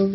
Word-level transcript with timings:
Hæ, 0.00 0.06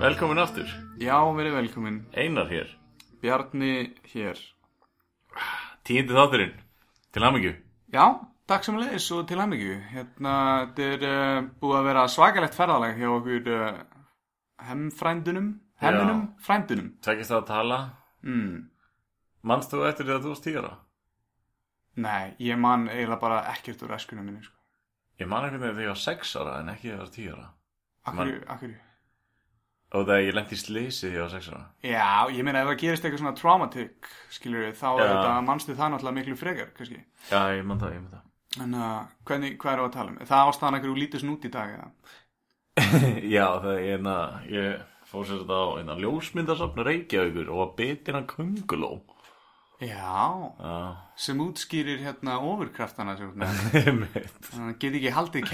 velkomin 0.00 0.38
aftur 0.40 0.64
Já, 0.96 1.20
verið 1.36 1.52
velkomin. 1.52 1.98
Einar 2.16 2.48
hér 2.48 2.72
Bjarni 3.20 3.92
hér. 4.14 4.40
Tíndi 5.84 6.16
þátturinn 6.16 6.56
Til 7.12 7.28
hamingju 7.28 7.52
Já, 7.92 8.06
takk 8.50 8.64
sem 8.66 8.78
leiðis 8.80 9.10
og 9.16 9.26
til 9.28 9.40
hemmingju. 9.42 9.76
Hérna, 9.92 10.32
þetta 10.76 10.88
er 10.94 11.06
uh, 11.10 11.50
búið 11.60 11.78
að 11.80 11.86
vera 11.90 12.06
svakalegt 12.12 12.56
ferðaleg 12.56 12.98
hjá 13.00 13.08
okkur 13.12 13.52
uh, 13.56 13.78
hemmfrændunum, 14.70 15.52
hemminum, 15.82 16.24
frændunum. 16.46 16.90
Tvekist 17.04 17.32
það 17.34 17.42
að 17.42 17.48
tala 17.52 17.80
Mm. 18.26 18.64
Manst 19.46 19.70
þú 19.70 19.84
eftir 19.86 20.08
því 20.08 20.14
að 20.16 20.24
þú 20.24 20.30
varst 20.32 20.46
tíara? 20.48 20.72
Nei, 22.02 22.32
ég 22.42 22.58
man 22.58 22.88
eiginlega 22.90 23.20
bara 23.22 23.36
ekkert 23.52 23.84
úr 23.86 23.94
eskunum 23.96 24.26
minni, 24.26 24.42
sko. 24.42 24.56
Ég 25.20 25.28
man 25.30 25.46
einhvern 25.46 25.62
veginn 25.62 25.76
þegar 25.76 25.86
ég 25.86 25.92
var 25.94 26.02
sex 26.02 26.32
ára 26.36 26.56
en 26.60 26.72
ekki 26.72 26.88
þegar 26.88 26.96
ég 26.96 27.04
var 27.04 27.14
tíara 27.14 27.46
Akkur, 28.10 28.32
akkur. 28.52 28.74
Og 29.96 30.04
það 30.08 30.24
ég 30.26 30.34
lendi 30.36 30.58
í 30.58 30.60
slisi 30.60 31.06
þegar 31.06 31.16
ég 31.16 31.22
var 31.24 31.32
sex 31.36 31.48
ára 31.54 31.62
Já, 31.86 32.34
ég 32.34 32.48
meina 32.48 32.64
ef 32.64 32.70
það 32.72 32.80
gerist 32.82 33.06
eitthvað 33.06 33.22
svona 33.22 33.36
traumatic, 33.38 34.10
skilur 34.34 34.66
við, 34.66 34.74
þá 34.82 34.88
er 34.90 35.12
þetta, 35.12 35.32
manstu 35.46 35.78
það 35.78 35.94
náttúrulega 35.94 36.18
miklu 36.18 36.38
frekar, 36.42 36.72
kannski. 36.76 37.00
Já, 37.30 37.40
ég 37.56 37.64
man 37.70 37.80
það, 37.84 37.94
ég 37.96 38.02
man 38.02 38.16
það 38.16 38.25
En 38.64 38.76
uh, 38.76 39.02
hvernig, 39.28 39.56
hvað 39.60 39.74
eru 39.74 39.86
að 39.88 39.96
tala 39.96 40.12
um? 40.12 40.20
Það 40.28 40.50
ástæðan 40.50 40.78
einhverju 40.78 41.00
lítið 41.02 41.24
snút 41.24 41.44
í 41.44 41.50
dag, 41.52 41.74
eða? 41.76 41.90
Já, 43.36 43.46
það 43.64 43.72
er 43.74 43.82
hérna 43.86 44.16
Ég 44.52 44.86
fór 45.10 45.28
sér 45.28 45.42
þetta 45.42 45.58
á 45.60 45.66
hérna, 45.76 45.98
ljósmyndasafn 46.04 46.86
Reykjavíkur 46.88 47.52
og 47.52 47.62
að 47.66 47.76
kunguló 48.32 48.90
Já, 49.76 50.56
Já, 50.56 50.76
sem 51.20 51.40
útskýrir 51.44 52.00
hérna 52.00 52.38
ofurkraftana, 52.40 53.12
sem 53.18 53.28
þú 53.28 53.42
með. 53.42 53.58
einmitt 53.82 54.38
Þannig 54.48 54.70
að 54.70 54.78
get 54.80 54.96
ekki 54.96 55.12
haldið 55.12 55.44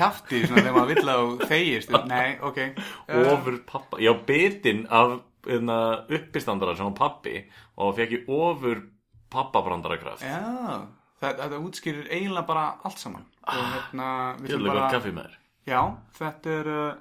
svona 0.47 0.63
þegar 0.63 0.77
maður 0.77 0.93
vill 0.93 1.13
að 1.15 1.33
þegist. 1.51 1.97
Nei, 2.13 2.29
ok. 2.39 2.61
Uh, 3.09 3.31
Ofur 3.33 3.57
pappa 3.67 3.99
Já, 4.03 4.13
bitin 4.29 4.85
af 4.87 5.17
hérna, 5.49 5.79
uppistandara 6.07 6.77
sem 6.79 6.87
var 6.87 6.99
pappi 7.01 7.41
og 7.83 7.97
fekk 7.99 8.15
ég 8.21 8.31
ofur 8.31 8.85
pappabrandarkraft 9.33 10.23
Já, 10.23 10.39
þetta, 10.39 11.02
þetta 11.23 11.61
útskýrir 11.63 12.11
eiginlega 12.11 12.49
bara 12.49 12.65
allt 12.87 13.01
saman. 13.01 13.25
Og 13.43 13.65
hérna, 13.75 14.09
við 14.41 14.55
þurfum 14.55 14.71
bara... 14.73 14.91
kaffi 14.93 15.15
með 15.15 15.29
þér 15.29 15.39
Já, 15.73 15.81
þetta 16.19 16.55
er... 16.59 16.71
Uh... 16.73 16.93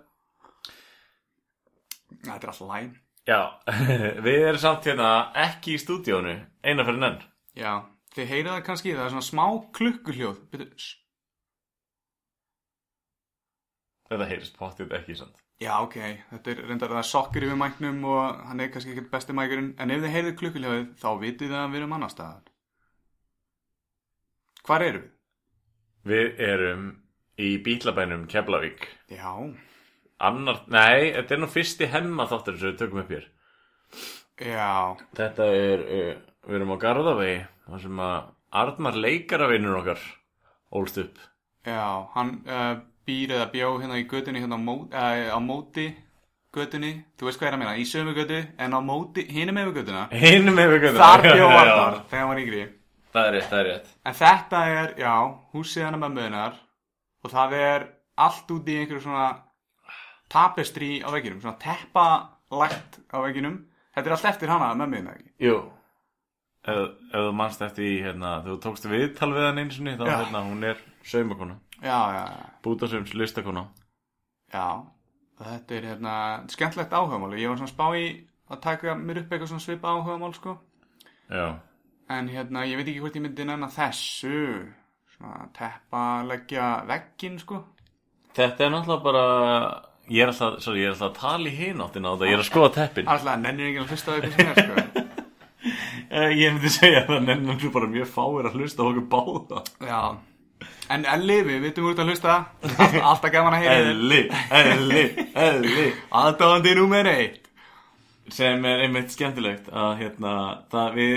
Þetta 2.21 2.37
er 2.37 2.51
alltaf 2.53 2.67
læn. 2.69 2.91
Já, 3.29 3.39
við 4.25 4.47
erum 4.47 4.61
samt 4.61 4.87
hérna 4.89 5.11
ekki 5.43 5.75
í 5.75 5.81
stúdíónu 5.81 6.33
eina 6.65 6.85
fyrir 6.87 7.01
nenn 7.01 7.21
Já, 7.57 7.85
þið 8.15 8.31
heyrið 8.31 8.51
það 8.51 8.65
kannski, 8.69 8.95
það 8.97 9.05
er 9.05 9.13
svona 9.13 9.27
smá 9.27 9.45
klukkuhljóð. 9.77 10.41
Byrju, 10.53 10.71
ss. 10.77 10.97
Þetta 14.11 14.27
heyrist 14.27 14.57
pottið 14.59 14.97
ekki 14.97 15.15
sant 15.19 15.37
Já, 15.61 15.75
ok, 15.85 15.97
þetta 16.31 16.51
er 16.51 16.63
reyndar 16.65 16.89
það 16.89 16.99
er 17.03 17.07
sokkur 17.11 17.43
yfir 17.45 17.59
mæknum 17.61 17.99
og 18.09 18.39
hann 18.49 18.63
er 18.63 18.71
kannski 18.73 18.95
ekkert 18.95 19.11
besti 19.11 19.35
mækurinn, 19.37 19.75
en 19.77 19.93
ef 19.93 20.01
þið 20.01 20.15
heyrið 20.15 20.33
klukkuhljóðið 20.39 20.87
þá 20.97 21.09
vitið 21.21 21.51
þið 21.51 21.59
að 21.59 21.67
við 21.69 21.81
erum 21.81 21.93
annar 21.97 22.13
staðar. 22.13 22.50
Hvar 24.67 24.85
erum 24.85 25.03
við? 25.03 25.11
Við 26.11 26.41
erum 26.47 26.85
í 27.41 27.51
bílabænum 27.65 28.25
Keflavík. 28.29 28.87
Já, 29.13 29.31
Annar, 30.21 30.61
nei, 30.69 31.11
þetta 31.15 31.35
er 31.35 31.41
nú 31.41 31.49
fyrsti 31.49 31.87
hemma 31.89 32.27
þáttur 32.29 32.59
sem 32.59 32.71
við 32.71 32.79
tökum 32.81 33.01
upp 33.01 33.13
hér. 33.13 33.25
Já, 34.41 34.97
Þetta 35.17 35.47
er, 35.53 35.81
uh, 35.85 36.13
við 36.49 36.59
erum 36.59 36.73
á 36.73 36.77
Garðavegi 36.81 37.41
þar 37.67 37.83
sem 37.85 38.01
að 38.05 38.29
Arnar 38.61 38.97
leikaravinnur 38.99 39.79
okkar 39.79 40.01
ólst 40.77 40.97
upp. 41.01 41.19
Já, 41.65 42.09
hann 42.15 42.31
uh, 42.49 42.79
býr 43.07 43.35
eða 43.37 43.49
bjó 43.53 43.73
hérna 43.81 43.99
í 44.01 44.07
götunni 44.09 44.41
hérna 44.41 44.57
á, 44.57 44.61
mó, 44.61 44.73
uh, 44.89 45.29
á 45.29 45.39
móti 45.41 45.89
götunni, 46.51 46.91
þú 47.17 47.29
veist 47.29 47.39
hvað 47.39 47.47
er 47.47 47.55
að 47.55 47.61
meina, 47.61 47.77
í 47.79 47.85
sömu 47.87 48.13
götu 48.17 48.41
en 48.59 48.75
á 48.75 48.79
móti, 48.83 49.23
hinum 49.31 49.55
með 49.55 49.73
götuna 49.79 50.07
Hinum 50.11 50.57
með 50.57 50.73
við 50.75 50.97
þar 50.99 51.23
bjó 51.23 51.47
Arnar 51.61 52.01
þegar 52.09 52.19
hann 52.19 52.31
var 52.33 52.41
yngri 52.41 52.63
Það 53.11 53.27
er 53.27 53.33
rétt, 53.35 53.47
það 53.51 53.59
er 53.59 53.67
rétt. 53.69 53.89
En 54.07 54.15
þetta 54.15 54.59
er, 54.71 54.93
já, 55.01 55.15
húsið 55.51 55.83
hann 55.87 55.99
með 55.99 56.13
möðunar 56.17 56.59
og 57.21 57.33
það 57.33 57.55
er 57.57 57.87
allt 58.25 58.53
út 58.55 58.69
í 58.71 58.77
einhverju 58.79 59.03
svona 59.03 59.25
tapestri 60.31 60.91
á 61.03 61.09
vegginum, 61.11 61.41
svona 61.43 61.59
teppa 61.59 62.05
lagt 62.55 63.01
á 63.11 63.17
vegginum 63.25 63.57
þetta 63.91 64.07
er 64.07 64.15
allt 64.15 64.29
eftir 64.31 64.51
hana 64.53 64.71
með 64.79 64.93
möðuna 64.93 65.15
ekki? 65.17 65.31
Jú. 65.43 65.57
Ef, 66.61 66.81
ef 67.11 67.25
þú 67.25 67.33
manst 67.35 67.63
eftir 67.65 67.87
í, 67.87 67.93
hérna, 68.05 68.35
þegar 68.45 68.55
þú 68.55 68.63
tókst 68.63 68.87
viðtal 68.91 69.31
við 69.33 69.47
hann 69.47 69.61
einu 69.61 69.75
sinni 69.75 69.97
þá, 69.97 70.05
Já. 70.07 70.15
hérna, 70.21 70.43
hún 70.45 70.65
er 70.69 70.81
saumakona 71.03 71.57
já, 71.81 71.97
já, 72.13 72.23
já, 72.29 72.49
Bútasöms 72.63 73.15
listakona. 73.17 73.65
Já 74.53 74.67
þetta 75.41 75.73
er 75.73 75.87
hérna 75.89 76.15
skemmtlegt 76.53 76.93
áhugamál. 76.93 77.33
Ég 77.33 77.49
var 77.49 77.57
svona 77.57 77.71
spá 77.71 77.87
í 77.97 78.05
að 78.51 78.59
taka 78.61 78.93
mér 78.99 79.23
upp 79.23 79.31
eitthvað 79.33 79.49
svona 79.49 79.63
svipa 79.63 79.89
áhugamál 79.95 80.35
sko. 80.37 80.53
Já 81.31 81.57
En 82.11 82.29
hérna, 82.33 82.63
ég 82.67 82.79
veit 82.79 82.87
ekki 82.91 83.01
hvort 83.03 83.17
ég 83.19 83.23
myndi 83.25 83.45
nennan 83.47 83.71
þessu 83.71 84.37
Svona 85.15 85.45
teppa, 85.55 86.03
leggja 86.27 86.69
veggin, 86.89 87.37
sko. 87.43 87.59
Þetta 88.35 88.65
er 88.65 88.71
náttúrulega 88.73 89.03
bara 89.05 89.25
Ég 90.11 90.23
er 90.25 90.31
alltaf, 90.31 90.57
sorry, 90.65 90.81
ég 90.81 90.89
er 90.89 90.95
alltaf 90.95 91.11
að 91.11 91.19
tala 91.21 91.47
í 91.51 91.55
hináttina 91.55 92.09
á 92.09 92.13
þetta 92.17 92.29
Ég 92.31 92.35
er 92.37 92.41
að 92.43 92.49
skoða 92.49 92.71
teppin. 92.79 93.07
Alltaf, 93.13 93.37
nennir 93.43 93.69
ekki 93.69 93.83
að 93.83 93.93
hlusta 93.93 94.11
á 94.11 94.13
eitthvað 94.17 94.35
sem 94.35 94.51
er, 94.51 94.65
sko. 94.65 95.05
Eh, 96.11 96.31
Ég 96.35 96.51
myndi 96.51 96.67
segja 96.73 97.03
að 97.05 97.11
það 97.13 97.21
nefnum 97.29 97.59
þú 97.61 97.69
bara 97.71 97.87
mjög 97.87 98.07
fáir 98.11 98.47
að 98.49 98.55
hlusta 98.59 98.83
á 98.83 98.85
okkur 98.89 99.05
báða. 99.13 99.61
Já. 99.87 99.99
En 100.91 101.05
Elli, 101.07 101.37
við 101.47 101.61
vitum 101.63 101.85
út 101.87 102.01
að 102.03 102.09
hlusta. 102.11 102.33
Alltaf, 102.65 102.95
alltaf 103.11 103.31
gaman 103.31 103.55
að 103.55 103.61
heyra 103.63 103.77
þér 103.77 103.91
Elli, 103.93 104.17
Elli, 104.59 105.03
Elli. 105.45 105.85
Aðdáðandi 106.19 106.73
númer 106.81 107.07
eitt. 107.13 107.47
Sem 108.35 108.65
er 108.67 108.83
einmitt 108.87 109.13
skemmtilegt 109.15 109.69
að 109.71 109.93
hérna, 110.01 110.33
það 110.73 110.97
við 110.99 111.15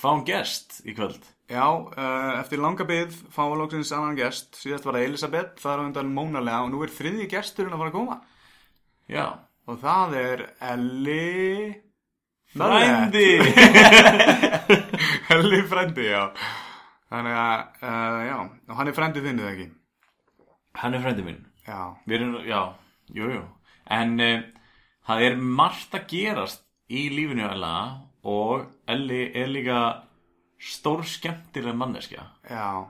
fáum 0.00 0.24
gest 0.26 0.80
í 0.88 0.94
kvöld. 0.96 1.20
Já, 1.50 1.66
uh, 1.66 2.38
eftir 2.38 2.60
langa 2.62 2.86
byggð 2.86 3.16
fáum 3.34 3.52
við 3.52 3.60
lóksins 3.64 3.92
annan 3.96 4.18
gest. 4.18 4.54
Síðast 4.60 4.86
var 4.86 4.98
það 4.98 5.06
Elisabeth, 5.08 5.56
það 5.60 5.72
er 5.72 5.84
undan 5.88 6.12
mónalega 6.14 6.64
Og 6.64 6.72
nú 6.72 6.82
er 6.86 6.92
þriðji 6.94 7.26
gesturinn 7.32 7.74
að 7.74 7.82
fara 7.82 7.92
að 7.92 7.96
koma. 7.98 8.18
Já. 9.10 9.24
Og 9.66 9.80
það 9.82 10.14
er 10.20 10.44
Elli 10.70 11.74
Frændi. 12.50 13.26
Elli 15.34 15.60
frændi, 15.70 16.06
já. 16.08 16.22
Þannig 17.10 17.36
að, 17.38 17.60
uh, 17.82 18.22
já. 18.26 18.38
Og 18.70 18.78
hann 18.78 18.90
er 18.90 18.96
frændi 18.96 19.22
þinn, 19.22 19.42
eða 19.42 19.52
ekki? 19.52 19.66
Hann 20.80 20.96
er 20.96 21.04
frændi 21.04 21.26
minn. 21.26 21.44
Já, 21.66 21.78
Við 22.06 22.16
erum, 22.16 22.32
já, 22.46 22.60
jú, 23.14 23.30
jú. 23.36 23.42
En 23.90 24.16
uh, 24.22 24.42
það 25.06 25.26
er 25.28 25.38
margt 25.60 25.94
að 25.94 26.08
gerast 26.10 26.64
í 26.90 27.06
lífinu 27.14 27.46
Ella 27.46 27.74
og 28.24 28.64
Elli 28.90 29.26
er 29.36 29.50
líka 29.50 29.80
stór 30.60 31.04
skemmtileg 31.08 31.76
manneskja. 31.76 32.24
Já. 32.50 32.88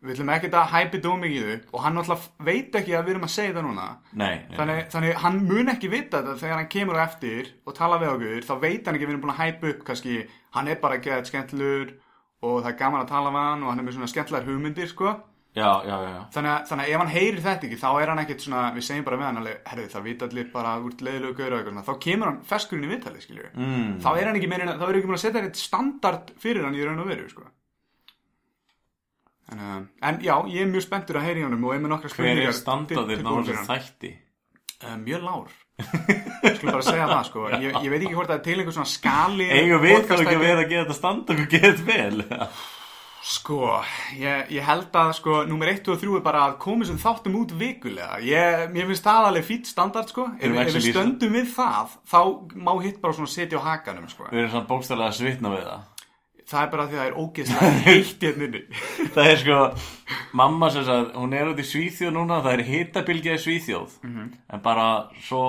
Við 0.00 0.14
ætlum 0.14 0.30
ekkert 0.32 0.54
að 0.56 0.70
hæpi 0.72 0.98
dómikið 1.04 1.48
upp 1.54 1.74
og 1.74 1.82
hann 1.84 1.98
náttúrulega 1.98 2.46
veit 2.46 2.76
ekki 2.78 2.94
að 2.96 3.02
við 3.04 3.12
erum 3.14 3.26
að 3.26 3.32
segja 3.34 3.56
það 3.56 3.66
núna. 3.66 3.88
Nei, 4.12 4.36
nei, 4.46 4.54
þannig, 4.56 4.78
þannig 4.94 5.18
hann 5.24 5.40
mun 5.50 5.72
ekki 5.74 5.90
vita 5.92 6.22
þetta 6.22 6.36
þegar 6.40 6.56
hann 6.56 6.70
kemur 6.72 7.00
á 7.00 7.04
eftir 7.04 7.50
og 7.66 7.76
tala 7.76 7.98
við 8.00 8.12
okkur 8.14 8.46
þá 8.48 8.54
veit 8.62 8.86
hann 8.86 8.96
ekki 8.96 9.04
að 9.04 9.10
við 9.10 9.12
erum 9.12 9.24
búin 9.26 9.34
að 9.34 9.42
hæpa 9.42 9.74
upp 9.74 9.82
kannski. 9.90 10.22
Hann 10.56 10.70
er 10.72 10.80
bara 10.80 10.96
ekki 10.96 11.12
að 11.12 11.26
skemmtlur 11.28 11.92
og 12.40 12.62
það 12.62 12.70
er 12.70 12.78
gaman 12.80 13.04
að 13.04 13.12
tala 13.12 13.34
við 13.34 13.46
hann 13.50 13.66
og 13.66 13.72
hann 13.72 13.82
er 13.82 13.88
með 13.90 13.98
svona 13.98 14.12
skemmtlegar 14.14 14.48
hugmyndir 14.48 14.88
sko 14.88 15.12
Já, 15.50 15.66
já, 15.82 15.94
já, 16.06 16.18
þannig 16.30 16.50
að, 16.52 16.66
þannig 16.70 16.84
að 16.84 16.90
ef 16.94 17.00
hann 17.00 17.08
heyrir 17.10 17.40
þetta 17.42 17.66
ekki 17.66 17.78
þá 17.80 17.88
er 18.04 18.10
hann 18.12 18.20
ekkert 18.22 18.42
svona, 18.44 18.58
við 18.76 18.84
segjum 18.86 19.06
bara 19.08 19.16
við 19.18 19.26
hann 19.26 19.46
herru 19.66 19.86
það 19.90 20.04
vita 20.06 20.26
allir 20.28 20.50
bara 20.52 20.74
úr 20.78 20.92
leiðilegu 21.02 21.34
gauður 21.40 21.56
og 21.56 21.62
eitthvað 21.64 21.88
þá 21.88 21.96
kemur 22.04 22.28
hann 22.30 22.36
feskurinn 22.46 22.86
í 22.86 22.90
viðtalið 22.92 23.24
Mm. 23.50 23.88
þá 24.04 24.08
er 24.20 24.28
hann 24.30 24.38
ekki 24.38 24.50
meira, 24.52 24.68
þá 24.78 24.84
er 24.86 24.98
ekki 25.00 25.08
búin 25.10 25.18
að 25.18 25.24
setja 25.24 25.40
eitthvað 25.42 25.58
standard 25.64 26.30
fyrir 26.38 26.68
hann 26.68 26.78
í 26.78 26.84
raun 26.86 27.02
og 27.02 27.10
veru 27.10 27.26
sko. 27.32 27.42
en, 29.50 29.58
uh, 29.58 29.82
en 30.06 30.20
já, 30.22 30.34
ég 30.54 30.62
er 30.62 30.70
mjög 30.70 30.86
spenntur 30.86 31.18
að 31.18 31.26
heyri 31.26 31.42
honum 31.48 31.64
og 31.66 31.74
ég 31.74 31.80
er 31.80 31.84
með 31.88 31.92
nokkra 31.96 32.12
Hver 32.14 32.14
spurningar 32.14 32.46
er 32.46 33.16
tilbúin 33.18 33.44
fyrir 33.48 33.58
þessu 33.58 33.66
hann. 33.66 33.84
þætti? 33.90 34.12
Uh, 34.80 34.96
mjög 35.02 35.24
lár 35.26 35.56
Skulum 35.80 36.74
bara 36.76 36.84
segja 36.86 37.06
það 37.10 37.24
sko 37.26 37.48
ég, 37.64 37.70
ég 37.82 37.90
veit 37.90 38.02
ekki 38.04 38.14
hvort 38.14 38.30
það 38.30 38.38
er 38.38 38.44
til 38.46 38.58
einhver 38.60 38.76
svona 38.78 38.92
skali 38.94 39.48
Eigum 39.50 39.82
við 39.82 40.04
þá 40.06 40.14
ekki 40.20 40.36
að 40.38 40.44
vera 40.46 40.62
að 40.62 40.70
gera 40.76 40.84
þetta 40.86 40.98
standard 41.00 41.42
og 41.42 41.50
gera 41.56 41.72
þetta 41.74 41.86
vel? 41.90 42.46
Sko, 43.20 43.82
ég, 44.16 44.48
ég 44.56 44.64
held 44.64 44.94
að 44.96 45.10
sko 45.18 45.42
Númer 45.48 45.74
1 45.74 45.90
og 45.92 46.00
3 46.00 46.16
er 46.16 46.24
bara 46.24 46.46
að 46.48 46.54
koma 46.62 46.86
sem 46.88 46.96
þáttum 47.00 47.36
út 47.42 47.52
vikulega 47.60 48.16
ég, 48.24 48.66
Mér 48.72 48.88
finnst 48.88 49.04
það 49.04 49.28
alveg 49.28 49.44
fýtt 49.50 49.68
standard 49.68 50.08
sko 50.08 50.24
Ef, 50.40 50.56
við 50.56 50.86
stöndum 50.88 51.36
við 51.36 51.50
það 51.52 51.96
Þá 52.08 52.20
má 52.56 52.72
hitt 52.80 53.00
bara 53.02 53.18
svona 53.18 53.32
setja 53.32 53.60
á 53.60 53.68
hakanum 53.68 54.08
sko 54.08 54.30
Við 54.30 54.44
erum 54.44 54.54
svona 54.54 54.70
bókstæðlega 54.72 55.12
að 55.12 55.18
svitna 55.20 55.52
við 55.52 55.66
það 55.68 55.88
það 56.50 56.64
er 56.64 56.70
bara 56.72 56.86
því 56.88 56.96
að 56.96 57.00
það 57.00 57.10
er 57.10 57.18
ógeðslega 57.20 57.68
heitt 57.86 58.24
hérna 58.24 58.46
inni. 58.48 58.62
Það 59.14 59.28
er 59.28 59.38
sko, 59.42 59.58
mamma 60.40 60.70
sem 60.74 60.86
sagði, 60.88 61.12
hún 61.20 61.36
er 61.38 61.50
út 61.52 61.62
í 61.62 61.66
Svíþjóð 61.68 62.16
núna, 62.16 62.40
það 62.42 62.56
er 62.56 62.64
hitabilgja 62.70 63.36
í 63.36 63.42
Svíþjóð. 63.44 63.94
Mhm. 64.08 64.26
En 64.50 64.64
bara 64.64 64.88
svo, 65.22 65.44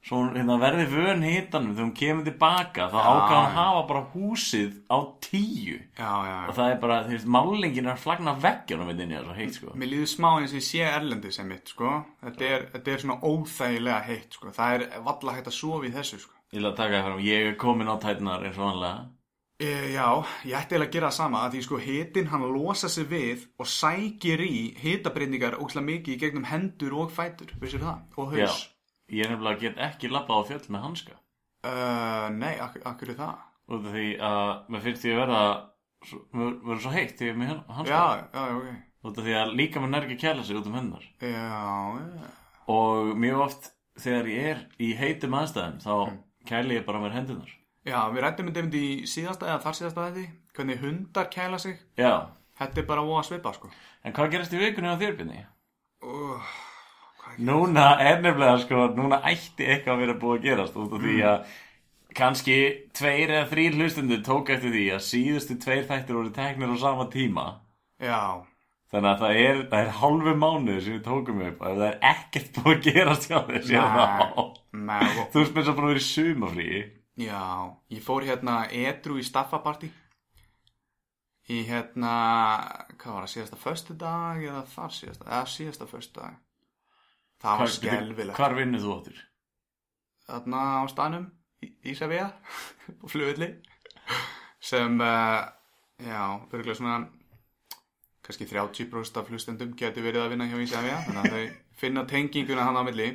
svo 0.00 0.22
hérna, 0.32 0.56
verði 0.62 0.86
vön 0.88 1.22
hitanum 1.26 1.74
þegar 1.74 1.84
hún 1.84 1.94
kemur 1.98 2.24
tilbaka, 2.24 2.86
þá 2.88 2.98
ákvað 3.00 3.36
hann 3.36 3.56
hafa 3.58 3.82
bara 3.90 4.02
húsið 4.14 4.78
á 4.88 4.98
tíu. 5.20 5.76
Já, 5.98 6.12
já, 6.24 6.38
Og 6.48 6.50
já. 6.50 6.56
það 6.56 6.70
er 6.72 6.78
bara, 6.80 7.04
þú 7.04 7.14
veist, 7.16 7.26
málingin 7.36 7.86
er 7.86 7.92
að 7.92 8.02
flagna 8.06 8.34
veggjónum 8.40 8.88
við 8.90 9.00
inni, 9.04 9.14
það 9.14 9.20
er 9.20 9.28
svo 9.28 9.34
heitt, 9.42 9.54
sko. 9.60 9.74
Mér 9.76 9.92
líður 9.92 10.10
smá 10.14 10.30
eins 10.40 10.54
og 10.54 10.60
ég 10.60 10.66
sé 10.70 10.80
erlendi 10.88 11.32
sem 11.32 11.48
mitt, 11.48 11.68
sko. 11.68 11.92
Þetta 12.24 12.44
er, 12.48 12.66
þetta 12.72 12.90
er 12.94 12.98
svona 13.04 13.20
óþægilega 13.20 14.00
heitt, 14.08 14.32
sko. 14.38 14.50
Það 14.56 14.74
er 14.74 14.86
valla 15.10 15.36
hægt 15.36 15.52
að 15.52 15.58
sofa 15.60 15.86
í 15.86 15.94
þessu, 15.94 16.18
sko. 16.24 16.32
Ég 16.50 16.58
vil 16.58 16.70
að 16.72 16.76
taka 16.80 16.96
það 16.96 17.04
fram, 17.10 17.20
ég 17.28 17.46
er 17.52 17.56
komin 17.60 17.92
á 17.92 17.96
tætnar 18.00 18.42
eins 18.48 18.58
og 18.58 18.64
vanlega. 18.70 19.08
E, 19.60 19.92
já, 19.92 20.06
ég 20.48 20.56
ætti 20.56 20.72
eiginlega 20.72 20.88
að 20.88 20.92
gera 20.96 21.08
það 21.10 21.16
sama 21.20 21.44
að 21.44 21.52
því 21.52 21.60
sko 21.66 21.76
hitin 21.84 22.30
hann 22.32 22.46
losa 22.48 22.88
sig 22.88 23.04
við 23.10 23.42
og 23.60 23.66
sækir 23.68 24.40
í 24.40 24.74
hitabreiningar 24.80 25.58
ókslega 25.60 25.84
mikið 25.84 26.16
og? 29.10 29.14
Og 29.14 29.16
ég 29.18 29.26
er 29.26 29.30
nefnilega 29.34 29.60
get 29.60 29.78
ekki 29.78 30.08
labbað 30.10 30.38
á 30.38 30.48
fjöll 30.48 30.70
með 30.70 30.80
hanska. 30.86 31.12
Uh, 31.64 32.28
nei, 32.38 32.54
ak 32.60 32.76
akkur 32.84 33.10
er 33.10 33.18
það? 33.18 33.34
Af 33.70 33.82
því 33.90 34.06
að 34.18 34.70
mér 34.70 34.80
finnst 34.80 35.02
því 35.04 35.10
að 35.12 35.18
verða, 35.20 35.42
mér 36.32 36.54
verður 36.64 36.80
svo 36.82 36.90
heitt 36.94 37.18
þegar 37.18 37.28
ég 37.28 37.34
er 37.34 37.40
með 37.40 37.74
hanska. 37.76 37.90
Já, 37.90 38.04
já, 38.32 38.56
ok. 38.56 38.70
Af 39.10 39.16
því 39.20 39.34
að 39.40 39.54
líka 39.56 39.80
mér 39.80 39.90
nær 39.90 40.06
ekki 40.06 40.16
að 40.16 40.24
kæla 40.24 40.44
sig 40.44 40.56
út 40.56 40.66
um 40.66 40.74
hennar. 40.74 41.04
Já, 41.20 41.30
já. 42.00 42.30
Og 42.70 43.14
mjög 43.16 43.40
oft 43.46 43.70
þegar 44.00 44.26
ég 44.30 44.50
er 44.54 44.66
í 44.78 44.94
heitum 44.96 45.34
aðstæðum 45.34 45.80
þá 45.82 46.10
Mm. 46.10 46.18
kæli 46.46 46.74
ég 46.78 46.84
bara 46.86 46.98
mér 47.00 47.12
hendunar. 47.12 47.50
Já, 47.84 48.10
við 48.12 48.20
rættum 48.22 48.46
um 48.48 48.52
þetta 48.54 48.76
í 48.76 49.02
síðasta 49.06 49.46
eða 49.46 49.62
þar 49.62 49.74
síðasta 49.78 50.12
þetta, 50.12 50.30
hvernig 50.54 50.78
hundar 50.80 51.28
kæla 51.30 51.58
sig. 51.58 51.78
Já, 51.96 52.26
Þetta 52.60 52.78
er 52.80 52.84
bara 52.86 53.00
óa 53.00 53.22
svipa, 53.24 53.52
sko. 53.54 53.70
en 54.04 54.12
hvað 54.12 54.30
gerast 54.32 54.52
í 54.52 54.58
vikunni 54.58 54.88
á 54.92 55.00
þér, 55.00 55.16
Binni? 55.16 55.46
Uh, 56.04 56.40
Núna 57.38 57.86
er 58.00 58.20
nefnilega 58.22 58.58
sko, 58.64 58.88
núna 58.96 59.22
ætti 59.30 59.66
eitthvað 59.66 59.94
að 59.94 60.00
vera 60.04 60.14
búið 60.22 60.38
að 60.38 60.42
gerast 60.48 60.76
út 60.76 60.92
af 60.92 61.00
því 61.04 61.16
Mm. 61.16 61.28
að 61.30 61.46
kannski 62.14 62.56
tveir 62.92 63.30
eða 63.30 63.48
þrýr 63.52 63.76
hlustundur 63.78 64.22
tók 64.26 64.50
eftir 64.50 64.70
því 64.74 64.84
að 64.96 65.04
síðustu 65.08 65.56
tveir 65.62 65.84
þættir 65.86 66.14
voru 66.18 66.30
teknir 66.34 66.72
á 66.74 66.76
sama 66.80 67.06
tíma. 67.10 67.60
já, 68.00 68.42
Þannig 68.90 69.10
að 69.12 69.20
það 69.22 69.36
er, 69.38 69.58
það 69.70 69.80
er 69.86 69.90
hálfu 70.00 70.32
mánuð 70.34 70.80
sem 70.82 70.92
við 70.98 71.04
tókum 71.06 71.42
upp 71.46 71.60
og 71.62 71.76
það 71.78 71.86
er 71.86 71.98
ekkert 72.10 72.52
búið 72.56 72.76
að 72.76 72.82
gerast 72.94 73.28
hjá 73.30 73.38
þér 73.46 73.62
síðan 73.62 73.92
þá. 73.94 74.60
með, 74.72 75.18
og, 75.20 75.28
Þú 75.32 75.38
veist 75.38 75.54
með 75.54 75.64
svo 75.64 75.74
búin 75.74 75.84
að 75.84 75.92
vera 75.92 76.00
í 76.00 76.08
sumafríi. 76.10 76.80
já, 77.20 77.42
ég 77.94 78.02
fór 78.02 78.24
hérna 78.26 78.56
edru 78.72 79.18
í 79.20 79.22
staffapartí. 79.22 79.90
Í 81.50 81.64
hérna, 81.66 82.10
hvað 82.98 83.14
var 83.14 83.24
það, 83.26 83.32
síðasta 83.36 83.56
föstu 83.58 83.94
dag 83.98 84.42
eða 84.42 84.62
þar 84.74 84.92
síðasta, 84.94 85.24
eða 85.30 85.46
síðasta 85.54 85.86
föstu 85.90 86.20
dag. 86.20 86.34
Það 87.40 87.62
var 87.62 87.72
skelvilegt. 87.74 88.36
Hvar 88.36 88.56
vinnur 88.58 88.82
þú 88.82 88.96
áttur? 88.98 89.22
Þarna 90.28 90.64
á 90.80 90.82
stanum, 90.92 91.24
Ísafía, 91.84 92.28
á 93.02 93.04
flugulli, 93.10 93.48
sem, 94.60 95.00
uh, 95.00 95.40
já, 96.04 96.22
örgulega 96.52 96.76
svona, 96.78 97.00
kannski 98.24 98.46
30% 98.50 99.20
af 99.20 99.32
hlustendum 99.32 99.74
getur 99.76 100.06
verið 100.06 100.26
að 100.26 100.32
vinna 100.34 100.48
hjá 100.50 100.60
Ísafía, 100.66 101.02
þannig 101.08 101.26
að 101.26 101.34
þau 101.34 101.58
finna 101.80 102.06
tenginguna 102.08 102.68
hann 102.68 102.80
á 102.80 102.84
milli. 102.86 103.10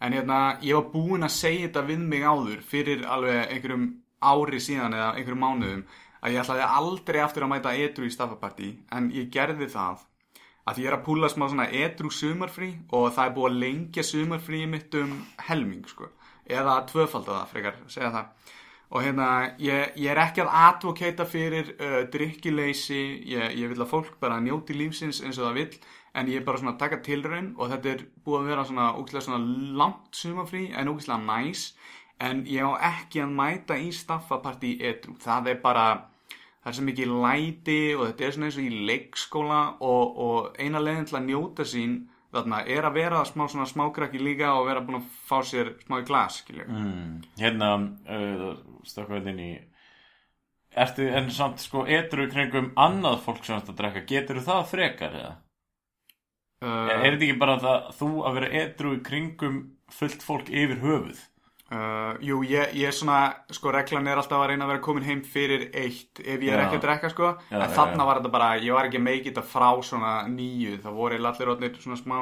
En 0.00 0.12
hérna, 0.12 0.40
ég 0.62 0.76
var 0.76 0.90
búinn 0.92 1.26
að 1.26 1.34
segja 1.34 1.68
þetta 1.68 1.86
við 1.88 2.02
mig 2.04 2.24
áður 2.26 2.60
fyrir 2.62 3.06
alveg 3.08 3.46
einhverjum 3.54 3.86
ári 4.20 4.60
síðan 4.60 4.96
eða 4.96 5.14
einhverjum 5.14 5.42
mánuðum 5.42 5.86
að 6.20 6.34
ég 6.34 6.42
ætlaði 6.42 6.66
aldrei 6.80 7.18
aftur 7.22 7.46
að 7.46 7.52
mæta 7.52 7.72
edru 7.76 8.08
í 8.08 8.12
staffapartí 8.12 8.70
en 8.96 9.08
ég 9.14 9.30
gerði 9.32 9.68
það 9.72 10.04
að 10.66 10.82
ég 10.82 10.90
er 10.90 10.96
að 10.96 11.04
púla 11.06 11.30
smá 11.30 11.46
svona 11.46 11.68
edru 11.70 12.10
sumarfrí 12.10 12.72
og 12.90 13.12
það 13.14 13.24
er 13.28 13.34
búið 13.36 13.50
að 13.50 13.58
lengja 13.62 14.04
sumarfrí 14.06 14.62
mitt 14.70 14.94
um 14.98 15.12
helming 15.48 15.86
sko. 15.86 16.10
Eða 16.46 16.80
tvöfalda 16.90 17.40
það 17.40 17.52
frekar, 17.52 17.78
segja 17.90 18.12
það. 18.14 18.54
Og 18.86 19.02
hérna, 19.02 19.28
ég, 19.58 19.96
ég 19.98 20.12
er 20.12 20.20
ekki 20.22 20.44
að 20.44 20.52
advokata 20.62 21.26
fyrir 21.26 21.72
uh, 21.74 22.02
drikkileysi 22.10 23.00
ég, 23.32 23.56
ég 23.58 23.70
vil 23.72 23.82
að 23.82 23.90
fólk 23.90 24.12
bara 24.22 24.38
njóti 24.42 24.76
lífsins 24.78 25.22
eins 25.24 25.40
og 25.40 25.48
það 25.48 25.58
vill 25.58 25.80
en 26.16 26.30
ég 26.30 26.40
er 26.40 26.46
bara 26.46 26.60
svona 26.60 26.76
að 26.76 26.82
taka 26.84 27.00
tilraun 27.04 27.48
og 27.58 27.72
þetta 27.72 27.90
er 27.92 28.04
búið 28.24 28.38
að 28.38 28.50
vera 28.52 28.66
svona 28.68 28.86
ógæslega 28.94 29.24
svona 29.26 29.80
langt 29.80 30.20
sumarfrí 30.20 30.68
en 30.70 30.92
ógæslega 30.92 31.18
næs. 31.26 31.64
En 32.22 32.46
ég 32.48 32.64
á 32.64 32.72
ekki 32.94 33.20
að 33.20 33.34
mæta 33.36 33.76
í 33.76 33.90
staffapartí 33.92 34.76
edru, 34.88 35.18
það 35.20 35.50
er 35.52 35.58
bara 35.60 35.86
það 36.66 36.72
er 36.72 36.76
svo 36.80 36.84
mikið 36.88 37.10
læti 37.22 37.80
og 37.94 38.00
þetta 38.08 38.24
er 38.26 38.32
svona 38.34 38.46
eins 38.48 38.56
og 38.58 38.64
í 38.66 38.84
leikskóla 38.88 39.58
og, 39.86 40.16
og 40.26 40.56
eina 40.58 40.80
leiðin 40.82 41.04
til 41.06 41.18
að 41.20 41.28
njóta 41.28 41.66
sín 41.70 41.92
þarna 42.34 42.58
er 42.74 42.88
að 42.88 42.96
vera 42.98 43.20
smá 43.28 43.44
svona 43.46 43.68
smákrakki 43.70 44.18
líka 44.18 44.50
og 44.58 44.66
vera 44.66 44.82
búin 44.82 44.98
að 44.98 45.06
fá 45.28 45.36
sér 45.46 45.70
smá 45.84 46.00
í 46.00 46.06
glas, 46.08 46.40
skilju. 46.42 46.66
Mm. 46.66 47.12
Hérna, 47.38 47.70
uh, 48.10 48.50
stökkvað 48.82 49.30
inn 49.30 49.42
í 49.44 49.50
Ertu 50.76 51.06
en 51.08 51.30
samt 51.32 51.62
sko 51.62 51.86
edru 51.88 52.26
kringum 52.28 52.72
annað 52.76 53.22
fólk 53.24 53.46
sem 53.46 53.56
þetta 53.56 53.72
að 53.72 53.78
drekka 53.78 54.02
Getur 54.10 54.42
það 54.44 54.66
frekar 54.74 55.14
eða? 55.22 55.30
Uh, 56.66 56.90
er 56.90 57.14
þetta 57.14 57.28
ekki 57.28 57.38
bara 57.40 57.56
það 57.62 57.88
þú 58.00 58.10
að 58.26 58.36
vera 58.40 58.50
edru 58.64 58.98
kringum 59.06 59.62
fullt 59.94 60.26
fólk 60.26 60.50
yfir 60.50 60.82
höfuð? 60.82 61.22
Uh, 61.66 62.14
jú, 62.22 62.44
ég, 62.46 62.76
ég 62.78 62.86
er 62.86 62.94
svona, 62.94 63.20
sko, 63.50 63.72
reglan 63.74 64.06
er 64.06 64.20
alltaf 64.20 64.38
að 64.38 64.52
reyna 64.52 64.68
að 64.68 64.70
vera 64.70 64.82
komin 64.84 65.06
heim 65.06 65.22
fyrir 65.26 65.64
eitt 65.74 66.20
ef 66.22 66.36
ég 66.38 66.52
er 66.52 66.60
Já. 66.60 66.66
ekki 66.68 66.78
að 66.78 66.84
drekka, 66.84 67.08
sko. 67.10 67.30
Já, 67.50 67.56
en 67.58 67.72
já. 67.74 68.04
var 68.06 68.20
þetta 68.20 68.30
bara, 68.36 68.50
ég 68.62 68.76
var 68.76 68.86
ekki 68.86 69.00
að 69.00 69.06
meiki 69.08 69.32
þetta 69.32 69.42
frá 69.50 69.70
svona 69.82 70.12
nýju, 70.30 70.76
það 70.84 71.00
voru 71.00 71.18
allir 71.18 71.50
orðnir 71.56 71.80
svona 71.82 71.98
smá, 71.98 72.20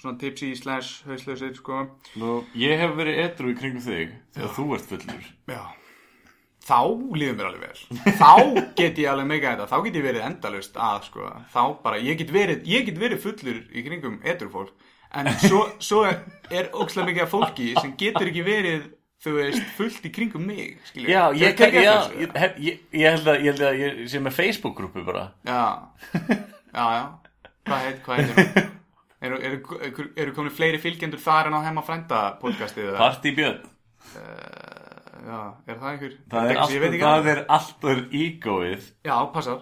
svona 0.00 0.16
tipsy 0.22 0.54
slash 0.56 1.04
hauslausir, 1.10 1.52
sko. 1.60 1.82
Nú, 2.22 2.38
ég 2.56 2.80
hef 2.80 2.96
verið 2.96 3.20
edru 3.26 3.52
í 3.52 3.58
kringum 3.58 3.84
þig 3.84 4.16
þegar 4.38 4.56
þú 4.56 4.66
ert 4.78 4.88
fullur. 4.94 5.28
Já. 5.52 5.62
Þá 6.70 6.80
líður 7.20 7.36
mér 7.36 7.50
alveg 7.50 7.62
vel. 7.66 8.00
Þá 8.20 8.32
get 8.78 8.98
ég 9.00 9.08
alveg 9.10 9.28
meika 9.28 9.54
þetta 9.54 9.68
Þá 9.70 9.78
get 9.86 9.96
ég 9.96 10.04
verið 10.04 10.24
endalust 10.26 10.76
að 10.76 11.06
sko. 11.08 11.28
Þá 11.52 11.62
bara, 11.84 12.00
ég 12.00 12.18
get 12.20 12.32
verið, 12.32 12.64
ég 12.68 12.88
get 12.88 13.00
verið 13.00 13.22
fullur 13.24 13.60
í 13.72 13.84
kringum 13.84 14.20
edru 14.24 14.48
fólk 14.52 14.88
En 15.10 15.26
svo, 15.42 15.64
svo 15.82 16.04
er, 16.06 16.68
ókslega 16.70 17.08
mikið 17.08 17.24
af 17.24 17.30
fólki 17.32 17.68
sem 17.80 17.94
getur 17.98 18.30
ekki 18.30 18.44
verið 18.46 18.84
þú 19.20 19.32
veist, 19.36 19.64
fullt 19.76 20.04
í 20.06 20.12
kringum 20.14 20.44
mig 20.48 20.76
skilur. 20.88 21.10
Já, 21.10 21.22
ég, 21.36 21.58
ég, 21.60 21.78
ég, 21.80 22.36
ég, 22.64 22.84
ég 22.96 23.16
held 23.16 23.30
að 23.32 23.42
ég 23.44 23.48
held 23.50 23.64
að 23.68 23.80
ég 23.82 23.98
sé 24.12 24.20
með 24.22 24.36
Facebook-grúpu 24.38 25.02
bara 25.06 25.26
Já, 25.44 25.62
já, 26.72 26.84
já 26.96 27.02
Hvað 27.70 27.82
heit, 27.84 27.98
hvað 28.06 28.20
heitir 28.20 28.38
hún? 28.38 28.70
Eru, 29.20 29.36
eru, 29.44 30.04
eru, 30.16 30.32
komin 30.32 30.54
fleiri 30.54 30.78
fylgjendur 30.80 31.20
þar 31.20 31.50
en 31.50 31.58
á 31.58 31.66
hemma 31.66 31.82
frænda 31.84 32.20
podcastið? 32.40 32.94
eða? 32.94 33.02
Party 33.02 33.34
Björn 33.36 33.66
Já, 35.20 35.40
er 35.68 35.76
það 35.76 35.90
einhver? 35.90 36.14
Það 36.32 36.52
er 36.54 36.62
alltaf, 36.62 36.86
ekki 36.86 37.02
það 37.02 37.28
er 37.34 37.42
alltaf 37.58 38.16
ígóið 38.22 38.86
Já, 39.04 39.16
passar 39.34 39.60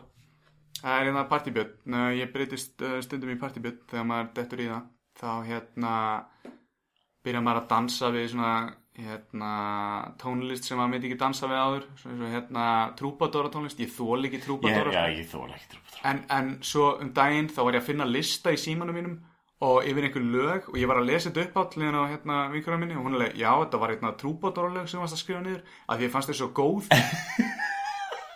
Það 0.78 0.95
er 0.95 1.09
hérna 1.09 1.25
partybjörn 1.33 1.75
Nei, 1.90 2.21
Ég 2.21 2.31
breytist 2.37 2.87
uh, 2.87 3.00
stundum 3.02 3.35
í 3.35 3.40
partybjörn 3.40 3.83
þegar 3.90 4.07
maður 4.12 4.31
dettur 4.38 4.62
í 4.62 4.69
það 4.71 4.87
þá 5.18 5.30
hérna 5.48 5.94
byrja 7.26 7.42
maður 7.44 7.62
að 7.64 7.72
dansa 7.72 8.12
við 8.14 8.30
svona 8.32 8.52
hérna 8.98 9.50
tónlist 10.18 10.66
sem 10.66 10.78
maður 10.78 10.92
myndi 10.94 11.08
ekki 11.10 11.20
dansa 11.20 11.48
við 11.50 11.62
áður. 11.62 11.88
Svo 12.00 12.12
eins 12.12 12.22
og 12.26 12.34
hérna 12.34 12.66
trúpadóra 12.98 13.50
tónlist. 13.54 13.82
Ég 13.82 13.92
þól 13.94 14.20
ekki 14.26 14.40
ég, 14.40 14.44
trúpadóra 14.46 15.08
ég 15.12 15.20
ekki 15.22 15.30
trúpa 15.32 15.58
en, 16.08 16.22
en 16.34 16.54
svo 16.66 16.92
um 17.02 17.10
daginn 17.14 17.50
þá 17.50 17.60
var 17.64 17.78
ég 17.78 17.82
að 17.82 17.90
finna 17.90 18.06
lista 18.08 18.54
í 18.54 18.60
símanum 18.60 18.98
mínum 18.98 19.18
og 19.66 19.87
yfir 19.90 20.06
einhver 20.06 20.22
lög 20.22 20.68
og 20.70 20.76
ég 20.78 20.90
var 20.90 21.00
að 21.00 21.08
lesa 21.10 21.30
þetta 21.32 21.48
upp 21.48 21.56
átt 21.62 21.76
liðan 21.80 21.98
á 21.98 22.10
hérna 22.12 22.37
vinkurar 22.52 22.78
minni 22.78 22.94
og 22.94 23.08
hún 23.08 23.16
er 23.16 23.25
leið, 23.25 23.40
já 23.40 23.48
þetta 23.50 23.80
var 23.82 23.92
hérna 23.94 24.12
trúbadóra 24.20 24.70
lög 24.76 24.87
sem 24.90 25.02
varst 25.02 25.16
að 25.16 25.22
skrifa 25.25 25.40
niður 25.42 25.64
að 25.90 26.04
ég 26.04 26.12
fannst 26.14 26.30
þau 26.30 26.38
svo 26.38 26.50
góð. 26.54 26.90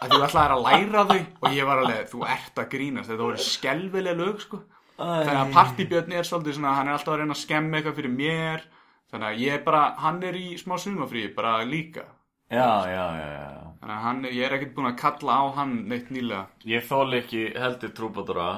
Að 0.02 0.16
þú 0.16 0.24
ætlaðir 0.26 0.52
að 0.56 0.64
læra 0.66 1.02
þau 1.06 1.18
og 1.46 1.52
ég 1.54 1.66
var 1.68 1.78
alveg, 1.78 2.06
þú 2.10 2.22
ert 2.26 2.56
að 2.58 2.64
grínast. 2.72 3.10
Þetta 3.12 3.22
voru 3.22 3.44
skelvilega 3.46 4.18
lög 4.18 4.40
sko 4.42 4.58
þannig 5.02 5.40
að 5.42 5.52
partybjörn 5.56 6.12
er 6.18 6.28
svolítið 6.28 6.56
svona 6.58 6.74
hann 6.78 6.88
er 6.88 6.96
alltaf 6.96 7.14
að 7.14 7.20
reyna 7.22 7.36
að 7.36 7.42
skemma 7.42 7.78
eitthvað 7.78 7.98
fyrir 8.00 8.14
mér. 8.16 8.64
Þannig 9.12 9.28
að 9.28 9.40
ég 9.44 9.54
er 9.58 9.62
bara, 9.66 9.82
hann 10.00 10.22
er 10.24 10.36
í 10.40 10.46
smá 10.60 10.74
sumafrí 10.80 11.26
bara 11.36 11.58
líka. 11.68 12.04
Já, 12.52 12.68
já, 12.88 13.04
já, 13.16 13.28
já. 13.32 13.48
Þannig 13.80 13.96
að 13.96 14.02
hann, 14.06 14.22
ég 14.28 14.44
er 14.46 14.54
ekkert 14.58 14.74
búin 14.76 14.88
að 14.90 14.98
kalla 15.02 15.36
á 15.40 15.44
hann 15.56 15.74
neitt 15.88 16.10
nýlega. 16.12 16.46
Ég 16.68 16.84
þóla 16.88 17.18
ekki 17.22 17.42
heldur 17.56 17.92
trúpadóra 17.96 18.50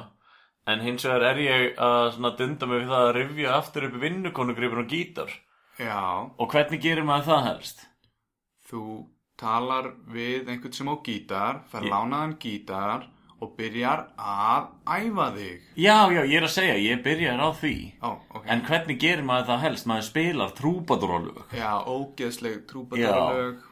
En 0.67 0.81
hins 0.81 1.05
vegar 1.05 1.23
er 1.35 1.39
ég 1.45 1.75
að 1.77 2.07
svona 2.15 2.31
dunda 2.39 2.67
mig 2.67 2.79
við 2.81 2.89
það 2.89 3.03
að 3.07 3.15
rifja 3.19 3.51
aftur 3.59 3.85
upp 3.91 3.97
vinnukonugripin 4.01 4.81
og 4.81 4.87
gítar. 4.89 5.35
Já, 5.77 6.31
Og 6.41 6.49
hvernig 6.55 6.81
gerir 6.81 7.05
maður 7.05 7.27
það 7.29 7.43
helst? 7.51 7.83
þú 8.71 8.81
talar 9.37 9.91
við 10.09 10.49
einhvern 10.49 10.73
sem 10.73 10.89
á 10.89 10.97
gítar, 11.05 11.59
fær 11.69 11.83
Ég- 11.85 11.93
lánaðan 11.93 12.33
gítar 12.41 13.05
og 13.45 13.53
byrjar 13.59 14.03
að 14.17 14.71
æfa 14.97 15.27
þig. 15.37 15.61
Já, 15.77 15.97
já, 16.15 16.21
ég 16.25 16.37
er 16.41 16.47
að 16.49 16.55
segja, 16.55 16.75
ég 16.85 17.03
byrjar 17.05 17.43
á 17.45 17.49
því 17.61 17.75
Ó, 18.01 18.11
ok. 18.39 18.49
En 18.55 18.65
hvernig 18.67 18.99
gerir 19.05 19.25
maður 19.29 19.51
það 19.53 19.63
helst? 19.69 19.87
Maður 19.91 20.09
spilar 20.09 20.57
trúpadóralög 20.59 21.55
Já, 21.55 21.71
ógeðsleg 21.85 22.65
trúbadóralög. 22.73 23.63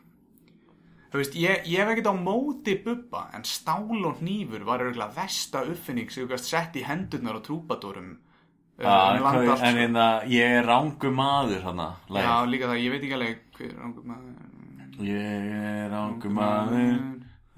Þú 1.13 1.21
veist, 1.21 1.35
ég, 1.37 1.67
ég 1.69 1.83
hef 1.83 1.91
ekkert 1.93 2.07
á 2.09 2.17
móti 2.17 2.73
bubba, 2.81 3.27
en 3.37 3.43
stál 3.45 3.99
og 4.09 4.21
hnífur 4.23 4.63
var 4.65 4.81
auðvitað 4.81 5.17
versta 5.19 5.61
uppfinning 5.69 6.09
sem 6.09 6.25
þú 6.25 6.31
gæst 6.31 6.49
sett 6.49 6.79
í 6.81 6.85
hendurnar 6.89 7.37
á 7.37 7.45
trúpadórum 7.45 8.15
uh, 8.17 8.81
Já, 8.81 8.95
um 9.19 9.27
land 9.27 9.43
allt, 9.43 9.51
en 9.53 9.59
sko. 9.61 9.83
hérna, 9.83 10.07
ég 10.33 10.55
er 10.63 10.65
rángu 10.71 11.11
maður 11.13 11.67
hana, 11.69 11.91
Já, 12.17 12.33
líka 12.49 12.71
það, 12.71 12.81
ég 12.87 12.95
veit 12.95 13.05
ekki 13.05 13.19
alveg 13.19 13.45
hver 13.59 13.75
rangur 13.83 14.09
maður 14.09 14.49
Ég 15.03 15.53
er 15.59 15.93
rángu 15.93 16.33
maður, 16.33 16.97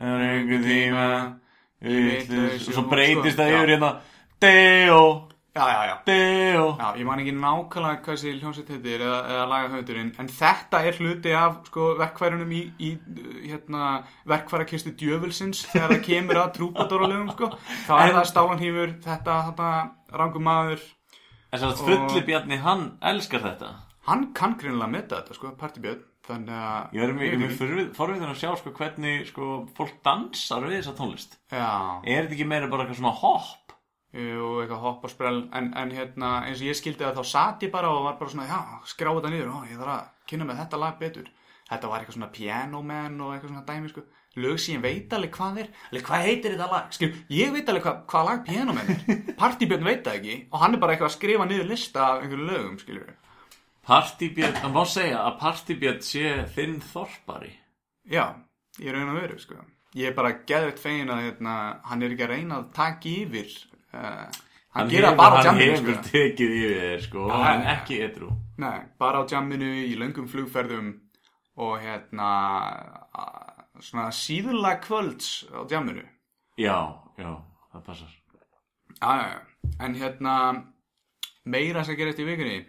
það 0.02 0.12
er 0.18 0.26
einhver 0.32 0.66
tíma, 0.66 1.06
vitlaus, 1.84 2.68
og 2.68 2.74
svo 2.74 2.82
breytist 2.90 3.38
það 3.38 3.50
Já. 3.52 3.56
yfir 3.60 3.72
hérna, 3.76 3.92
Deo, 4.40 5.28
Já, 5.54 5.66
já, 5.70 5.82
já 5.86 5.96
Deo. 6.06 6.62
Já, 6.80 6.86
ég 6.98 7.04
man 7.06 7.20
ekki 7.22 7.30
nákvæmlega 7.38 8.00
hvað 8.02 8.16
þessi 8.16 8.30
hljómsveit 8.40 8.70
heitir 8.74 9.02
eða, 9.06 9.18
eða 9.30 9.44
lagahöndurinn, 9.52 10.08
en 10.18 10.26
þetta 10.28 10.80
er 10.88 10.96
hluti 10.98 11.34
af 11.38 11.60
sko, 11.68 11.84
verkfærunum 12.00 12.50
í, 12.50 12.62
í 12.82 12.90
hérna, 13.52 14.00
verkfærakistu 14.26 14.90
djöfulsins 14.98 15.60
þegar 15.70 15.92
það 15.94 16.02
kemur 16.08 16.40
að 16.42 16.50
trúpadóralögum 16.56 17.30
sko. 17.36 17.52
þá 17.86 17.92
er 18.00 18.08
En- 18.08 18.16
það 18.18 18.26
stálanhýfur, 18.32 18.96
þetta, 19.06 19.36
þetta 19.52 19.70
rangum 20.18 20.42
maður 20.50 20.82
En 21.54 21.60
svo 21.62 21.70
fulli 21.86 22.24
bjarni, 22.26 22.58
hann 22.58 22.98
elskar 23.00 23.40
þetta. 23.46 23.70
hann 24.08 24.32
kann 24.34 24.56
greinilega 24.58 24.88
að 24.88 24.90
meta 24.90 25.16
þetta, 25.22 25.34
sko, 25.38 25.54
partibjörn 25.56 26.02
þannig 26.28 26.54
að 26.56 26.94
Ég 26.96 27.02
er 27.04 27.12
mjög 27.18 27.34
ekki. 27.44 27.58
forvið- 27.58 27.90
forvitin 27.98 28.30
að 28.32 28.38
sjá 28.40 28.50
sko 28.60 28.70
hvernig 28.78 29.26
sko 29.28 29.48
fólk 29.76 29.98
dansar 30.06 30.62
við 30.64 30.78
þessa 30.80 30.96
tónlist. 30.96 31.36
Já, 31.52 32.00
Er 32.04 32.22
þetta 32.24 32.34
ekki 32.38 32.46
meira 32.48 32.68
bara 32.70 32.84
eitthvað 32.86 33.00
svona 33.02 33.14
hopp? 33.20 33.60
jú, 34.14 34.48
eitthvað 34.62 34.78
hopp 34.84 35.04
og 35.04 35.10
sprell 35.10 35.40
en, 35.52 35.72
en 35.74 35.90
hérna, 35.90 36.28
eins 36.46 36.60
og 36.62 36.68
ég 36.68 36.76
skildi 36.78 37.02
það 37.02 37.16
þá 37.18 37.24
satt 37.26 37.64
ég 37.66 37.72
bara 37.72 37.88
og 37.90 38.04
var 38.04 38.14
bara 38.20 38.30
svona, 38.30 38.46
já, 38.46 38.60
skrá 38.86 39.10
þetta 39.10 39.30
niður 39.32 39.48
ó, 39.50 39.58
ég 39.66 39.74
þarf 39.80 39.94
að 39.96 40.04
kynna 40.30 40.44
með 40.46 40.60
þetta 40.62 40.78
lag 40.78 40.98
betur 41.00 41.26
þetta 41.70 41.88
var 41.90 41.98
eitthvað 42.04 42.14
svona 42.20 42.28
Piano 42.36 42.82
Man 42.82 43.16
og 43.20 43.32
eitthvað 43.34 43.50
svona 43.50 43.64
dæmi, 43.66 43.90
sko, 43.90 44.04
lög 44.36 44.60
sem 44.62 44.76
ég 44.76 44.82
veit 44.86 45.12
alveg 45.18 45.32
hvað 45.34 45.58
er, 45.64 45.68
alveg 45.90 46.06
hvað 46.06 46.24
heitir 46.28 46.54
þetta 46.54 46.70
lag 46.70 46.94
skil, 46.94 47.10
ég 47.34 47.52
veit 47.56 47.68
alveg 47.74 47.82
hvað, 47.88 47.98
hvað 48.14 48.28
lag 48.30 48.46
Piano 48.46 48.72
Man 48.78 48.94
er 48.94 49.20
Partibjörn 49.42 49.84
veit 49.90 50.04
það 50.06 50.20
ekki 50.20 50.38
og 50.52 50.58
hann 50.62 50.74
er 50.78 50.82
bara 50.86 50.94
eitthvað 50.94 51.10
að 51.10 51.16
skrifa 51.18 51.48
niður 51.50 51.68
lista 51.74 52.06
af 52.06 52.22
einhverju 52.22 52.46
lögum, 52.52 52.78
skiljur 52.78 53.10
Partibjörn, 53.86 54.54
það 54.62 54.72
má 54.74 54.82
segja 54.88 55.18
að 55.28 55.38
Partibjörn 55.42 56.00
sé 56.02 56.30
þinn 56.54 56.78
þorpari. 56.92 57.52
já, 58.10 58.24
ég 58.80 58.92
raun 58.94 59.10
að 59.14 59.20
veru, 59.22 59.38
sko 59.38 59.60
ég 59.94 60.08
er 60.10 60.14
bara 60.16 60.32
geðveitt 60.48 60.80
fegin 60.82 61.10
að 61.14 61.20
hérna, 61.28 61.52
hann 61.84 62.02
er 62.02 62.10
ekki 62.14 62.24
að 62.26 62.32
reyna 62.34 62.56
að 62.58 62.70
taka 62.74 63.08
yfir 63.12 63.52
uh, 63.94 64.26
hann, 64.74 64.88
gera 64.90 65.12
hefur- 65.12 65.16
bara 65.20 65.34
á 65.34 65.36
Hann 65.36 65.46
jamminu, 65.46 65.76
hefur 65.76 65.94
sko 65.94 66.10
tekið 66.10 66.54
yfir 66.56 66.80
þér 66.80 67.04
sko, 67.04 67.26
en 67.30 67.62
já. 67.62 67.70
ekki 67.76 68.00
edru. 68.08 68.30
Nei, 68.58 68.80
bara 68.98 69.22
á 69.22 69.28
jamminu 69.30 69.68
í 69.84 69.94
löngum 70.00 70.26
flugferðum 70.32 70.88
og 71.56 71.76
hérna 71.84 72.30
svona 73.80 74.08
síðulega 74.14 74.80
kvölds 74.82 75.30
á 75.54 75.62
jamminu. 75.70 76.02
Já, 76.58 76.76
já, 77.18 77.30
það 77.72 77.82
passar. 77.86 78.12
Já. 78.98 79.40
En 79.82 79.94
hérna 79.98 80.34
meira 81.44 81.82
sem 81.84 81.96
gerist 81.98 82.18
í 82.22 82.26
vikunni. 82.26 82.60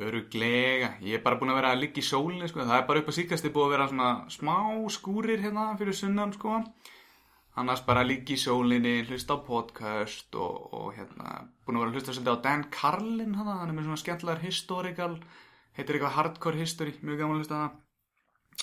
Öruglega, 0.00 0.94
ég 1.04 1.18
er 1.18 1.22
bara 1.24 1.36
búin 1.36 1.52
að 1.52 1.58
vera 1.60 1.74
að 1.74 1.82
liggja 1.82 2.00
í 2.00 2.06
sólinni, 2.08 2.48
sko. 2.48 2.62
Það 2.64 2.78
er 2.78 2.86
bara 2.88 3.02
upp 3.02 3.10
á 3.12 3.18
síkasti 3.18 3.50
búið 3.52 3.66
að 3.66 3.74
vera 3.74 3.88
svona 3.90 4.10
smá 4.32 4.56
skúrir 4.94 5.42
hérna 5.42 5.66
fyrir 5.76 5.96
sunnan, 5.98 6.32
sko. 6.32 6.62
Annars 7.60 7.82
bara 7.84 8.00
að 8.00 8.12
liggja 8.14 8.38
í 8.38 8.40
sólinni, 8.40 8.94
hlusta 9.10 9.36
á 9.36 9.44
podcast 9.44 10.38
og, 10.40 10.72
og 10.72 10.88
hérna, 10.96 11.42
búin 11.66 11.76
að 11.76 11.84
vera 11.84 11.92
að 11.92 11.98
hlusta 11.98 12.16
svolítið 12.16 12.40
á 12.40 12.44
Dan 12.46 12.64
Carlin, 12.72 13.36
hana, 13.36 13.58
hann 13.60 13.72
er 13.72 13.76
með 13.76 13.90
svona 13.90 14.00
skemmtlegar 14.00 14.42
historical, 14.46 15.12
heitir 15.76 15.98
eitthvað 15.98 16.16
hardcore 16.16 16.62
history, 16.62 16.96
mjög 17.04 17.20
gaman 17.20 17.36
að 17.36 17.42
hlusta 17.42 17.60
það. 17.60 17.78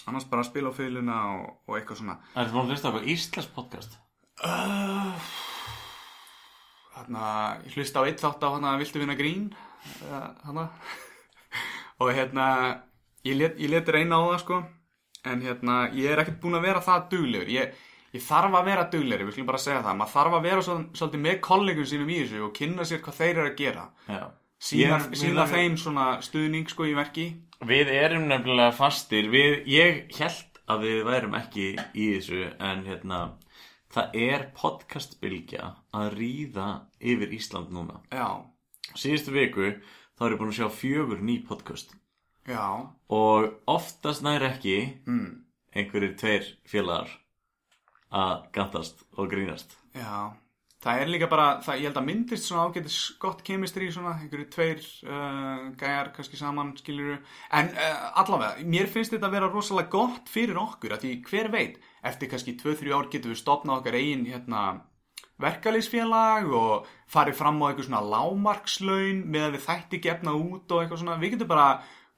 Annars 0.08 0.28
bara 0.32 0.42
að 0.42 0.50
spila 0.50 0.72
á 0.74 0.78
fyluna 0.78 1.18
og, 1.36 1.48
og 1.68 1.78
eitthvað 1.78 2.02
svona. 2.02 2.20
Er 2.34 2.50
það 2.50 2.62
að 2.64 2.72
hlusta 2.74 2.88
á 2.88 2.90
eitthvað 2.90 3.12
Íslands 3.14 3.52
podcast. 3.54 4.00
Uh, 4.38 5.30
Þarna, 6.98 7.26
ég 7.68 7.78
hlusta 7.78 8.02
á 8.02 8.08
eitt 8.10 8.22
þátt 8.22 8.46
á 8.46 8.50
hana 8.54 8.78
Viltu 8.82 9.02
vinna 9.02 9.18
grín 9.18 9.52
uh, 10.06 10.32
hana. 10.46 10.72
Og 12.00 12.12
hérna 12.14 12.48
ég 13.26 13.38
let, 13.40 13.58
ég 13.60 13.70
let 13.74 13.90
reyna 13.94 14.16
á 14.20 14.24
það 14.32 14.40
sko. 14.44 14.58
En 15.28 15.42
hérna, 15.44 15.78
ég 15.98 16.12
er 16.14 16.22
ekkert 16.24 16.40
búin 16.44 16.56
að 16.60 16.68
vera 16.70 16.82
það 16.86 17.08
duglegur. 17.12 17.50
Ég, 17.52 17.74
ég 18.14 18.22
þarf 18.24 18.54
að 18.56 18.68
vera 18.70 18.84
duglegur 18.94 19.26
við 19.28 19.34
skulum 19.36 19.48
bara 19.50 19.60
segja 19.64 19.82
það, 19.84 19.98
maður 20.00 20.14
þarf 20.14 20.36
að 20.38 20.46
vera 20.48 20.62
svol, 20.68 20.78
svolítið 20.96 21.24
með 21.26 21.40
kollegum 21.48 21.88
sínum 21.90 22.12
í 22.14 22.20
þessu 22.22 22.44
og 22.46 22.54
kynna 22.56 22.86
sér 22.88 23.02
hvað 23.04 23.18
þeir 23.20 23.34
eru 23.34 23.48
að 23.50 23.58
gera. 23.64 23.88
Já. 24.08 24.22
sína, 24.60 25.00
Ég- 25.02 25.18
sína 25.20 25.48
þeim 25.52 25.76
svona 25.78 26.06
stuðning 26.22 26.70
sko 26.72 26.86
í 26.88 26.94
verki. 26.98 27.26
Við 27.68 27.90
erum 27.92 28.28
nefnilega 28.30 28.72
fastir, 28.78 29.28
við, 29.34 29.66
ég 29.68 30.16
held 30.18 30.62
að 30.70 30.82
við 30.86 31.04
værum 31.10 31.36
ekki 31.42 31.68
í 31.98 32.08
þessu 32.16 32.40
en 32.60 32.84
hérna, 32.86 33.20
það 33.94 34.16
er 34.22 34.48
podcastbylgja 34.56 35.74
að 35.98 36.10
ríða 36.18 36.68
yfir 37.02 37.34
Ísland 37.38 37.72
núna. 37.74 38.00
já, 38.12 38.46
Síðustu 38.96 39.34
viku 39.36 39.74
þá 40.18 40.26
er 40.26 40.34
ég 40.34 40.42
búin 40.42 40.52
að 40.54 40.60
sjá 40.60 40.68
fjögur 40.74 41.22
ný 41.24 41.38
podcast. 41.46 41.94
Já, 42.48 42.90
og 43.12 43.48
oftast 43.68 44.24
nær 44.24 44.46
ekki 44.48 44.78
mm, 45.06 45.30
einhverjir 45.76 46.18
tveir 46.20 46.52
félagar 46.68 47.12
að 48.08 48.48
gantast 48.56 49.04
og 49.18 49.32
grínast. 49.32 49.78
já. 49.94 50.34
Það 50.78 51.00
er 51.02 51.10
líka 51.10 51.28
bara, 51.28 51.46
það, 51.66 51.80
ég 51.82 51.90
held 51.90 51.98
að 51.98 52.06
myndist 52.06 52.46
svona 52.46 52.68
ágætis 52.70 52.98
gott 53.18 53.40
kemistri 53.44 53.88
svona, 53.90 54.12
einhverju 54.22 54.46
tveir 54.54 54.84
uh, 55.10 55.64
gæjar 55.80 56.12
kannski 56.14 56.38
saman 56.38 56.76
skiluru, 56.78 57.16
en 57.58 57.72
uh, 57.74 58.04
allavega 58.22 58.68
mér 58.70 58.92
finnst 58.94 59.16
þetta 59.16 59.26
að 59.26 59.34
vera 59.40 59.50
rosalega 59.50 59.90
gott 59.96 60.30
fyrir 60.30 60.60
okkur 60.62 60.94
að 60.94 61.08
því 61.08 61.14
hver 61.32 61.50
veit, 61.56 61.80
eftir 62.06 62.30
kannski 62.30 62.54
2-3 62.62 62.94
ár 62.94 63.10
getum 63.10 63.34
við 63.34 63.42
stopnað 63.42 63.82
okkar 63.82 63.98
eigin 63.98 64.28
hérna 64.30 64.62
verkalýsfélag 65.42 66.48
og 66.58 66.88
farið 67.12 67.40
fram 67.40 67.62
á 67.62 67.68
eitthvað 67.70 67.90
svona 67.90 68.04
lámarkslaun 68.14 69.24
með 69.26 69.48
að 69.48 69.58
við 69.58 69.66
þætti 69.68 70.02
gefna 70.08 70.38
út 70.38 70.72
og 70.72 70.82
eitthvað 70.82 71.04
svona, 71.04 71.20
við 71.22 71.36
getum 71.36 71.52
bara 71.52 71.68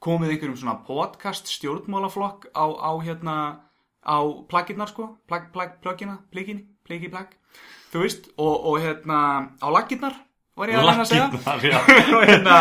komið 0.00 0.34
einhverjum 0.34 0.60
svona 0.62 0.78
podcast 0.86 1.50
stjórnmálaflokk 1.52 2.48
á, 2.56 2.64
á 2.64 2.92
hérna 3.04 3.36
á 4.00 4.18
plagginnar 4.48 4.88
sko, 4.88 5.10
plag, 5.28 5.50
plag, 5.52 5.76
plöggina, 5.84 6.16
plíkinni, 6.32 6.64
plíki, 6.88 7.12
plag 7.12 7.36
þú 7.92 8.04
veist, 8.04 8.30
og, 8.38 8.54
og 8.70 8.80
hérna 8.80 9.20
á 9.58 9.68
laggirnar, 9.72 10.16
var 10.58 10.70
ég 10.70 10.80
að 10.80 10.88
reyna 10.88 11.04
að 11.04 11.10
segja. 11.10 11.80
Og 12.16 12.24
hérna 12.28 12.56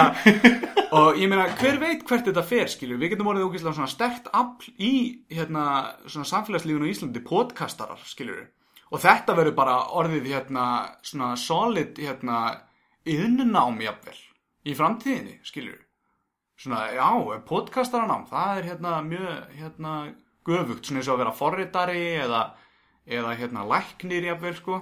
og 0.90 1.20
ég 1.22 1.30
meina, 1.30 1.46
hver 1.60 1.78
veit 1.82 2.06
hvert 2.08 2.26
þetta 2.26 2.44
fer 2.48 2.70
skilju, 2.72 2.98
við 2.98 3.14
getum 3.14 3.28
orðið 3.30 3.50
ógeðslega 3.50 3.76
svona 3.78 3.92
stert 3.92 4.30
afl 4.34 4.72
í 4.82 4.94
hérna 5.30 5.66
svona 6.08 6.26
samfélagslífinu 6.32 6.88
í 6.88 6.94
Íslandi, 6.96 7.22
podcastarar 7.26 8.02
skilju, 8.10 8.48
og 8.90 9.04
þetta 9.04 9.36
verður 9.38 9.58
bara 9.58 9.78
orðið 10.02 10.32
hérna 10.34 10.66
svona 11.06 11.36
solid 11.40 12.00
hérna 12.00 12.40
yðnunám 13.10 13.80
jafnvel 13.84 14.18
í 14.68 14.76
framtíðinni, 14.76 15.40
skilju 15.48 15.78
svona, 16.60 16.88
já, 16.94 17.08
podcastaranám 17.48 18.26
það 18.30 18.58
er 18.58 18.68
hérna 18.74 18.96
mjög 19.06 19.60
hérna 19.60 19.94
göfugt, 20.48 20.88
svona 20.88 21.02
eins 21.02 21.10
og 21.10 21.16
að 21.16 21.22
vera 21.24 21.36
forritari 21.36 22.06
eða, 22.20 22.44
eða 23.08 23.36
hérna 23.40 23.66
læknir 23.70 24.30
jafnvel 24.32 24.56
sko. 24.58 24.80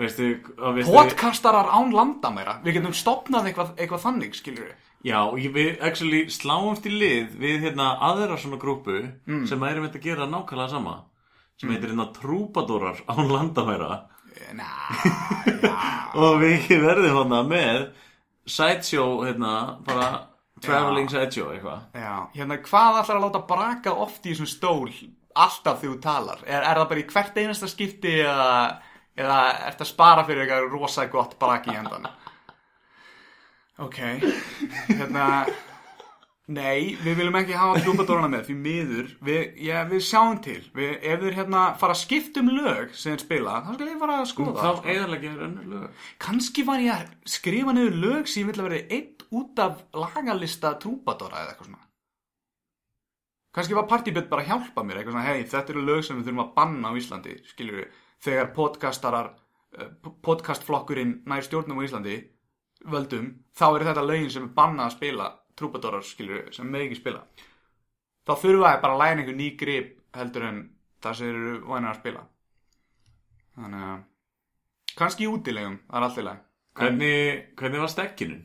Veistu, 0.00 0.30
veistu, 0.76 0.94
podcastarar 0.94 1.68
án 1.74 1.92
landamæra 1.92 2.60
við 2.64 2.78
getum 2.78 2.94
stopnað 2.96 3.50
eitthvað, 3.50 3.74
eitthvað 3.76 4.06
þannig 4.06 4.38
skilur 4.38 4.70
við 4.70 4.86
Já, 5.00 5.18
við 5.32 5.78
actually 5.80 6.26
sláumst 6.28 6.84
í 6.84 6.92
lið 6.92 7.36
við 7.40 7.62
hérna 7.64 7.94
aðra 8.04 8.36
svona 8.40 8.58
grúpu 8.60 8.98
sem 9.48 9.62
erum 9.64 9.86
þetta 9.86 10.00
að 10.00 10.06
gera 10.06 10.28
nákvæmlega 10.28 10.72
sama 10.74 10.96
sem 11.60 11.72
heitir 11.74 11.92
hérna 11.92 12.08
trúpadórar 12.16 13.02
án 13.10 13.28
landamæra 13.28 13.92
og 16.24 16.40
við 16.40 16.70
verðum 16.80 17.18
hérna 17.18 17.40
með 17.46 17.80
sideshow 18.48 19.20
hérna 19.26 19.54
bara 19.84 20.10
traveling 20.64 21.10
sideshow 21.12 21.52
eitthvað 21.52 22.00
Já, 22.00 22.14
hérna 22.36 22.60
hvað 22.64 23.00
ætlar 23.02 23.18
að 23.20 23.26
láta 23.26 23.42
braka 23.50 23.96
oft 24.06 24.24
í 24.24 24.32
þessum 24.32 24.48
stól 24.50 24.88
alltaf 25.34 25.80
þegar 25.80 25.94
þú 25.94 26.00
talar? 26.04 26.40
Er, 26.46 26.64
er 26.64 26.80
það 26.80 26.88
bara 26.92 27.02
í 27.02 27.08
hvert 27.12 27.38
einasta 27.38 27.68
skipti 27.70 28.14
eða, 28.24 28.48
eða 29.18 29.38
ertu 29.68 29.86
að 29.86 29.90
spara 29.92 30.24
fyrir 30.28 30.44
eitthvað 30.44 30.72
rosa 30.74 31.06
gott 31.12 31.36
brak 31.40 31.68
í 31.70 31.76
endan? 31.76 32.08
Ok, 33.80 33.98
hérna, 34.90 35.26
nei, 36.50 36.96
við 36.98 37.18
viljum 37.20 37.36
ekki 37.38 37.56
hafa 37.56 37.80
trúpadórana 37.84 38.30
með 38.32 38.48
því 38.48 38.54
miður, 38.64 39.10
við, 39.24 39.42
já, 39.62 39.76
við 39.90 40.02
sjáum 40.06 40.40
til, 40.44 40.58
við, 40.76 40.94
ef 40.98 41.20
þeir 41.22 41.36
hérna 41.38 41.60
fara 41.80 41.94
að 41.94 42.00
skipta 42.02 42.42
um 42.42 42.50
lög 42.56 42.94
sem 42.94 43.14
þeir 43.14 43.22
spila, 43.24 43.58
þá 43.66 43.70
skal 43.76 43.88
ég 43.88 44.00
fara 44.00 44.16
að 44.18 44.30
skoða 44.30 44.64
þá 44.64 44.88
eðalega 44.94 45.30
er 45.30 45.44
önnur 45.46 45.68
lög. 45.74 46.06
Kanski 46.24 46.64
var 46.66 46.82
ég 46.82 46.96
að 46.96 47.30
skrifa 47.36 47.74
niður 47.76 48.00
lög 48.04 48.30
sem 48.30 48.42
ég 48.42 48.50
vil 48.50 48.64
að 48.64 48.68
vera 48.68 48.98
einn 48.98 49.38
út 49.40 49.62
af 49.62 49.84
lagalista 49.94 50.74
trúbadóra 50.82 51.44
eða 51.44 51.54
eitthvað 51.54 51.70
svona. 51.70 51.86
Kanski 53.54 53.76
var 53.78 53.90
partibjörn 53.90 54.30
bara 54.30 54.44
að 54.44 54.50
hjálpa 54.50 54.86
mér 54.86 55.00
eitthvað 55.00 55.16
svona, 55.16 55.28
hei, 55.30 55.46
þetta 55.54 55.74
eru 55.74 55.86
lög 55.86 56.02
sem 56.06 56.18
við 56.18 56.30
þurfum 56.30 56.44
að 56.44 56.52
banna 56.58 56.90
á 56.90 56.98
Íslandi, 56.98 57.36
skiljur 57.50 57.80
við, 57.80 58.02
þegar 58.26 58.52
podcastarar, 58.58 59.30
eh, 59.78 59.94
podcastflokkurinn 60.26 61.16
nær 61.30 61.46
stjórnum 61.46 61.82
á 61.82 61.86
Íslandi, 61.86 62.18
völdum, 62.90 63.32
þá 63.54 63.66
eru 63.68 63.88
þetta 63.90 64.06
lögin 64.06 64.30
sem 64.30 64.46
er 64.46 64.54
bannað 64.56 64.86
að 64.86 64.96
spila 64.96 65.30
trúbadórar, 65.60 66.04
skiljur 66.08 66.38
við, 66.40 66.52
sem 66.56 66.68
með 66.72 66.86
ekki 66.88 66.98
spila. 67.00 67.22
Þá 68.26 68.32
þurfa 68.42 68.74
ég 68.74 68.82
bara 68.84 68.96
að 68.96 69.02
læna 69.04 69.22
einhver 69.24 69.36
ný 69.38 69.48
grip 69.60 69.96
heldur 70.16 70.46
en 70.50 70.60
það 71.04 71.18
sem 71.20 71.30
eru 71.32 71.54
vanir 71.70 71.90
að 71.94 71.98
spila. 72.02 72.22
Þannig 73.60 73.88
að 73.90 73.98
kannski 75.00 75.24
í 75.26 75.30
útilegum, 75.30 75.76
það 75.88 75.98
er 76.00 76.06
allt 76.08 76.20
í 76.20 76.24
lag 76.26 76.46
Hvernig, 76.80 77.40
hvernig 77.58 77.80
var 77.82 77.90
stekkinun? 77.92 78.42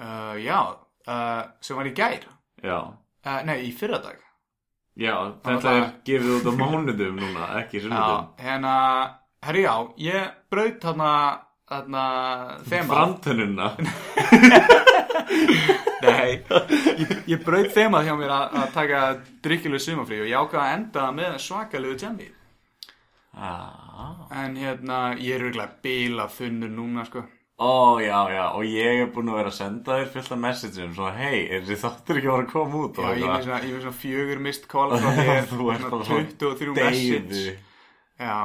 uh, 0.00 0.34
já, 0.40 0.58
uh, 1.06 1.42
sem 1.60 1.76
var 1.76 1.88
í 1.90 1.92
gær. 1.94 2.24
Já, 2.64 2.78
uh, 3.26 3.40
nei, 3.46 3.58
í 3.68 3.72
fyrradag. 3.76 4.16
Já, 5.00 5.12
þetta 5.44 5.74
er 5.76 5.84
gefið 6.08 6.32
út 6.38 6.48
á 6.50 6.52
mánudum 6.56 7.20
núna, 7.20 7.50
ekki 7.60 7.80
sunnudum. 7.84 8.30
hérna, 8.40 8.72
herri 9.44 9.62
já 9.66 9.74
ég 10.02 10.32
braut 10.52 10.80
þarna 10.82 11.12
þema 12.66 12.88
Framtennuna 12.96 13.68
Nei, 16.04 16.40
ég, 17.00 17.16
ég 17.34 17.42
braut 17.44 17.72
þemað 17.74 18.06
hjá 18.08 18.14
mér 18.20 18.34
að, 18.34 18.54
að 18.62 18.70
taka 18.76 19.00
drikkileg 19.44 19.82
sumafrí 19.84 20.20
og 20.22 20.30
ég 20.30 20.38
ákvað 20.38 20.62
að 20.62 20.76
enda 20.76 21.08
með 21.16 21.36
svakalegu 21.44 21.98
jammi 22.00 22.30
ah. 23.34 24.24
En 24.30 24.56
hérna, 24.58 25.02
ég 25.18 25.36
er 25.36 25.44
auðvitað 25.48 25.76
bila 25.84 26.26
þunnur 26.32 26.72
núna, 26.78 27.04
sko 27.08 27.26
Ó, 27.60 28.00
já, 28.00 28.16
já, 28.32 28.44
og 28.56 28.64
ég 28.64 29.02
er 29.02 29.10
búin 29.12 29.28
að 29.28 29.36
vera 29.36 29.50
að 29.52 29.56
senda 29.58 29.96
þér 29.98 30.06
fullt 30.14 30.30
af 30.32 30.38
messageum 30.40 30.94
Svo, 30.96 31.10
hei, 31.12 31.42
er 31.44 31.66
þessi 31.66 31.76
þáttur 31.82 32.16
ekki 32.20 32.30
að 32.30 32.36
vera 32.38 32.46
að 32.46 32.52
koma 32.54 32.78
út? 32.86 32.96
Já, 32.96 33.10
ég 33.10 33.10
er 33.10 33.20
með 33.20 33.34
eitthvað. 33.34 33.44
svona, 33.44 33.58
er 33.76 33.82
svona 33.84 33.98
fjögur 34.00 34.40
mist 34.46 34.68
call 34.70 34.94
frá 34.94 35.10
þér 35.18 35.42
Þú 35.50 35.66
ert 35.74 35.82
svona 35.82 35.90
bara 35.92 36.06
svo 36.08 36.20
23 36.40 36.76
message. 36.78 37.56
Já 38.20 38.38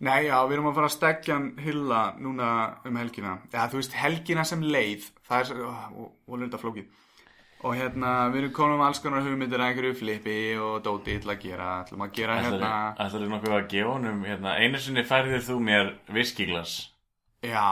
Nei, 0.00 0.20
já, 0.30 0.36
við 0.48 0.54
erum 0.56 0.68
að 0.70 0.78
fara 0.78 0.88
að 0.88 0.94
stekja 0.94 1.34
hann 1.36 1.48
hylla 1.60 2.02
núna 2.22 2.52
um 2.88 3.00
helgina 3.02 3.34
Já, 3.50 3.64
þú 3.72 3.80
veist, 3.82 3.98
helgina 3.98 4.46
sem 4.48 4.62
leið 4.62 5.10
Það 5.30 5.54
er 5.54 5.62
og 5.70 6.36
lunda 6.36 6.58
flókið 6.60 6.90
Og 7.60 7.74
hérna, 7.76 8.30
við 8.32 8.46
erum 8.46 8.52
konum 8.56 8.80
alls 8.86 9.02
konar 9.04 9.20
hugmyndir 9.20 9.60
að 9.60 9.74
einhverju 9.74 9.96
flippi 9.98 10.36
og 10.56 10.78
dóti 10.84 11.18
til 11.20 11.28
að 11.28 11.42
gera. 11.42 11.72
Ætlum 11.82 12.06
að 12.06 12.14
gera 12.16 12.38
hérna 12.40 12.70
Ætlar 12.94 13.18
þið 13.18 13.34
nokkuð 13.34 13.56
að 13.58 13.66
gefa 13.74 13.90
honum 13.98 14.22
hérna, 14.24 14.54
Einu 14.56 14.80
sinni 14.80 15.04
færðir 15.04 15.44
þú 15.44 15.58
mér 15.66 15.90
viskiglas 16.16 16.78
Já, 17.44 17.66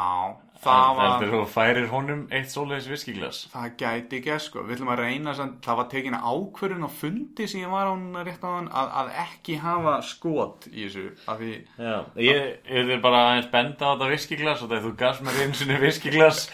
það 0.60 0.90
var 0.98 1.08
Ætlar 1.14 1.32
þú 1.32 1.40
færir 1.54 1.88
honum 1.88 2.20
eitt 2.36 2.52
svoleiðis 2.52 2.88
viskiglas 2.92 3.38
Það 3.54 3.72
gæti 3.80 4.18
ekki, 4.20 4.36
sko, 4.44 4.64
við 4.66 4.76
ætlum 4.76 4.92
að 4.92 5.02
reyna 5.06 5.34
það 5.38 5.78
var 5.80 5.88
tekin 5.94 6.18
ákvörðun 6.20 6.84
á 6.84 6.90
fundi 6.98 7.48
sem 7.48 7.62
ég 7.64 7.72
var 7.72 7.88
á 7.88 7.92
núna 7.96 8.26
rétt 8.28 8.44
á 8.44 8.50
hann 8.58 8.68
að, 8.68 8.92
að 9.02 9.14
ekki 9.24 9.56
hafa 9.62 9.94
skot 10.04 10.68
í 10.68 10.84
þessu 10.84 11.06
af 11.24 11.40
því, 11.40 11.54
Já, 11.80 11.96
ég, 12.28 12.52
ég 12.76 12.92
er 12.98 13.02
bara 13.04 13.24
aðeins 13.30 13.48
benda 13.56 13.88
á 13.88 13.92
þetta 13.96 14.12
viskiglas 14.12 14.60
og 14.64 14.68
þegar 14.72 14.84
þú 14.84 14.94
gafst 15.00 15.24
mér 15.24 15.40
einu 15.46 15.60
sinni 15.62 15.80
viskiglas 15.84 16.44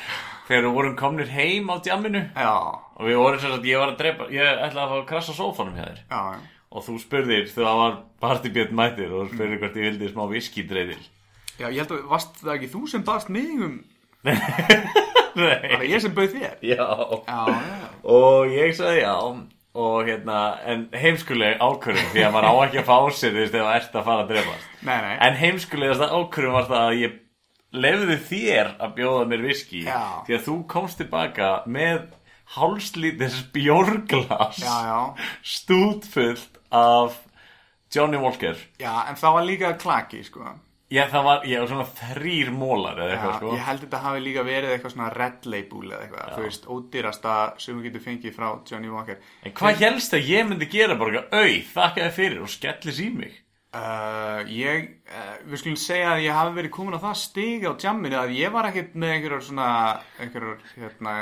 þegar 0.48 0.66
við 0.66 0.74
vorum 0.78 0.96
komnir 0.98 1.30
heim 1.34 1.70
á 1.72 1.76
djamminu. 1.84 2.24
Já, 2.36 2.52
og 2.96 3.08
við 3.08 3.20
vorum 3.22 3.40
sem 3.42 3.54
sagt, 3.54 3.68
ég 3.70 3.80
var 3.82 3.94
að 3.94 4.00
drepa 4.02 4.28
ég 4.34 4.50
ætlaði 4.68 4.84
að 4.84 4.92
fá 4.92 4.98
að 5.00 5.08
krassa 5.12 5.36
sófanum 5.36 5.78
hjá 5.78 5.86
þér. 5.88 6.02
Já, 6.10 6.22
og 6.74 6.84
þú 6.88 6.98
spurðir, 7.04 7.48
þú 7.54 7.66
var 7.68 7.98
partybjörn 8.24 8.74
mættir 8.74 9.12
og 9.14 9.28
spurðir 9.32 9.60
hvort 9.62 9.76
ég 9.78 9.88
vildi 9.92 10.08
smá 10.10 10.24
viskidreifil 10.30 11.02
Já, 11.54 11.68
ég 11.70 11.76
held 11.84 11.92
að 11.94 12.06
varst 12.10 12.40
það 12.40 12.54
ekki 12.56 12.70
þú 12.72 12.80
sem 12.90 13.04
baðst 13.06 13.28
mig 13.30 13.52
um, 13.62 13.76
Nei, 14.24 15.58
það 15.58 15.74
var 15.80 15.84
ég 15.90 16.02
sem 16.02 16.14
bauð 16.14 16.34
þér. 16.34 16.56
Já. 16.62 16.84
Já, 17.26 17.38
já, 17.50 17.88
og 18.14 18.52
ég 18.54 18.74
sagði 18.78 19.00
já. 19.02 19.14
Og 19.74 20.06
hérna, 20.06 20.40
en 20.70 20.84
heimskuleg 20.94 21.56
ákvörðum 21.58 22.12
því 22.12 22.22
að 22.22 22.34
maður 22.36 22.46
á 22.46 22.54
ekki 22.68 22.78
að 22.78 22.86
fá 22.86 22.98
sér 23.18 23.32
þú 23.34 23.40
veist, 23.40 23.56
ef 23.58 23.64
það 23.64 23.78
ert 23.80 23.96
að 23.98 24.04
fara 24.06 24.22
að 24.22 24.28
drefast 24.30 24.84
nei, 24.86 24.98
nei. 25.02 25.14
En 25.26 25.38
heimskulegasta 25.40 26.06
ákvörðum 26.14 26.54
var 26.54 26.68
það 26.68 26.84
að 26.84 26.98
ég 27.00 27.16
lefði 27.74 28.16
þér 28.28 28.72
að 28.78 28.94
bjóða 28.98 29.24
mér 29.30 29.44
viski 29.48 29.84
Já. 29.86 30.00
því 30.26 30.36
að 30.38 30.44
þú 30.48 30.56
komst 30.70 31.00
tilbaka 31.02 31.52
með 31.66 32.04
hálslítins 32.54 33.40
bjórglas 33.54 34.60
Já, 34.62 34.74
já, 34.88 34.98
stútfullt 35.42 36.60
af 36.74 37.20
Johnny 37.94 38.18
Walker. 38.18 38.58
Já, 38.82 39.04
en 39.08 39.18
það 39.18 39.34
var 39.36 39.44
líka 39.46 39.68
klaki, 39.78 40.24
sko. 40.26 40.48
Já, 40.92 41.04
það 41.10 41.22
var, 41.26 41.44
ég 41.48 41.62
var 41.62 41.70
svona 41.70 41.86
þrýr 41.98 42.50
mólar 42.54 42.98
eða 42.98 43.06
Já, 43.06 43.12
eitthvað 43.14 43.36
sko. 43.38 43.52
ég 43.54 43.62
held 43.68 43.84
þetta 43.84 44.00
hafi 44.04 44.22
líka 44.24 44.42
verið 44.46 44.74
eitthvað 44.74 44.92
svona 44.94 45.10
red 45.14 45.46
label 45.54 45.84
eða 45.88 46.00
eitthvað, 46.04 46.34
þú 46.34 46.44
veist, 46.44 46.66
ódýrasta 46.74 47.36
sem 47.62 47.78
þú 47.78 47.87
getur 47.87 48.04
fengið 48.04 48.37
frá 48.37 48.48
Johnny 48.70 48.90
Walker. 48.92 49.22
En 49.46 49.54
hvað 49.56 49.80
helst 49.87 50.18
að 50.18 50.28
ég 50.32 50.50
myndi 50.50 50.68
gera 50.74 50.98
bara 51.00 51.24
auð, 51.30 51.70
þakka 51.72 52.02
þér 52.04 52.14
fyrir 52.18 52.44
og 52.44 52.52
skellis 52.52 53.00
í 53.00 53.08
mig 53.14 53.40
Uh, 53.74 54.44
ég, 54.54 54.84
uh, 55.10 55.38
við 55.50 55.58
skulum 55.58 55.78
segja 55.82 56.12
að 56.12 56.24
ég 56.28 56.37
hafi 56.37 56.52
verið 56.60 56.72
komin 56.76 56.94
á 56.94 57.02
það 57.02 57.16
stig 57.18 57.64
á 57.66 57.74
jamminu 57.74 58.20
að 58.20 58.34
ég 58.38 58.52
var 58.54 58.68
ekkert 58.68 58.92
með 58.94 59.14
einhverjar 59.16 59.42
svona, 59.48 59.70
einhverjar, 60.22 60.60
hérna, 60.76 61.14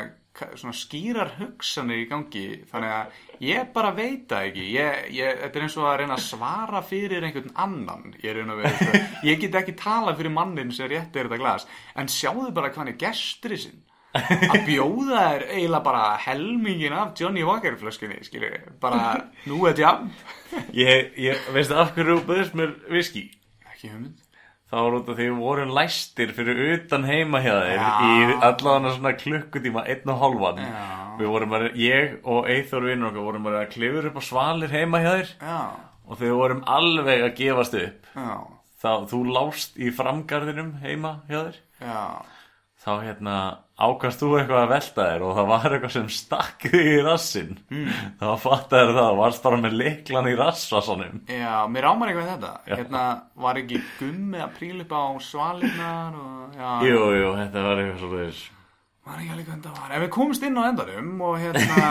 svona 0.60 0.74
skýrar 0.76 1.30
hugsanir 1.38 2.02
í 2.02 2.08
gangi. 2.10 2.44
Þannig 2.68 2.92
að 2.98 3.22
ég 3.48 3.72
bara 3.72 3.94
veit 3.96 4.26
það 4.28 4.50
ekki. 4.50 4.66
Ég, 4.74 5.00
ég, 5.16 5.40
þetta 5.46 5.60
er 5.60 5.66
eins 5.66 5.78
og 5.78 5.88
að 5.88 5.96
reyna 6.02 6.18
að 6.18 6.26
svara 6.26 6.84
fyrir 6.90 7.28
einhvern 7.28 7.56
annan 7.64 8.12
ég, 8.20 8.42
er 8.42 8.76
sko. 8.76 9.00
ég 9.30 9.40
get 9.46 9.58
ekki 9.62 9.76
tala 9.80 10.16
fyrir 10.18 10.36
mannin 10.36 10.74
sem 10.76 10.92
rétt 10.92 11.16
er 11.16 11.30
þetta 11.30 11.40
glas. 11.40 11.66
En 11.96 12.12
sjáðu 12.12 12.52
bara 12.52 12.68
hvað 12.68 12.84
hann 12.84 12.92
er 12.92 13.00
gestri 13.00 13.60
sinn 13.64 13.80
að 14.12 14.64
bjóða 14.66 15.20
þér 15.28 15.44
eiginlega 15.48 15.84
bara 15.86 16.02
helmingin 16.26 16.96
af 16.96 17.14
Johnny 17.20 17.44
Walker 17.48 17.76
flöskunni 17.80 18.18
skilur, 18.26 18.58
bara 18.82 19.22
nú 19.48 19.62
er 19.70 19.78
jam 19.80 20.10
Ég, 20.76 21.14
ég 21.16 21.46
veistu 21.54 21.78
af 21.80 21.94
hverju 21.96 22.18
þú 22.20 22.26
böðist 22.28 22.58
mér 22.58 22.74
viski? 22.92 23.30
ekki 23.72 23.88
hugmynd 23.94 24.18
Það 24.72 24.84
var 24.86 24.94
út 24.96 25.08
af 25.12 25.16
því 25.18 25.24
við 25.28 25.40
vorum 25.44 25.72
læstir 25.76 26.30
fyrir 26.32 26.60
utan 26.78 27.02
heima 27.04 27.40
hjá 27.44 27.52
þeir 27.60 27.82
í 27.84 28.36
allavega 28.40 28.92
svona 28.94 29.10
klukkutíma, 29.20 29.82
einn 29.84 30.08
og 30.14 30.22
hálfan. 30.22 30.62
Já. 30.64 30.86
Við 31.18 31.28
vorum 31.28 31.50
bara, 31.52 31.66
ég 31.76 32.14
og 32.24 32.48
Eithor 32.48 32.86
vinnur 32.88 33.10
okkar 33.10 33.26
vorum 33.26 33.44
bara 33.44 33.58
að 33.66 33.74
klifur 33.74 34.08
upp 34.08 34.16
á 34.16 34.22
svalir 34.24 34.72
heima 34.72 35.02
hjá 35.04 35.10
þeir 35.10 35.34
já, 35.44 35.58
og 36.08 36.22
við 36.22 36.32
vorum 36.40 36.62
alveg 36.72 37.26
að 37.26 37.36
gefast 37.42 37.76
upp. 37.82 38.08
já 38.16 38.30
Þá 38.82 38.90
þú 39.12 39.20
lást 39.36 39.76
í 39.76 39.92
framgarðinum 39.94 40.72
heima 40.80 41.12
hjá 41.28 41.36
þeir. 41.50 41.60
Já, 41.84 42.00
Þá 42.82 42.90
hérna 43.04 43.34
ákast 43.82 44.18
þú 44.22 44.28
eitthvað 44.40 44.60
að 44.64 44.70
velta 44.72 45.04
þér 45.06 45.22
og 45.22 45.36
það 45.36 45.46
var 45.52 45.74
eitthvað 45.76 45.92
sem 45.94 46.06
stakk 46.10 46.64
þig 46.72 46.88
í 46.92 46.96
rassin. 47.06 47.52
Mm. 47.70 47.90
Þá 48.18 48.24
fattaði 48.42 48.96
það, 48.96 49.06
þú 49.12 49.20
varst 49.20 49.44
bara 49.44 49.60
með 49.62 49.76
liklan 49.78 50.28
í 50.30 50.32
rassvasanum. 50.40 51.20
já, 51.30 51.52
mér 51.70 51.86
ámar 51.92 52.10
eitthvað 52.10 52.32
þetta 52.32 52.50
Hérna 52.72 53.04
var 53.46 53.60
ekki 53.62 53.78
gummi 54.00 54.42
að 54.42 54.56
príla 54.58 54.82
upp 54.86 54.96
á 54.98 55.04
svalinnar 55.28 56.18
og 56.18 56.58
já, 56.58 56.72
Jú, 56.90 57.04
jú, 57.20 57.30
þetta 57.38 57.64
var 57.68 57.82
eitthvað 57.84 58.02
svo 58.02 58.10
þess. 58.18 58.42
var 59.06 59.22
ekki 59.22 59.32
alveg 59.36 59.46
hvernig 59.52 59.64
það 59.68 59.78
var 59.82 59.94
En 59.96 60.02
við 60.06 60.12
komumst 60.18 60.42
inn 60.50 60.58
á 60.58 60.62
endanum 60.72 61.24
og 61.30 61.38
hérna 61.38 61.86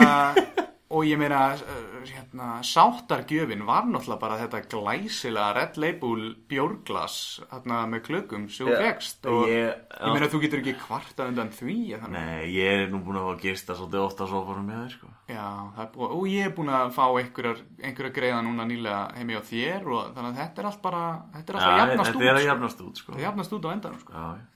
og 0.92 1.06
ég 1.08 1.16
meina 1.20 1.40
uh, 1.56 2.02
hérna, 2.04 2.48
sáttargjöfin 2.66 3.64
var 3.66 3.86
náttúrulega 3.88 4.20
bara 4.20 4.36
þetta 4.42 4.60
glæsilega 4.70 5.54
Red 5.56 5.78
Label 5.80 6.26
bjórglas 6.50 7.16
hérna 7.50 7.78
með 7.88 8.02
klökum 8.08 8.44
Já, 8.70 8.76
fegst 8.82 9.26
og 9.30 9.46
ég- 9.48 9.72
ég, 9.72 10.12
meina 10.12 10.28
þú 10.32 10.42
getur 10.44 10.62
ekki 10.62 10.74
kvarta 10.82 11.26
undan 11.30 11.50
því. 11.56 11.76
Nei, 12.12 12.52
ég 12.52 12.84
er 12.84 12.92
nú 12.92 13.00
búin 13.04 13.16
að 13.18 13.26
fá 13.26 13.32
að 13.32 13.42
gista 13.46 13.76
svolítið 13.78 14.04
ofta 14.04 14.28
svo 14.30 14.44
fórum 14.46 14.68
með 14.68 14.80
þér, 14.82 14.94
sko. 14.98 15.10
Já, 15.32 15.48
er 15.82 15.90
búið, 15.96 16.14
og 16.18 16.24
ég 16.28 16.46
er 16.46 16.54
búin 16.60 16.72
að 16.76 16.94
fá 16.98 17.04
einhverjar 17.22 18.14
greiða 18.20 18.40
núna 18.44 18.68
nýlega 18.68 19.02
heimi 19.16 19.38
á 19.38 19.42
þér 19.42 19.86
og 19.88 20.14
þannig 20.14 20.30
að 20.32 20.40
þetta 20.42 20.62
er 20.62 20.70
allt 20.72 20.82
bara, 20.82 21.04
þetta 21.36 21.52
er 21.52 21.60
alltaf 21.60 21.78
jafnast 21.82 22.10
þetta 22.12 22.18
út. 22.18 22.28
er 22.28 22.34
að 22.34 22.42
sko. 22.42 22.48
jafnast 22.52 22.82
út, 22.86 22.96
sko. 23.02 23.12
Það 23.16 23.26
jafnast 23.26 23.52
út 23.56 23.64
á 23.64 23.70
endanum, 23.72 24.00
sko. 24.02 24.12
Já, 24.12 24.26
já. 24.36 24.48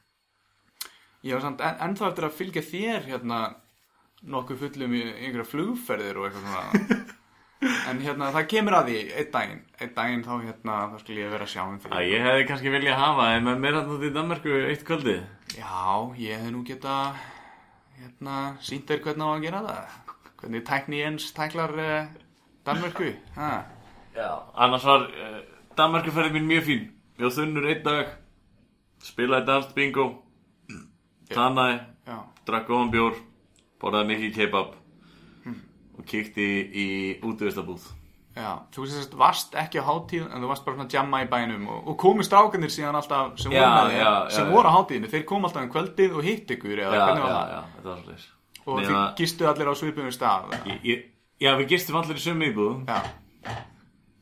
Ég 1.27 1.35
var 1.35 1.43
samt 1.43 1.63
en, 1.65 1.79
ennþá 1.89 2.11
eftir 2.13 2.27
að 2.29 2.37
fylgja 2.39 2.63
þér 2.63 3.07
hérna 3.11 3.39
nokkuð 4.27 4.63
fullum 4.65 4.97
í 4.97 5.03
einhverja 5.07 5.47
flugferðir 5.51 6.19
og 6.21 6.27
eitthvað 6.29 6.49
svona. 6.51 6.99
en 7.91 8.01
hérna, 8.05 8.31
það 8.35 8.49
kemur 8.53 8.77
að 8.79 8.91
því 8.91 8.99
einn 9.21 9.31
daginn. 9.37 9.63
Einn 9.81 9.95
daginn 9.97 10.25
þá 10.27 10.33
hérna, 10.43 10.77
þá 10.93 10.97
skulle 11.03 11.23
ég 11.23 11.33
vera 11.33 11.47
að 11.47 11.53
sjá 11.55 11.63
um 11.65 11.79
því. 11.83 11.93
Æ, 11.95 11.99
ég 12.11 12.27
hefði 12.27 12.49
kannski 12.51 12.75
viljað 12.75 13.01
hafa 13.01 13.29
en 13.37 13.51
mér 13.63 13.79
hann 13.79 13.95
út 13.95 14.05
í 14.05 14.13
Danmarku 14.15 14.59
eitt 14.67 14.85
kvöldi. 14.89 15.17
Já, 15.57 15.87
ég 16.21 16.43
hef 16.43 16.53
nú 16.53 16.65
geta 16.67 16.97
hérna, 18.01 18.37
sínt 18.65 18.91
þér 18.91 19.03
hvernig 19.07 19.25
á 19.25 19.31
að 19.33 19.47
gera 19.47 19.63
það. 19.69 19.97
Hvernig 20.37 20.67
tækni 20.69 21.01
Jens 21.01 21.31
tæklar 21.37 21.73
uh, 21.81 22.11
Danmörku. 22.67 23.09
Ha. 23.39 23.51
Já. 24.17 24.29
Annars 24.67 24.85
var 24.85 25.07
uh, 25.09 25.41
Danmarku 25.79 26.13
ferðin 26.13 26.37
mín 26.41 26.51
mjög 26.51 26.67
fín. 26.69 26.85
Ég 27.17 27.25
var 27.25 27.37
þunnur 27.39 27.71
einn 27.71 27.83
dag, 27.87 28.13
spilaði 29.07 29.49
danst 29.49 29.73
bingo, 29.77 30.05
tannaði, 31.33 31.79
Já. 32.05 32.19
drakk 32.49 32.69
góðan 32.69 32.93
bjór, 32.93 33.17
borðaði 33.83 34.11
mikið 34.15 34.35
kebab 34.41 34.75
og 35.97 36.05
kíkti 36.05 36.47
í 36.77 36.87
útvistabúð. 37.25 37.85
Já, 38.37 38.51
þú 38.75 38.85
sérst 38.93 39.15
varst 39.17 39.55
ekki 39.57 39.81
á 39.81 39.85
hátíð 39.89 40.27
en 40.29 40.43
þú 40.45 40.49
varst 40.51 40.65
bara 40.67 40.77
svona 40.77 40.85
að 40.91 40.97
jamma 40.99 41.23
í 41.25 41.29
bænum 41.31 41.63
og, 41.73 41.87
og 41.89 41.95
komu 42.03 42.25
strákanir 42.27 42.69
síðan 42.75 42.99
alltaf 42.99 43.39
sem, 43.41 43.55
Já, 43.57 43.63
þér, 43.65 43.95
já, 43.97 44.03
já, 44.05 44.11
sem 44.37 44.45
já. 44.45 44.53
voru 44.53 44.69
á 44.69 44.77
hátíðinu 44.77 45.09
þeir 45.15 45.25
komu 45.31 45.49
alltaf 45.49 45.65
um 45.65 45.71
kvöldið 45.73 46.19
og 46.21 46.27
hitt 46.27 46.53
ykkur 46.53 46.83
eða 46.85 46.99
Já, 46.99 47.05
hvernig 47.07 47.23
já, 47.23 47.29
var 47.31 47.33
það 47.39 47.55
já, 47.55 47.63
þetta 47.77 47.89
var 47.89 48.03
svolítið. 48.03 48.27
og 48.67 48.83
þið 48.83 48.99
gistu 49.23 49.49
allir 49.49 49.71
á 49.73 49.75
svipum 49.81 50.11
stað 50.13 50.53
já, 51.41 51.51
við 51.63 51.67
gistum 51.73 51.97
allir 52.03 52.21
í 52.21 52.25
sömu 52.27 52.51
íbúð. 52.51 52.77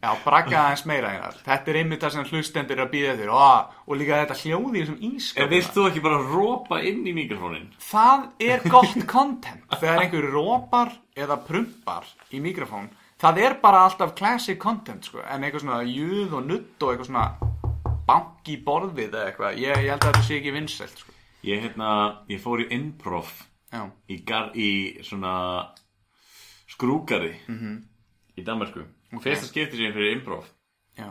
Já, 0.04 0.10
bragga 0.24 0.58
aðeins 0.60 0.82
meira 0.90 1.12
einar 1.14 1.38
þetta 1.46 1.72
er 1.72 1.78
einmitt 1.80 2.02
það 2.04 2.12
sem 2.16 2.26
hlustendur 2.28 2.76
eru 2.76 2.84
að 2.84 2.90
býða 2.92 3.14
þér 3.20 3.30
og, 3.32 3.70
og 3.88 3.96
líka 4.00 4.18
þetta 4.20 4.36
hljóði 4.42 4.74
í 4.74 4.82
þessum 4.82 4.98
En 5.00 5.14
ískap 5.16 5.54
vilt 5.54 5.70
þú 5.78 5.86
ekki 5.88 6.02
bara 6.04 6.18
rópa 6.34 6.80
inn 6.90 7.06
í 7.08 7.14
mikrofónin? 7.16 7.70
það 7.80 8.26
er 8.50 8.66
gott 8.68 8.98
content. 9.08 9.64
Þegar 9.80 10.02
einhver 10.02 10.28
rópar 10.34 10.92
eða 11.16 11.38
prumpar 11.46 12.10
í 12.34 12.42
mikrofón 12.44 12.90
það 13.24 13.40
er 13.46 13.56
bara 13.62 13.86
alltaf 13.86 14.12
classic 14.18 14.58
content 14.60 15.08
sko, 15.08 15.22
en 15.24 15.46
eitthvað 15.46 15.64
svona 15.64 15.80
júð 15.88 16.34
og 16.36 16.46
nutt 16.50 16.82
og 16.84 16.92
eitthvað 16.92 17.08
svona 17.08 17.26
banki 18.04 18.58
borðið 18.66 19.14
eða 19.14 19.28
eitthvað, 19.30 19.58
ég, 19.62 19.78
ég 19.80 19.90
held 19.94 20.02
að 20.04 20.10
þetta 20.10 20.24
sé 20.26 20.36
ekki 20.40 20.52
vinsælt 20.58 20.98
sko. 21.00 21.14
Ég, 21.48 21.62
hérna, 21.64 21.88
ég 22.28 22.42
fór 22.42 22.60
í 22.60 22.68
improv 22.76 23.30
í, 24.12 24.18
gar, 24.28 24.50
í 24.52 24.68
svona 25.06 25.32
skrúgari 26.74 27.32
í 28.36 28.44
Danmarku. 28.44 28.84
Fyrsta 29.22 29.46
skipti 29.46 29.76
sem 29.76 29.86
ég 29.86 29.94
fyrir 29.94 30.16
improv. 30.18 30.44
já. 30.98 31.10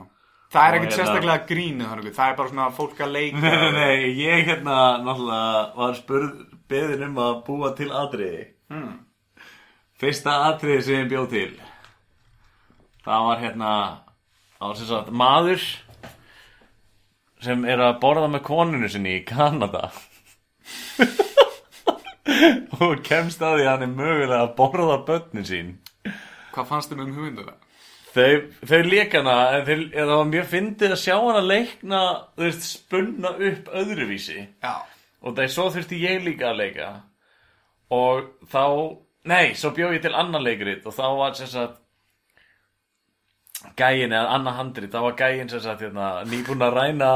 Það 0.53 0.67
er 0.67 0.75
ekkert 0.77 0.91
hérna- 0.91 0.97
sérstaklega 0.99 1.47
grínu 1.49 1.85
þannig, 1.89 2.13
það 2.13 2.29
er 2.29 2.35
bara 2.37 2.49
svona 2.49 2.71
fólk 2.77 2.99
að 3.01 3.11
leika. 3.11 3.39
Nei, 3.41 3.71
nei, 3.71 3.97
ég 4.21 4.45
hérna 4.45 4.75
náttúrulega 5.01 5.75
var 5.79 5.93
spurð 5.97 6.43
beðin 6.69 7.05
um 7.07 7.15
að 7.23 7.39
búa 7.47 7.71
til 7.75 7.89
atriði. 7.89 8.43
Mm. 8.69 8.99
Fyrsta 9.97 10.35
atriði 10.51 10.83
sem 10.83 10.99
ég 11.01 11.09
bjóð 11.09 11.29
til, 11.31 11.59
það 13.05 13.25
var 13.29 13.41
hérna, 13.41 13.71
það 14.59 14.67
var 14.67 14.75
sem 14.75 14.87
sagt 14.91 15.09
maður 15.23 15.65
sem 17.43 17.65
er 17.65 17.81
að 17.83 17.99
borða 17.99 18.29
með 18.31 18.45
konunu 18.47 18.89
sinni 18.89 19.17
í 19.17 19.25
Kanada. 19.25 19.89
og 22.83 23.01
kemst 23.03 23.41
að 23.43 23.57
því 23.57 23.65
að 23.65 23.71
hann 23.73 23.85
er 23.87 23.93
mögulega 23.97 24.45
að 24.45 24.55
borða 24.59 25.01
börnin 25.07 25.47
sín. 25.47 25.75
Hvað 26.53 26.69
fannst 26.69 26.93
þið 26.93 27.03
um 27.03 27.13
hugmynduna? 27.17 27.57
Þau, 28.13 28.34
þau 28.69 28.82
leik 28.86 29.15
hana, 29.17 29.36
en 29.58 29.65
það 29.93 30.10
var 30.12 30.28
mjög 30.30 30.49
fyndið 30.52 30.91
að 30.93 30.99
sjá 31.02 31.15
hana 31.17 31.39
leikna, 31.41 32.02
þú 32.38 32.43
veist, 32.45 32.67
spunna 32.69 33.32
upp 33.49 33.71
öðruvísi. 33.82 34.43
Já. 34.62 34.73
Og 35.23 35.34
það 35.34 35.45
er 35.47 35.54
svo 35.56 35.65
þurfti 35.73 36.02
ég 36.04 36.21
líka 36.28 36.52
að 36.52 36.60
leika. 36.60 36.89
Og 37.93 38.28
þá, 38.54 38.63
nei, 39.32 39.54
svo 39.58 39.71
bjóð 39.73 39.95
ég 39.97 40.04
til 40.06 40.13
annan 40.19 40.43
leikrit 40.45 40.86
og 40.89 40.93
þá 40.93 41.04
var 41.17 41.34
sem 41.39 41.49
sagt, 41.49 41.80
gæin 43.80 44.12
eða 44.13 44.34
annar 44.36 44.58
handrit, 44.60 44.91
þá 44.93 44.99
var 45.08 45.15
gæin 45.19 45.49
sem 45.49 45.62
sagt, 45.63 45.82
hérna, 45.86 46.08
nýbúin 46.30 46.63
að 46.65 46.76
ræna 46.78 47.12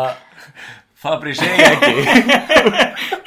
Fabri 0.97 1.33
segja 1.37 1.67
ekki. 1.75 2.05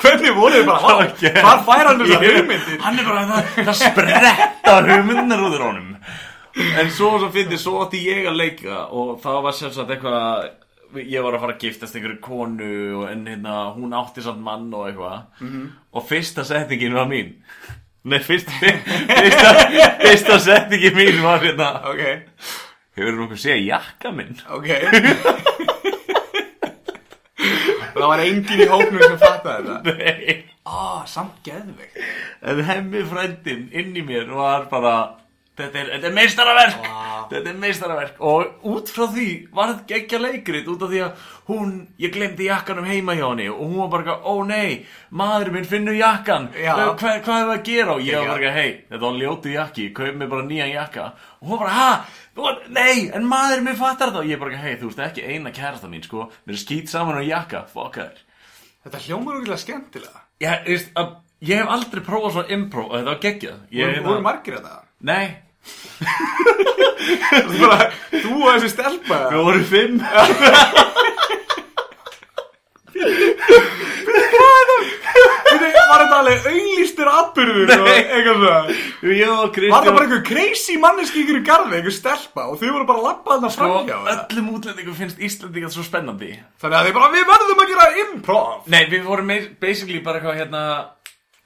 Hvernig 0.00 0.32
voru 0.34 0.56
þið 0.56 0.64
bara, 0.66 0.80
hvað 0.82 1.02
Ok. 1.04 1.20
hvar 1.44 1.60
fær 1.68 1.86
hann 1.90 2.00
þessar 2.02 2.24
Ég- 2.26 2.38
hugmyndir? 2.40 2.80
Hann 2.82 2.98
er 2.98 3.06
bara, 3.12 3.22
það, 3.28 3.52
það 3.68 3.78
spretta 3.84 4.74
hugmyndir 4.88 5.44
úr 5.46 5.62
honum. 5.68 5.92
En 6.80 6.90
svo 6.90 7.12
svo 7.20 7.28
fyndi, 7.34 7.58
svo 7.60 7.80
átti 7.84 8.00
ég 8.04 8.26
að 8.30 8.38
leika 8.40 8.86
og 8.90 9.20
það 9.22 9.42
var 9.46 9.54
sem 9.54 9.70
sagt 9.74 9.90
eitthvað, 9.94 10.48
ég 11.06 11.22
var 11.22 11.36
að 11.36 11.42
fara 11.44 11.54
að 11.54 11.62
giftast 11.66 11.94
einhverju 11.98 12.20
konu 12.24 12.70
og 13.00 13.04
en 13.12 13.22
hérna, 13.30 13.58
hún 13.76 13.94
átti 13.94 14.24
samt 14.24 14.42
mann 14.42 14.66
og 14.74 14.88
eitthvað. 14.88 15.28
Og 15.94 16.08
fyrsta 16.08 16.42
setningin 16.48 16.96
var 16.98 17.06
mín. 17.10 17.36
Nei, 18.10 18.18
fyrst, 18.24 18.48
fyrsta, 18.60 19.50
fyrsta 20.00 20.38
setningin 20.40 20.94
mín 20.96 21.18
var 21.22 21.42
hérna, 21.44 21.70
Ok, 21.92 22.02
hefur 22.96 23.18
nokkuð 23.20 23.42
séð 23.44 23.62
jakka 23.68 24.10
minn? 24.16 24.38
ok. 24.48 24.70
það 27.94 28.06
var 28.06 28.22
enginn 28.24 28.62
í 28.64 28.68
hóknum 28.70 29.02
sem 29.04 29.18
fattaði 29.20 29.74
þetta. 29.74 29.94
Nei. 29.98 30.36
Á, 30.70 31.02
samt 31.10 31.40
geðveikt. 31.46 31.96
En 32.46 32.60
hemmi 32.68 33.02
frændin 33.08 33.66
inn 33.76 33.96
í 33.96 34.02
mér 34.06 34.28
var 34.34 34.66
bara 34.72 34.94
Þetta 35.60 35.80
er, 35.84 35.90
er 36.08 36.14
meistaraverk. 36.16 36.84
Vá. 36.84 37.10
Þetta 37.30 37.50
er 37.52 37.58
meistaraverk. 37.62 38.16
Og 38.26 38.66
út 38.66 38.90
frá 38.90 39.04
því 39.12 39.26
var 39.54 39.70
þetta 39.70 39.86
geggja 39.92 40.20
leikrit 40.20 40.68
Út 40.70 40.82
af 40.82 40.90
því 40.90 41.02
að 41.04 41.26
hún, 41.50 41.74
ég 42.02 42.12
glemdi 42.14 42.48
jakkanum 42.48 42.86
heima 42.88 43.14
hjá 43.18 43.26
henni 43.28 43.46
Og 43.52 43.60
hún 43.60 43.76
var 43.84 43.90
bara, 43.92 44.16
ó 44.26 44.34
nei 44.46 44.86
Maður 45.14 45.52
minn 45.54 45.68
finnur 45.68 45.98
jakkan. 45.98 46.48
Hvað, 46.56 46.90
hvað 46.98 47.14
er 47.18 47.22
það 47.28 47.52
að 47.54 47.62
gera? 47.68 47.94
Og 47.94 48.06
ég 48.06 48.18
var 48.18 48.32
bara, 48.34 48.54
hei, 48.56 48.70
þetta 48.88 49.02
var 49.04 49.20
ljótu 49.20 49.54
jakki 49.54 49.88
Kaup 49.96 50.18
mér 50.18 50.32
bara 50.32 50.46
nýjan 50.48 50.72
jakka. 50.74 51.06
Og 51.40 51.52
hún 51.52 51.62
bara, 51.62 51.76
ha, 51.76 51.90
þú 52.34 52.46
var, 52.48 52.58
nei, 52.80 52.96
en 53.14 53.28
maður 53.30 53.62
minn 53.66 53.78
fattar 53.78 54.10
þetta 54.10 54.24
Og 54.24 54.32
ég 54.32 54.42
bara, 54.42 54.62
hei, 54.64 54.74
þú 54.80 54.90
veist 54.90 55.04
ekki 55.06 55.26
eina 55.26 55.52
kærasta 55.54 55.90
mín, 55.92 56.02
sko. 56.06 56.26
Mér 56.46 56.58
er 56.58 56.62
skýt 56.64 56.90
saman 56.90 57.20
á 57.20 57.24
jakka, 57.26 57.66
fokka 57.70 58.08
þér 58.08 58.26
Þetta 58.80 59.02
hljómar 59.04 59.36
okkurlega 59.36 59.60
skemmtilega. 59.60 60.22
Þú 60.40 60.76
að, 60.96 61.14
ég 61.44 61.60
hef 61.60 61.72
aldrei 61.76 62.02
prófað 62.06 62.38
svona 62.38 62.54
improv 62.56 62.88
Og 62.88 62.96
þetta 62.96 63.12
var 63.12 63.22
geggjað. 63.26 63.62
Ég, 63.76 63.90
Voru, 64.00 64.06
voru 64.08 64.24
margir 64.24 64.56
þetta? 64.56 64.78
Nei, 65.10 65.26
Þú 65.28 65.49
bara, 67.60 67.90
þú 68.14 68.36
og 68.40 68.48
þessi 68.54 68.70
stelpa. 68.74 69.18
við 69.30 69.40
vorum 69.46 69.66
fimm 69.70 69.96
Þetta 75.50 75.82
var 75.90 76.02
þetta 76.04 76.18
alveg 76.20 76.46
auglýstur 76.50 77.08
atbyrður 77.10 77.72
og 77.74 77.88
eitthvað 77.90 78.44
og 78.44 78.60
Var 79.00 79.16
það 79.16 79.50
Kristján 79.56 79.96
bara 79.96 80.04
einhver 80.04 80.22
crazy 80.28 80.76
manneski 80.80 81.22
ykkur 81.24 81.40
í 81.40 81.42
garði, 81.46 81.80
einhver 81.80 81.94
stelpa 81.96 82.46
og 82.50 82.60
þau 82.60 82.68
voru 82.74 82.86
bara 82.88 83.00
að 83.02 83.06
lappa 83.08 83.34
þarna 83.34 83.50
og 83.50 83.56
framhjá 83.56 83.96
það? 83.96 84.12
öllum 84.14 84.50
útlendingum 84.54 84.96
finnst 84.98 85.22
Íslandingar 85.26 85.74
svo 85.74 85.84
spennandi 85.86 86.30
Þannig 86.62 86.78
að 86.78 86.88
þið 86.88 86.96
bara, 86.98 87.10
við 87.16 87.28
verðum 87.32 87.62
að 87.64 87.70
gera 87.72 87.86
improv. 88.04 88.48
Nei, 88.70 88.82
við 88.92 89.02
vorum 89.08 89.34
basically 89.62 90.00
bara 90.04 90.20
eitthvað 90.20 90.40
hérna 90.42 90.62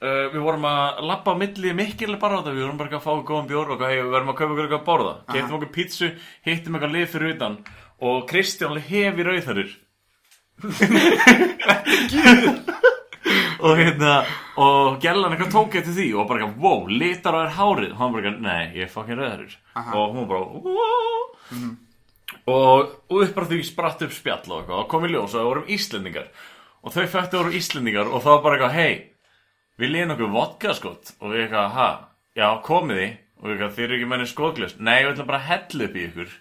uh, 0.05 0.25
Við 0.33 0.41
vorum 0.45 0.65
að 0.69 0.83
lappa 1.09 1.29
á 1.33 1.35
milli 1.41 1.69
mikil 1.77 2.13
bara 2.21 2.33
á 2.37 2.39
þetta 2.41 2.55
Við 2.55 2.65
vorum 2.65 2.81
bara 2.81 2.89
að 2.99 3.07
fá 3.07 3.13
góðan 3.25 3.49
bjór 3.49 3.67
og 3.75 3.79
hey, 3.85 3.97
við 4.01 4.13
verðum 4.13 4.33
að 4.33 4.39
kaupa 4.39 4.51
okkur 4.51 4.65
eitthvað 4.65 4.81
að 4.81 4.89
borða. 4.91 5.13
Keftum 5.31 5.57
okkur 5.57 5.75
pítsu, 5.75 6.07
hittum 6.45 6.73
eitthvað 6.77 6.95
lið 6.95 7.07
fyrir 7.15 7.33
utan 7.35 7.53
Og 8.05 8.17
Kristján 8.29 8.81
hefi 8.85 9.21
rauðarur 9.25 9.71
og 13.65 13.73
hérna 13.79 14.11
og 14.61 14.99
gellan 15.03 15.33
eitthvað 15.33 15.51
tók 15.51 15.73
eftir 15.79 15.95
því 15.95 16.05
og 16.15 16.27
bara 16.29 16.39
eitthvað, 16.45 16.61
wow, 16.63 16.81
litar 16.91 17.35
á 17.35 17.37
þér 17.41 17.55
hárið. 17.57 17.91
Og 17.91 17.97
hann 17.99 18.13
bara 18.15 18.31
nei, 18.35 18.63
ég 18.75 18.83
er 18.85 18.93
fucking 18.93 19.19
rauðarur 19.19 19.53
og 19.95 20.05
hún 20.15 20.29
bara, 20.29 20.43
wow. 20.67 21.21
Og, 22.45 22.79
og 23.09 23.17
upp 23.23 23.33
bara 23.35 23.49
því 23.49 23.57
spratt 23.65 24.05
upp 24.05 24.13
spjall 24.13 24.51
og 24.53 24.65
og 24.69 24.89
kom 24.91 25.07
í 25.07 25.09
ljós 25.11 25.33
og 25.33 25.39
það 25.39 25.49
vorum 25.49 25.71
Íslendingar. 25.75 26.27
Og 26.85 26.89
þau 26.93 27.05
fættu 27.09 27.33
voru 27.41 27.57
Íslendingar 27.57 28.07
og 28.11 28.19
það 28.21 28.33
var 28.35 28.43
bara 28.45 28.55
eitthvað, 28.59 28.77
hei 28.79 28.93
við 29.81 29.91
liðum 29.93 30.15
okkur 30.15 30.33
vodka 30.35 30.73
skott 30.77 31.13
og 31.19 31.33
við 31.33 31.45
eitthvað, 31.45 31.69
ha, 31.75 31.89
já, 32.37 32.47
komið 32.65 33.01
þið. 33.01 33.13
Og 33.35 33.43
við 33.49 33.53
eitthvað, 33.55 33.73
þið 33.75 33.85
eru 33.85 33.95
ekki 33.97 34.07
mennir 34.11 34.29
skotglust 34.31 34.79
nei, 34.79 34.97
við 35.03 35.11
ætlum 35.11 35.27
bara 35.27 35.41
að 35.41 35.49
hella 35.49 35.87
upp 35.89 35.95
í 35.95 36.05
ykkur. 36.09 36.31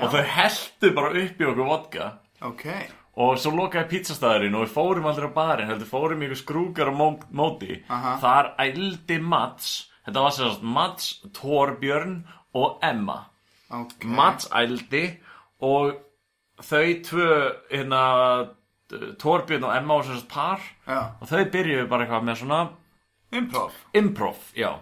Og 0.00 0.14
þau 0.14 0.22
helltu 0.36 0.90
bara 0.96 1.10
upp 1.20 1.42
í 1.44 1.48
okkur 1.50 1.68
vodka. 1.68 2.08
Ok. 2.48 2.64
og 3.20 3.34
svo 3.36 3.50
lokaði 3.52 3.90
pizzastæðurinn 3.90 4.54
og 4.56 4.62
við 4.64 4.70
fórum 4.72 5.06
aldrei 5.10 5.26
á 5.28 5.36
barinn 5.36 5.68
heldur 5.68 5.88
fórum 5.90 6.22
ykkur 6.24 6.38
skrúkar 6.40 6.88
á 6.88 6.94
mó 6.96 7.08
móti. 7.36 7.82
Aha. 7.92 8.14
þar 8.22 8.46
ældi 8.64 9.18
Mats. 9.20 9.72
Þetta 10.06 10.22
var 10.24 10.32
sagt 10.32 10.62
Mats, 10.64 11.08
Torbjörn 11.36 12.14
og 12.56 12.78
Emma. 12.86 13.18
Ok. 13.68 14.06
Mats 14.08 14.48
ældi 14.56 15.02
og 15.60 15.98
þau 16.64 16.86
tvö 17.04 17.28
hérna 17.68 18.00
Torbjörn 19.18 19.64
og 19.68 19.74
Emma 19.76 20.02
sem 20.02 20.16
sagt 20.18 20.28
par 20.32 20.60
Já. 20.86 21.00
og 21.20 21.28
þau 21.30 21.44
byrjuðu 21.54 21.88
bara 21.88 22.06
eitthvað 22.06 22.24
með 22.30 22.40
svona 22.42 22.60
Improv. 23.32 23.72
improv, 23.94 24.38
já 24.56 24.72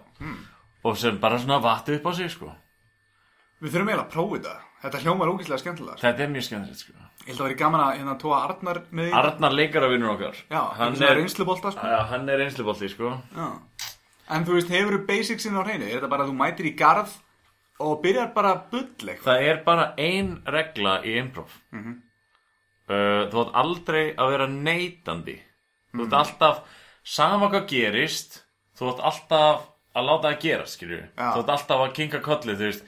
og 0.83 0.97
sem 0.97 1.17
bara 1.21 1.37
svona 1.37 1.59
vatti 1.61 1.95
upp 1.99 2.07
á 2.09 2.11
sig 2.17 2.31
sko 2.31 2.49
Við 3.61 3.73
þurfum 3.73 3.89
eiginlega 3.91 4.05
að 4.07 4.11
prófa 4.13 4.35
þetta. 4.39 4.53
Þetta 4.81 4.99
hljómar 5.03 5.27
ógeðslega 5.33 5.59
skemmtilega. 5.59 5.97
þetta 5.99 6.23
er 6.23 6.29
mjög 6.31 6.43
skemmtilegt 6.47 6.79
sko 6.79 6.93
Ég 7.19 7.27
held 7.33 7.39
að 7.41 7.47
vera 7.49 7.57
gaman 7.59 7.81
að 7.83 7.97
hérna 7.99 8.15
tóa 8.21 8.37
Arnar 8.47 8.77
með 8.95 9.09
í 9.09 9.13
Arnar 9.19 9.51
leikaravinnur 9.59 10.13
okkar 10.15 10.37
Já, 10.49 10.61
hann 10.79 10.95
er 11.03 11.15
reynslubolta 11.19 11.71
sko. 11.75 11.87
já, 11.87 11.99
hann 12.09 12.29
er 12.29 12.39
einslubolti 12.45 12.89
sko 12.89 13.11
Já. 13.35 13.49
En 14.29 14.45
þú 14.45 14.53
veist, 14.55 14.69
hefur 14.69 14.95
þú 14.97 15.05
basicsinn 15.09 15.57
á 15.57 15.61
hreinu? 15.65 15.85
Er 15.89 15.99
þetta 15.99 16.09
bara 16.09 16.23
að 16.23 16.29
þú 16.31 16.37
mætir 16.39 16.65
í 16.69 16.75
garð 16.77 17.15
og 17.79 18.01
byrjar 18.03 18.33
bara 18.33 18.49
að 18.55 18.63
bull 18.71 19.09
eitthvað? 19.09 19.23
Það 19.25 19.47
er 19.49 19.63
bara 19.65 19.85
ein 19.97 20.31
regla 20.45 20.99
í 21.03 21.17
improv 21.19 21.49
uh, 22.89 23.25
Þú 23.31 23.43
átt 23.43 23.57
aldrei 23.63 24.03
að 24.15 24.31
vera 24.35 24.47
neitandi. 24.53 25.37
Þú 25.93 26.05
átt 26.07 26.17
alltaf 26.23 26.63
Sama 27.09 27.49
hvað 27.49 27.67
gerist 27.71 28.41
Þú 28.77 28.91
átt 28.93 29.05
alltaf 29.11 29.67
að 29.97 30.05
láta 30.05 30.29
það 30.29 30.41
gera 30.43 30.65
skilju 30.69 30.99
Já. 31.01 31.27
Þú 31.33 31.39
átt 31.43 31.53
alltaf 31.55 31.85
að 31.85 31.93
kinka 31.97 32.19
kolli 32.25 32.55
Þú 32.59 32.67
veist. 32.69 32.83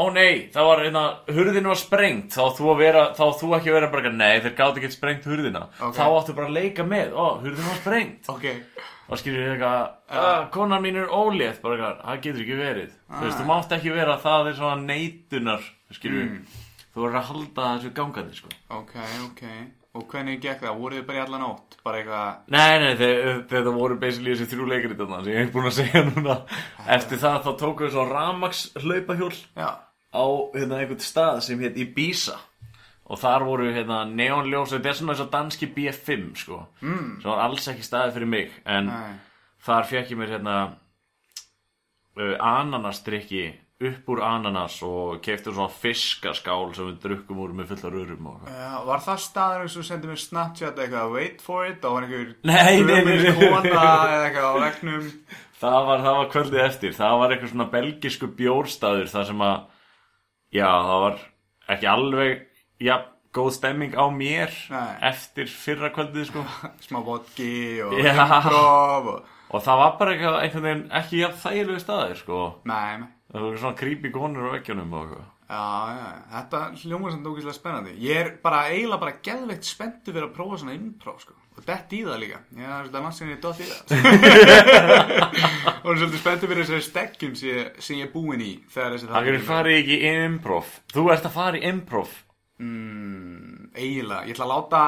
Ó 0.00 0.06
nei, 0.14 0.46
það 0.54 0.66
var 0.68 0.80
hérna, 0.84 1.00
hurðin 1.34 1.66
var 1.68 1.76
sprengt. 1.76 2.30
Þá 2.32 2.40
átt 2.46 2.60
þú, 2.60 2.68
að 2.72 2.78
vera, 2.80 3.00
þá 3.18 3.22
átt 3.26 3.40
þú 3.42 3.48
ekki 3.56 3.70
að 3.72 3.74
vera 3.76 3.88
bara 3.92 4.12
Nei, 4.14 4.38
þeir 4.40 4.54
gátt 4.56 4.78
ekki 4.78 4.90
sprengt 4.94 5.26
hurðina. 5.28 5.64
Ok. 5.82 5.96
Þá 5.98 6.04
áttu 6.06 6.36
bara 6.38 6.48
að 6.48 6.56
leika 6.56 6.86
með 6.86 7.12
Ó, 7.18 7.26
hurðin 7.42 7.66
var 7.68 7.80
sprengt. 7.82 8.30
Ok. 8.32 8.46
og 9.10 9.18
skilur 9.18 9.48
eitthvað, 9.50 9.90
uh, 10.14 10.44
konan 10.54 10.84
mín 10.84 11.00
er 11.02 11.10
ólétt. 11.10 11.58
Bara 11.64 11.74
eitthvað, 11.76 12.00
það 12.06 12.20
getur 12.26 12.44
ekki 12.46 12.58
verið. 12.60 12.92
Þú 13.10 13.22
veist, 13.26 13.40
þú 13.40 13.46
mátt 13.50 13.74
ekki 13.76 13.94
vera 13.98 14.16
það 14.22 14.50
er 14.52 14.58
svona 14.60 14.84
neitunar 14.86 15.66
skilur 15.98 16.28
þú 16.94 17.04
verður 17.04 17.20
að 17.20 17.28
halda 17.30 17.68
þessu 17.74 17.92
gangandi 17.96 18.40
sko. 18.40 18.50
Ok, 18.78 18.96
ok. 19.26 19.44
Og 19.98 20.04
hvernig 20.06 20.38
gekk 20.38 20.60
það? 20.62 20.76
Voruð 20.78 21.00
þið 21.00 21.06
bara 21.08 21.18
í 21.18 21.22
alla 21.24 21.38
nótt? 21.42 21.76
Bara 21.82 21.98
eitthvað... 21.98 22.42
nei, 22.54 22.74
nei, 22.78 22.90
þegar 23.00 23.40
þetta 23.50 23.72
voru 23.74 23.96
basically 23.98 24.34
þessi 24.36 24.50
þrjú 24.52 24.66
leikari 24.70 24.98
þarna 25.00 25.22
sem 25.24 25.32
ég 25.32 25.40
hef 25.40 25.54
búin 25.54 25.70
að 25.70 25.78
segja 25.80 26.02
núna 26.06 26.36
eftir 26.96 27.22
það 27.24 27.40
þá 27.46 27.50
tókum 27.62 27.86
við 27.86 27.96
svo 27.96 28.04
ramax 28.06 28.60
hlaupahjól 28.84 29.32
Já. 29.58 29.70
á 30.14 30.24
hérna, 30.54 30.78
einhvern 30.78 31.02
stað 31.02 31.40
sem 31.48 31.64
heit 31.64 31.80
Ibiza 31.82 32.36
og 33.10 33.18
þar 33.18 33.46
voru 33.48 33.72
hérna, 33.74 34.04
neonljós 34.06 34.76
þetta 34.76 34.92
er 34.92 34.98
svona 35.00 35.16
eins 35.16 35.24
og 35.24 35.32
danski 35.32 35.70
B5 35.74 36.28
sko, 36.44 36.60
mm. 36.84 37.08
sem 37.24 37.32
var 37.32 37.42
alls 37.48 37.66
ekki 37.72 37.82
staði 37.82 38.14
fyrir 38.14 38.30
mig 38.30 38.54
en 38.62 38.92
Nei. 38.92 39.16
þar 39.66 39.90
fekk 39.90 40.14
ég 40.14 40.20
mér 40.20 40.36
hérna 40.36 40.56
uh, 40.70 42.36
ananastrykki 42.38 43.48
upp 43.80 44.08
úr 44.12 44.20
ananas 44.26 44.74
og 44.84 45.20
keftum 45.24 45.54
svona 45.56 45.72
fiskaskál 45.72 46.74
sem 46.76 46.88
við 46.90 46.98
drukkum 47.04 47.38
úr 47.40 47.52
með 47.56 47.70
fulla 47.72 47.92
rörum 47.94 48.26
og 48.28 48.40
eitthvað. 48.42 48.58
Já, 48.60 48.72
var 48.90 49.04
það 49.06 49.20
staður 49.24 49.62
eins 49.64 49.76
og 49.80 49.86
sendið 49.88 50.10
mér 50.12 50.20
Snapchat 50.24 50.82
eitthvað 50.84 51.14
wait 51.14 51.44
for 51.44 51.68
it 51.68 51.86
og 51.88 51.94
var 51.96 52.06
einhver 52.08 52.34
Nei, 52.44 52.74
nei, 52.84 52.98
nei, 53.06 53.14
nei. 53.24 53.32
kona 53.38 53.86
eða 53.86 54.26
eitthvað 54.26 54.50
á 54.50 54.54
vegnum 54.66 55.06
Það 55.60 55.78
var, 55.90 56.02
það 56.04 56.18
var 56.18 56.28
kvöldið 56.34 56.62
eftir, 56.64 56.92
það 56.96 57.16
var 57.20 57.32
eitthvað 57.34 57.50
svona 57.54 57.68
belgisku 57.72 58.28
bjórstaður 58.38 59.10
þar 59.12 59.26
sem 59.28 59.42
að, 59.44 59.56
já, 60.56 60.68
það 60.68 61.02
var 61.04 61.18
ekki 61.74 61.88
alveg, 61.92 62.38
já, 62.80 62.94
góð 63.36 63.50
stemming 63.58 63.92
á 64.00 64.04
mér 64.08 64.54
Nei. 64.72 64.94
eftir 65.10 65.52
fyrra 65.52 65.90
kvöldið, 65.92 66.30
sko. 66.30 66.44
smá 66.86 67.00
vodki 67.04 67.52
og 67.84 67.92
Já. 68.00 68.12
improv 68.16 69.12
og 69.16 69.36
Og 69.50 69.64
það 69.66 69.80
var 69.80 69.94
bara 69.98 70.12
eitthvað, 70.14 70.34
einhvern 70.44 70.62
veginn 70.68 70.82
ekki 70.94 71.20
jafn 71.24 71.40
þægilegu 71.42 71.80
staðir, 71.82 72.18
sko. 72.20 72.40
Nei, 72.70 72.98
nei. 73.02 73.08
Það 73.30 73.44
var 73.44 73.60
svona 73.62 73.78
creepy 73.78 74.10
konur 74.14 74.48
á 74.50 74.54
veggjónum 74.56 74.96
og 74.96 75.04
eitthvað. 75.04 75.28
Já, 75.50 75.66
já, 75.96 76.08
þetta 76.30 76.58
hljómar 76.78 77.12
sem 77.12 77.22
dókislega 77.24 77.56
spennandi. 77.56 77.92
Ég 78.04 78.18
er 78.20 78.28
bara 78.42 78.64
eiginlega 78.70 79.02
bara 79.02 79.16
geðveikt 79.26 79.66
spenntu 79.66 80.12
fyrir 80.12 80.28
að 80.28 80.34
prófa 80.36 80.60
svona 80.60 80.76
improv, 80.76 81.16
sko. 81.24 81.34
Og 81.58 81.64
dett 81.66 81.94
í 81.96 82.00
það 82.06 82.20
líka. 82.22 82.38
Ég 82.54 82.66
er 82.66 82.84
svolítið 82.86 83.04
langt 83.04 83.16
sem 83.18 83.32
ég 83.32 83.40
dott 83.42 83.58
í 83.58 83.66
það. 83.66 83.80
og 85.82 85.90
er 85.90 86.00
svolítið 86.00 86.22
spenntu 86.22 86.50
fyrir 86.50 86.62
þessari 86.62 86.86
stekjum 86.86 87.34
sem 87.40 87.72
sem 87.82 87.98
ég 87.98 88.06
er 88.06 88.12
búinn 88.14 88.44
í 88.46 88.52
þegar 88.70 88.94
þessi 88.94 89.10
Það 89.10 89.26
hverju 89.26 89.44
farið 89.50 89.78
ekki 89.80 89.96
í 89.98 90.12
improv. 90.28 90.74
Þú 90.94 91.06
ert 91.16 91.26
að 91.26 91.36
fara 91.40 91.58
í 91.58 91.64
improv. 91.70 92.14
Mm, 92.62 93.70
eiginlega. 93.74 94.22
Ég 94.30 94.38
ætla 94.38 94.46
að 94.46 94.54
láta 94.54 94.84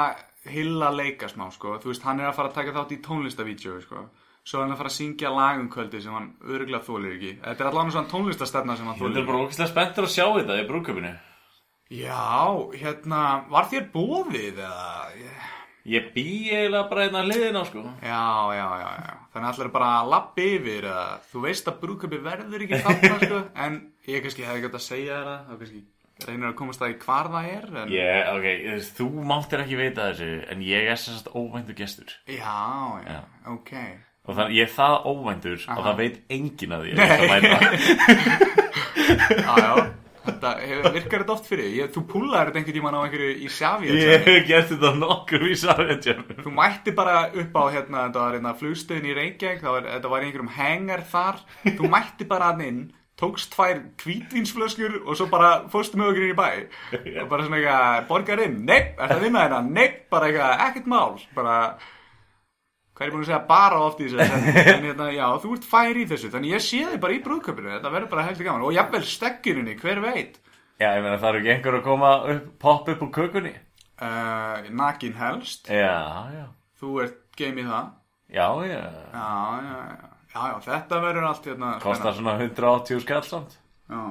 Hilla 0.53 0.91
leika 0.95 1.31
smá, 1.31 1.49
sko. 1.55 1.77
Þú 1.83 1.91
veist, 1.91 2.07
hann 2.07 2.23
er 2.23 2.31
að 2.31 2.39
fara 2.39 2.51
að 2.51 2.57
taka 2.61 2.75
þátt 2.79 2.95
í 2.95 3.03
tónlistavídeói, 3.03 3.83
sko. 3.85 4.07
Svo 4.45 4.59
er 4.59 4.65
hann 4.67 4.73
að 4.75 4.81
fara 4.83 4.91
að 4.91 4.97
syngja 4.99 5.31
lagum 5.31 5.69
kvöldi 5.71 6.01
sem 6.03 6.15
hann 6.17 6.31
öruglega 6.43 6.83
þólir 6.87 7.13
ekki. 7.17 7.33
Þetta 7.45 7.63
er 7.63 7.69
allavega 7.71 7.95
svona 7.95 8.11
tónlistastefna 8.11 8.77
sem 8.77 8.89
hann 8.91 8.99
þólir 8.99 9.21
ert 9.23 9.29
bara 9.29 9.43
ógæslega 9.47 9.71
spenntur 9.71 10.09
að 10.09 10.15
sjá 10.17 10.25
þetta 10.39 10.57
í 10.59 10.69
brúköpinu. 10.71 11.13
Já, 11.93 12.25
hérna, 12.81 13.21
var 13.53 13.67
þér 13.71 13.91
bóðið 13.95 14.63
eða? 14.65 15.11
Ég- 15.21 15.51
Ég 15.85 16.13
bý 16.15 16.23
eiginlega 16.55 16.89
bara 16.89 17.03
hérna 17.09 17.23
hliðina, 17.27 17.65
sko. 17.67 17.81
Já, 18.07 18.55
já, 18.55 18.67
já, 18.83 18.91
já. 19.03 19.15
Þannig 19.35 19.49
allir 19.51 19.71
bara 19.75 19.89
að 19.99 20.11
lappa 20.13 20.43
yfir 20.47 20.85
eða 20.87 21.07
þú 21.33 21.41
veist 21.43 21.67
að 21.73 21.81
brúköpi 21.81 22.21
verður 22.23 22.63
ekki 22.67 22.79
þarna, 22.85 23.17
sko, 23.25 23.41
en 23.65 23.81
ég 24.07 24.23
kannski 24.23 24.45
hefði 24.47 24.63
gætt 24.63 24.79
að 24.79 24.85
segja 24.87 25.17
þér 25.19 25.27
það, 25.27 25.43
þá 25.49 25.59
kannski 25.59 25.83
reynir 26.29 26.49
að 26.53 26.55
komast 26.61 26.79
það 26.85 26.93
í 26.95 26.99
hvar 27.03 27.31
það 27.35 27.49
er, 27.57 27.67
en 27.83 27.93
Ég, 27.97 28.31
ok, 28.37 28.47
þú 29.01 29.09
máttir 29.33 29.65
ekki 29.65 29.81
veita 29.83 30.07
þessu, 30.13 30.31
en 30.55 30.63
ég 30.71 30.91
er 30.95 31.03
sem 31.03 31.19
sagt 31.19 31.35
óvæntur 31.35 31.75
gestur. 31.83 32.15
já, 32.31 33.03
já, 33.03 33.11
Já. 33.11 33.21
ok. 33.57 33.75
Og 34.23 34.37
þannig, 34.39 34.55
ég 34.61 34.69
er 34.69 34.75
það 34.77 35.09
óvæntur 35.11 35.57
og 35.67 35.73
Aha. 35.73 35.83
það 35.89 35.97
veit 35.99 36.21
enginn 36.37 36.77
að 36.77 36.85
því. 36.85 36.93
Nei. 36.95 37.09
Nei. 37.11 37.41
Mæta. 37.43 38.63
Já, 39.13 39.55
já, 39.59 39.73
þetta 40.23 40.51
virkar 40.95 41.23
þetta 41.25 41.35
oft 41.35 41.49
fyrir. 41.51 41.69
Ég, 41.75 41.91
þú 41.93 42.03
púlaður 42.11 42.51
þetta 42.51 42.61
einhvern 42.61 42.77
tímann 42.77 42.97
á 42.97 43.01
einhverju 43.03 43.33
í 43.43 43.51
sjafi, 43.51 43.91
Ég 43.99 44.27
hef 44.27 44.47
gert 44.49 44.71
þetta 44.71 44.93
nokkur 45.01 45.45
í 45.49 45.57
Sargentjörnum. 45.59 46.43
Þú 46.47 46.53
mætti 46.55 46.95
bara 46.97 47.17
upp 47.43 47.59
á 47.59 47.65
hérna, 47.75 48.05
hérna 48.15 48.55
flugstöðin 48.59 49.09
í 49.11 49.17
Reykjavík, 49.19 49.63
það 49.65 49.77
var, 49.77 49.89
þetta 49.97 50.13
var 50.13 50.27
einhverjum 50.27 50.53
hengar 50.57 51.05
þar, 51.13 51.41
þú 51.67 51.91
mætti 51.93 52.29
bara 52.31 52.51
hann 52.53 52.65
inn, 52.69 52.83
tókst 53.19 53.53
tvær 53.57 53.83
hvítvínsflöskur 54.03 55.01
og 55.03 55.19
svo 55.19 55.27
bara 55.33 55.51
okkur 55.67 56.23
inn 56.23 56.31
í 56.31 56.39
bæ. 56.39 56.49
Og 57.25 57.29
bara 57.31 57.49
svona 57.49 57.59
eitthvað, 57.59 58.07
borgar 58.13 58.45
inn, 58.47 58.61
nepp, 58.71 58.95
er 59.03 59.17
það 59.17 59.27
vinna 59.27 59.45
hérna, 59.47 59.61
nepp, 59.81 59.99
bara 60.15 60.31
eitthvað, 60.31 60.65
ekkert 60.69 60.91
mál, 60.95 61.19
bara, 61.37 61.59
hvað 63.03 63.09
er 63.09 63.11
ég 63.11 63.15
búin 63.17 63.25
að 63.25 63.29
segja 63.33 63.43
bara 63.49 63.79
oft 63.83 64.01
í 64.01 64.07
þessu, 64.07 64.19
en, 64.23 64.85
hérna, 64.87 65.07
já, 65.11 65.25
þú 65.43 65.53
ert 65.57 65.65
fær 65.67 65.99
í 65.99 66.05
þessu, 66.13 66.29
þannig 66.31 66.53
ég 66.55 66.63
sé 66.63 66.83
þig 66.93 67.01
bara 67.03 67.17
í 67.17 67.23
brúðköpunu, 67.25 67.71
þetta 67.75 67.91
verður 67.97 68.11
bara 68.13 68.27
heldur 68.29 68.47
gaman, 68.47 68.63
og 68.69 68.77
jafnvel 68.77 69.03
stekkuninni, 69.11 69.75
hver 69.83 70.01
veit, 70.05 70.39
Já, 70.83 70.89
ég 70.97 71.03
meina, 71.05 71.19
það 71.21 71.29
eru 71.29 71.41
ekki 71.43 71.51
einhver 71.57 71.77
að 71.79 71.83
koma 71.87 72.13
upp, 72.33 72.47
popp 72.63 72.89
upp 72.95 73.03
úr 73.07 73.11
kökunni. 73.15 73.53
uh, 74.03 74.71
nakin 74.79 75.15
helst, 75.19 75.67
Já, 75.71 76.31
já. 76.35 76.47
þú 76.81 76.95
ert 77.05 77.19
game 77.39 77.63
í 77.63 77.67
það, 77.67 77.91
Já, 78.33 78.47
já. 78.67 78.79
Já, 79.13 79.27
já, 79.67 79.75
já, 79.77 80.09
já, 80.33 80.47
já, 80.47 80.61
þetta 80.69 81.01
verður 81.05 81.27
allt 81.29 81.51
hérna 81.51 81.73
Kostar 81.83 82.15
svona 82.17 82.39
180 82.41 83.03
skall 83.05 83.27
samt. 83.29 83.59
Já 83.91 84.03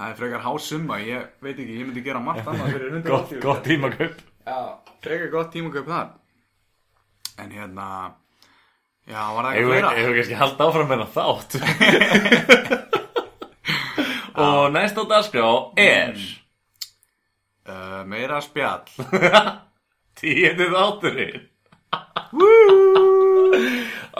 Það 0.00 0.08
er 0.10 0.16
frekar 0.16 0.40
hásumma, 0.46 0.96
ég 1.04 1.26
veit 1.44 1.58
ekki, 1.60 1.74
ég 1.76 1.84
myndi 1.88 2.02
gera 2.06 2.20
margt 2.24 2.46
annað 2.48 2.70
fyrir 2.72 2.94
180 2.94 3.10
Gott, 3.12 3.34
gott 3.44 3.66
tímakaup. 3.66 4.20
Já, 4.46 4.58
frekar 5.04 5.28
gott 5.32 5.50
tímakaup 5.52 5.86
þar 5.90 6.08
En 7.40 7.50
hérna, 7.54 7.86
já, 9.08 9.20
var 9.34 9.44
það 9.48 9.56
við 9.56 9.66
fleira? 9.70 9.90
eigum 9.96 10.12
við 10.12 10.18
kannski 10.20 10.38
halda 10.40 10.62
áfram 10.68 10.88
með 10.90 11.00
þátt. 11.14 11.52
Og 14.40 14.64
næst 14.74 15.00
á 15.00 15.04
dagskrá 15.08 15.48
er 15.80 16.14
Uh, 17.70 18.00
meira 18.08 18.40
spjall 18.42 18.88
tíundi 20.18 20.66
þátturinn. 20.72 21.42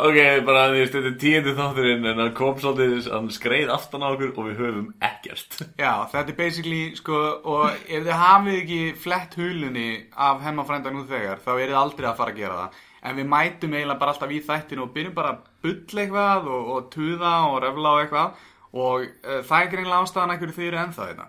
Ok, 0.07 0.19
bara 0.47 0.67
því 0.71 0.81
að 0.83 0.93
þetta 0.95 1.09
er 1.11 1.17
tíundi 1.23 1.55
þátturinn 1.59 2.09
en 2.11 2.21
hann 2.23 2.35
kom 2.37 2.59
svolítið, 2.61 3.09
hann 3.13 3.31
skreið 3.35 3.73
aftan 3.75 4.05
á 4.05 4.09
okkur 4.11 4.33
og 4.35 4.49
við 4.49 4.61
höfum 4.61 4.89
ekkert. 5.07 5.57
Já, 5.81 5.93
þetta 6.13 6.33
er 6.33 6.39
basically, 6.39 6.83
sko, 6.99 7.23
og 7.53 7.67
ef 7.87 8.05
þið 8.07 8.21
hafið 8.21 8.59
ekki 8.61 8.81
flett 9.05 9.37
hulunni 9.41 9.89
af 10.29 10.45
hemmafrænda 10.45 10.93
nú 10.95 11.07
þegar, 11.09 11.43
þá 11.45 11.51
er 11.55 11.65
þið 11.65 11.81
aldrei 11.81 12.09
að 12.11 12.21
fara 12.21 12.35
að 12.35 12.43
gera 12.43 12.59
það. 12.61 12.83
En 13.01 13.17
við 13.17 13.31
mætum 13.33 13.75
eiginlega 13.79 14.01
bara 14.03 14.15
alltaf 14.15 14.35
í 14.37 14.43
þættinu 14.45 14.85
og 14.85 14.93
byrjum 14.97 15.17
bara 15.17 15.33
að 15.33 15.49
bulla 15.65 16.05
eitthvað 16.05 16.51
og, 16.53 16.71
og 16.75 16.91
tuða 16.93 17.35
og 17.49 17.57
refla 17.65 17.95
og 17.95 18.03
eitthvað 18.05 18.47
og 18.71 19.07
uh, 19.07 19.41
það 19.49 19.65
er 19.65 19.71
greinlega 19.73 20.05
ástæðan 20.05 20.35
ekkur 20.37 20.53
þið 20.59 20.69
eru 20.69 20.81
ennþá 20.85 21.09
þetta. 21.09 21.27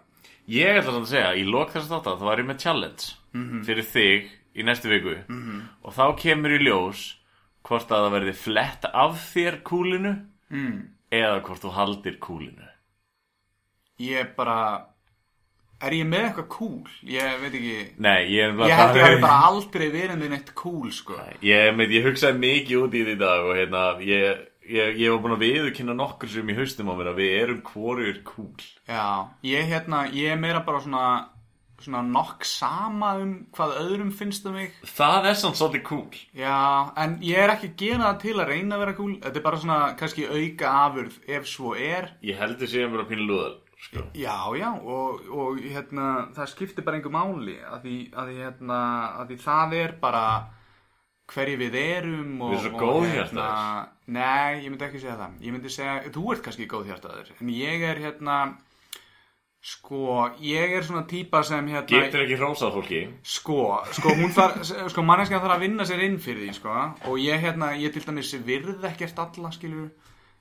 Ég 0.51 0.81
ætla 0.81 0.99
að 0.99 1.09
segja, 1.13 1.31
í 1.39 1.47
lok 1.47 1.71
þess 1.71 1.87
að 1.87 1.93
þátt 1.95 2.19
þá 2.19 2.27
var 2.27 2.41
ég 2.41 2.47
með 2.49 2.61
challenge 2.65 3.09
fyrir 3.63 3.85
þig 3.87 4.29
í 4.51 4.65
næstu 4.67 4.89
viku 4.91 5.13
og 5.87 5.93
þá 5.95 6.05
kemur 6.19 6.51
í 6.51 6.59
ljós 6.65 7.03
hvort 7.67 7.91
að 7.93 8.05
það 8.05 8.15
verði 8.17 8.33
flett 8.45 8.85
af 8.91 9.19
þér 9.33 9.61
kúlinu 9.67 10.13
Mm. 10.51 10.79
eða 11.11 11.41
hvort 11.45 11.61
þú 11.63 11.69
haldir 11.77 12.17
kúlinu. 12.19 12.65
Ég 14.01 14.31
bara, 14.35 14.87
er 15.81 15.93
ég 15.95 16.07
með 16.09 16.25
eitthvað 16.27 16.47
cool? 16.55 16.87
Ég 17.07 17.35
veit 17.41 17.53
ekki, 17.53 17.75
Nei, 18.01 18.25
ég 18.33 18.47
er 18.49 18.55
ég 18.67 18.75
held 18.79 18.97
ég 18.97 19.05
að 19.05 19.21
bara 19.21 19.37
aldrei 19.51 19.89
verið 19.93 20.17
með 20.21 20.29
neitt 20.33 20.53
cool, 20.57 20.89
sko. 20.91 21.17
Ég, 21.45 21.69
með, 21.77 21.93
ég 21.97 22.07
hugsaði 22.09 22.41
mikið 22.41 22.81
út 22.85 22.97
í 22.97 23.03
því 23.07 23.15
dag 23.21 23.45
og 23.47 23.55
hérna, 23.59 23.83
ég, 24.03 24.41
ég, 24.67 24.97
ég 25.03 25.13
var 25.13 25.21
búin 25.23 25.35
að 25.37 25.43
viðurkynna 25.45 25.95
nokkur 26.01 26.33
sem 26.33 26.49
í 26.51 26.57
haustum 26.57 26.89
á 26.91 26.93
mér 26.97 27.11
að 27.13 27.21
við 27.21 27.35
erum 27.43 27.61
hvorur 27.71 28.21
kúl. 28.27 28.65
Já, 28.89 29.05
ég 29.45 29.69
hérna, 29.71 30.03
ég 30.11 30.33
er 30.33 30.41
meira 30.41 30.63
bara 30.65 30.81
svona, 30.81 31.05
svona 31.85 32.01
nokk 32.05 32.45
sama 32.47 33.13
um 33.21 33.33
hvað 33.55 33.73
öðrum 33.81 34.11
finnst 34.15 34.45
um 34.49 34.55
mig. 34.57 34.75
Það 34.87 35.27
er 35.31 35.39
samt 35.41 35.59
svolítið 35.59 35.83
kúl. 35.89 36.21
Já, 36.37 36.91
en 37.03 37.17
ég 37.25 37.41
er 37.41 37.53
ekki 37.55 37.71
að 37.71 37.81
gera 37.81 38.05
það 38.07 38.21
til 38.25 38.37
að 38.37 38.53
reyna 38.53 38.77
að 38.77 38.83
vera 38.85 38.95
cool. 38.99 39.17
Þetta 39.25 39.41
er 39.41 39.45
bara 39.49 39.59
svona 39.63 39.79
kannski 39.99 40.29
auka 40.29 40.71
afurð 40.85 41.19
ef 41.39 41.49
svo 41.49 41.75
er. 41.75 42.13
Ég 42.25 42.39
heldur 42.41 42.71
séum 42.71 42.95
bara 42.95 43.07
pínu 43.09 43.27
lúðal, 43.27 43.59
sko. 43.87 44.07
Já, 44.17 44.37
já, 44.59 44.69
og, 44.79 45.21
og 45.33 45.61
hérna, 45.65 46.07
það 46.37 46.51
skiptir 46.55 46.87
bara 46.87 46.99
einhver 46.99 47.15
máli 47.15 47.59
að 47.59 47.85
því, 47.85 47.99
að 48.15 48.31
því, 48.31 48.39
hérna, 48.45 48.81
að 49.21 49.31
því 49.33 49.39
það 49.45 49.77
er 49.81 49.95
bara 50.01 50.25
hverju 51.31 51.59
við 51.61 51.77
erum 51.79 52.41
og, 52.43 52.51
Við 52.51 52.57
erum 52.57 52.65
svo 52.65 52.71
og, 52.75 52.81
góðhjartaðir. 52.81 53.91
Nei, 54.11 54.63
ég 54.65 54.67
myndi 54.67 54.87
ekki 54.87 54.99
segja 54.99 55.15
það. 55.19 55.37
Ég 55.45 55.55
myndi 55.55 55.71
segja, 55.71 55.93
þú 56.11 56.23
ert 56.33 56.43
kannski 56.43 56.67
góðhjartaður, 56.71 57.31
en 57.39 57.51
ég 57.55 57.85
er 57.87 58.01
hérna, 58.03 58.37
sko, 59.61 60.29
ég 60.41 60.73
er 60.73 60.85
svona 60.85 61.03
típa 61.05 61.43
sem 61.45 61.67
hérna... 61.69 61.85
Getur 61.89 62.23
ekki 62.23 62.37
hrósað 62.39 62.77
fólki. 62.79 63.01
Sko, 63.21 63.57
sko, 63.93 64.13
hún 64.17 64.31
þar, 64.33 64.55
sko, 64.89 65.03
manneskjan 65.05 65.43
þarf 65.43 65.55
að 65.57 65.65
vinna 65.67 65.85
sér 65.85 66.01
inn 66.07 66.17
fyrir 66.21 66.47
því, 66.47 66.55
sko, 66.57 66.77
og 67.11 67.19
ég, 67.21 67.37
hérna, 67.43 67.75
ég 67.77 67.93
til 67.93 68.01
dæmis 68.07 68.33
virð 68.47 68.87
ekkert 68.89 69.21
alla, 69.21 69.51
skilur, 69.53 69.91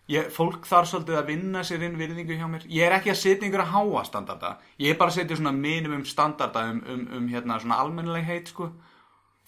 ég, 0.08 0.30
fólk 0.32 0.64
þarf 0.68 0.88
svolítið 0.88 1.20
að 1.20 1.28
vinna 1.34 1.64
sér 1.68 1.84
inn 1.84 2.00
virðingu 2.00 2.40
hjá 2.40 2.48
mér, 2.48 2.64
ég 2.72 2.88
er 2.88 2.96
ekki 2.96 3.12
að 3.12 3.20
setja 3.20 3.44
einhverja 3.44 3.68
háa 3.74 4.06
standarda, 4.08 4.54
ég 4.80 4.94
er 4.94 5.00
bara 5.04 5.12
að 5.12 5.20
setja 5.20 5.40
svona 5.42 5.52
minimum 5.58 6.08
standarda 6.08 6.64
um, 6.72 6.80
um, 6.80 7.06
um, 7.20 7.28
hérna, 7.28 7.60
svona 7.60 7.80
almennileg 7.84 8.24
heit, 8.24 8.48
sko, 8.56 8.72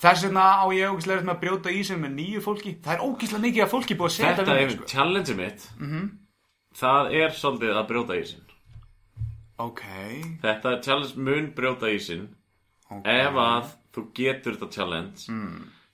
þess 0.04 0.28
vegna 0.28 0.46
á 0.60 0.68
ég 0.76 0.92
ógíslega 0.92 1.24
með 1.24 1.38
að 1.38 1.44
brjóta 1.46 1.72
í 1.72 1.80
sig 1.80 1.96
með 1.96 2.18
nýju 2.20 2.44
fólki, 2.44 2.76
það 2.84 2.98
er 2.98 3.08
ógíslega 3.08 3.46
mikið 3.48 3.64
að 3.64 3.72
fólki 3.72 3.96
búið 3.96 4.12
að 4.12 4.16
setja 4.20 4.36
Þetta 4.42 4.52
er 4.52 4.64
mig, 4.66 4.76
sko. 4.76 4.94
Það 6.76 7.14
er 7.24 7.38
svolítið 9.56 9.72
að 9.72 9.82
brjóta 9.82 10.28
ísinn. 10.28 10.28
Ok, 10.32 10.40
Þetta 10.42 10.74
challenge 10.82 11.16
mun 11.16 11.50
brjóta 11.56 11.90
ísinn. 11.92 12.28
Ok, 12.92 13.06
ef 13.08 13.36
að 13.36 13.72
þú 13.92 14.06
getur 14.16 14.56
þetta 14.56 14.70
challenge 14.72 15.26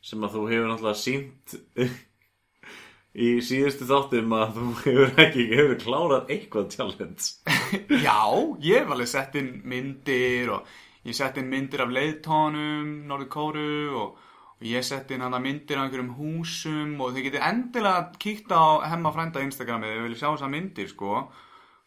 sem 0.09 0.23
að 0.25 0.35
þú 0.37 0.43
hefur 0.49 0.69
náttúrulega 0.71 0.99
sínt 0.99 1.55
í 3.27 3.29
síðustu 3.43 3.87
þáttum 3.89 4.35
að 4.39 4.53
þú 4.59 4.67
hefur 4.85 5.23
ekki 5.25 5.47
hefur 5.51 5.81
klárað 5.83 6.31
eitthvað 6.31 6.71
challenge. 6.75 7.33
Já, 8.07 8.21
ég 8.63 8.85
hef 8.85 8.95
alveg 8.95 9.11
sett 9.11 9.35
inn 9.39 9.51
myndir 9.69 10.53
og 10.55 10.67
ég 11.05 11.15
sett 11.19 11.39
inn 11.39 11.51
myndir 11.51 11.83
af 11.83 11.93
leiðtónum, 11.95 12.95
Norður 13.11 13.31
Kóru 13.33 13.69
og, 13.99 14.23
og 14.59 14.65
ég 14.67 14.87
setti 14.87 15.15
inn 15.17 15.27
hana 15.27 15.41
myndir 15.43 15.79
af 15.79 15.89
einhverjum 15.89 16.15
húsum 16.19 16.97
og 17.03 17.15
þið 17.17 17.29
getið 17.29 17.47
endilega 17.51 18.07
kíkt 18.23 18.55
á 18.55 18.87
hemma 18.95 19.13
frænda 19.15 19.43
Instagramið 19.43 19.93
ef 19.93 19.99
þið 19.99 20.07
viljið 20.09 20.23
sjá 20.23 20.31
þessar 20.31 20.55
myndir 20.55 20.91
sko 20.95 21.13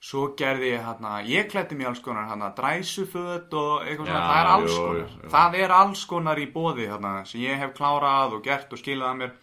svo 0.02 0.32
gerði 0.38 0.72
ég 0.72 0.84
hérna, 0.86 1.20
ég 1.30 1.50
klætti 1.52 1.78
mér 1.78 1.92
alls 1.92 2.02
konar 2.02 2.28
hérna 2.32 2.50
dræsuföt 2.58 3.54
og 3.54 3.86
eitthvað 3.86 4.10
svona, 4.10 4.26
það 4.26 4.40
er 4.42 4.52
alls 4.56 4.76
konar 4.80 4.98
jú, 4.98 5.06
jú. 5.06 5.32
það 5.36 5.58
er 5.62 5.76
alls 5.78 6.04
konar 6.10 6.42
í 6.42 6.48
bóði 6.52 6.90
hérna 6.90 7.16
sem 7.30 7.44
ég 7.46 7.62
hef 7.62 7.76
klárað 7.78 8.38
og 8.40 8.46
gert 8.46 8.74
og 8.74 8.82
skilað 8.82 9.14
að 9.14 9.20
mér 9.22 9.34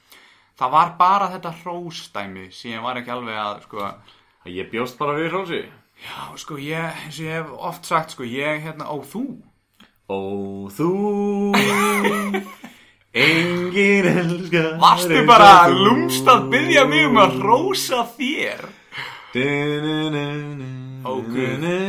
það 0.59 0.75
var 0.75 0.95
bara 0.99 1.33
þetta 1.37 1.55
hróstæmi 1.63 2.49
sem 2.51 2.75
ég 2.75 2.83
var 2.83 2.99
ekki 2.99 3.15
alveg 3.15 3.43
að 3.45 3.67
sko 3.69 3.91
Ég 4.49 4.71
bjóst 4.73 4.97
bara 4.99 5.17
við 5.19 5.33
hrósi 5.33 5.61
Já, 5.99 6.31
sko, 6.39 6.57
ég, 6.63 6.99
eins 7.05 7.19
og 7.19 7.27
ég 7.27 7.35
hef 7.41 7.49
oft 7.69 7.89
sagt, 7.89 8.13
sko, 8.15 8.23
ég, 8.23 8.61
hérna, 8.63 8.87
ó, 8.87 9.03
þú. 9.03 9.25
Ó 10.07 10.21
þú 10.71 10.91
Engin 13.19 14.07
elskar 14.07 14.77
Varstu 14.79 15.25
bara 15.27 15.67
lúmst 15.75 16.29
að 16.31 16.47
byggja 16.53 16.85
mig 16.87 17.09
um 17.09 17.19
að 17.19 17.41
rósa 17.43 18.05
þér? 18.15 18.63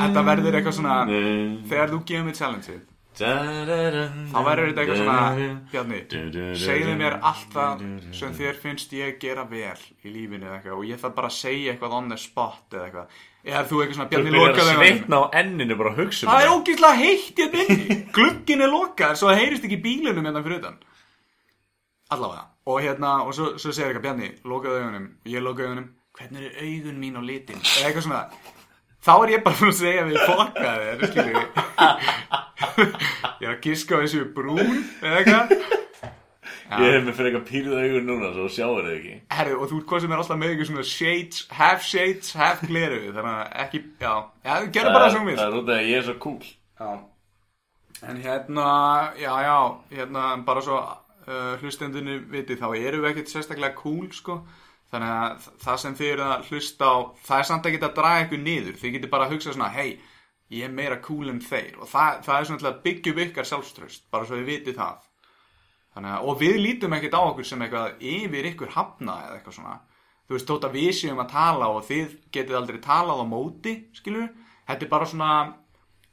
Þetta 0.10 0.24
verður 0.28 0.56
eitthvað 0.60 0.76
svona, 0.76 0.96
þegar 1.70 1.92
þú 1.94 2.00
gefur 2.10 2.26
mig 2.28 2.36
challengeið, 2.40 2.82
þá 3.20 4.40
verður 4.46 4.70
þetta 4.70 4.82
eitthvað 4.84 5.00
svona, 5.02 5.18
Bjarni, 5.72 6.00
segðu 6.60 6.94
mér 7.00 7.16
allt 7.30 7.50
það 7.56 7.84
sem 8.16 8.32
þér 8.38 8.60
finnst 8.64 8.94
ég 8.98 9.18
gera 9.24 9.44
vel 9.50 9.80
í 10.04 10.14
lífinu 10.14 10.46
eða 10.50 10.58
eitthvað 10.60 10.78
og 10.80 10.86
ég 10.90 10.98
þarf 11.02 11.16
bara 11.20 11.30
að 11.32 11.38
segja 11.40 11.74
eitthvað 11.74 11.96
on 12.00 12.10
the 12.14 12.20
spot 12.20 12.76
eða 12.76 12.86
eitthvað. 12.90 13.08
Eða 13.50 13.64
þú 13.70 13.76
eitthvað 13.84 13.96
svona, 14.00 14.10
Þú 14.10 14.14
Bjarni, 14.14 14.30
byrjar 14.30 14.40
að 14.40 14.50
lokaðu 14.50 14.70
augunum. 14.70 14.84
sveitna 14.84 15.16
á 15.16 15.24
enninu 15.40 15.76
bara 15.80 15.90
að 15.94 16.00
hugsa 16.04 16.22
um 16.26 16.30
Það 16.30 16.40
er 16.40 16.48
þetta. 16.50 16.56
ógeðslega 16.60 16.98
heitt 17.00 17.36
hérna 17.40 17.60
inni 17.64 17.96
Glugginn 18.18 18.64
er 18.66 18.72
lokaður 18.74 19.16
svo 19.22 19.28
það 19.32 19.40
heyrist 19.40 19.64
ekki 19.70 19.80
bílunum 19.86 20.26
hérna 20.28 20.42
fyrir 20.44 20.60
utan 20.60 20.76
Allavega 22.12 22.44
Og 22.70 22.82
hérna, 22.84 23.12
og 23.24 23.32
svo, 23.38 23.46
svo 23.56 23.72
segir 23.72 23.88
eitthvað 23.94 24.04
Bjarni 24.10 24.28
Lokaðu 24.44 24.76
augunum, 24.84 25.06
og 25.24 25.32
ég 25.32 25.40
lokaðu 25.46 25.70
augunum 25.72 25.88
Hvernig 26.20 26.46
eru 26.46 26.66
augun 26.68 26.98
mín 27.00 27.16
á 27.16 27.22
litin? 27.24 27.60
Eða 27.64 27.90
eitthvað 27.90 28.06
svona. 28.06 28.24
Þá 29.00 29.12
er 29.16 29.32
ég 29.32 29.44
bara 29.46 29.56
búin 29.56 29.72
að 29.72 29.78
segja 29.80 30.06
við 30.10 30.18
fokka 30.28 30.72
þér 30.84 31.04
Skilur 31.08 31.46
Ég 33.40 33.46
er 33.48 33.54
að 33.54 33.62
giska 33.64 33.96
á 33.96 34.02
þessu 34.04 34.26
brún 34.36 34.74
Eða 35.00 35.22
eitthvað. 35.22 35.54
Ég 36.70 36.92
hef 36.94 37.06
með 37.06 37.16
fyrir 37.16 37.30
eitthvað 37.30 37.46
pýrið 37.48 37.78
augun 37.80 38.10
núna 38.12 38.32
Svo 38.36 38.50
sjáur 38.52 38.84
þau 38.90 38.92
ekki. 38.98 39.16
Herru, 39.38 39.56
og 39.56 39.72
þú 39.72 39.80
ert 39.80 39.88
hvað 39.94 40.04
sem 40.04 40.12
er 40.12 40.24
alltaf 40.24 40.42
með 40.42 40.52
eitthvað 40.52 40.70
svona 40.74 40.88
shades 40.92 41.40
Half 41.62 41.88
shades, 41.88 42.34
half 42.42 42.66
gleru 42.68 43.00
Þannig 43.08 43.32
að 43.32 43.56
ekki, 43.64 43.82
já, 44.04 44.14
já, 44.44 44.54
gerðu 44.76 44.96
bara 44.98 45.14
vilt 45.16 45.40
Það 45.40 45.48
er 45.48 45.58
út 45.62 45.72
af 45.72 45.78
að 45.80 45.88
ég 45.94 46.02
er 46.02 46.08
svo 46.10 46.18
cool 46.28 46.52
Já. 46.80 46.92
En 48.10 48.20
hérna, 48.24 48.68
já, 49.20 49.32
já, 49.44 49.58
hérna, 49.92 50.28
bara 50.48 50.62
svo 50.64 50.78
uh, 50.80 51.56
hlustendunni 51.60 52.20
viti, 52.32 52.56
þá 52.56 52.70
eru 52.78 53.02
við 53.04 53.10
ekkert 53.10 53.32
sérstaklega 53.34 53.76
cool, 53.76 54.08
sko. 54.16 54.38
Þannig 54.90 55.12
að 55.16 55.50
það 55.64 55.82
sem 55.84 55.98
þið 56.00 56.12
eru 56.14 56.24
að 56.26 56.48
hlusta 56.50 56.86
á, 56.90 56.98
það 57.28 57.40
er 57.42 57.50
samt 57.50 57.68
ekkert 57.70 57.86
að 57.90 57.98
draga 58.00 58.24
ykkur 58.26 58.42
niður. 58.42 58.80
Þið 58.82 58.96
getur 58.96 59.14
bara 59.14 59.28
að 59.28 59.36
hugsa 59.36 59.54
svona, 59.54 59.70
hei, 59.76 60.00
ég 60.50 60.66
er 60.66 60.74
meira 60.74 60.98
cool 61.06 61.30
en 61.30 61.44
þeir. 61.46 61.78
Og 61.78 61.88
það, 61.92 62.24
það 62.26 62.40
er 62.40 62.50
svona 62.50 62.72
að 62.72 62.82
byggja 62.88 63.14
upp 63.14 63.22
ykkar 63.26 63.50
sjálfströst, 63.52 64.08
bara 64.10 64.26
svo 64.26 64.40
þið 64.40 64.50
viti 64.50 64.74
það. 64.78 65.06
Þannig 65.94 66.16
að, 66.16 66.26
og 66.26 66.42
við 66.42 66.60
lítum 66.64 66.96
ekkert 66.98 67.18
á 67.18 67.22
okkur 67.22 67.46
sem 67.46 67.62
eitthvað 67.66 68.04
yfir 68.16 68.50
ykkur 68.54 68.74
hafna 68.74 69.20
eða 69.28 69.38
eitthvað 69.38 69.58
svona. 69.60 69.80
Þú 70.26 70.38
veist, 70.38 70.50
þótt 70.50 70.68
að 70.68 70.76
við 70.78 70.92
séum 70.94 71.22
að 71.22 71.32
tala 71.32 71.68
og 71.74 71.86
þið 71.88 72.18
getið 72.34 72.60
aldrei 72.60 72.80
talað 72.82 73.22
á 73.22 73.26
móti, 73.30 73.74
skilur 73.98 74.30
Þetta 74.70 74.86
er 74.86 74.90
bara 74.90 75.06
svona, 75.10 75.30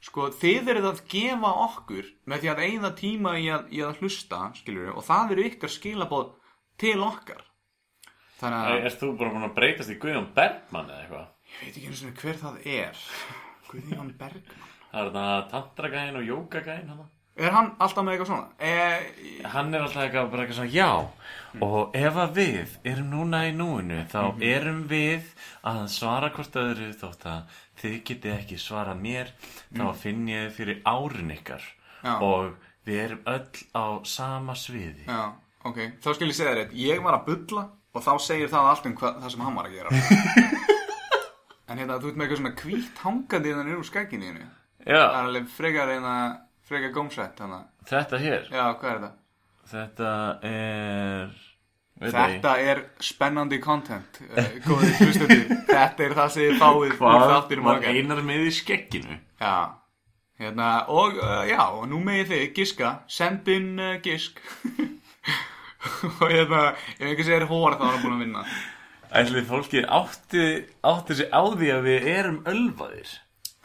sko, 0.01 0.31
þið 0.33 0.71
eruð 0.71 0.87
að 0.89 1.01
gefa 1.11 1.51
okkur 1.67 2.07
með 2.25 2.39
því 2.41 2.49
að 2.49 2.61
eigða 2.65 2.91
tíma 2.97 3.35
í 3.37 3.45
að, 3.53 3.67
í 3.69 3.83
að 3.85 3.99
hlusta, 4.01 4.39
skilur 4.57 4.97
Þannig 8.37 8.69
að, 8.71 8.85
Erst 8.87 9.01
þú 9.01 9.11
bara 9.17 9.33
búin 9.33 9.47
að 9.47 9.53
breytast 9.57 9.89
í 9.93 9.97
Guðjón 10.01 10.31
Bergmann 10.37 10.89
eða 10.93 11.03
eitthvað? 11.03 11.27
ég 11.47 11.59
veit 11.65 11.77
ekki 11.77 11.87
eins 11.91 12.01
og 12.05 12.23
hver 12.23 12.41
það 12.41 12.57
er. 12.77 13.03
Guðjón 13.71 14.09
Bergman. 14.19 14.65
Það 14.87 14.99
er 15.01 15.07
þetta 15.11 15.29
tantragæðin 15.53 16.19
og 16.21 16.27
jógagæðin 16.31 16.91
hann 16.93 17.05
Er 17.37 17.53
hann 17.53 17.67
alltaf 17.77 18.01
með 18.01 18.15
eitthvað 18.15 18.29
svona? 18.31 18.47
E, 18.57 19.41
Hann 19.53 19.75
er 19.77 19.83
alltaf 19.85 20.03
eitthvað, 20.07 20.29
bara 20.31 20.45
eitthvað 20.45 20.57
svona, 20.57 20.73
já 20.73 21.61
Og 21.67 21.97
ef 21.99 22.15
að 22.23 22.31
við 22.39 22.71
erum 22.89 23.11
núna 23.11 23.41
í 23.45 23.51
núinu 23.53 23.99
Þá 24.09 24.21
erum 24.47 24.79
við 24.89 25.27
að 25.69 25.83
svara 25.93 26.31
hvort 26.33 26.57
öðru 26.57 26.87
Þótt 26.97 27.27
að 27.29 27.59
þið 27.83 27.97
getið 28.09 28.33
ekki 28.39 28.57
svara 28.63 28.95
mér 28.97 29.29
Þá 29.69 29.85
finn 30.01 30.23
ég 30.31 30.49
fyrir 30.55 30.81
árin 30.89 31.35
ykkar 31.35 31.61
Já. 32.01 32.15
Og 32.25 32.55
við 32.87 33.03
erum 33.03 33.21
öll 33.29 33.61
á 33.77 33.85
sama 34.07 34.55
sviði 34.57 35.05
já, 35.05 35.21
ok. 35.67 35.79
Þá 36.01 36.09
skal 36.15 36.27
ég 36.31 36.35
segja 36.37 36.51
þér 36.53 36.61
eitt. 36.63 36.75
Ég 36.79 37.01
var 37.03 37.17
að 37.19 37.25
bulla 37.27 37.63
og 37.97 38.05
þá 38.05 38.11
segir 38.27 38.51
það 38.53 38.69
allt 38.71 38.87
um 38.89 38.95
hvað, 39.01 39.17
það 39.23 39.33
sem 39.33 39.45
hann 39.47 39.57
var 39.57 39.69
að 39.69 39.77
gera. 39.77 39.89
en 41.69 41.81
hérna, 41.81 41.97
þú 41.99 42.11
ert 42.11 42.19
með 42.21 42.25
eitthvað 42.27 42.41
svona 42.41 42.55
hvítt 42.61 43.01
hangandi 43.03 43.55
þannig 43.57 43.79
úr 43.81 43.87
skækinu 43.89 44.29
þínu. 44.29 44.45
Það 44.87 44.93
Já, 44.93 45.01
er 45.03 45.17
alveg 45.19 45.49
frekar 45.51 45.89
eina, 45.97 46.13
frekar 46.69 46.93
gómsett 46.95 47.41
hana. 47.43 47.57
þetta 47.89 48.19
hér 48.23 48.45
Já, 48.53 48.63
hvað 48.79 48.91
er 48.93 49.01
þetta? 49.01 49.15
Þetta 49.67 50.11
er 50.47 51.33
veit 51.97 52.13
það 52.13 52.29
Þetta 52.37 52.53
er 52.71 52.79
spennandi 53.03 53.57
content, 53.63 54.21
uh, 54.29 54.47
góðið 54.63 55.01
hlustendur. 55.03 55.43
Þetta 55.67 56.05
er 56.05 56.15
það 56.21 56.31
sem 56.37 56.45
þið 56.45 56.61
fáið 56.61 56.79
úr 56.85 56.95
Hvað 57.01 57.25
þáttinum 57.33 57.67
var 57.67 57.81
okkar. 57.81 57.97
einar 57.99 58.21
með 58.29 58.45
í 58.47 58.53
skegginu? 58.61 59.17
Já, 59.41 59.55
hérna, 60.39 60.69
og 60.93 61.17
uh, 61.19 61.43
já, 61.49 61.59
og 61.73 61.83
nú 61.91 61.99
megið 62.05 62.31
þið 62.31 62.45
giska, 62.61 62.93
sendin 63.11 63.73
uh, 63.81 63.95
gisk. 64.05 64.39
og 66.21 66.25
hérna, 66.31 66.63
ef 66.97 67.05
einhver 67.05 67.29
segir 67.29 67.47
hór 67.51 67.77
þá 67.77 67.85
er 67.85 67.93
hann 67.93 68.03
búin 68.03 68.17
að 68.17 68.25
vinna. 68.25 68.43
Ætli 69.17 69.45
fólki 69.47 69.85
átti, 69.87 70.47
átti 70.83 71.21
sig 71.21 71.31
á 71.31 71.41
því 71.47 71.71
að 71.77 71.87
við 71.87 72.11
erum 72.17 72.43
ölvaðir 72.49 73.15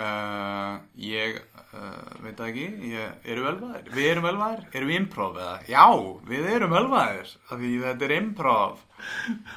Uh, 0.03 0.81
ég 0.99 1.37
uh, 1.77 2.15
veit 2.25 2.41
ekki, 2.43 2.65
ég, 2.91 3.11
eru 3.29 3.45
ölvaðir? 3.51 3.91
Við 3.93 4.07
erum 4.09 4.29
ölvaðir? 4.33 4.65
Erum 4.73 4.89
við 4.91 4.99
improv 4.99 5.37
eða? 5.37 5.53
Já, 5.69 5.85
við 6.31 6.49
erum 6.57 6.75
ölvaðir, 6.81 7.35
af 7.45 7.61
því 7.61 7.73
þetta 7.85 8.09
er 8.09 8.15
improv. 8.17 8.81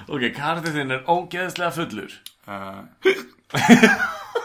Ok, 0.06 0.28
kartið 0.36 0.78
þinn 0.82 0.98
er 0.98 1.06
ógeðslega 1.10 1.74
fullur 1.80 2.20
Uh, 2.46 2.84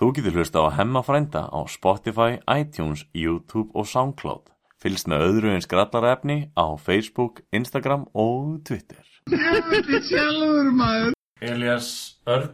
Þú 0.00 0.06
getur 0.16 0.32
hlusta 0.32 0.62
á 0.64 0.72
Hemma 0.78 1.02
frænda 1.04 1.42
á 1.52 1.60
Spotify, 1.68 2.38
iTunes, 2.48 3.02
YouTube 3.12 3.68
og 3.76 3.84
Soundcloud. 3.84 4.46
Fylgst 4.80 5.10
með 5.12 5.24
öðru 5.26 5.50
eins 5.52 5.68
grallarefni 5.68 6.36
á 6.56 6.72
Facebook, 6.80 7.42
Instagram 7.52 8.06
og 8.16 8.62
Twitter. 8.64 9.02
Sjálfur 9.28 10.70
maður 10.72 11.12
Elias 11.44 11.90
Örn, 12.24 12.48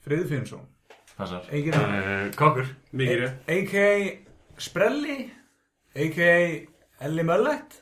Friður 0.00 0.30
Finnsson. 0.30 0.64
passar. 1.18 1.44
Ekki 1.52 1.74
það. 1.76 1.92
Uh, 1.98 2.24
Kokkur. 2.40 2.72
Mikið 2.96 3.20
rétt. 3.26 3.44
A.k.a. 3.58 4.56
Sprelli, 4.56 5.18
a.k.a. 5.92 6.40
Elli 7.04 7.28
Möllett. 7.28 7.76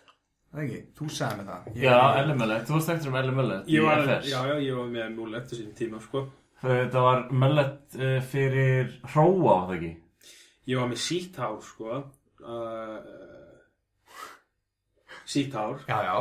Það 0.50 0.64
ekki, 0.64 0.82
þú 0.98 1.12
sagði 1.12 1.38
með 1.44 1.48
það. 1.52 1.70
Ég- 1.76 1.86
Já, 1.86 1.96
Elli 2.18 2.34
Möllet, 2.42 2.66
þú 2.66 2.74
varst 2.74 2.90
ekkert 2.96 3.08
um 3.12 3.16
Elli 3.22 3.32
Möllet 3.36 3.66
Ég 3.70 3.82
var, 3.84 4.04
já, 4.26 4.38
já, 4.48 4.54
ég 4.64 4.74
var 4.74 4.86
með 4.90 5.34
eftir 5.38 5.58
sín 5.62 5.74
tíma, 5.78 6.02
sko. 6.02 6.26
Þetta 6.58 7.02
var 7.04 7.24
Möllet 7.30 7.98
uh, 7.98 8.18
fyrir 8.26 8.92
hróa, 9.12 9.42
var 9.44 9.66
það 9.68 9.74
ekki? 9.76 9.92
Ég 10.68 10.80
var 10.80 10.90
með 10.90 11.00
sítt 11.04 11.38
hár, 11.38 11.60
sko. 11.64 12.00
Uh, 12.42 12.98
sítt 15.28 15.54
hár. 15.54 15.84
Já, 15.86 15.98
já. 16.08 16.18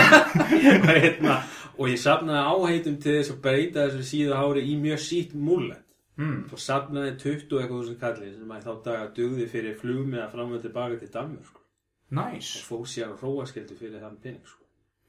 hérna, 0.88 1.36
og 1.76 1.92
ég 1.92 2.00
safnaði 2.00 2.54
áheitum 2.54 2.96
til 3.02 3.18
þess 3.18 3.34
að 3.34 3.42
breyta 3.44 3.86
þessu 3.88 4.08
síðu 4.08 4.38
hári 4.38 4.64
í 4.70 4.78
mjög 4.80 5.04
sítt 5.04 5.36
múllet. 5.36 5.84
Mm. 6.20 6.40
Og 6.52 6.60
safnaði 6.60 7.14
20 7.22 7.60
eitthvað 7.60 7.76
þúsund 7.76 8.00
kalli 8.00 8.32
sem 8.34 8.50
að 8.52 8.66
þá 8.66 8.72
daga 8.84 9.10
dugði 9.16 9.46
fyrir 9.48 9.76
flug 9.80 10.08
með 10.08 10.24
að 10.24 10.32
fram 10.34 10.56
og 10.56 10.64
tilbaka 10.64 10.98
til 11.00 11.12
Danmur, 11.14 11.44
sko. 11.46 11.62
Næs. 12.16 12.50
Og 12.60 12.66
fóð 12.72 12.88
sér 12.94 13.12
að 13.12 13.22
hróaskildi 13.22 13.78
fyrir 13.78 14.02
þann 14.02 14.18
pening, 14.24 14.42
sko. 14.48 14.59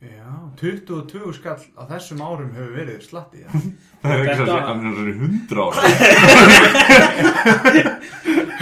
Já, 0.02 0.34
22 0.58 1.30
skall 1.38 1.62
á 1.78 1.86
þessum 1.92 2.24
árum 2.26 2.48
hefur 2.56 2.72
verið 2.74 3.04
slatti. 3.06 3.44
Ja. 3.44 3.50
Það 4.02 4.14
er 4.16 4.22
ekki 4.32 4.38
svo 4.40 4.56
að- 4.56 4.66
hann 4.66 4.82
er 4.90 4.96
hundra 5.20 5.62
ára. 5.70 5.82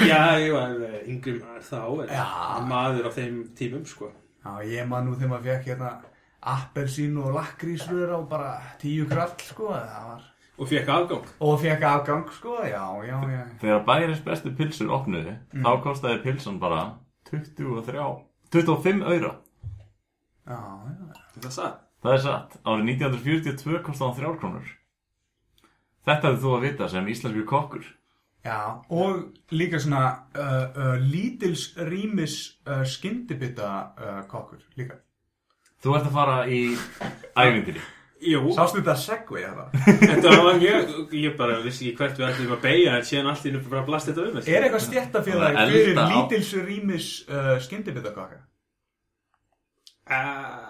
Já, 0.10 0.22
ég 0.40 0.52
var 0.56 0.72
eh, 0.84 1.00
yngri 1.12 1.34
maður 1.40 1.64
þá, 1.68 1.82
en 2.08 2.68
maður 2.70 3.08
á 3.08 3.10
þeim 3.16 3.36
tímum, 3.56 3.86
sko. 3.88 4.08
Já, 4.44 4.52
ég 4.68 4.88
man 4.88 5.06
nú 5.08 5.14
þegar 5.16 5.30
maður 5.34 5.46
fekk 5.50 5.66
hérna 5.72 5.90
appelsín 6.56 7.18
og 7.20 7.28
lakrísröður 7.36 8.12
á 8.16 8.20
bara 8.32 8.52
tíu 8.82 9.06
krall, 9.10 9.34
sko. 9.44 9.66
Það 9.76 10.04
var... 10.12 10.22
Og 10.60 10.66
fekk 10.72 10.88
afgang. 10.92 11.26
Og 11.48 11.54
fekk 11.64 11.82
afgang, 11.88 12.26
sko. 12.36 12.54
Já, 12.68 12.84
já, 13.08 13.18
já. 13.32 13.44
Þegar 13.62 13.82
bæris 13.88 14.22
bestu 14.28 14.50
pilsur 14.60 14.90
opnuði, 14.96 15.34
þá 15.56 15.70
kostaði 15.84 16.18
pilsun 16.26 16.58
bara 16.64 16.82
23, 17.32 18.08
25 18.52 19.04
auðra. 19.08 19.34
Já, 20.50 20.60
já. 20.60 21.06
Þetta 21.40 21.50
er 21.50 21.56
það. 21.56 21.78
Það 22.04 22.16
er 22.16 22.22
satt. 22.26 22.58
Árið 22.64 22.92
1942 22.94 23.80
kostaði 23.86 24.10
hann 24.10 24.20
3 24.20 24.42
krónur. 24.42 24.76
Þetta 26.10 26.30
er 26.30 26.38
þú 26.44 26.52
að 26.58 26.68
vita 26.68 26.92
sem 26.92 27.10
íslensku 27.12 27.46
kokkur 27.48 27.88
Já, 28.40 28.80
og 28.88 29.18
líka 29.52 29.82
svona 29.84 30.04
uh, 30.32 30.44
uh, 30.72 30.94
lítils 31.04 31.74
rýmis 31.76 32.36
uh, 32.64 32.86
skyndibita 32.88 33.70
uh, 34.00 34.20
kokkur 34.32 34.62
líka. 34.80 35.02
Þú 35.84 35.96
ert 35.98 36.08
að 36.08 36.16
fara 36.16 36.38
í 36.48 36.62
ævindiri 37.36 37.84
Jú, 38.20 38.50
Sástu 38.52 38.82
þetta 38.82 38.96
segway 39.00 39.46
þetta? 39.46 39.66
þetta 40.02 40.32
var 40.44 40.58
mjög, 40.60 40.90
ég 41.16 41.36
bara 41.40 41.60
vissi 41.64 41.86
ekki 41.88 42.02
hvert 42.02 42.18
við 42.20 42.26
ætlum 42.28 42.56
að 42.58 42.66
beigja 42.66 42.96
en 42.98 43.06
síðan 43.08 43.30
allt 43.32 43.46
í 43.48 43.54
nú 43.54 43.62
bara 43.64 43.84
blast 43.88 44.10
þetta 44.10 44.26
um 44.26 44.34
þessu. 44.36 44.52
Er 44.52 44.66
eitthvað 44.68 44.84
stjættafélag 44.88 45.56
Það 45.56 45.72
fyrir 45.76 46.02
lítils 46.12 46.50
rýmis 46.68 47.08
uh, 47.30 47.54
skyndibita 47.64 48.12
kokka? 48.16 48.42
Uh, 50.10 50.69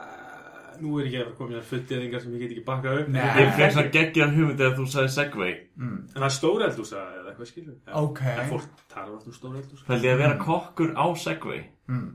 nú 0.83 0.99
er 0.99 1.05
ekki 1.09 1.19
að 1.23 1.33
koma 1.37 1.49
mér 1.55 1.65
fulltiðingar 1.69 2.21
sem 2.23 2.33
ég 2.35 2.41
get 2.43 2.53
ekki 2.55 2.63
bakkað 2.67 3.01
upp. 3.03 3.09
Nei. 3.15 3.21
Ég 3.39 3.51
fekk 3.57 3.73
svona 3.75 3.91
geggja 3.95 4.27
hugmyndi 4.33 4.65
að 4.67 4.77
þú 4.79 4.87
sagði 4.93 5.11
segway 5.17 5.53
Mm. 5.79 5.99
En 6.15 6.21
það 6.21 6.25
er 6.29 6.35
stóreldúsa 6.35 6.97
eða 7.19 7.29
eitthvað 7.31 7.47
skilur. 7.51 7.75
Já. 7.87 7.93
Ok. 8.03 8.21
En 8.27 8.49
fólk 8.49 8.65
talar 8.91 9.13
alltaf 9.13 9.27
um 9.31 9.37
stóreldúsa. 9.37 9.85
Það 9.87 10.03
ég 10.09 10.13
að 10.15 10.21
vera 10.23 10.37
kokkur 10.43 10.91
á 10.99 11.05
segway 11.15 11.61
Mm. 11.89 12.09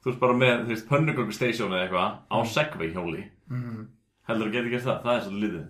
Þú 0.00 0.08
veist 0.10 0.20
bara 0.20 0.32
með, 0.40 0.62
þú 0.64 0.68
veist, 0.74 0.88
pönnugöngu 0.88 1.32
station 1.36 1.72
eða 1.72 1.82
eitthvað 1.88 2.10
á 2.30 2.38
segway 2.46 2.92
hjóli 2.94 3.24
Mm. 3.50 3.86
Heldur 4.28 4.46
þú 4.48 4.52
getur 4.54 4.70
gert 4.70 4.84
það? 4.86 5.02
Það 5.04 5.16
er 5.16 5.22
svolítið 5.26 5.44
lítið 5.50 5.68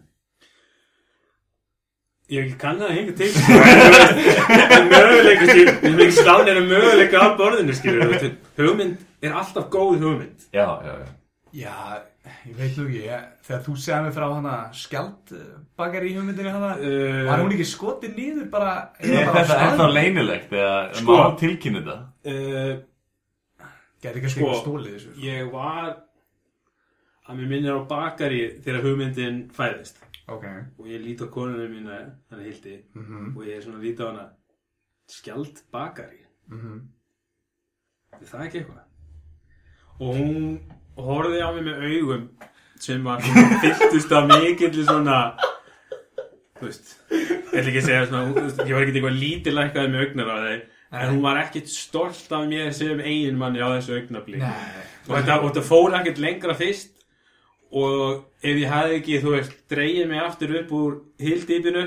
Ég 2.30 2.44
vil 2.46 2.58
kanna 2.62 2.86
það 2.86 2.98
hinga 2.98 3.14
til 3.18 3.30
Það 3.34 4.74
er 4.76 4.84
möguleika 4.92 5.46
Við 5.50 5.86
erum 5.88 6.02
ekki 6.04 6.14
slánir 6.20 6.60
að 6.60 6.68
möguleika 6.70 7.22
á 7.24 7.28
borðinu 7.40 7.74
Hugmynd 8.60 9.00
er 9.26 9.32
alltaf 9.40 9.66
góð 9.72 9.96
hugmynd 10.04 10.44
Já, 10.54 10.66
já, 10.84 10.92
já 11.00 11.08
Já, 11.52 12.02
ég 12.46 12.54
veit 12.54 12.76
nú 12.78 12.84
ekki, 12.86 13.00
ég, 13.08 13.22
þegar 13.42 13.62
þú 13.66 13.72
segði 13.82 14.02
mig 14.04 14.12
frá 14.14 14.26
hana 14.34 14.52
skjald 14.76 15.32
bakar 15.80 16.04
í 16.06 16.12
hugmyndinu 16.14 16.50
hana, 16.54 16.68
Uh, 16.78 17.24
var 17.26 17.40
hún 17.42 17.54
ekki 17.56 17.66
skotið 17.66 18.12
nýður 18.18 18.50
bara, 18.52 18.74
Er 19.00 19.24
bara 19.26 19.32
á 19.32 19.34
þetta 19.34 19.44
staðnum? 19.48 19.72
ennþá 19.72 19.88
leynilegt 19.96 20.52
eða 20.52 20.76
Sko. 20.94 21.16
má 21.16 21.36
tilkynna 21.40 21.80
þetta? 21.80 21.96
uh, 22.30 22.76
Gæti 24.00 24.20
kannski 24.22 24.40
Sko, 24.40 24.46
eitthvað 24.46 24.62
stólið 24.62 24.94
þessu. 24.94 25.10
sko. 25.12 25.20
Ég 25.26 25.50
var 25.52 25.88
að 27.28 27.36
mér 27.40 27.48
minnir 27.50 27.74
á 27.76 27.80
bakari 27.90 28.40
þegar 28.64 28.82
hugmyndin 28.86 29.40
fæðist 29.54 29.98
Ok. 30.30 30.44
og 30.78 30.86
ég 30.86 31.02
lít 31.02 31.20
á 31.20 31.26
konunum 31.34 31.70
mína 31.74 31.98
þannig 32.30 32.46
hildi 32.52 32.76
Mm 32.94 33.36
og 33.36 33.42
ég 33.44 33.56
er 33.56 33.62
svona 33.66 33.78
að 33.78 33.84
líta 33.88 34.06
á 34.06 34.10
hana 34.12 34.28
skjald 35.10 35.62
bakari 35.72 36.22
-hmm. 36.50 36.80
er 38.20 38.26
það 38.26 38.46
ekki 38.46 38.58
eitthvað 38.58 38.84
og 40.00 40.14
hún 40.16 40.60
horfði 41.06 41.40
á 41.44 41.48
mig 41.54 41.64
með 41.66 41.86
augum 41.88 42.26
sem 42.80 43.04
var 43.04 43.22
fylltust 43.62 44.12
af 44.16 44.28
mikill 44.30 44.84
svona 44.84 45.18
þú 46.60 46.66
veist 46.68 46.94
ég 47.10 47.56
ætla 47.56 47.70
ekki 47.70 47.80
að 47.82 47.88
segja 47.88 48.06
svona, 48.08 48.22
veist, 48.36 48.62
ég 48.64 48.74
var 48.74 48.84
ekkert 48.84 49.00
eitthvað 49.00 49.20
lítilækkaði 49.20 49.92
með 49.92 50.06
augnar 50.06 50.32
á 50.32 50.36
þeir 50.46 50.62
en 50.90 51.12
hún 51.12 51.22
var 51.24 51.42
ekkert 51.42 51.70
stolt 51.72 52.32
af 52.36 52.46
mér 52.50 52.72
sem 52.76 53.02
eigin 53.04 53.38
manni 53.40 53.62
á 53.62 53.68
þessu 53.76 53.98
augnablík 54.00 54.44
og 54.44 55.14
þetta, 55.14 55.38
og 55.38 55.48
þetta 55.50 55.66
fór 55.68 55.96
ekkert 56.00 56.22
lengra 56.22 56.56
fyrst 56.58 56.96
og 57.70 58.24
ef 58.42 58.56
ég 58.58 58.66
hefði 58.66 58.96
ekki, 58.98 59.20
þú 59.22 59.34
veist, 59.36 59.58
dreigið 59.70 60.08
mig 60.10 60.22
aftur 60.24 60.56
upp 60.58 60.72
úr 60.74 60.96
hildýpinu 61.22 61.84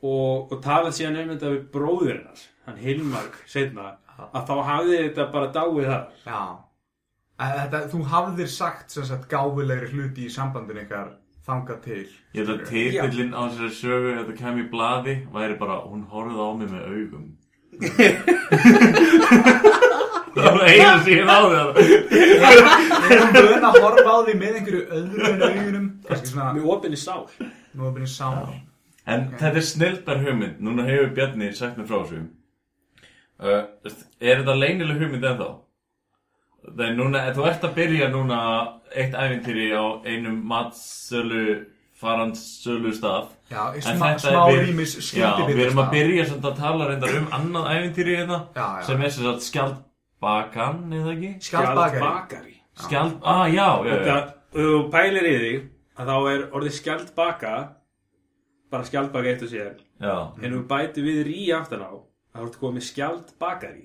og, 0.00 0.50
og 0.52 0.56
talað 0.64 0.96
síðan 0.98 1.22
um 1.22 1.34
þetta 1.34 1.54
við 1.54 1.62
bróður 1.72 2.16
hennar 2.18 2.46
hann 2.66 2.80
Hilmar, 2.80 3.30
setna 3.48 3.94
að 4.30 4.50
þá 4.50 4.56
hafði 4.68 4.98
þetta 4.98 5.26
bara 5.32 5.52
dáið 5.54 5.86
þar. 5.88 6.04
Já. 6.26 6.40
En 7.40 7.50
Þetta, 7.56 7.78
þú 7.88 7.98
hafðir 8.12 8.50
sagt 8.52 8.92
sem 8.92 9.04
sagt 9.08 9.24
gáfulegri 9.30 9.88
hluti 9.94 10.26
í 10.26 10.32
sambandinu 10.32 10.80
ykkar 10.84 11.08
þangað 11.46 11.78
til. 11.86 12.06
Ég 12.36 12.40
held 12.44 12.52
að 12.52 12.66
titillinn 12.68 13.32
á 13.32 13.40
þessari 13.48 13.74
sögu 13.78 14.10
ef 14.12 14.26
það 14.28 14.40
kemur 14.42 14.62
í 14.62 14.70
blaði 14.74 15.14
væri 15.32 15.54
bara 15.60 15.76
hún 15.86 16.02
horfði 16.10 16.40
á 16.44 16.48
mig 16.60 16.68
með 16.74 16.84
augum 16.90 17.26
Það 20.30 20.54
var 20.56 20.68
sem 21.02 21.14
ég 21.14 21.24
náði 21.26 21.56
það 21.56 21.70
Er 23.10 23.18
hún 23.22 23.32
búin 23.34 23.64
að 23.66 23.78
horfa 23.82 24.10
á 24.10 24.18
því 24.26 24.34
með 24.38 24.54
einhverju 24.60 24.82
öðru 24.98 25.22
en 25.30 25.40
augunum? 25.46 25.86
Svona, 26.10 26.46
með 26.56 26.64
opinni 26.74 26.98
sál 27.00 27.24
nú 27.40 27.80
er 27.86 27.92
búin 27.96 28.10
sá. 28.10 28.28
En 29.10 29.20
þetta 29.32 29.56
er 29.56 29.66
snildar 29.66 30.18
hugmynd 30.22 30.56
Núna 30.62 30.82
hefur 30.86 31.10
Bjarni 31.16 31.46
sagt 31.56 31.76
mér 31.80 31.88
frá 31.88 31.98
þessu 32.04 32.18
uh, 33.40 33.62
Er 34.20 34.34
þetta 34.42 34.54
leynileg 34.60 34.96
hugmynd 35.02 35.24
ennþá? 35.32 35.48
Það 36.60 36.82
er 36.86 36.94
núna, 36.98 37.20
þú 37.34 37.44
ert 37.48 37.62
að 37.64 37.74
byrja 37.78 38.08
núna 38.12 38.38
eitt 38.94 39.14
æfintýri 39.16 39.68
á 39.72 39.84
einum 40.04 40.42
matsölu 40.50 41.44
farandsölu 42.00 42.92
stað 42.96 43.30
Já, 43.50 43.62
í 43.76 43.80
smá, 43.84 44.10
smá 44.20 44.42
er 44.48 44.52
við- 44.54 44.62
rýmis 44.68 44.94
Já, 44.96 45.02
skyndibita. 45.08 45.56
við 45.56 45.64
erum 45.66 45.80
að 45.84 45.90
byrja 45.94 46.26
samt 46.30 46.44
að 46.50 46.56
tala 46.60 46.86
reyndar 46.90 47.16
um 47.18 47.26
annað 47.38 47.70
æfintýri 47.74 48.16
hérna 48.20 48.38
Já, 48.56 48.66
já. 48.80 48.82
sem 48.86 49.02
er 49.02 49.10
sem 49.10 49.24
sagt 49.24 49.46
skjaldbakan, 49.48 50.78
eða 51.00 51.12
ekki? 51.16 51.32
Skjaldbakari. 51.48 52.00
bakari 52.04 52.56
Skjald, 52.80 53.16
ah, 53.24 53.44
já, 53.48 53.66
já, 53.84 53.90
já. 53.90 53.96
þetta, 53.96 54.34
þú 54.54 54.90
pælir 54.92 55.26
í 55.28 55.34
því 55.40 55.52
að 56.00 56.06
þá 56.12 56.16
er 56.32 56.46
orðið 56.56 56.76
skjaldbaka 56.80 57.54
bara 58.70 58.84
skjaldbaka 58.88 59.28
eitt 59.34 59.42
og 59.42 59.48
sér 59.52 59.72
já, 60.00 60.14
en 60.44 60.52
þú 60.54 60.60
bæti 60.70 61.02
við 61.04 61.24
rí 61.28 61.40
aftan 61.56 61.82
á 61.84 61.92
þá 62.32 62.44
ertu 62.46 62.60
komið 62.62 62.86
skjaldbakari 62.92 63.84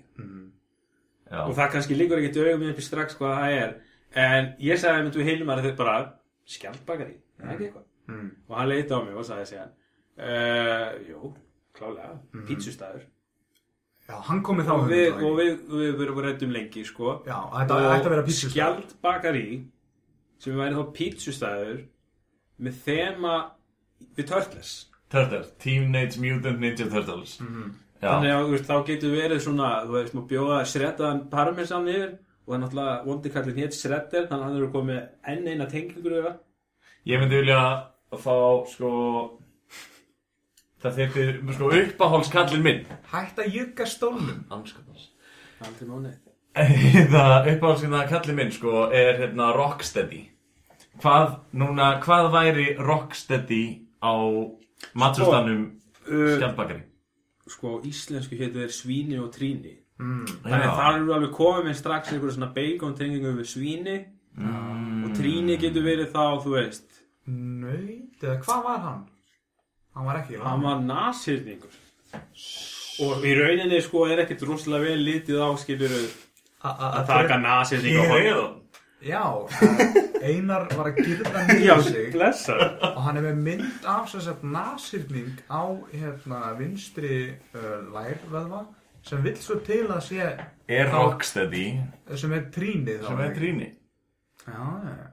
já. 1.32 1.40
og 1.48 1.56
það 1.56 1.72
kannski 1.72 1.96
líkur 1.98 2.18
ekki 2.22 2.34
til 2.34 2.46
augum 2.52 2.70
uppi 2.70 2.82
strax 2.82 3.16
hvað 3.18 3.36
það 3.40 3.58
er 3.64 3.74
en 4.16 4.54
ég 4.60 4.78
sagði 4.80 5.04
með 5.08 5.16
þú 5.18 5.24
Hilmar 5.30 5.62
þetta 5.64 5.78
bara 5.78 5.98
skjaldbakari, 6.46 7.18
það 7.40 7.50
er 7.50 7.54
ekki 7.56 7.66
eitthvað 7.70 7.84
Mm. 8.08 8.28
og 8.50 8.58
hann 8.58 8.68
leiti 8.70 8.94
á 8.94 9.00
mig 9.02 9.16
og 9.18 9.24
sagði 9.26 9.46
sér 9.50 9.70
uh, 10.22 10.90
jú, 11.10 11.34
klálega 11.74 12.20
Mhm. 12.34 12.46
pítsustæður 12.48 13.02
Já, 14.08 14.14
hann 14.22 14.44
kom 14.44 14.58
með 14.60 14.66
þá 14.68 14.74
og 14.76 14.90
við, 14.92 15.14
og 15.26 15.40
við, 15.40 15.56
við 15.72 15.96
verðum 15.98 16.22
rættum 16.22 16.52
lengi 16.54 16.84
sko 16.86 17.24
Já, 17.26 17.40
þetta 17.56 17.80
ætti 17.96 18.06
að 18.06 18.10
vera 18.14 18.24
pítsu. 18.28 18.50
skjaldbakari 18.54 19.66
sem 20.38 20.54
væri 20.56 20.76
þá 20.78 20.94
pítsustæður 21.00 21.80
með 22.62 22.74
þema 22.86 23.34
við 24.16 24.28
Turtles 24.30 24.76
Turtles, 25.10 25.50
Teenage 25.58 26.20
Mutant 26.22 26.60
Ninja 26.60 26.86
Turtles 26.90 27.40
Mhm. 27.42 27.74
Já, 28.02 28.10
þannig 28.12 28.36
að 28.36 28.52
veist, 28.52 28.68
þá 28.70 28.78
getur 28.90 29.16
verið 29.16 29.42
svona 29.46 29.70
þú 29.86 29.96
veist, 29.96 30.16
maður 30.16 30.30
bjóða 30.34 30.60
sreddaðan 30.72 31.24
parmesan 31.32 31.88
yfir 31.90 32.12
og 32.16 32.52
það 32.52 32.58
er 32.58 32.64
náttúrulega 32.66 32.98
vondi 33.06 33.32
kallið 33.34 33.62
hétt 33.64 33.78
shredder 33.78 34.28
þannig 34.28 34.42
að 34.42 34.46
hann 34.50 34.60
eru 34.60 34.72
komið 34.74 35.00
enn 35.32 35.48
eina 35.48 35.70
tengingur 35.72 36.20
yfir 36.20 36.36
ég 37.10 37.22
myndi 37.22 37.42
vilja 37.42 37.62
fá, 38.16 38.36
sko 38.70 38.92
Það 40.86 40.98
þyrfti, 41.00 41.24
sko, 41.56 41.68
uppáhaldskallin 41.80 42.62
minn. 42.62 42.82
Hætt 43.10 43.40
að 43.42 43.56
jugga 43.58 43.88
stólnum. 43.90 44.44
Anskotans 44.54 45.08
aldrei 45.66 45.88
mánu 45.90 46.12
Það 47.16 47.50
uppáhaldskallin 47.56 48.38
minn, 48.38 48.52
sko, 48.54 48.86
er 48.94 49.18
hérna 49.24 49.50
Rocksteady. 49.56 50.22
Hvað, 51.02 51.40
núna, 51.58 51.96
hvað 52.04 52.30
væri 52.36 52.68
Rocksteady 52.78 53.64
á 54.00 54.14
matsustanum 54.94 55.66
uh, 56.06 56.36
skjaldbakari? 56.38 56.86
Sko 57.48 57.82
íslensku 57.86 58.38
hétu 58.40 58.62
er 58.64 58.72
svíni 58.74 59.20
og 59.22 59.32
tríni 59.36 59.76
Mm. 60.00 60.26
þannig 60.44 60.60
að 60.60 60.66
Já. 60.66 60.76
það 60.76 60.96
eru 60.98 61.14
alveg 61.16 61.32
komið 61.38 61.64
með 61.70 61.76
strax 61.80 62.10
einhverju 62.12 62.34
svona 62.36 62.54
bacon 62.54 62.96
tengingu 62.96 63.30
við 63.38 63.48
svíni 63.48 64.06
Mm. 64.38 65.06
og 65.06 65.12
tríni 65.16 65.56
getur 65.58 65.84
verið 65.86 66.12
þá, 66.12 66.44
þú 66.44 66.50
veist 66.58 66.84
Nöyt, 67.28 68.20
eða 68.22 68.42
hvað 68.44 68.64
var 68.64 68.80
hann? 68.80 69.06
Hann 69.96 70.06
var 70.06 70.16
ekki 70.20 70.38
hann 70.44 70.62
var 70.62 70.82
nasirningur 70.82 71.72
og 73.06 73.24
í 73.24 73.32
rauninni 73.40 73.80
sko 73.82 74.06
er 74.12 74.26
ekkert 74.26 74.44
rosalega 74.48 74.84
vel 74.90 75.06
litið 75.06 75.40
á 75.40 75.50
skilur 75.58 75.96
að 76.66 77.08
taka 77.08 77.38
og 78.02 78.12
reyða 78.12 78.36
það 78.36 78.54
Já, 79.06 79.22
Einar 80.26 80.66
var 80.74 80.88
að 80.90 81.02
girða 81.06 81.44
niður 81.52 81.84
sig. 81.86 82.08
blessa 82.16 82.56
og 82.90 83.02
hann 83.06 83.20
er 83.20 83.28
með 83.28 83.42
mynd 83.46 83.86
af 83.92 84.08
sem 84.10 84.24
sagt 84.26 84.46
nasýrning 84.50 85.36
á 85.46 85.62
hérna 85.94 86.40
vinstri 86.58 87.12
uh, 87.54 87.84
lærvöðva 87.94 88.64
sem 89.06 89.22
vill 89.26 89.36
svo 89.38 89.60
til 89.66 89.84
að 89.94 90.02
sé 90.08 90.30
Er 90.74 90.90
Rocksteady? 90.90 91.66
sem 92.18 92.34
er 92.34 92.48
trínið 92.56 93.04
þá 93.04 93.12
sem 93.12 93.22
er 93.28 93.36
tríni 93.38 93.68
Já, 94.46 94.64
já, 94.86 94.96
já. 94.96 95.12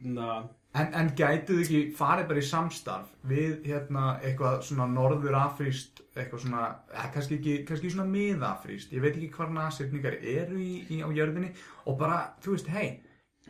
Na, 0.00 0.38
En, 0.78 0.88
en 0.94 1.08
gætuð 1.16 1.62
ekki 1.64 1.78
farið 1.96 2.26
bara 2.28 2.40
í 2.42 2.46
samstarf 2.46 3.08
við 3.28 3.64
hérna 3.66 4.02
eitthvað 4.20 4.58
svona 4.68 4.84
norður 4.92 5.34
afríst 5.40 6.02
eitthvað 6.12 6.42
svona, 6.44 6.64
eða 6.92 7.08
kannski 7.14 7.38
ekki 7.38 7.54
kannski 7.68 7.90
svona 7.92 8.04
miðafríst, 8.12 8.92
ég 8.92 9.02
veit 9.02 9.16
ekki 9.16 9.30
hvar 9.34 9.48
nasýrningar 9.56 10.18
eru 10.20 10.60
í, 10.60 10.74
í, 10.92 11.00
á 11.00 11.08
jörðinni. 11.16 11.50
Og 11.88 11.96
bara, 12.00 12.18
þú 12.44 12.54
veist, 12.54 12.68
hei 12.76 12.88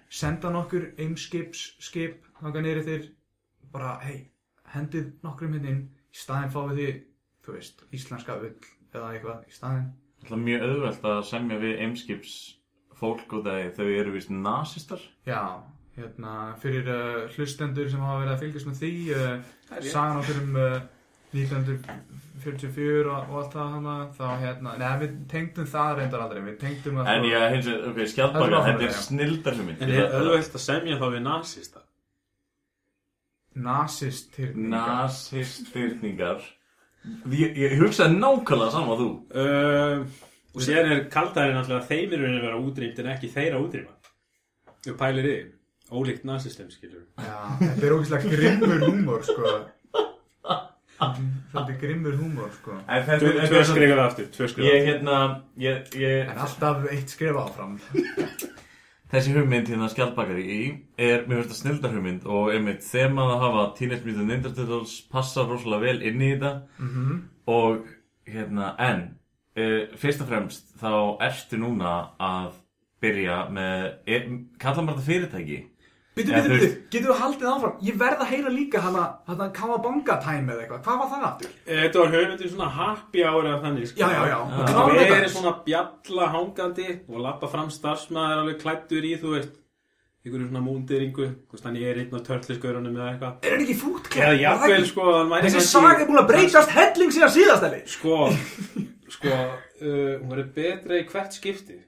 senda 0.09 0.51
nokkur 0.53 0.91
eimskips 1.01 1.65
skip 1.85 2.27
þangað 2.41 2.67
nýri 2.67 2.85
þér 2.87 3.07
bara, 3.73 3.95
hei, 4.05 4.29
hendið 4.73 5.11
nokkrum 5.25 5.57
hérna 5.57 5.73
inn 5.73 5.81
í 6.09 6.19
staðinn 6.19 6.53
fáið 6.53 6.83
þið, 6.83 7.01
þú 7.45 7.57
veist, 7.57 7.83
íslenska 7.95 8.39
ull 8.41 8.53
eða 8.95 9.11
eitthvað 9.13 9.49
í 9.49 9.57
staðinn. 9.57 9.89
Það 10.25 10.37
er 10.37 10.45
mjög 10.45 10.65
auðvelt 10.69 11.09
að 11.13 11.19
semja 11.29 11.59
við 11.63 11.83
Eimskips 11.85 12.37
fólk 12.99 13.35
og 13.37 13.45
þegar 13.47 13.75
þau 13.77 13.89
eru 13.95 14.15
vist 14.17 14.31
nazistar 14.35 15.03
Já, 15.29 15.63
hérna, 15.95 16.35
fyrir 16.63 16.89
uh, 16.91 17.29
hlustendur 17.37 17.91
sem 17.91 18.03
hafa 18.03 18.25
verið 18.25 18.33
að 18.33 18.43
fylgjast 18.43 18.71
með 18.71 18.81
því 18.83 18.93
uh, 19.15 19.53
sagan 19.87 20.23
okkur 20.23 20.41
um 20.43 20.59
uh, 20.59 20.81
1944 21.33 23.11
og, 23.13 23.19
og 23.29 23.41
allt 23.43 23.57
það 23.57 23.75
hana 23.75 23.97
þá 24.17 24.29
hérna, 24.43 24.77
neða 24.81 25.01
við 25.03 25.17
tengdum 25.33 25.69
það 25.69 25.91
reyndar 25.99 26.25
aldrei 26.25 26.45
við 26.47 26.57
tengdum 26.63 27.03
að 27.03 27.11
En 27.15 27.27
ég, 27.29 27.49
hins 27.55 27.69
vegar, 27.69 27.91
ok, 27.91 27.99
er 28.07 28.33
bara 28.39 28.63
þetta 28.69 28.87
er 28.89 28.97
snildar 29.03 29.61
En 29.65 29.91
er 29.91 30.17
auðvelt 30.21 30.57
að 30.61 30.65
semja 30.65 31.01
þá 31.01 31.07
við 31.17 31.23
nasista? 31.27 31.85
nasist 33.59 34.31
tyrningar 34.37 35.03
Nasistyrningar 35.03 36.47
Ég, 37.33 37.55
ég 37.57 37.77
hugsaði 37.81 38.19
nákvæmlega 38.19 38.73
sama 38.75 38.95
og 38.95 39.03
þú 39.03 39.11
Uh, 39.39 40.25
og 40.59 40.65
síðan 40.65 40.91
er 40.91 41.05
kaldæri 41.13 41.55
náttúrulega 41.55 41.87
þeim 41.87 42.15
er 42.17 42.25
að 42.27 42.43
vera 42.43 42.59
útrýmt 42.59 42.99
en 42.99 43.11
ekki 43.13 43.31
þeirra 43.31 43.61
útrýma. 43.63 43.93
Þú 44.83 44.95
pælir 44.99 45.29
í, 45.29 45.35
ólíkt 45.95 46.25
nasistum, 46.27 46.71
skilur. 46.73 47.05
Já, 47.21 47.37
þetta 47.61 47.87
er 47.87 47.95
ógeðslega 47.95 48.33
grimmur 48.33 48.83
húmor 48.87 49.27
sko 49.29 49.53
Er 51.59 51.75
grimmur 51.81 52.17
húmor 52.19 52.51
sko 52.59 52.75
En 52.89 53.05
Tvö 53.07 53.63
skrifar 53.65 54.01
aftur, 54.07 54.27
tvö 54.35 54.49
skrifar 54.51 54.69
Ég 54.73 54.79
aftur. 54.81 54.89
hérna, 54.89 55.19
ég, 55.63 55.93
ég 55.95 56.29
En 56.33 56.39
alltaf 56.45 56.87
eitt 56.91 57.13
skrifa 57.15 57.45
áfram 57.47 57.77
Þessi 59.13 59.33
hugmynd 59.33 59.71
hérna 59.73 59.87
skjaldbakari 59.89 60.43
í 60.45 60.63
er, 61.01 61.23
mér 61.25 61.39
finnst 61.41 61.55
það 61.55 61.61
snildar 61.63 61.95
hugmynd 61.97 62.27
og 62.29 62.51
einmitt 62.53 62.83
þemað 62.85 63.31
að 63.33 63.45
hafa 63.47 63.63
Teenage 63.79 64.05
Mutant 64.05 64.29
Ninja 64.29 64.51
Turtles 64.53 64.97
passa 65.09 65.47
rosalega 65.49 65.87
vel 65.87 66.03
inn 66.11 66.21
í 66.27 66.33
þetta 66.35 66.51
Mhm. 66.83 67.15
og 67.49 67.87
hérna, 68.29 68.75
en 68.79 69.01
uh, 69.57 69.97
fyrst 69.97 70.21
og 70.21 70.29
fremst 70.29 70.75
þá 70.83 70.93
ertu 71.25 71.57
núna 71.63 71.95
að 72.21 72.51
byrja 73.01 73.39
með, 73.55 73.87
er, 74.13 74.29
kallar 74.61 74.85
maður 74.85 75.01
þetta 75.01 75.09
fyrirtæki? 75.09 75.59
Bitu, 76.19 76.33
bitu, 76.35 76.49
þú 76.49 76.57
bitu, 76.59 76.71
getur 76.93 77.13
við 77.13 77.21
haldið 77.23 77.49
áfram? 77.53 77.75
Ég 77.87 77.99
verð 78.01 78.25
að 78.25 78.31
heyra 78.33 78.51
líka 78.55 78.81
hana, 78.83 79.05
hana 79.29 79.47
Kawabanga 79.55 80.17
time 80.25 80.53
eða 80.55 80.65
eitthvað, 80.65 80.83
hvað 80.89 80.99
var 81.03 81.13
það 81.13 81.27
aftur? 81.29 81.53
Eh, 81.69 81.79
Þetta 81.85 82.03
var 82.03 82.13
hugmyndin 82.17 82.53
svona 82.57 82.69
happy 82.75 83.23
hour 83.29 83.47
eða 83.53 83.61
þannig, 83.65 83.87
sko. 83.93 84.03
Já, 84.03 84.09
já, 84.17 84.25
já, 84.33 84.35
Já. 84.35 84.59
Það 84.59 84.73
klára 84.75 84.99
verið 84.99 85.15
þetta 85.15 85.33
svona 85.37 85.55
bjalla 85.69 86.29
hangandi 86.35 86.89
og 87.07 87.25
lappa 87.29 87.51
fram 87.55 87.71
starfsmæður 87.79 88.43
alveg 88.43 88.61
klættur 88.65 89.07
í, 89.09 89.15
þú 89.23 89.33
veist, 89.37 89.57
einhverju 90.27 90.49
svona 90.51 90.63
múndiringu, 90.67 91.29
þú 91.49 91.55
veist, 91.57 91.67
hann 91.69 91.79
er 91.81 92.01
einn 92.03 92.19
á 92.19 92.21
törtliskörunum 92.27 92.97
eða 92.99 93.11
eitthvað. 93.15 93.37
Er 93.47 93.55
hann 93.55 93.65
ekki 93.65 93.77
fútklæð? 93.79 94.25
Eða 94.27 94.41
jafnvel, 94.43 94.87
sko, 94.91 95.07
Þessi 95.47 95.63
saga 95.71 95.95
er 96.03 96.09
búin 96.11 96.21
að 96.25 96.31
breytast 96.33 96.75
helling 96.75 97.15
síðan 97.15 97.33
síðastæli 97.39 97.81
Sko, 97.95 98.17
sko, 99.15 99.37
uh, 99.87 100.15
hún 100.19 100.33
verið 100.35 100.51
betra 100.59 100.99
í 100.99 101.07
hvert 101.09 101.39
skipti. 101.39 101.79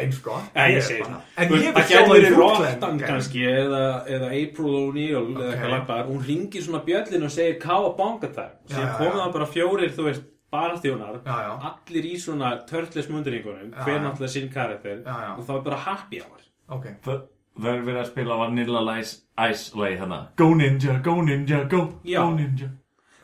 Eins 0.00 0.18
sko 0.18 0.36
Já, 0.54 0.66
ég 0.72 0.86
það. 0.88 1.16
En 1.36 1.52
ég 1.52 1.52
vil 1.52 1.72
það 1.76 1.88
sjá 1.88 1.98
gæti 2.00 2.10
það 2.10 2.26
í 2.26 2.34
Rottan 2.36 3.00
kannski 3.02 3.42
eða, 3.50 3.82
eða 4.08 4.28
April 4.38 4.74
O'Neil 4.78 5.16
eða 5.16 5.32
Ok. 5.32 5.52
eitthvað 5.52 5.74
lappar 5.76 6.06
hún 6.08 6.22
ringir 6.26 6.64
svona 6.64 6.82
bjöllin 6.86 7.26
og 7.28 7.34
segir 7.34 7.58
Cowabunga 7.62 8.30
time 8.32 8.54
Já, 8.68 8.76
síðan 8.76 8.88
já, 8.88 8.94
komið 9.00 9.20
það 9.22 9.34
bara 9.36 9.50
fjórir 9.56 9.92
þú 9.96 10.06
veist 10.08 10.28
barþjónar 10.52 11.20
allir 11.26 12.08
í 12.08 12.14
svona 12.20 12.54
törtles 12.68 13.08
munduringunum 13.08 13.70
Já, 13.72 13.84
hver 13.84 14.00
náttúrulega 14.04 14.32
sinn 14.34 14.50
karakter 14.52 14.98
og 15.06 15.44
það 15.46 15.54
er 15.58 15.62
bara 15.68 15.78
happy 15.86 16.20
hour. 16.24 16.42
Ok. 16.72 16.88
Það 17.04 17.22
það 17.62 17.70
er 17.74 17.82
verið 17.86 18.00
að 18.02 18.10
spila 18.10 18.36
Vanilla 18.40 18.82
Ice, 19.00 19.16
Ice 19.50 19.76
lagi 19.76 19.96
hérna. 20.00 20.20
Go 20.40 20.54
Ninja, 20.56 20.98
Go 21.04 21.14
Ninja, 21.22 21.64
Go. 21.68 21.82
Go 22.04 22.26
Ninja. 22.36 22.68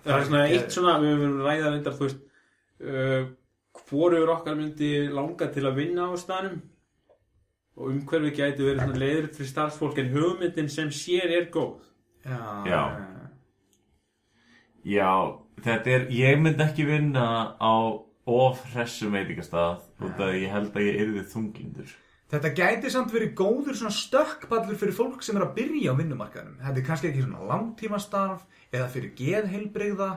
Það 0.04 0.14
er 0.18 0.24
svona 0.28 0.42
eitt 0.48 0.72
svona 0.72 0.96
við 1.02 1.14
höfum 1.14 1.38
ræðað 1.46 1.78
þú 1.88 2.04
veist 2.04 2.18
uh, 2.84 3.22
hvorur 3.88 4.32
okkar 4.34 4.56
myndi 4.58 5.08
langa 5.12 5.48
til 5.52 5.66
að 5.68 5.78
vinna 5.82 6.08
á 6.08 6.14
staðnum. 6.20 6.62
Og 7.78 7.92
umhverfi 7.92 8.34
gæti 8.34 8.64
verið 8.66 8.82
svona 8.82 9.02
leiður 9.04 9.30
fyrir 9.36 9.50
starfsfólk 9.52 10.00
en 10.02 10.10
hugmyndin 10.16 10.70
sem 10.72 10.90
sér 10.90 11.30
er 11.36 11.46
góð. 11.54 11.86
Já, 12.26 12.40
Já. 12.66 12.82
Já, 14.88 15.12
þetta 15.62 15.90
er, 15.92 16.04
ég 16.14 16.38
myndi 16.40 16.64
ekki 16.64 16.86
vinna 16.88 17.24
á 17.60 17.74
of 18.28 18.60
hressum 18.72 19.14
veitingastað 19.16 19.80
út 20.04 20.20
af 20.20 20.28
að 20.28 20.36
ég 20.42 20.52
held 20.52 20.76
að 20.76 20.86
ég 20.86 21.00
yrði 21.04 21.24
þunglindur. 21.32 21.94
Þetta 22.28 22.50
gæti 22.52 22.90
samt 22.92 23.12
verið 23.14 23.30
góður 23.38 23.76
svona 23.78 23.94
stökkpallur 23.96 24.76
fyrir 24.76 24.96
fólk 24.96 25.22
sem 25.24 25.38
er 25.38 25.46
að 25.46 25.54
byrja 25.56 25.94
á 25.96 25.98
vinnumarkaðnum. 25.98 26.58
Þetta 26.60 26.80
er 26.80 26.86
kannski 26.88 27.08
ekki 27.08 27.24
svona 27.24 27.46
langtímastarf 27.48 28.42
eða 28.68 28.88
fyrir 28.92 29.14
geðheilbrigða, 29.16 30.10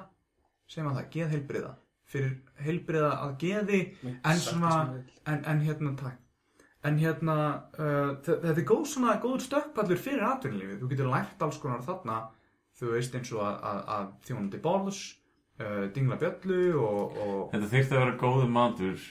segjum 0.67 0.89
að 0.91 0.97
það, 0.99 1.07
geðheilbrigða, 1.15 1.71
fyrir 2.11 2.33
heilbrigða 2.65 3.11
að 3.25 3.37
geði, 3.45 3.79
en 4.09 4.41
svona, 4.43 4.73
en, 5.31 5.39
en 5.47 5.61
hérna, 5.63 5.93
takk, 5.99 6.17
en 6.83 6.97
hérna, 6.99 7.37
uh, 7.77 8.11
þe- 8.25 8.39
þetta 8.43 8.57
er 8.57 8.67
góð 8.73 8.83
svona, 8.91 9.15
góður 9.23 9.45
stökkpallur 9.47 10.01
fyrir 10.01 10.27
atvinnulífið. 10.27 10.77
Þú 10.81 10.89
getur 10.91 11.09
lært 11.13 11.41
alls 11.47 11.57
konar 11.63 11.81
þarna, 11.85 12.19
þú 12.79 12.91
veist 12.95 13.15
eins 13.19 13.31
og 13.35 13.41
að, 13.45 13.57
að, 13.71 13.81
að 13.95 14.11
þjónandi 14.27 14.61
borðs, 14.67 15.01
uh, 15.61 15.87
dingla 15.95 16.17
bjöllu 16.21 16.61
og, 16.81 17.17
og 17.25 17.41
Þetta 17.55 17.71
þyrfti 17.75 17.97
að 17.97 18.03
vera 18.05 18.19
góður 18.25 18.49
matur 18.59 19.09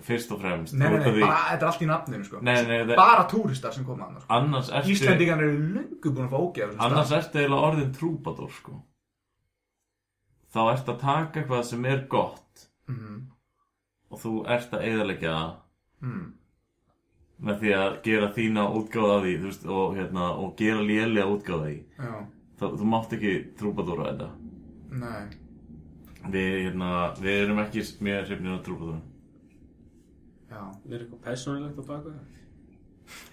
fyrst 0.00 0.30
og 0.32 0.38
fremst 0.40 0.72
Nei, 0.78 0.86
nei, 0.88 0.98
nei, 1.02 1.08
því- 1.12 1.24
bara, 1.26 1.40
þetta 1.50 1.66
er 1.66 1.70
allt 1.72 1.82
í 1.84 1.88
nafninu, 1.90 2.24
sko. 2.24 2.38
Nei, 2.46 2.54
nei, 2.64 2.76
það- 2.86 2.96
Bara 2.96 3.24
túristar 3.28 3.74
sem 3.74 3.84
koma 3.84 4.06
annars, 4.06 4.22
sko. 4.24 4.32
Annars 4.38 4.70
ertu 4.78 4.94
Íslendingan 4.94 5.42
eru 5.44 5.58
löngu 5.74 6.12
búin 6.14 6.28
að 6.28 6.30
fá 6.32 6.38
ógeð 6.40 6.76
Annars 6.86 7.10
ertu 7.18 7.42
eiginlega 7.42 7.66
orðin 7.68 7.90
trúbadór 7.98 8.54
sko 8.54 8.78
Þá 10.50 10.60
ertu 10.72 10.92
að 10.94 11.00
taka 11.04 11.40
eitthvað 11.40 11.64
sem 11.68 11.84
er 11.86 12.04
gott. 12.10 12.66
Mm. 12.90 13.18
og 14.10 14.18
þú 14.18 14.30
ert 14.50 14.72
að 14.74 14.84
eyðalegja 14.88 15.32
það. 15.36 15.50
Mm. 16.02 16.24
með 17.46 17.60
því 17.60 17.70
að 17.76 17.92
gera 18.04 18.30
þína 18.36 18.64
útgáða 18.76 19.12
af 19.16 19.22
því 19.24 19.34
veist, 19.44 19.62
og, 19.70 19.94
hérna, 19.96 20.24
og 20.42 20.56
gera 20.58 20.82
lélega 20.84 21.30
útgáða 21.30 21.60
af 21.60 21.68
því. 21.68 21.76
Já, 22.00 22.14
Þá, 22.60 22.64
þú 22.76 22.88
mátt 22.92 23.14
ekki 23.16 23.30
trúbadóra 23.56 24.08
þetta. 24.10 24.26
Nei. 25.00 25.22
Við, 26.34 26.50
hérna, 26.66 26.90
við 27.16 27.38
erum 27.46 27.62
ekki 27.62 27.86
mjög 28.04 28.26
hrifnir 28.28 28.58
af 28.58 28.64
trúbadóra 28.66 29.00
Já, 30.50 30.62
er 30.90 30.98
eitthvað 30.98 31.22
personilegt 31.24 31.78
á 31.78 31.84
baka? 31.86 32.12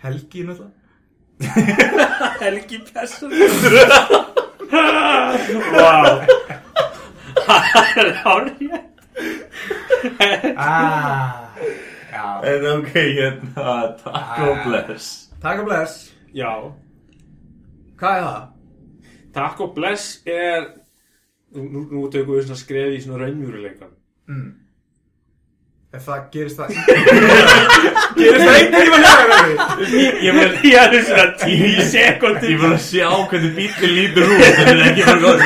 Helgi 0.05 0.45
náttúrulega. 0.47 0.76
Helgi 2.45 2.80
personilegt 2.93 3.57
Vá 5.74 6.46
Það 7.47 8.01
er 8.03 8.11
hárið 8.23 8.75
ah, 10.57 11.47
Já, 12.11 12.25
En 12.51 12.65
ok, 12.71 12.91
hérna, 12.93 13.71
takk 14.03 14.39
og 14.47 14.59
bless. 14.67 15.07
Takk 15.41 15.61
og 15.63 15.69
bless? 15.69 15.95
Já, 16.35 16.51
Hvað 17.97 18.17
er 18.19 18.27
það? 18.27 18.45
takk 19.37 19.61
og 19.65 19.73
bless 19.77 20.05
er 20.25 20.67
Nú, 21.55 21.63
nú, 21.71 21.81
nú 21.93 21.99
tökum 22.11 22.35
við 22.35 22.47
svona 22.49 22.59
skref 22.59 22.95
í 22.97 23.03
svona 23.05 23.23
raunmjúruleikan 23.25 23.93
Mm. 24.27 24.49
Ef 25.95 26.03
það 26.03 26.19
gerist 26.33 26.57
það 26.59 26.67
Gerist 28.17 28.43
það 28.43 28.55
einhvern 28.57 28.81
tíma 28.83 28.97
hérna 29.03 29.39
Ég 30.25 30.33
vil 30.35 30.51
Ég 30.67 30.75
er 30.83 30.91
svona 31.07 31.27
tíu 31.39 31.85
sekundi 31.93 32.45
Ég 32.51 32.59
vil 32.59 32.71
að 32.73 32.81
sjá 32.83 33.07
hvernig 33.31 33.53
bílinn 33.55 33.95
lítur 33.95 34.25
út 34.27 34.39
Þetta 34.43 34.71
er 34.73 34.79
ekki 34.91 35.03
bara 35.07 35.19
góð 35.23 35.38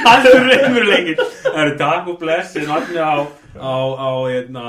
Það 0.00 0.28
er 0.30 0.34
raunmjúruleikin 0.50 1.18
Það 1.20 1.60
eru 1.64 1.74
takk 1.80 2.04
og 2.12 2.16
bless 2.20 2.50
er 2.60 2.68
nafni 2.68 3.00
á 3.00 3.24
á, 3.58 3.74
á 3.98 4.10
hérna, 4.28 4.64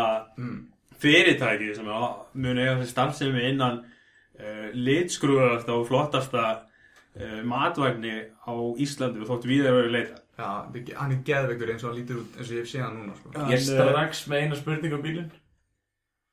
fyrirtæki 1.02 1.74
sem 1.76 1.88
eiga 1.88 2.76
þessi 2.80 2.90
starfsemi 2.92 3.46
innan 3.50 3.82
uh, 3.82 4.68
litskrúðasta 4.74 5.76
og 5.76 5.88
flottasta 5.90 6.46
uh, 6.56 7.40
matvagni 7.48 8.16
á 8.46 8.54
Íslandi 8.82 9.22
og 9.22 9.30
þótt 9.30 9.50
við 9.50 9.68
erum 9.68 9.82
verið 9.82 9.98
leita 9.98 10.22
Já, 10.42 10.50
hann 10.98 11.14
er 11.14 11.22
geðveikur 11.28 11.72
eins 11.74 11.84
og 11.86 11.92
hann 11.92 12.00
lítur 12.00 12.22
út 12.24 12.38
eins 12.40 12.50
og 12.50 12.56
ég 12.56 12.64
hef 12.64 12.72
séð 12.72 12.86
hann 12.88 12.98
núna 12.98 13.18
sko. 13.20 13.34
Ég 13.52 13.62
strax 13.68 14.24
með 14.32 14.46
eina 14.46 14.58
spurning 14.58 14.96
um 14.98 15.04
bílinn 15.06 15.30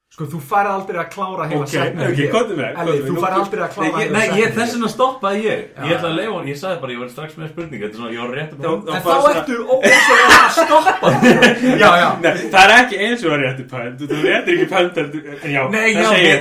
Sko, 0.08 0.24
þú 0.24 0.38
færð 0.40 0.70
aldrei 0.72 0.96
að 1.02 1.10
klára 1.12 1.44
heila 1.50 1.60
Ok, 1.62 1.68
setningu 1.68 2.06
ok, 2.08 2.16
hér. 2.18 2.30
komdu 2.32 2.54
með, 2.56 2.70
Elli, 2.80 2.92
þú 3.04 3.12
nú- 3.12 3.20
færð 3.22 3.36
aldrei 3.38 3.60
að 3.60 3.72
klára 3.74 3.84
Nei, 3.84 3.92
ég, 3.92 3.98
heila 4.08 4.16
nei, 4.18 4.24
ég, 4.24 4.30
setningu. 4.32 4.56
þess 4.58 4.72
vegna 4.74 4.88
stoppaði 4.94 5.40
ég. 5.44 5.60
Ég 5.68 5.74
Já. 5.76 5.82
ætla 5.98 6.08
að 6.08 6.16
leifa 6.18 6.32
hann, 6.38 6.48
ég 6.48 6.56
sagði 6.58 6.78
bara, 6.82 6.92
ég 6.94 7.00
var 7.02 7.08
strax 7.12 7.30
með 7.38 7.46
spurningu. 7.52 7.82
Þetta 7.84 7.92
er 7.92 7.98
svona, 7.98 8.12
ég 8.16 8.20
var 8.24 8.30
rétt 8.38 8.52
að 8.52 8.58
búin 8.58 8.80
En 8.88 9.02
þá 9.04 9.12
ertu 9.28 9.54
ósvöld 9.68 10.32
að 10.38 10.50
stoppa. 10.56 11.08
Já, 11.82 11.90
já. 12.02 12.08
Nei, 12.24 12.32
það 12.48 12.62
er 12.64 12.72
ekki 12.78 12.96
eins 13.04 13.20
og 13.20 13.28
það 13.28 13.40
réttu 13.44 13.64
pönd 13.68 13.96
Þú 14.08 14.16
réttir 14.24 14.52
ekki 14.56 14.68
pönd 14.72 14.96
En 14.98 15.50
já, 15.52 15.62
Nei, 15.68 15.90
það 15.94 16.08
segir 16.16 16.38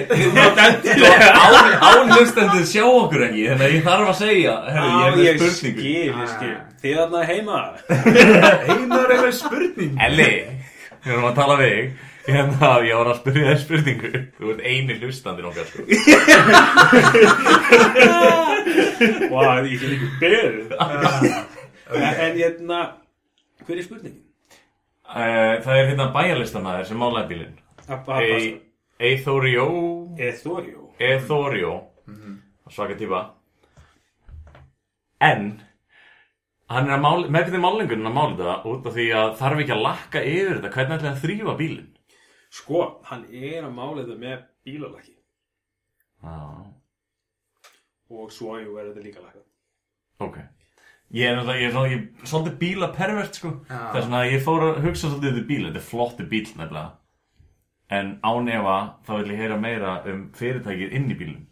Ánlustendur 1.91 2.65
sjá 2.71 2.85
okkur 2.87 3.21
ekki 3.27 3.43
Þannig 3.51 3.67
að 3.67 3.73
ég 3.75 3.83
þarf 3.83 4.07
að 4.07 4.17
segja 4.23 4.53
Herru, 4.71 4.89
ég 5.19 5.27
er 5.27 5.37
með 5.43 5.51
spurningu. 5.59 5.83
ég 11.51 11.75
þig. 12.27 12.33
Hérna, 12.35 12.69
ég 12.85 12.95
var 12.99 13.07
að 13.13 13.19
spyrja 13.21 13.45
þér 13.47 13.59
spurningu. 13.63 14.09
Þú 14.37 14.43
ert 14.53 14.61
eini 14.67 14.93
hlustandir 14.99 15.45
okkar 15.47 15.67
sko. 15.71 15.81
Vá, 19.31 19.41
ég 19.63 19.79
get 19.79 19.91
ekki 19.95 20.07
beðið. 20.21 20.67
En 21.97 22.35
hérna 22.37 22.79
Hver 23.67 23.77
er 23.79 23.83
spurningin? 23.85 24.23
uh, 25.07 25.53
Það 25.63 25.75
er 25.81 25.87
hérna 25.91 26.05
bæjarlistamæður 26.15 26.85
sem 26.89 26.99
málaði 27.01 27.29
bílinn. 27.31 27.55
Að- 27.87 28.09
að- 28.11 28.23
Ei- 28.27 28.57
Eithóri 28.99 29.51
Jó 29.53 29.67
Eþórió 30.17 30.79
Ethorio 30.99 31.73
svaka 32.73 32.95
típa. 32.99 33.21
En 35.21 35.61
hann 36.69 36.89
er 36.89 36.93
að 36.97 37.01
máli, 37.05 37.29
með 37.31 37.43
hvernig 37.47 37.61
málingunum 37.63 38.07
að 38.09 38.13
mála 38.17 38.35
þetta 38.37 38.65
út 38.71 38.85
af 38.89 38.93
því 38.97 39.05
að 39.15 39.29
þarf 39.39 39.59
ekki 39.63 39.73
að 39.75 39.85
lakka 39.85 40.19
yfir 40.23 40.55
þetta 40.57 40.73
hvernig 40.75 40.95
ætlaði 40.97 41.13
að 41.13 41.23
þrýfa 41.23 41.53
bílinn 41.61 41.91
Sko, 42.57 42.79
hann 43.09 43.23
er 43.29 43.61
að 43.67 43.73
mála 43.75 44.01
þetta 44.03 44.17
með 44.21 44.37
bílalaki. 44.65 45.13
Já, 46.23 46.37
og 48.09 48.31
svo 48.33 48.55
jú 48.57 48.77
er 48.79 48.85
þetta 48.89 49.03
líka 49.03 49.19
laka 49.21 49.39
ok. 50.25 50.37
Ég 51.15 51.25
er 51.29 51.35
náttúrulega, 51.37 51.61
ég 51.61 51.67
er 51.69 51.73
er 51.93 52.01
svolítið 52.27 52.55
bíla 52.59 52.87
pervert 52.95 53.33
sko 53.37 53.49
Það 53.69 53.95
er 53.95 54.01
svona 54.07 54.21
að 54.23 54.31
ég 54.33 54.41
fór 54.43 54.61
að 54.65 54.81
hugsa 54.83 55.07
svolítið 55.11 55.37
um 55.41 55.47
bíl, 55.51 55.65
þetta 55.67 55.79
er 55.79 55.89
flotti 55.91 56.23
bíl 56.31 56.47
nefnilega. 56.47 56.91
En 57.87 58.07
án 58.27 58.49
efa 58.51 58.77
þá 59.07 59.11
vil 59.13 59.31
ég 59.31 59.39
heyra 59.43 59.57
meira 59.61 59.91
um 60.11 60.19
fyrirtækið 60.35 60.89
inn 60.97 61.11
í 61.13 61.15
bílum 61.21 61.43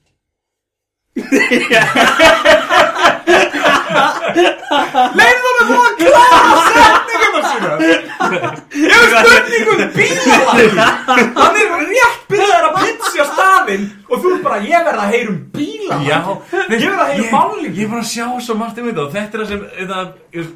Leifðu 5.16 5.52
þú 5.70 5.78
að 5.80 5.94
klára 6.02 6.56
setningum 6.66 7.05
sína. 7.52 7.70
Ég 8.76 8.94
hef 8.96 9.16
spurningum 9.16 9.82
bílalagi 9.96 10.68
Hann 11.40 11.60
er 11.62 11.74
rétt 11.92 12.22
byrjaður 12.30 12.68
að 12.70 12.78
pitcha 12.82 13.28
staðinn 13.32 13.88
Og 14.10 14.22
þú 14.22 14.36
er 14.36 14.46
bara, 14.46 14.62
ég 14.66 14.88
verð 14.90 15.04
að 15.06 15.12
heyra 15.16 15.34
um 15.34 15.42
bílalagi 15.56 16.10
Já, 16.10 16.20
Ég 16.76 16.86
verð 16.86 17.04
að 17.06 17.12
heyra 17.14 17.26
um 17.26 17.36
málingu 17.36 17.74
Ég 17.82 17.92
var 17.92 18.04
að 18.04 18.12
sjá 18.14 18.28
svo 18.46 18.58
margt 18.60 18.80
um 18.82 18.90
þetta 18.92 19.06
og 19.06 19.12
þetta 19.16 19.38
er 19.38 19.44
það 19.44 19.52
sem 19.52 19.90
það, 19.92 20.16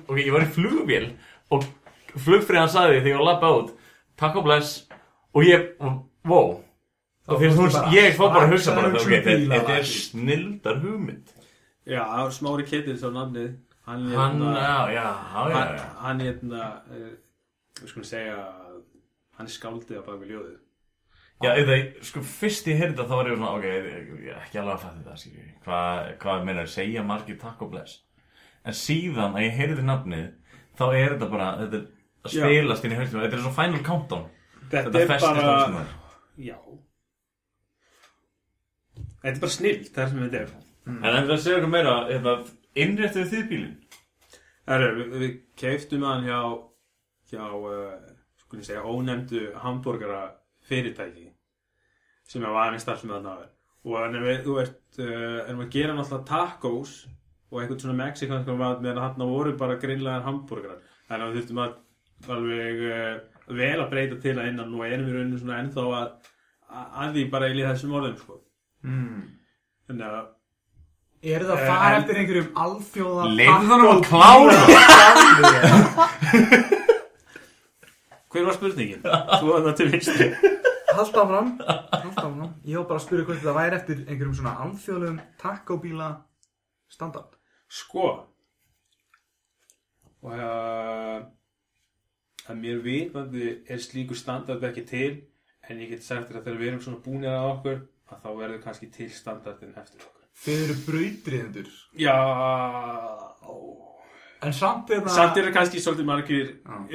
ok, 0.09 0.23
ég 0.23 0.31
var 0.35 0.45
í 0.45 0.53
flugvél 0.57 1.09
og 1.49 1.67
flugfriðan 2.25 2.71
sagði 2.71 2.99
þegar 2.99 3.09
ég 3.09 3.19
var 3.19 3.23
að 3.23 3.29
labba 3.29 3.51
út 3.59 3.75
takk 4.19 4.39
og 4.39 4.43
bless. 4.47 4.83
Og 5.35 5.45
ég, 5.47 5.69
wow. 6.27 6.57
Og 7.29 7.41
því 7.41 7.51
að 7.69 7.93
ég 7.93 8.15
fór 8.17 8.31
bara 8.33 8.47
að 8.47 8.55
hugsa 8.55 8.75
bara, 8.75 8.89
um 8.89 9.11
þetta 9.53 9.75
er 9.77 9.85
snildar 9.87 10.79
hugmynd. 10.83 11.35
Já, 11.89 12.03
Smári 12.33 12.65
Kettils 12.67 13.05
á 13.05 13.09
nafnið 13.13 13.53
Hann, 13.89 14.05
Hann, 14.13 14.37
hérna- 14.37 14.55
já, 14.55 14.79
já, 14.93 15.03
já, 15.03 15.43
já, 15.49 15.59
hann, 15.59 15.75
já. 15.77 15.85
hann 16.03 16.19
hérna 16.25 16.65
uh, 16.93 17.11
við 17.79 17.91
skulum 17.93 18.05
segja 18.09 18.35
hann 19.39 19.47
er 19.47 19.53
skáldið 19.53 20.01
á 20.01 20.03
bak 20.05 20.19
við 20.21 20.33
ljóðið 20.35 20.57
Já, 21.39 21.53
eða, 21.55 21.75
sko, 22.03 22.19
fyrst 22.27 22.67
ég 22.67 22.75
heyrði 22.81 22.97
þetta 22.97 23.05
þá 23.07 23.15
var 23.15 23.27
ég 23.29 23.37
svona, 23.37 23.51
ok, 23.55 23.65
ég 23.69 24.07
ég 24.25 24.31
er 24.33 24.39
ekki 24.43 24.59
alveg 24.59 24.73
að 24.73 24.81
fatta 24.83 24.97
þetta, 24.99 25.13
skilji, 25.21 25.45
hvað, 25.63 26.09
hvað 26.19 26.41
meina, 26.49 26.65
segja 26.67 27.03
margir 27.07 27.37
takk 27.39 27.61
og 27.63 27.69
bless. 27.71 27.93
En 28.67 28.75
síðan 28.75 29.37
að 29.39 29.45
ég 29.45 29.55
heyrði 29.55 29.85
nafnið, 29.87 30.25
þá 30.75 30.83
er 30.89 31.15
þetta 31.15 31.29
bara, 31.31 31.47
þetta 31.61 31.79
er 31.79 31.85
að 32.27 32.33
spilast 32.35 32.83
inn 32.89 32.91
í 32.91 32.99
haustum, 32.99 33.23
þetta 33.23 33.39
er 33.39 33.43
svo 33.45 33.53
final 33.55 33.81
countdown. 33.87 34.25
Þetta, 34.65 34.83
Þetta 34.89 34.99
er 34.99 35.11
festist 35.13 35.39
bara. 35.39 35.85
Já 36.43 36.57
Þetta 39.23 39.35
er 39.35 39.41
bara 39.45 39.55
snill, 39.55 39.79
það 39.87 40.03
er 40.03 40.11
sem 40.11 40.23
þetta 40.25 40.43
er 40.43 40.51
En 40.89 41.07
en 41.13 41.29
það 41.29 41.41
segja 41.45 41.55
eitthvað 41.61 41.73
meira, 41.77 41.95
hérna, 42.09 42.35
innréttuðu 42.83 43.31
þið 43.31 43.47
bílinn? 43.53 43.78
Herru, 44.69 44.89
við, 44.99 45.13
við 45.21 45.37
keiftum 45.57 46.05
hann 46.05 46.27
hjá 46.27 46.41
hjá, 47.29 47.45
uh, 47.53 47.93
skulum 48.43 48.65
segja, 48.65 48.83
ónefndu 48.85 49.49
hambúrgara 49.63 50.23
fyrirtæki 50.69 51.29
sem 52.29 52.45
er 52.45 52.53
varin 52.53 52.81
starfsmið 52.81 53.15
þarna 53.17 53.35
áður. 53.35 53.51
og 53.89 53.97
en 54.03 54.23
við, 54.23 54.39
þú 54.45 54.55
veist, 54.57 54.81
uh, 54.99 55.39
erum 55.45 55.63
að 55.65 55.73
gera 55.75 55.95
náttúrulega 55.97 56.29
tacos 56.29 56.95
og 57.49 57.61
eitthvað 57.61 57.83
svona 57.83 57.99
mexikanska 58.03 58.55
mat 58.57 58.81
meðan 58.83 59.03
hann 59.05 59.31
voru 59.33 59.55
bara 59.57 59.79
grillaðar 59.81 60.27
hambúrgarar 60.27 60.81
þannig 61.09 61.25
að 61.25 61.31
við 61.31 61.39
þurftum 61.39 61.63
að 61.63 61.77
alveg 62.35 62.83
uh, 62.89 63.13
vel 63.59 63.77
að 63.79 63.89
breyta 63.93 64.19
til 64.21 64.35
að 64.37 64.51
innan 64.51 64.75
og 64.75 64.85
erum 64.85 65.07
við 65.07 65.17
raunin 65.17 65.41
svona 65.41 65.61
ennþá 65.63 65.85
að, 65.99 66.11
að, 66.69 67.15
því 67.15 67.23
bara 67.33 67.49
í 67.49 67.63
þessum 67.63 67.95
orðum 67.97 68.19
sko. 68.19 68.41
Mm. 68.85 69.23
þannig 69.89 70.05
að 70.19 70.27
Er 71.19 71.43
það 71.43 71.51
að 71.51 71.59
Eh, 71.59 71.67
fara 71.67 71.95
eftir 71.99 72.15
einhverjum 72.21 72.51
alþjóða 72.63 73.23
Leifðu 73.35 73.67
hann 73.69 73.83
að 73.89 73.99
klára! 74.07 74.59
hver 78.29 78.45
var 78.45 78.53
spurningin? 78.55 79.01
Þú 79.03 79.45
var 79.49 79.63
það 79.65 79.75
til 79.79 79.89
áfram 81.19 81.49
Haldt 81.59 82.19
áfram. 82.19 82.51
Ég 82.63 82.75
var 82.79 82.87
bara 82.87 82.99
að 82.99 83.05
spyrja 83.05 83.25
hvort 83.27 83.43
það 83.43 83.57
væri 83.59 83.75
eftir 83.79 83.97
einhverjum 84.05 84.37
svona 84.39 84.53
alþjóðlegum 84.65 85.19
takkóbíla 85.43 86.09
standard 86.91 87.31
Sko 87.69 88.07
og 90.19 90.33
uh, 90.35 91.19
að 92.49 92.55
mér 92.59 92.81
vitandi 92.83 93.45
er 93.71 93.79
slíkur 93.79 94.17
standard 94.19 94.63
ekki 94.67 94.83
til 94.89 95.13
en 95.69 95.79
ég 95.79 95.89
get 95.93 96.03
sagt 96.03 96.27
þér 96.27 96.37
að 96.41 96.45
þegar 96.49 96.59
við 96.59 96.67
erum 96.71 96.83
svona 96.83 97.03
búinir 97.05 97.31
að 97.31 97.47
okkur 97.53 97.77
að 98.09 98.17
þá 98.25 98.29
verður 98.41 98.63
kannski 98.65 98.87
til 98.95 99.09
standardin 99.15 99.77
eftir 99.79 99.99
okkur 100.03 100.18
Þið 100.39 100.63
eru 100.65 100.75
brautriðendur 100.85 101.71
Já. 101.99 102.15
En 104.39 104.53
samt 104.55 104.91
er 104.95 105.01
það 105.03 105.15
Samt 105.17 105.39
eru 105.41 105.51
kannski 105.55 105.81
svolítið 105.83 106.07
margir 106.07 106.51
um, 106.63 106.85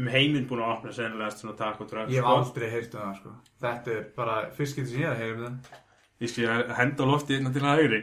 um 0.00 0.08
heiminn 0.10 0.48
búin 0.50 0.64
að 0.64 0.72
opna 0.74 0.94
sennilega 0.96 1.30
svona 1.36 1.54
takk 1.58 1.84
og 1.84 1.92
drögg 1.92 2.10
Ég 2.10 2.24
hef 2.24 2.32
aldrei 2.32 2.70
heyrt 2.72 2.96
um 2.96 3.04
það 3.04 3.20
sko. 3.20 3.34
Þetta 3.62 3.94
er 3.94 4.08
bara 4.16 4.38
fyrst 4.56 4.78
getur 4.80 4.90
sem 4.90 5.04
ég 5.04 5.10
er 5.10 5.14
að 5.14 5.22
heyra 5.22 5.36
um 5.38 5.44
það. 5.44 5.84
Ég 6.18 6.32
sé 6.32 6.48
að 6.50 6.72
henda 6.80 7.06
á 7.06 7.10
lofti 7.12 7.36
hérna 7.36 7.52
til 7.54 7.68
hægri. 7.68 8.00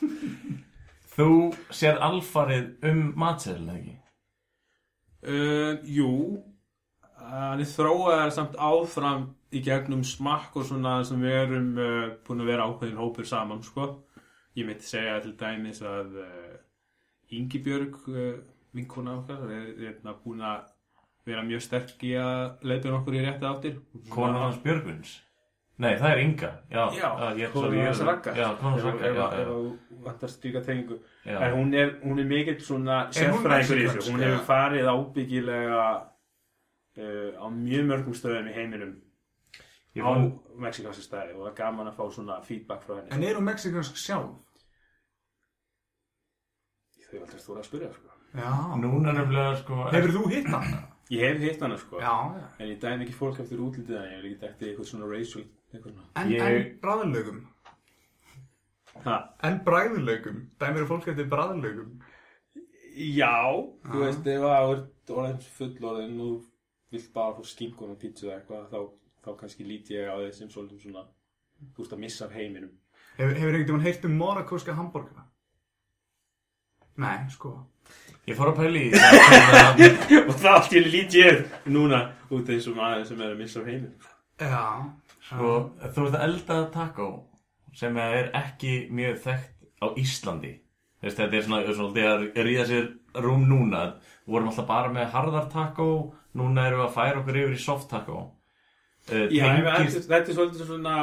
Þú 1.16 1.30
sér 1.74 1.98
alfarið 2.04 2.86
um 2.90 3.00
matseðil, 3.20 3.64
eða 3.64 3.78
ekki? 3.78 3.96
Uh, 5.20 5.72
jú, 5.84 6.12
hann 7.20 7.60
er 7.60 7.68
þróaðar 7.68 8.30
samt 8.32 8.54
áfram 8.56 9.26
í 9.52 9.60
gegnum 9.64 10.04
smakk 10.06 10.54
og 10.60 10.68
svona 10.68 11.00
sem 11.04 11.20
við 11.20 11.36
erum 11.42 11.72
uh, 11.76 12.06
búin 12.24 12.44
að 12.44 12.52
vera 12.52 12.68
ákveðin 12.68 13.00
hópur 13.00 13.28
saman, 13.28 13.64
sko. 13.64 13.88
Ég 14.60 14.66
myndi 14.68 14.84
segja 14.84 15.16
til 15.24 15.32
dæmis 15.40 15.80
að 15.86 16.18
uh, 16.20 16.58
Ingibjörg, 17.38 17.96
uh, 18.10 18.36
vinkona 18.76 19.16
okkar, 19.20 19.46
er, 19.48 19.66
er 19.72 19.88
hérna 19.88 20.14
búin 20.24 20.44
að 20.44 20.68
vera 21.28 21.42
mjög 21.46 21.62
sterk 21.64 22.04
í 22.06 22.14
að 22.18 22.62
leiðbjörn 22.66 22.98
okkur 23.00 23.16
í 23.18 23.24
rétti 23.24 23.48
áttir. 23.48 23.80
Konan 24.12 24.40
hans 24.44 24.60
Björgvins? 24.64 25.18
Nei, 25.80 25.94
það 25.96 26.10
er 26.12 26.18
Inga. 26.20 26.50
Já, 26.68 26.82
ég- 27.40 27.52
hans 27.86 28.00
Ragga. 28.04 28.34
Já, 28.36 28.48
konan 28.60 28.72
hans 28.74 28.84
Ragga, 28.84 29.06
ef- 29.08 29.48
þú 29.48 30.02
vantar 30.04 30.28
já. 31.24 31.38
En 31.40 31.54
hún 31.56 31.74
er, 31.74 31.94
hún 32.02 32.18
er 32.20 32.24
mikill 32.28 32.60
svona 32.60 32.98
hún 33.06 33.16
sérfræðingur 33.16 33.80
í 33.80 33.86
þessu. 33.88 34.12
Hún 34.12 34.24
hefur 34.24 34.44
farið 34.44 34.90
ábyggilega 34.92 35.84
uh, 36.98 37.30
á 37.40 37.46
mjög 37.48 37.88
mörgum 37.88 38.14
stöðum 38.16 38.50
í 38.50 38.54
heiminum 38.56 38.92
á 40.00 40.04
fann, 40.04 40.28
mexikanska 40.60 41.02
stæði 41.02 41.34
og 41.34 41.42
það 41.46 41.50
er 41.50 41.56
gaman 41.62 41.90
að 41.90 41.96
fá 41.98 42.04
svona 42.14 42.40
feedback 42.44 42.84
frá 42.84 42.96
henni. 42.98 43.10
En 43.16 43.24
eru 43.24 43.40
mexikansk 43.40 43.96
sjálf? 43.96 44.36
Þau 47.10 47.16
er 47.18 47.22
aldrei 47.26 47.40
stóra 47.42 47.60
að 47.62 47.68
spyrja, 47.68 47.90
sko. 47.96 48.16
Já 48.38 48.50
núna 48.78 49.12
nefnilega, 49.16 49.54
sko... 49.58 49.78
Hefur 49.90 50.12
þú 50.14 50.24
hitt 50.30 50.50
hann? 50.52 50.74
Ég 51.10 51.24
hef 51.26 51.40
hitt 51.42 51.62
hana, 51.66 51.76
sko. 51.80 51.98
Já, 51.98 52.12
já 52.38 52.44
En 52.62 52.68
ég 52.70 52.76
dæmi 52.82 53.06
ekki 53.08 53.16
fólk 53.18 53.40
eftir 53.42 53.58
útlitið 53.64 53.96
hann, 53.98 54.12
ég 54.14 54.20
vil 54.22 54.30
ekki 54.30 54.40
dækti 54.44 54.68
eitthvað 54.68 54.90
svona 54.92 55.08
racial, 55.10 55.42
eitthvað 55.74 55.96
svona. 55.96 56.06
En, 56.22 56.30
Ég- 56.30 56.44
en 56.46 56.78
bræðlögum 56.84 57.40
Ha, 59.04 59.16
En 59.46 59.58
bræðlögum 59.64 60.38
Dæmir 60.60 60.86
fólk 60.90 61.08
eftir 61.10 61.28
bræðlögum 61.30 62.00
já, 63.00 63.34
þú 63.86 63.94
Já. 63.96 64.00
veist, 64.02 64.26
ef 64.26 64.42
það 64.42 64.54
er 64.54 64.80
orðin 65.14 65.44
fullorðin 65.56 66.16
og 66.20 66.32
þú 66.34 66.96
vilt 66.96 67.12
bara 67.14 67.36
fá 67.36 67.44
skingun 67.46 67.92
og 67.94 67.98
pítsu 68.02 68.26
eða 68.26 68.40
eitthvað, 68.40 68.64
þá, 68.72 68.80
þá 69.24 69.30
kannski 69.40 69.64
lít 69.66 69.90
ég 69.94 70.10
á 70.10 70.14
þeir 70.18 70.34
sem 70.34 70.50
svolítið 70.50 70.82
svona, 70.84 71.04
þú 71.70 71.84
veist 71.84 71.94
að 71.94 72.02
missa 72.02 72.26
af 72.26 72.34
heiminum. 72.34 72.72
Hefur, 73.16 73.36
hefur 73.38 73.54
einhvern 73.54 73.78
veginn 73.78 73.86
heyrt 73.86 74.04
um 74.10 74.16
morakóska 74.18 74.74
hambúrgara? 74.74 75.22
Nei, 77.00 77.18
sko 77.32 77.56
Ég 78.28 78.36
fór 78.38 78.52
að 78.52 78.58
pæli 78.60 78.80
í 78.86 78.90
það. 78.94 79.80
og 80.28 80.34
það 80.38 80.50
allt 80.52 80.74
ég 80.76 80.88
lít 80.92 81.14
ég 81.18 81.40
núna 81.72 82.02
út 82.30 82.50
eins 82.52 82.68
og 82.70 82.76
maður 82.76 83.06
sem 83.08 83.22
er 83.24 83.32
að 83.32 83.40
missa 83.40 83.62
af 83.62 83.70
heiminum. 83.70 84.10
Já 84.38 84.64
Sko, 85.30 85.50
þú 85.94 86.06
ert 86.08 86.16
að 86.18 86.24
elda 86.26 86.58
taco 86.74 87.08
sem 87.76 87.96
er 88.02 88.30
ekki 88.34 88.72
mjög 88.90 89.20
þekkt 89.24 89.68
á 89.78 89.86
Íslandi. 90.00 90.52
Þú 91.00 91.06
veist, 91.06 91.20
þetta 91.20 91.38
er 91.38 91.44
svona, 91.46 91.74
svona 91.76 92.06
að 92.10 92.24
ríða 92.44 92.64
sér 92.68 92.88
rúm 93.24 93.44
núna. 93.48 93.82
Við 94.26 94.34
vorum 94.34 94.50
alltaf 94.50 94.66
bara 94.68 94.90
með 94.92 95.12
harðar 95.14 95.46
taco, 95.52 95.86
núna 96.36 96.66
erum 96.68 96.82
við 96.82 96.86
að 96.88 96.96
færa 96.96 97.22
okkur 97.22 97.38
yfir 97.44 97.54
í 97.56 97.60
soft 97.62 97.88
taco. 97.92 98.24
Uh, 99.10 99.26
Já, 99.32 99.46
tengist- 99.46 99.96
þetta, 100.00 100.10
þetta 100.10 100.32
er 100.34 100.38
svolítið 100.40 100.66
svona, 100.72 100.96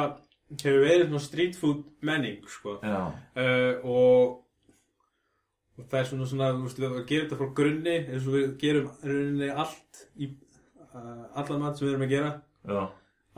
hefur 0.54 0.84
verið 0.84 1.08
svona 1.08 1.24
street 1.24 1.58
food 1.58 1.80
menning, 2.04 2.44
sko. 2.52 2.76
Já, 2.84 3.00
uh, 3.08 3.88
og, 3.88 4.36
og 5.78 5.84
það 5.88 6.00
er 6.00 6.08
svona 6.10 6.26
svona, 6.26 6.48
þú 6.56 6.64
veist, 6.66 6.78
við 6.82 6.88
að 6.98 7.04
gera 7.10 7.24
þetta 7.26 7.38
frá 7.40 7.48
grunni 7.60 7.96
eins 8.08 8.26
og 8.26 8.34
við 8.34 8.48
gerum 8.62 8.88
rauninni 9.04 9.50
allt 9.64 10.02
í 10.18 10.28
uh, 10.28 11.24
allan 11.38 11.62
mat 11.62 11.78
sem 11.78 11.86
við 11.86 11.92
erum 11.94 12.06
að 12.08 12.14
gera. 12.16 12.32
Já, 12.68 12.80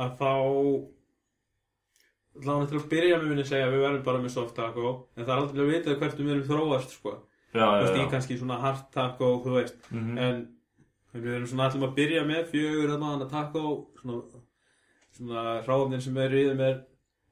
að 0.01 0.14
þá 0.20 0.30
þá 2.41 2.53
til 2.70 2.78
að 2.78 2.86
byrja 2.93 3.16
með 3.20 3.28
minni 3.32 3.43
að 3.45 3.51
segja 3.51 3.66
að 3.66 3.74
við 3.74 3.82
verðum 3.84 4.05
bara 4.07 4.20
með 4.22 4.32
soft 4.36 4.55
taco 4.57 4.91
en 5.18 5.24
það 5.26 5.32
er 5.34 5.41
aldrei 5.43 5.62
að 5.64 5.72
vita 5.74 5.97
hvert 6.01 6.20
við 6.20 6.30
erum 6.34 6.47
þróast 6.49 6.95
sko, 6.95 7.12
já, 7.53 7.64
þú 7.66 7.80
veist, 7.82 7.97
í 7.99 8.03
já. 8.05 8.11
kannski 8.14 8.36
svona 8.41 8.59
hard 8.62 8.84
taco, 8.95 9.30
þú 9.45 9.57
veist, 9.59 9.80
Mhm. 9.91 10.18
en 10.18 10.49
en 11.12 11.22
við 11.24 11.34
erum 11.34 11.47
svona 11.51 11.66
allum 11.68 11.88
að 11.88 11.95
byrja 11.97 12.22
með 12.24 12.45
fjögur 12.53 12.93
að 12.95 13.01
maður 13.03 13.30
taco 13.30 13.62
svona, 14.01 14.22
svona 15.16 15.62
hráfnir 15.66 16.01
sem 16.05 16.16
er 16.22 16.30
í 16.38 16.45
þeim 16.49 16.61
er 16.68 16.76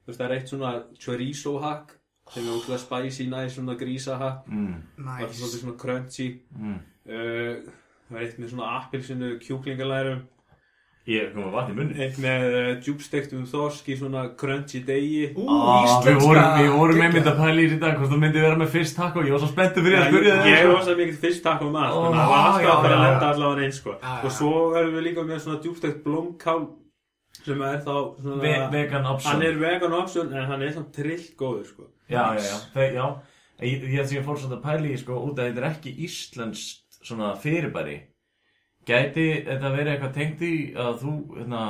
þú 0.03 0.11
veist, 0.11 0.19
það 0.19 0.25
er 0.29 0.35
eitt 0.35 0.49
svona 0.51 0.71
chorizo 0.99 1.53
hack 1.63 1.95
sem 2.33 2.45
er 2.47 2.55
óslega 2.55 2.79
spicy, 2.83 3.27
næs, 3.31 3.53
svona 3.57 3.75
grísa 3.79 4.17
hack 4.21 4.47
mm, 4.47 4.73
það 4.97 5.13
er 5.21 5.27
Nice. 5.27 5.37
svolítið 5.39 5.61
svona 5.63 5.77
crunchy. 5.83 6.27
Mm. 6.57 6.81
uh, 7.09 7.71
það 8.09 8.19
er 8.19 8.25
eitt 8.27 8.39
með 8.43 8.51
svona 8.55 8.75
appilsinu 8.79 9.37
kjúklingalærum. 9.45 10.27
Ég 11.09 11.31
kom 11.33 11.45
að 11.47 11.53
vatn 11.55 11.71
í 11.71 11.75
munni 11.79 11.95
eitt 12.05 12.17
með 12.21 12.43
uh, 12.53 12.67
djúbstektum 12.85 13.45
þorsk 13.49 13.87
í 13.89 13.95
svona 13.97 14.27
crunchy 14.37 14.81
degi. 14.85 15.23
Ah, 15.41 15.95
við 16.05 16.19
vorum, 16.21 16.49
við 16.59 16.67
vorum 16.75 16.99
geggjað. 16.99 17.05
einmitt 17.07 17.29
að 17.31 17.39
pæla 17.39 17.63
í 17.63 17.69
þetta 17.71 17.93
hvort 17.97 18.11
þú 18.13 18.19
myndi 18.21 18.43
vera 18.43 18.59
með 18.59 18.69
fyrst 18.75 18.97
takk 18.99 19.17
og 19.17 19.25
ég 19.25 19.33
var 19.33 19.41
svo 19.41 19.49
spenntur 19.49 19.87
fyrir 19.87 20.03
að 20.03 20.11
spyrja 20.11 20.35
ég 20.45 20.59
þig 20.59 20.69
var 20.73 20.83
svo 20.85 20.95
mikið 20.99 21.17
fyrst 21.23 21.43
takk 21.47 21.63
Ó, 21.63 21.69
þannig 21.71 21.81
að 21.81 22.19
það 22.19 22.29
var 22.29 22.43
alltaf 22.43 22.69
að 22.75 22.83
fara 22.83 22.99
að 22.99 23.05
lenda 23.07 23.31
allavega 23.33 23.65
eins 23.65 23.79
sko. 23.81 23.95
Og 24.19 24.31
svo 24.37 24.53
erum 24.77 24.93
við 24.99 25.07
líka 25.07 25.25
með 25.31 25.41
svona 25.47 25.61
djúbstekt 25.65 26.03
blómkál 26.05 26.61
sem 27.45 27.63
er 27.65 27.81
þá 27.85 27.95
svona 28.19 28.37
Ve 28.43 28.53
Vegan 28.73 29.09
option. 29.09 29.31
Hann 29.31 29.45
er 29.47 29.59
vegan 29.59 29.95
option 29.97 30.31
en 30.33 30.47
hann 30.49 30.63
er 30.65 30.75
svona 30.75 30.93
trill 30.95 31.25
góður 31.39 31.65
sko. 31.69 31.89
Já, 32.09 32.23
já, 32.37 32.43
já, 32.45 32.55
Þe, 32.73 32.85
já. 32.95 33.05
Ég, 33.59 33.83
ég, 33.91 34.13
ég 34.15 34.25
fór 34.25 34.39
svona 34.39 34.57
að 34.59 34.65
pæla 34.65 34.89
í 34.89 34.97
sko, 34.99 35.17
út 35.27 35.39
að 35.39 35.49
þetta 35.49 35.61
er 35.61 35.67
ekki 35.69 35.95
íslenskt 36.07 36.99
svona 37.03 37.33
fyrirbæri. 37.39 37.97
Gæti 38.87 39.27
þetta 39.45 39.73
verið 39.75 39.93
eitthvað 39.93 40.15
tengt 40.15 40.43
í 40.47 40.53
að 40.79 41.03
þú, 41.03 41.15
hérna, 41.35 41.63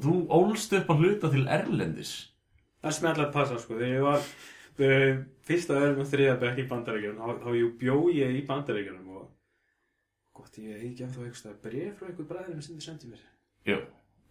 þú 0.00 0.14
ólst 0.38 0.74
upp 0.78 0.90
að 0.90 1.04
hluta 1.04 1.30
til 1.32 1.44
Erlendis? 1.44 2.14
Það 2.82 2.96
smellar 2.98 3.28
að 3.28 3.34
passa 3.36 3.60
sko. 3.60 3.78
þegar 3.78 3.94
ég 3.94 4.04
var 4.04 4.24
uh, 4.24 5.20
fyrsta 5.48 5.78
öðrum 5.78 6.02
og 6.02 6.10
þriða 6.10 6.38
bekk 6.42 6.62
í 6.64 6.66
bandaríkjunum 6.72 7.20
þá, 7.20 7.44
þá 7.44 7.50
ég 8.16 8.34
í 8.40 8.42
bandaríkjunum 8.48 9.12
og 9.18 9.28
gott 10.34 10.58
ég 10.58 10.80
ekki 10.80 11.06
ennþá 11.06 11.28
eitthvað 11.28 11.60
bref 11.68 12.00
frá 12.00 12.08
einhver 12.10 12.30
bræðurinn 12.32 12.64
sem 12.64 12.78
þið 12.80 12.88
sendið 12.88 13.14
mér. 13.14 13.22
Jú, 13.70 13.78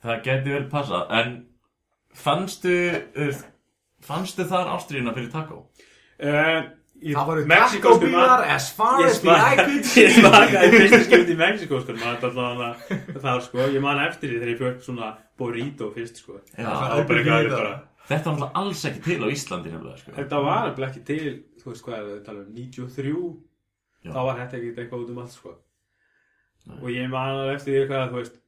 það 0.03 0.21
gæti 0.27 0.53
verið 0.53 0.69
passa 0.71 1.01
En 1.21 1.33
fannstu, 2.13 2.77
uh, 3.17 3.43
fannstu 4.03 4.45
þar 4.49 4.71
ástriðina 4.77 5.13
fyrir 5.15 5.31
taco? 5.33 5.65
uh, 6.23 6.61
í 7.03 7.13
Það 7.15 7.29
voru 7.29 7.45
takkóbílar 7.49 8.43
as 8.53 8.69
far 8.77 9.01
Ég 9.03 9.09
as 9.11 9.21
the 9.23 9.33
eye 9.35 9.55
could 9.59 9.79
ég 9.79 9.87
see 9.91 10.11
smakaði 10.17 10.69
fyrstu 10.77 10.99
skipti 11.07 11.33
í 11.33 11.39
Mexiko 11.39 11.79
sko, 11.83 11.95
það 13.23 13.41
sko, 13.47 13.65
ég 13.73 13.81
man 13.83 14.03
eftir 14.05 14.31
því 14.31 14.37
þegar 14.39 14.51
ég 14.53 14.61
fjöld 14.61 14.85
svona 14.85 15.09
burrito 15.39 15.89
fyrst 15.95 16.21
sko 16.23 16.37
Já, 16.53 16.67
Það 16.67 16.93
var 16.93 17.09
bara 17.09 17.23
eitthvað 17.23 17.39
alveg 17.39 17.57
bara 17.57 17.73
Þetta 18.03 18.31
var 18.33 18.39
náttúrulega 18.39 18.59
alls 18.59 18.81
ekki 18.89 19.01
til 19.05 19.15
á 19.23 19.27
Íslandi 19.31 19.69
nefnilega, 19.71 19.99
sko. 20.01 20.11
Þetta 20.17 20.39
var 20.43 20.65
alveg 20.67 20.81
ekki 20.89 21.03
til, 21.07 21.35
þú 21.61 21.69
veist 21.69 21.85
hvað 21.85 21.99
er 21.99 22.07
það, 22.09 22.17
tala 22.25 22.41
um 22.41 22.49
93 22.57 23.13
Já. 24.03 24.09
þá 24.11 24.19
var 24.27 24.39
þetta 24.41 24.57
ekki 24.59 24.71
eitthvað 24.73 25.03
út 25.05 25.13
um 25.13 25.21
allt 25.23 25.35
sko 25.37 25.53
Nei. 26.63 26.77
og 26.81 26.89
ég 26.91 27.07
man 27.11 27.29
alveg 27.37 27.59
eftir 27.61 27.77
því 27.77 27.85
hvað, 27.91 28.09
þú 28.11 28.19
veist 28.19 28.41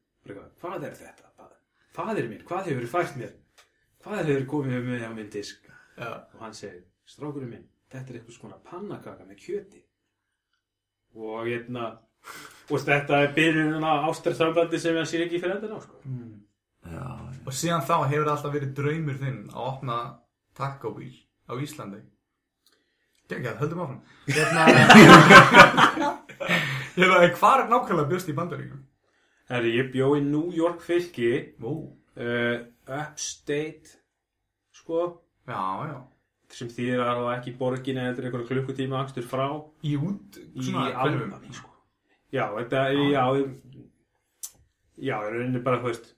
hvað 0.59 0.87
er 0.89 0.97
þetta? 0.99 1.24
Hvað- 1.95 2.11
Faðir 2.11 2.29
minn, 2.29 2.43
hvað 2.47 2.65
hefur 2.69 2.87
fært 2.91 3.15
mér? 3.19 3.31
Hvað 4.03 4.25
hefur 4.29 4.45
komið 4.51 4.83
með 4.89 5.05
á 5.07 5.11
minn 5.15 5.29
disk? 5.31 5.61
Já. 5.97 6.09
og 6.33 6.39
hann 6.41 6.53
segir, 6.53 6.81
strákurinn 7.07 7.49
minn 7.49 7.67
þetta 7.91 8.09
er 8.11 8.17
eitthvað 8.19 8.35
svona 8.35 8.57
pannakaka 8.67 9.23
með 9.29 9.37
kjöti 9.39 9.79
og 11.15 11.45
hérna 11.47 11.85
og 12.69 12.81
þetta 12.83 13.21
er 13.23 13.31
byrjun 13.37 13.85
á 13.85 14.03
ástarsambandi 14.09 14.79
sem 14.81 14.97
ég 14.99 15.07
sér 15.07 15.23
ekki 15.27 15.39
fyrir 15.39 15.55
endan 15.55 15.77
á 15.77 15.79
sko. 15.85 15.95
Já, 16.03 16.91
já. 16.91 17.39
Og 17.47 17.53
síðan 17.55 17.85
þá 17.87 17.95
hefur 18.11 18.27
alltaf 18.33 18.51
verið 18.57 18.73
draumur 18.75 19.17
þinn 19.21 19.39
að 19.53 19.61
opna 19.69 19.97
takkóbíl 20.57 21.15
á 21.47 21.53
Íslandi 21.63 22.01
Gengjað, 23.29 23.55
höldum 23.63 23.79
áfram 23.85 24.01
Hérna 24.27 24.65
Hérna, 26.95 27.17
hvar 27.39 27.63
er 27.63 27.69
nákvæmlega 27.71 28.09
bjóst 28.11 28.29
í 28.29 28.35
bandaríkjum? 28.37 28.83
Herri, 29.51 29.75
ég 29.77 29.91
bjó 29.93 30.15
í 30.17 30.23
New 30.25 30.49
York 30.55 30.81
fylki 30.81 31.29
uh, 31.61 32.57
upstate 32.85 33.99
sko. 34.73 35.05
Já, 35.45 35.61
já. 35.91 35.97
Sem 36.55 36.69
þýðir 36.71 37.03
að 37.03 37.21
það 37.21 37.31
ekki 37.35 37.55
borgin 37.59 38.01
eða 38.01 38.15
eitthvað 38.15 38.47
klukkutíma 38.49 38.99
akstur 39.03 39.25
frá. 39.29 39.45
Í 39.85 39.95
út, 39.99 40.39
svona 40.55 40.89
hverfum 40.95 41.53
sko. 41.53 41.71
já, 42.33 42.45
þetta, 42.57 42.83
já. 42.95 43.23
já, 44.97 45.15
ég 45.19 45.31
rauninni 45.35 45.61
bara, 45.65 45.81
þú 45.83 45.91
veist 45.91 46.15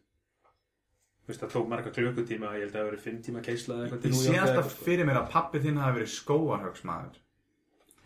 þú 1.28 1.34
veist, 1.34 1.42
það 1.44 1.54
tók 1.58 1.72
marga 1.72 1.92
klukkutíma 1.92 2.52
ég 2.56 2.62
held 2.64 2.70
að 2.70 2.76
það 2.76 2.84
hafi 2.84 2.90
verið 2.92 3.06
fimm 3.06 3.24
tíma 3.26 3.42
keisla 3.44 3.76
eða 3.76 3.88
eitthvað 3.88 4.04
til 4.06 4.12
Ég 4.14 4.20
sé 4.22 4.36
alltaf 4.40 4.70
sko. 4.72 4.86
fyrir 4.86 5.08
mér 5.10 5.18
að 5.20 5.32
pappi 5.34 5.60
þinn 5.66 5.80
hafi 5.84 5.98
verið 5.98 6.14
skóarhauksmaður 6.14 7.18
Þú 7.18 7.27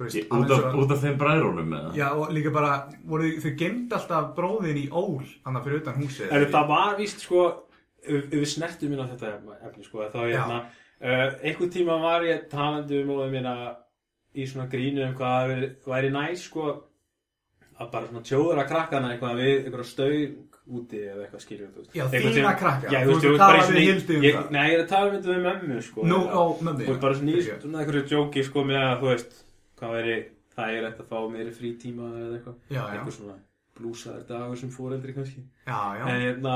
veist, 0.03 0.31
Út 0.31 0.51
af, 0.51 0.63
og- 0.65 0.79
út 0.83 0.91
af 0.91 1.01
þeim 1.03 1.17
bræðrónum 1.21 1.67
með 1.73 1.83
það 1.87 1.95
Já, 2.01 2.07
og 2.13 2.29
líka 2.35 2.51
bara, 2.53 2.73
voru, 3.05 3.31
þau 3.43 3.55
gemd 3.57 3.93
alltaf 3.97 4.29
bróðin 4.35 4.77
í 4.83 4.87
ól, 4.91 5.23
þannig 5.45 5.63
fyrir 5.67 5.81
utan 5.81 5.99
húsið 6.01 6.31
En 6.31 6.45
það 6.55 6.67
var 6.67 6.95
víst 6.97 7.19
sko 7.25 7.45
ef 8.03 8.29
við 8.31 8.45
snertum 8.55 8.93
inn 8.93 9.03
á 9.03 9.07
þetta 9.11 9.33
efni 9.67 9.83
sko 9.85 10.05
þá 10.09 10.19
Já. 10.25 10.37
hérna 10.37 10.61
uh, 11.01 11.27
einhvern 11.43 11.69
tíma 11.73 11.99
var 12.01 12.21
ég 12.25 12.47
talandi 12.49 13.01
um 13.03 13.09
móðum 13.11 13.31
mína 13.35 13.55
í 14.35 14.45
svona 14.47 14.69
grínu 14.71 15.03
um 15.09 15.13
hvað 15.15 15.49
væri- 15.51 15.73
væri 15.85 16.09
næs 16.11 16.47
sko 16.47 16.69
að 17.81 17.91
bara 17.91 18.07
svona 18.07 18.23
tjóðra 18.25 18.65
krakkana 18.69 19.11
eitthvað 19.15 19.35
við 19.41 19.65
eitthvað 19.65 19.85
stöng 19.89 20.47
úti 20.71 20.99
eða 21.03 21.23
eitthvað 21.25 21.41
skiljum 21.41 21.71
þú 21.73 21.79
veist. 21.81 21.95
Já, 21.97 22.03
þína 22.13 22.51
krakka, 22.59 22.91
Já, 22.93 22.99
þú 23.01 23.07
veist, 23.07 23.11
veist, 23.11 23.25
þú 23.25 23.31
þú 23.33 23.37
bara 23.41 23.61
svona 23.65 23.75
við 23.75 23.81
í- 23.81 23.87
Hildi 23.91 24.15
um 24.15 24.21
ég- 24.23 24.35
það. 24.37 24.51
Nei, 24.51 24.65
ég 24.69 24.75
er 24.77 24.83
að 24.83 24.89
tala 24.91 25.11
myndið 25.11 25.31
við 25.31 25.41
mömmu 25.47 25.81
sko 25.87 26.03
Nú, 26.05 26.19
ó, 26.29 26.43
mömmu, 26.61 26.85
Svona 29.81 29.87
svona 29.87 29.89
hvað 29.89 29.95
væri 29.97 30.17
það 30.51 30.75
er 30.75 30.85
eftir 30.89 31.05
að 31.05 31.09
fá 31.09 31.31
meiri 31.31 31.55
frítíma 31.55 32.11
eða 32.11 32.35
eitthvað? 32.37 32.59
Eitthvað 32.69 33.15
svona 33.15 33.39
blúsaður 33.77 34.27
dagur 34.29 34.59
sem 34.59 34.71
fóreldri 34.73 35.15
kannski? 35.15 35.43
Já, 35.65 35.81
já. 35.97 36.03
En 36.05 36.21
hérna 36.21 36.55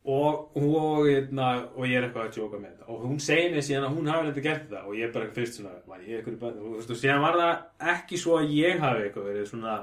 og, 0.00 0.56
og, 0.56 1.06
hérna, 1.06 1.48
og 1.76 1.86
ég 1.86 1.98
er 1.98 2.06
eitthvað 2.08 2.26
að 2.26 2.34
tjóka 2.36 2.58
með 2.60 2.72
þetta. 2.72 2.88
Og 2.92 3.02
hún 3.04 3.20
segir 3.20 3.52
mér 3.54 3.64
síðan 3.66 3.86
að 3.88 3.96
hún 3.96 4.10
hafi 4.10 4.30
eitthvað 4.30 4.46
gert 4.48 4.66
það. 4.70 4.88
Og 4.88 4.98
ég 4.98 5.06
er 5.06 5.12
bara 5.14 5.34
fyrst 5.36 5.58
svona 5.58 5.76
var 5.86 6.02
ég 6.04 6.18
eitthvað 6.18 6.40
bara, 6.40 6.56
og, 6.56 6.66
þú 6.66 6.78
veist, 6.78 6.94
og 6.94 7.00
síðan 7.00 7.24
var 7.24 7.38
það 7.40 7.92
ekki 7.94 8.20
svo 8.20 8.38
að 8.40 8.54
ég 8.56 8.82
hafi 8.84 9.06
eitthvað 9.06 9.30
verið 9.30 9.46
svona 9.52 9.76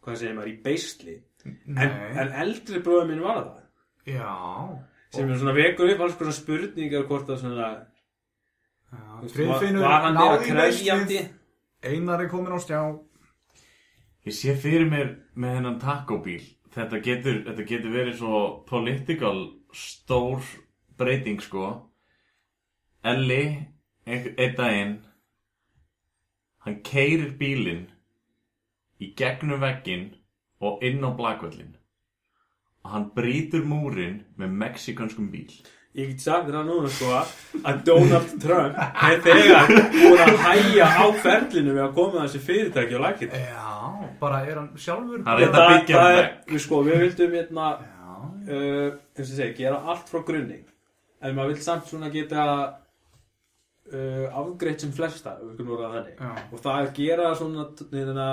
hvað 0.00 0.20
segir 0.20 0.36
maður, 0.36 0.52
í 0.52 0.60
beisli. 0.64 1.16
En, 1.44 1.98
en 2.20 2.34
eldri 2.44 2.82
bróður 2.84 3.10
minn 3.10 3.24
var 3.24 3.42
það. 3.42 3.66
Já. 4.10 4.32
Sem 5.10 5.32
er 5.32 5.40
svona 5.40 5.56
vekur 5.56 5.92
upp 5.94 6.04
alls 6.04 6.18
konar 6.20 6.36
spurningar 6.36 7.08
hvort 7.08 7.32
að 7.32 7.40
svona 7.42 7.70
Já, 8.90 9.20
veist, 9.22 9.36
var, 9.38 9.66
var 9.80 10.04
hann 10.04 10.16
meira 10.18 10.64
veislið. 10.64 11.28
Einar 11.82 12.20
er 12.20 12.28
komin 12.28 12.52
á 12.52 12.60
stjá. 12.60 12.80
Ég 14.28 14.34
sé 14.36 14.52
fyrir 14.52 14.88
mér 14.88 15.14
með 15.32 15.54
hennan 15.56 15.78
takkóbíl 15.80 16.42
þetta 16.74 17.00
getur, 17.02 17.38
þetta 17.46 17.64
getur 17.66 17.94
verið 17.94 18.18
svo 18.18 18.40
political 18.68 19.38
stór 19.72 20.44
breyting 21.00 21.40
sko. 21.40 21.70
Elli 23.00 23.44
einn 24.04 24.56
daginn 24.58 24.94
hann 26.66 26.80
keirir 26.84 27.32
bílinn 27.40 27.86
í 29.00 29.14
gegnum 29.16 29.62
vegginn 29.64 30.10
og 30.60 30.84
inn 30.84 31.00
á 31.00 31.10
blakvöllin 31.16 31.72
og 32.84 32.92
hann 32.92 33.08
brýtur 33.16 33.64
múrin 33.64 34.20
með 34.36 34.56
mexikanskum 34.62 35.30
bíl 35.32 35.48
ég 35.98 36.10
get 36.12 36.22
sagt 36.22 36.46
þér 36.46 36.56
það 36.60 36.68
núna 36.70 36.90
sko 36.94 37.14
að 37.66 37.80
Donald 37.88 38.34
Trump 38.42 38.76
er 38.78 39.22
þegar 39.24 39.70
búin 39.94 40.20
að 40.22 40.36
hæja 40.44 40.86
á 40.86 41.04
ferlinu 41.24 41.74
við 41.74 41.82
að 41.82 41.94
koma 41.96 42.24
þessi 42.24 42.42
fyrirtæki 42.46 42.94
á 42.94 43.00
lakið 43.06 43.34
Já, 43.40 43.70
bara 44.20 44.42
er 44.46 44.60
hann 44.60 44.68
sjálfur 44.78 45.24
það 45.26 45.42
er, 45.46 46.20
vegg. 46.20 46.36
við 46.52 46.62
sko, 46.66 46.82
við 46.86 47.02
vildum 47.04 47.34
hérna 47.40 47.70
Já, 47.80 48.20
uh, 48.54 49.48
gera 49.58 49.80
allt 49.90 50.12
frá 50.12 50.22
grunni. 50.26 50.60
En 51.20 51.34
maður 51.36 51.54
vill 51.54 51.64
samt 51.64 51.90
svona 51.90 52.08
geta 52.12 52.44
uh, 53.94 54.26
afgreitt 54.42 54.84
sem 54.84 54.92
flesta 54.94 55.36
að 55.36 55.62
og 56.50 56.62
það 56.62 56.80
er 56.80 56.92
gera 56.96 57.30
svona 57.38 57.66
hérna, 57.92 58.26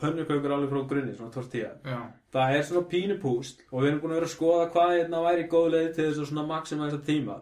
pönnukaukur 0.00 0.54
alveg 0.56 0.72
frá 0.72 0.82
grunni, 0.92 1.14
svona 1.16 1.34
tortilla. 1.34 1.72
Já. 1.84 2.00
Það 2.34 2.58
er 2.58 2.68
svona 2.68 2.84
pínu 2.90 3.16
púst 3.22 3.64
og 3.70 3.82
við 3.82 3.90
erum 3.90 4.04
búin 4.04 4.14
að 4.14 4.20
vera 4.20 4.30
að 4.30 4.36
skoða 4.36 4.68
hvað 4.74 4.94
hérna 4.98 5.24
væri 5.26 5.48
góð 5.50 5.72
leið 5.74 5.90
til 5.96 6.06
þess 6.06 6.22
að 6.22 6.30
svona 6.30 6.46
maxima 6.50 6.86
þessa 6.86 7.06
tíma. 7.08 7.40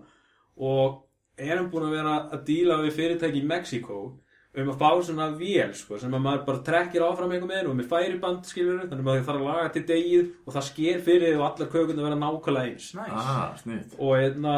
Og 0.69 1.05
erum 1.39 1.69
búin 1.73 1.91
að 1.91 1.99
vera 1.99 2.17
að 2.33 2.49
díla 2.49 2.81
við 2.83 2.97
fyrirtæki 2.97 3.43
í 3.43 3.51
Mexíkó 3.53 4.01
um 4.59 4.71
að 4.73 4.81
fá 4.81 4.89
svona 5.05 5.29
vél 5.39 5.75
sko, 5.77 5.99
sem 6.01 6.15
að 6.15 6.23
maður 6.25 6.45
bara 6.49 6.63
trekkir 6.67 7.05
áfram 7.05 7.33
einhver 7.35 7.51
með 7.51 7.69
og 7.71 7.77
með 7.79 7.91
færiband 7.93 8.49
skilur 8.49 8.81
þannig 8.81 9.03
að 9.05 9.09
maður 9.09 9.27
þarf 9.29 9.43
að 9.43 9.49
laga 9.49 9.73
til 9.75 9.83
degið 9.91 10.31
og 10.41 10.57
það 10.57 10.67
sker 10.71 11.03
fyrir 11.07 11.37
og 11.37 11.45
allar 11.47 11.71
kökund 11.75 12.01
að 12.01 12.07
vera 12.09 12.19
nákvæmlega 12.23 12.73
eins. 12.73 12.89
Næs 12.97 13.13
Ah, 13.13 13.53
og 13.99 14.15
hérna 14.17 14.55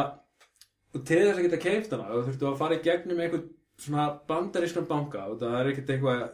og 0.95 1.03
til 1.07 1.21
þess 1.23 1.39
að 1.39 1.45
geta 1.47 1.65
keift 1.65 1.93
hana 1.95 2.09
þú 2.11 2.23
þurftu 2.29 2.49
að 2.51 2.61
fara 2.61 2.79
í 2.79 2.85
gegnum 2.85 3.21
einhvern 3.23 3.49
svona 3.81 4.07
bandarískan 4.29 4.89
banka 4.89 5.27
og 5.31 5.39
það 5.41 5.59
er 5.59 5.71
ekkert 5.73 5.93
eitthvað 5.95 6.25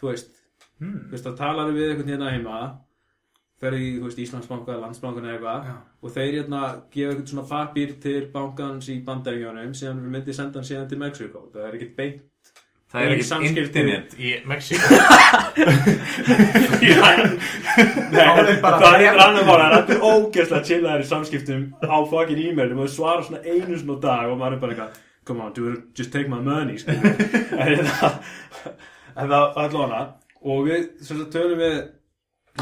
þú 0.00 0.10
veist, 0.10 0.42
hmm. 0.80 0.98
þú 1.06 1.14
veist 1.16 1.30
að 1.30 1.38
talar 1.40 1.72
við 1.74 1.92
einhvern 1.92 2.12
hérna 2.12 2.34
heima 2.34 2.60
ferði 3.60 3.82
í, 3.86 3.92
veist, 4.04 4.20
Íslandsbanka 4.20 4.74
eða 4.74 4.84
Landsbankan 4.84 5.26
eða 5.26 5.36
eitthvað 5.38 5.68
Já, 5.70 5.76
og 6.02 6.14
þeir 6.16 6.38
hérna 6.38 6.62
gefa 6.92 7.12
einhvern 7.12 7.30
svona 7.32 7.46
papír 7.50 7.94
til 8.04 8.22
bankans 8.34 8.90
í 8.92 8.98
bandaríkjónum 9.06 9.76
sem 9.78 10.02
við 10.04 10.16
myndið 10.16 10.38
senda 10.38 10.60
hann 10.60 10.68
síðan 10.68 10.90
til 10.90 11.00
Mexiko 11.00 11.46
það 11.54 11.68
er 11.68 11.78
ekkert 11.78 11.96
beint 12.00 12.24
Það 12.96 13.04
er 13.04 13.10
Í 13.10 13.14
ekkert 13.14 13.28
samskipti- 13.28 13.62
internet 13.66 14.08
í 14.16 14.28
bara 18.62 18.78
Það 18.80 19.02
er 19.04 19.18
annar 19.20 19.44
mál, 19.44 19.58
það 19.58 19.64
er 19.66 19.74
allir 19.78 19.98
ógeðslega 20.06 20.64
chillaðir 20.70 21.02
í 21.04 21.08
samskiptum 21.10 21.66
á 21.84 21.96
fucking 22.08 22.40
e-mailum 22.46 22.80
og 22.80 22.88
þau 22.88 22.94
svara 22.94 23.26
svona 23.26 23.42
einu 23.44 23.76
svona 23.76 23.98
dag 24.06 24.30
og 24.32 24.38
maður 24.40 24.56
er 24.56 24.62
bara 24.62 24.72
eitthvað 24.76 25.02
come 25.28 25.44
on, 25.44 25.52
dude, 25.52 25.82
just 25.98 26.12
take 26.14 26.28
my 26.32 26.38
money 26.40 26.78
við. 26.78 26.86
en 29.20 29.28
það 29.28 29.60
er 29.66 29.76
lóna 29.76 30.00
og 30.46 30.64
við 30.70 30.88
tölum 31.34 31.60
við 31.60 31.76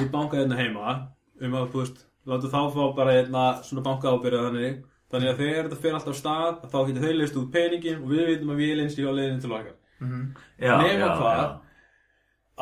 í 0.03 0.09
banka 0.11 0.41
hérna 0.41 0.59
heima 0.59 0.97
um 1.45 1.55
að, 1.61 1.71
þú 1.77 1.79
veist, 1.85 2.03
láta 2.27 2.51
þá 2.51 2.61
fá 2.75 2.83
bara 2.99 3.15
hérna 3.21 3.45
svona 3.63 3.87
banka 3.87 4.11
ábyrða 4.11 4.49
þannig. 4.49 4.83
Þannig 5.15 5.31
að 5.31 5.41
þegar 5.45 5.67
þetta 5.69 5.81
fyrir 5.85 5.97
alltaf 6.01 6.15
af 6.15 6.19
stað 6.19 6.55
þá 6.73 6.79
getur 6.89 7.05
þau 7.07 7.17
leist 7.21 7.37
út 7.39 7.51
peningin 7.55 8.01
og 8.03 8.09
við 8.11 8.23
veitum 8.33 8.51
að 8.51 8.61
við 8.65 8.71
erum 8.75 8.91
á 8.91 9.13
leiðin 9.15 9.43
til 9.45 9.53
okkar 9.55 9.75
Nema 10.85 11.11
hvað? 11.19 11.61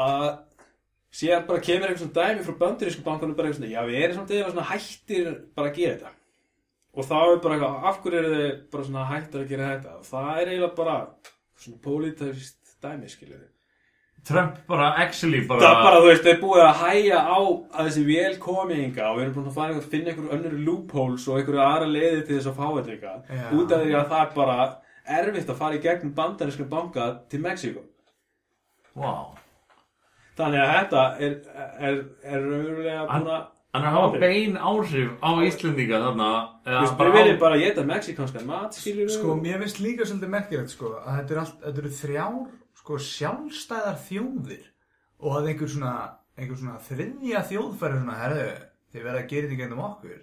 að 0.03 0.27
síðan 1.13 1.47
bara 1.49 1.61
kemur 1.67 1.91
eitthvað 1.91 2.03
svona 2.07 2.19
dæmi 2.33 2.47
frá 2.47 2.59
bandarísku 2.63 3.05
bankanum 3.05 3.37
bara 3.37 3.51
eitthvað 3.51 3.61
svona, 3.61 3.73
já 3.75 3.83
við 3.89 4.03
erum 4.03 4.19
samt 4.19 4.31
eða 4.33 4.51
svona 4.53 4.69
hættir 4.71 5.31
bara 5.57 5.69
að 5.69 5.79
gera 5.79 5.95
þetta. 5.99 6.13
Og 6.93 7.09
þá 7.09 7.17
er 7.21 7.41
bara 7.45 7.57
eitthvað, 7.57 7.87
af 7.89 8.03
hverju 8.03 8.19
eru 8.21 8.35
þið 8.37 8.53
bara 8.73 8.87
svona 8.89 9.07
hættir 9.13 9.43
að 9.43 9.51
gera 9.53 9.71
þetta? 9.73 9.97
Og 9.99 10.07
það 10.09 10.31
er 10.33 10.53
eiginlega 10.53 10.77
bara 10.77 10.97
svona 11.63 11.83
pólitískt 11.87 12.77
dæmi 12.83 13.09
skilur 13.13 13.41
við 13.41 13.49
Trump 14.23 14.59
bara, 14.71 14.93
actually 15.03 15.41
bara 15.49 15.61
það 15.67 15.81
bara, 15.83 15.97
þú 15.99 16.07
veist, 16.07 16.27
þau 16.29 16.43
búið 16.45 16.61
að 16.63 16.83
hæja 16.83 17.21
á 17.27 17.39
að 17.43 17.87
þessi 17.89 18.03
vel 18.07 18.37
komi 18.39 18.77
hinga 18.79 19.09
og 19.09 19.17
við 19.19 19.25
erum 19.25 19.33
búin 19.35 19.49
að 19.51 19.57
fara 19.57 19.75
að 19.81 19.89
finna 19.91 20.13
einhverju 20.13 20.35
önnur 20.37 20.55
loopholes 20.69 21.25
og 21.27 21.41
einhverju 21.41 21.63
aðra 21.65 21.89
leiði 21.91 22.21
til 22.29 22.37
þess 22.37 22.51
að 22.53 22.61
fá 22.61 22.69
þetta 22.77 22.93
eitthvað. 22.95 23.33
Út 23.59 23.75
af 23.75 23.83
því 23.83 23.97
að 23.99 24.13
það 24.13 24.37
bara 24.37 24.59
erfitt 25.07 25.51
að 25.51 25.61
fara 25.61 25.79
í 25.79 25.83
gegnum 25.83 26.15
bandarísku 26.17 26.67
banka 26.71 27.09
til 27.31 27.43
Mexíko 27.45 27.87
Wow 28.99 29.39
Þannig 30.37 30.63
að 30.63 30.71
þetta 30.77 31.03
er, 31.21 31.35
er, 31.79 31.99
er 32.25 32.47
raunverulega 32.47 33.03
búin 33.09 33.35
að 33.37 33.51
Hann 33.73 33.87
er 33.87 33.89
að 33.89 33.95
hafa 33.97 34.19
bein 34.21 34.57
áhrif 34.61 35.13
á 35.25 35.31
Íslendinga 35.47 36.01
þarna 36.03 36.27
Þú 36.67 36.75
veist, 36.77 36.99
við 36.99 37.15
verðum 37.17 37.39
bara 37.41 37.57
að 37.57 37.63
geta 37.63 37.85
mexikanskan 37.89 38.45
mat, 38.45 38.77
skilur 38.77 39.07
við 39.07 39.15
Sko, 39.15 39.37
mér 39.41 39.63
finnst 39.63 39.81
líka 39.81 40.05
svolítið 40.05 40.33
merkilegt 40.35 40.75
sko 40.75 40.91
að 40.99 41.15
þetta, 41.17 41.33
er 41.33 41.41
allt, 41.41 41.55
þetta 41.63 41.83
eru 41.83 41.93
þrjár 41.97 42.43
sko 42.83 42.99
sjálfstæðar 43.07 43.99
þjóðir 44.09 44.67
og 45.23 45.39
að 45.39 45.49
einhver 45.53 45.71
svona, 45.71 45.95
einhver 46.37 46.59
svona 46.59 46.81
þriðja 46.83 47.43
þjóðfæri 47.51 48.01
svona, 48.01 48.19
herðu, 48.19 48.47
þið 48.93 49.07
verða 49.07 49.23
að 49.23 49.29
gera 49.33 49.49
þetta 49.49 49.61
gennum 49.61 49.85
okkur. 49.87 50.23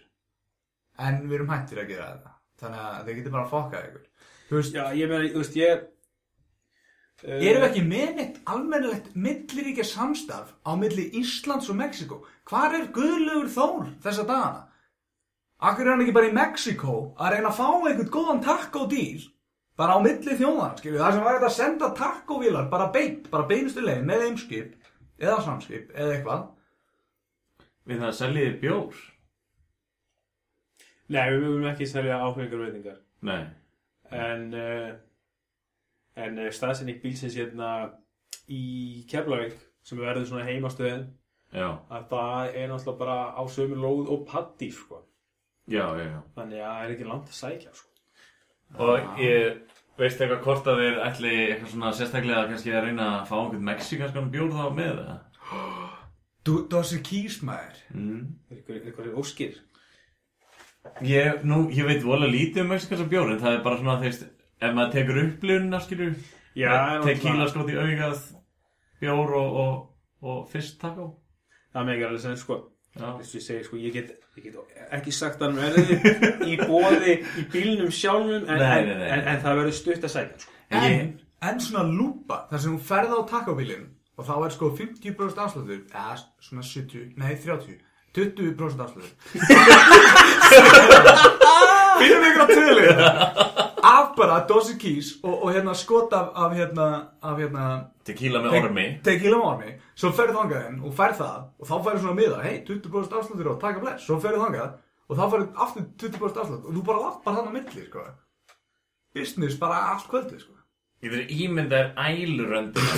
En 0.99 1.21
við 1.23 1.37
erum 1.37 1.53
hættir 1.53 1.81
að 1.81 1.91
gera 1.93 2.09
þetta. 2.09 2.33
Þannig 2.59 2.81
að 2.85 2.97
þið 3.07 3.19
getur 3.19 3.35
bara 3.35 3.45
að 3.45 3.53
fokka 3.53 3.83
ykkur. 3.87 4.05
Þú 4.19 4.28
veist, 4.57 4.75
Já, 4.75 4.89
ég 4.97 5.09
meina, 5.09 5.29
þú 5.29 5.41
veist, 5.43 5.57
ég 5.59 5.83
uh, 7.25 7.35
erum 7.37 7.63
við 7.63 7.67
ekki 7.67 7.83
með 7.85 8.13
neitt 8.17 8.39
almennilegt 8.49 9.11
milliríkja 9.13 9.85
samstaf 9.85 10.55
á 10.65 10.71
milli 10.79 11.09
Íslands 11.19 11.69
og 11.69 11.77
Mexiko 11.79 12.23
hvar 12.49 12.73
er 12.77 12.87
Guðlaugur 12.95 13.51
Þór 13.53 13.91
þessa 14.05 14.25
dagana? 14.25 14.65
Akkur 15.59 15.85
er 15.85 15.93
hann 15.93 16.05
ekki 16.05 16.15
bara 16.15 16.31
í 16.31 16.35
Mexiko 16.35 16.95
að 17.19 17.35
reyna 17.35 17.51
að 17.51 17.59
fá 17.59 17.67
einhvern 17.67 18.13
góðan 18.13 18.41
taco 18.45 18.87
deal 18.89 19.27
bara 19.79 19.95
á 19.95 19.99
milli 20.03 20.35
þjóðan, 20.35 20.73
skilju, 20.79 20.99
það 20.99 21.13
sem 21.15 21.23
var 21.23 21.37
þetta 21.37 21.49
að 21.49 21.55
senda 21.55 21.91
tacovílar 21.95 22.65
bara 22.71 22.89
beint, 22.95 23.29
bara 23.31 23.47
beinustu 23.47 23.83
leið 23.85 24.01
með 24.07 24.25
eimskip 24.25 24.89
eða 25.19 25.37
samskip 25.45 25.93
eða 25.93 26.17
eitthvað. 26.17 26.41
Við 27.87 28.03
það 28.03 28.17
seljiði 28.17 28.57
bjór. 28.63 28.99
Nei, 31.09 31.23
við 31.31 31.39
mögum 31.45 31.71
ekki 31.71 31.87
selja 31.89 32.19
áfengar 32.25 32.65
veitingar. 32.65 32.99
Nei 33.25 33.58
En 34.15 34.45
uh, 34.57 34.89
En 36.19 36.39
uh, 36.39 36.49
staðsending 36.51 36.99
bílsins 37.03 37.37
hérna 37.37 37.71
í 38.49 39.05
Keflavík 39.09 39.55
sem 39.85 39.99
verður 40.01 40.27
svona 40.27 40.47
heimastöðin 40.47 41.05
Já, 41.49 41.67
að 41.89 42.09
það 42.11 42.57
er 42.59 42.67
náttúrulega 42.69 42.99
bara 42.99 43.19
á 43.33 43.41
sömu 43.49 43.77
lóð 43.79 44.09
og 44.13 44.25
paddi, 44.29 44.67
sko. 44.73 44.99
Já, 45.69 45.85
já, 45.97 46.03
já. 46.05 46.19
Þannig 46.35 46.59
að 46.61 46.73
það 46.73 46.83
er 46.83 46.91
ekki 46.93 47.07
langt 47.09 47.31
að 47.31 47.37
sækja, 47.39 47.71
sko. 47.77 47.87
Og 48.85 49.21
ég 49.23 49.79
veist 49.99 50.21
eitthvað 50.21 50.43
hvort 50.45 50.69
að 50.69 50.81
þeir 50.83 50.99
ætli 51.07 51.31
eitthvað 51.39 51.71
svona 51.73 51.93
sérstaklega 51.97 52.43
kannski 52.51 52.73
að 52.73 52.85
reyna 52.85 53.07
að 53.15 53.25
fá 53.31 53.35
einhvern 53.39 53.65
mexikanskan 53.65 54.29
bjór 54.35 54.53
þá 54.53 54.65
með 54.77 54.99
það 54.99 55.25
Du, 56.45 56.53
Dossi 56.71 56.99
Kísmæður 57.03 57.81
mm. 57.95 58.21
Eitthvað, 58.53 58.77
eitthvað 58.83 59.17
óskir 59.19 59.57
Ég, 61.05 61.43
nú, 61.47 61.65
ég 61.75 61.87
veit 61.87 62.03
vola 62.03 62.27
lítið 62.29 62.63
um 62.63 62.73
mexikanska 62.73 63.07
bjór 63.11 63.33
en 63.33 63.39
það 63.41 63.55
er 63.57 63.63
bara 63.65 63.79
svona, 63.79 63.97
þeist, 64.01 64.25
ef 64.59 64.73
maður 64.75 64.93
tekur 64.95 65.21
upplifuna, 65.25 65.79
skilur. 65.83 66.13
Já, 66.57 66.71
Tequila 67.05 67.47
skot 67.51 67.69
í 67.71 67.77
augað, 67.79 68.21
bjór 68.99 69.33
og, 69.39 69.59
og, 69.63 69.77
og 70.25 70.41
fisk 70.51 70.79
taco. 70.81 71.11
Það 71.75 71.87
megar 71.91 72.09
alveg 72.09 72.23
sem, 72.23 72.35
sko. 72.39 72.57
Já, 72.97 73.05
Þess 73.19 73.29
að 73.29 73.37
ég 73.37 73.45
segi, 73.45 73.65
sko, 73.67 73.79
ég 73.79 73.93
get, 73.95 74.13
ég 74.39 74.47
get 74.47 74.85
ekki 74.97 75.11
sagt 75.13 75.43
hann 75.45 75.59
verði 75.59 75.99
í 76.49 76.55
bóði 76.57 77.19
í 77.37 77.43
bílnum 77.53 77.91
sjálfum 77.93 78.47
en, 78.49 78.49
Nei, 78.49 78.79
en, 78.79 78.87
nei, 78.89 78.95
nei. 78.97 79.09
en, 79.13 79.21
en 79.29 79.43
það 79.43 79.59
verður 79.61 79.75
stutt 79.77 80.07
að 80.07 80.13
sækja, 80.15 80.39
sko. 80.41 80.55
en 80.73 80.79
en, 80.79 80.95
ég, 80.95 81.11
en 81.51 81.61
svona 81.63 81.83
lúpa 81.85 82.39
þar 82.49 82.63
sem 82.63 82.73
hún 82.73 82.81
ferða 82.89 83.19
á 83.21 83.29
tacobílinn 83.29 83.85
og 84.19 84.25
þá 84.27 84.33
er 84.47 84.55
sko 84.57 84.71
50% 84.81 85.43
afsláttur 85.45 85.77
eða 85.85 86.17
svona 86.43 86.65
70, 86.65 87.13
nei 87.21 87.35
30 87.37 87.77
20% 88.15 88.81
afsláttur 88.85 89.11
finnum 91.99 92.25
ykkur 92.29 92.43
að 92.43 92.53
tölu 92.55 92.85
af 93.89 94.11
bara 94.17 94.39
Dossi 94.49 94.75
Kís 94.81 95.13
og, 95.23 95.35
og 95.43 95.53
hérna 95.53 95.73
skot 95.77 96.13
af, 96.13 96.31
af 96.35 96.55
hérna 96.57 96.87
af 97.21 97.39
hérna 97.39 97.65
tequila 98.07 98.41
með 98.43 98.57
ormi. 98.63 98.85
tequila 99.05 99.39
með 99.39 99.49
ormi. 99.53 99.73
Svo 99.95 100.11
ferðu 100.15 100.37
þangað 100.39 100.67
inn 100.69 100.79
og 100.83 100.95
ferð 100.97 101.21
það 101.21 101.39
og 101.59 101.69
þá 101.69 101.75
ferðu 101.87 102.03
svona 102.03 102.19
miða, 102.19 102.39
hei 102.43 102.55
20% 102.67 103.17
afsláttur 103.21 103.51
og 103.53 103.59
taka 103.61 103.83
bless, 103.83 104.05
svo 104.07 104.19
ferðu 104.23 104.43
þangað 104.45 104.69
og 105.09 105.19
þá 105.19 105.25
ferðu 105.33 105.49
aftur 105.65 105.89
20% 106.05 106.43
afsláttur 106.43 106.69
og 106.71 106.77
þú 106.77 106.85
bara 106.91 107.03
lappar 107.05 107.37
þannig 107.39 107.51
á 107.51 107.57
milli 107.57 107.85
sko. 107.87 108.07
Business 109.15 109.59
bara 109.61 109.83
allt 109.93 110.09
kvöldi 110.11 110.41
sko 110.41 110.58
Ég 110.99 111.13
þeir 111.13 111.29
ímyndar 111.31 111.85
æluröndina. 111.95 112.97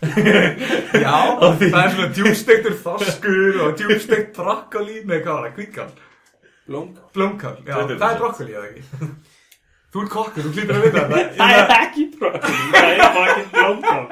Já, 1.04 1.16
það 1.40 1.64
er 1.80 1.90
svona 1.94 2.06
djúbstektur 2.14 2.76
þorskur 2.84 3.58
og 3.64 3.72
djúbstekt 3.80 4.30
brokkoli 4.36 5.00
með 5.08 5.24
hvað 5.24 5.34
var 5.34 5.42
það, 5.48 5.56
kvítkall, 5.58 5.90
Blómkál. 6.70 7.08
blómkall, 7.16 7.58
já, 7.66 7.74
20%. 7.74 7.98
það 7.98 8.14
er 8.14 8.18
brokkoli 8.22 8.54
eða 8.54 8.68
ekki? 8.70 8.82
Þú 9.90 10.04
ert 10.04 10.12
kokkur, 10.14 10.42
þú 10.46 10.50
hlýtur 10.54 10.76
að 10.78 10.84
vita 10.86 11.00
þetta. 11.10 11.30
Það 11.40 11.50
er 11.56 11.72
ekki 11.80 12.04
brókoli, 12.14 12.60
það 12.70 12.86
er 12.86 12.94
ekki 13.32 13.44
cauliflower. 13.56 14.06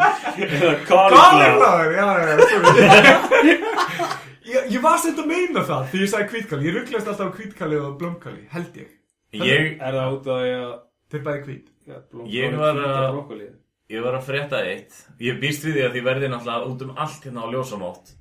Káliflaður, 0.90 1.90
já, 1.94 2.08
já, 2.18 2.32
já, 2.34 3.56
Ég, 4.48 4.60
ég 4.72 4.80
var 4.82 4.96
sett 5.02 5.18
að 5.20 5.28
meina 5.28 5.62
það 5.68 5.82
því 5.92 5.98
ég 6.02 6.10
sagði 6.10 6.28
kvítkall, 6.32 6.62
ég 6.66 6.72
rugglast 6.80 7.08
alltaf 7.12 7.30
á 7.30 7.36
kvítkalli 7.38 7.78
og 7.84 7.94
blómkalli, 8.00 8.42
held 8.50 8.78
ég. 8.80 8.90
Ég, 9.38 9.74
Er 9.78 9.92
það 9.94 10.14
út 10.18 10.26
af 10.34 10.38
að 10.42 10.70
Þeir 11.08 11.22
bæði 11.24 11.40
kvít 11.46 11.66
ja, 11.88 12.02
Ég 12.28 12.56
var 12.58 12.76
að- 12.84 13.48
ég 13.88 14.04
var 14.04 14.18
að 14.18 14.26
frétta 14.28 14.60
eitt. 14.68 14.92
Ég 15.20 15.40
býst 15.40 15.64
við 15.64 15.78
því 15.78 15.84
að 15.88 15.94
því 15.96 16.04
verði 16.10 16.30
náttúrulega 16.32 16.70
út 16.72 16.82
um 16.86 16.94
allt 16.96 17.24
hérna 17.24 17.44
á 17.44 17.52
ljósamót. 17.52 18.14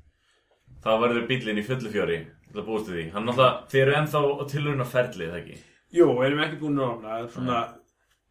Þá 0.84 0.91
verður 1.03 1.28
bíllinn 1.28 1.59
í 1.59 1.65
fullu 1.68 1.91
fjöri 1.91 2.20
Það 2.53 2.65
búist 2.68 2.88
því. 2.89 3.03
Hann 3.13 3.28
náttúrulega, 3.28 3.68
þið 3.72 3.82
eru 3.84 3.95
ennþá 3.99 4.20
á 4.24 4.43
tilurinn 4.51 4.84
á 4.84 4.88
ferlið, 4.88 5.32
það 5.34 5.39
ekki? 5.41 5.57
Jú, 5.97 6.07
erum 6.24 6.41
ekki 6.43 6.59
búin 6.61 6.80
að 6.80 6.91
opna, 6.93 7.18
svona, 7.32 7.59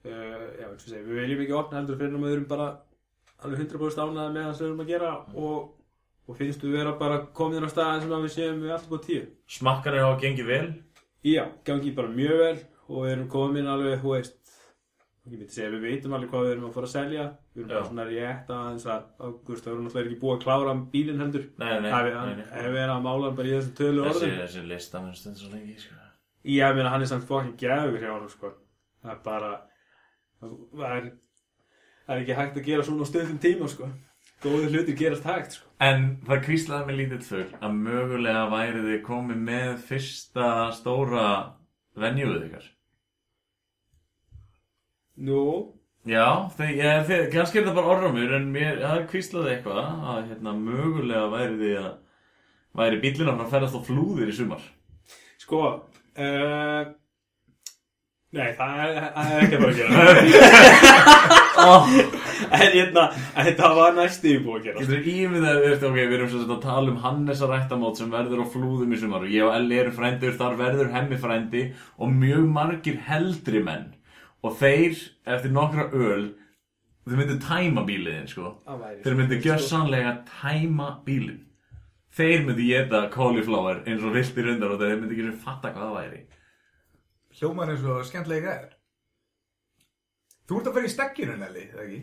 uh, 0.06 0.46
já, 0.60 0.66
segja, 0.80 1.02
við 1.04 1.20
viljum 1.20 1.42
ekki 1.44 1.56
opna 1.60 1.78
heldur 1.80 1.98
fyrir 2.00 2.16
að 2.16 2.24
við 2.26 2.34
erum 2.36 2.48
bara 2.50 2.68
alveg 3.44 3.62
100% 3.62 4.02
ánæða 4.02 4.32
með 4.32 4.46
það 4.46 4.56
sem 4.56 4.64
við 4.64 4.70
erum 4.70 4.84
að 4.84 4.90
gera 4.92 5.10
og, 5.36 5.70
og 6.26 6.38
finnst 6.40 6.64
við 6.64 6.76
vera 6.78 6.94
bara 7.00 7.20
komin 7.36 7.66
á 7.66 7.70
staðan 7.72 8.02
sem 8.04 8.16
að 8.16 8.26
við 8.26 8.34
séum 8.36 8.62
við 8.64 8.74
alltaf 8.76 8.92
búið 8.92 9.06
tíu. 9.06 9.22
Smakkarnir 9.56 10.06
hafa 10.06 10.20
gengið 10.24 10.50
vel? 10.50 10.66
Já, 11.26 11.44
gangi 11.68 11.94
bara 11.96 12.12
mjög 12.12 12.42
vel 12.42 12.58
og 12.86 12.98
við 13.04 13.12
erum 13.12 13.28
komin 13.36 13.70
alveg, 13.72 14.00
þú 14.00 14.14
veist, 14.16 14.45
ég 15.26 15.40
myndi 15.40 15.50
segja, 15.50 15.70
við 15.74 15.84
veitum 15.88 16.14
alveg 16.14 16.30
hvað 16.30 16.44
við 16.44 16.52
erum 16.52 16.66
að 16.68 16.76
fara 16.76 16.86
að 16.86 16.92
selja, 16.92 17.24
við 17.50 17.62
erum 17.62 17.70
bara 17.72 17.86
svona 17.88 18.04
rétt 18.06 18.50
aðeins 18.54 18.84
að, 18.86 19.06
það 19.18 19.68
erum 19.72 19.86
náttúrulega 19.86 20.06
ekki 20.06 20.18
búið 20.20 20.34
að 20.36 20.42
klára 20.44 20.74
bílinn 20.92 21.22
heldur. 21.24 21.46
Ef 21.58 22.68
við 22.70 22.82
erum 22.82 22.94
að 22.94 23.06
mála 23.08 23.30
bara 23.40 23.50
í 23.50 23.54
þessu 23.56 23.72
tölu 23.80 24.04
orðin. 24.06 24.36
þessi 24.44 24.62
lista 24.70 25.02
mun 25.02 25.16
stund 25.18 25.40
svo 25.40 25.50
lengi 25.50 25.74
sko. 25.82 25.98
Ég 26.46 26.78
meina, 26.78 26.92
hann 26.94 27.02
er 27.02 27.10
samt 27.10 27.26
fokkin 27.26 27.56
gæður 27.58 27.98
hjá 28.04 28.10
hann, 28.12 28.28
sko. 28.30 28.52
Það 29.02 29.14
er 29.16 29.22
bara, 29.24 29.50
það 30.44 30.94
er, 31.00 31.10
það 32.06 32.14
er 32.14 32.22
ekki 32.22 32.38
hægt 32.38 32.60
að 32.60 32.70
gera 32.70 32.86
svona 32.86 33.10
stöðum 33.10 33.42
tíma, 33.42 33.72
sko. 33.74 33.90
Góði 34.46 34.70
hlutir 34.70 35.00
gerast 35.00 35.26
hægt, 35.26 35.58
sko. 35.58 35.72
En 35.82 36.06
það 36.28 36.46
kvíslaði 36.46 36.86
með 36.92 37.02
lítill 37.02 37.20
fugl 37.26 37.58
að 37.58 37.76
mögulega 37.82 38.46
væri 38.54 38.86
þið 38.86 39.04
komið 39.10 39.44
með 39.50 39.74
fyrsta 39.90 40.48
stóra 40.78 41.28
venjúið 41.98 42.46
ykkar 42.46 42.72
Nú, 45.16 45.42
Já, 46.06 46.46
ég, 46.62 47.00
þeir, 47.08 47.24
kannski 47.32 47.58
er 47.58 47.64
það 47.66 47.78
bara 47.80 47.94
orðramur 47.96 48.34
en 48.36 48.44
mér, 48.54 48.76
það 48.78 49.00
kvíslaði 49.10 49.56
eitthvað 49.56 49.80
að 49.82 50.28
hérna, 50.28 50.52
mögulega 50.54 51.24
væri 51.32 51.56
því 51.58 51.70
að 51.80 51.88
væri 52.78 53.00
bílinn 53.02 53.30
að 53.32 53.40
fara 53.40 53.46
að 53.48 53.56
ferðast 53.56 53.78
á 53.82 53.86
flúðir 53.88 54.30
í 54.30 54.36
sumar. 54.36 54.68
Sko, 55.42 55.62
uh, 56.14 56.84
nei, 58.38 58.46
það 58.60 58.84
er, 58.84 59.00
það 59.16 59.32
er 59.32 59.42
ekki 59.48 59.58
að 59.58 59.64
fara 59.64 59.72
að 59.72 59.80
gera. 59.82 59.98
En 62.36 62.68
hérna, 62.70 63.06
en 63.32 63.46
þetta 63.48 63.68
var 63.74 63.94
næstu 63.96 64.28
í 64.28 64.40
búið 64.44 64.58
að 64.58 64.66
gera 64.66 64.82
Getur 64.84 65.06
ímyndað, 65.08 65.60
veist, 65.64 65.84
ok, 65.88 65.94
við 65.96 66.16
erum 66.18 66.28
svo 66.30 66.42
að 66.44 66.58
tala 66.62 66.92
um 66.92 66.98
Hannesar 67.00 67.50
rættamót 67.50 67.98
sem 67.98 68.12
verður 68.12 68.44
á 68.44 68.52
flúðum 68.52 68.92
í 68.92 68.98
sumar 69.00 69.24
og 69.24 69.32
ég 69.32 69.46
og 69.48 69.56
Elli 69.56 69.80
eru 69.80 69.94
frændur, 69.96 70.36
þar 70.36 70.58
verður 70.60 70.92
hemmi 70.92 71.18
frændi 71.18 71.62
og 71.96 72.12
mjög 72.12 72.44
margir 72.52 73.00
heldri 73.08 73.64
menn 73.64 73.88
og 74.46 74.54
þeir, 74.60 75.00
eftir 75.36 75.52
nokkra 75.54 75.88
öl 75.92 76.28
þeir 77.06 77.18
myndu 77.20 77.36
tæma 77.42 77.82
bíliðin, 77.88 78.28
sko 78.30 78.52
Það 78.66 78.80
væri 78.84 79.02
þeir 79.04 79.18
myndu 79.20 79.40
gjörsanlega 79.44 80.14
tæma 80.30 80.88
bílinn 81.06 81.42
þeir 82.16 82.46
myndu 82.46 82.64
geta 82.70 83.02
cauliflower 83.12 83.82
eins 83.86 84.02
og 84.06 84.14
viltir 84.16 84.48
undar 84.54 84.72
og 84.76 84.80
þeir 84.82 84.96
myndu 85.02 85.14
ekki 85.16 85.28
sem 85.28 85.38
fatta 85.44 85.74
hvað 85.74 85.90
það 85.90 85.98
væri 86.00 86.24
Hljómar 87.36 87.68
eins 87.68 87.82
og 87.84 88.00
skemmtilega 88.08 88.48
gæður. 88.48 88.72
Þú 90.46 90.58
ert 90.60 90.68
að 90.70 90.76
fara 90.76 90.86
í 90.86 90.90
stekkinu, 90.94 91.34
Nelly, 91.36 91.62
eða 91.74 91.84
ekki? 91.84 91.98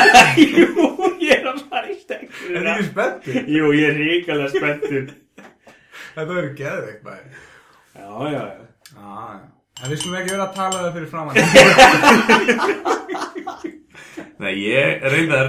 Jú, 0.54 0.84
ég 1.20 1.32
er 1.40 1.48
að 1.50 1.62
fara 1.68 1.90
í 1.90 1.96
stekkur 1.98 2.54
Er 2.54 2.62
það 2.64 2.72
ekki 2.76 2.86
spenntur? 2.92 3.38
Jú, 3.50 3.70
ég 3.76 3.88
er 3.90 3.98
ríkalega 3.98 4.52
spenntur 4.54 5.08
Þetta 6.14 6.26
verður 6.30 6.54
geðveikt, 6.60 7.02
bæði. 7.04 7.40
Já, 7.98 8.10
já, 8.30 8.42
já 8.46 8.68
Já, 8.94 9.10
já. 9.34 9.59
En 9.80 9.88
við 9.88 9.96
skulum 10.02 10.18
ekki 10.20 10.34
vera 10.34 10.44
að 10.44 10.56
tala 10.58 10.76
það 10.84 10.94
fyrir 10.96 11.08
framann. 11.08 11.36
Nei, 14.40 14.54
ég 14.60 15.00
reyndar, 15.12 15.48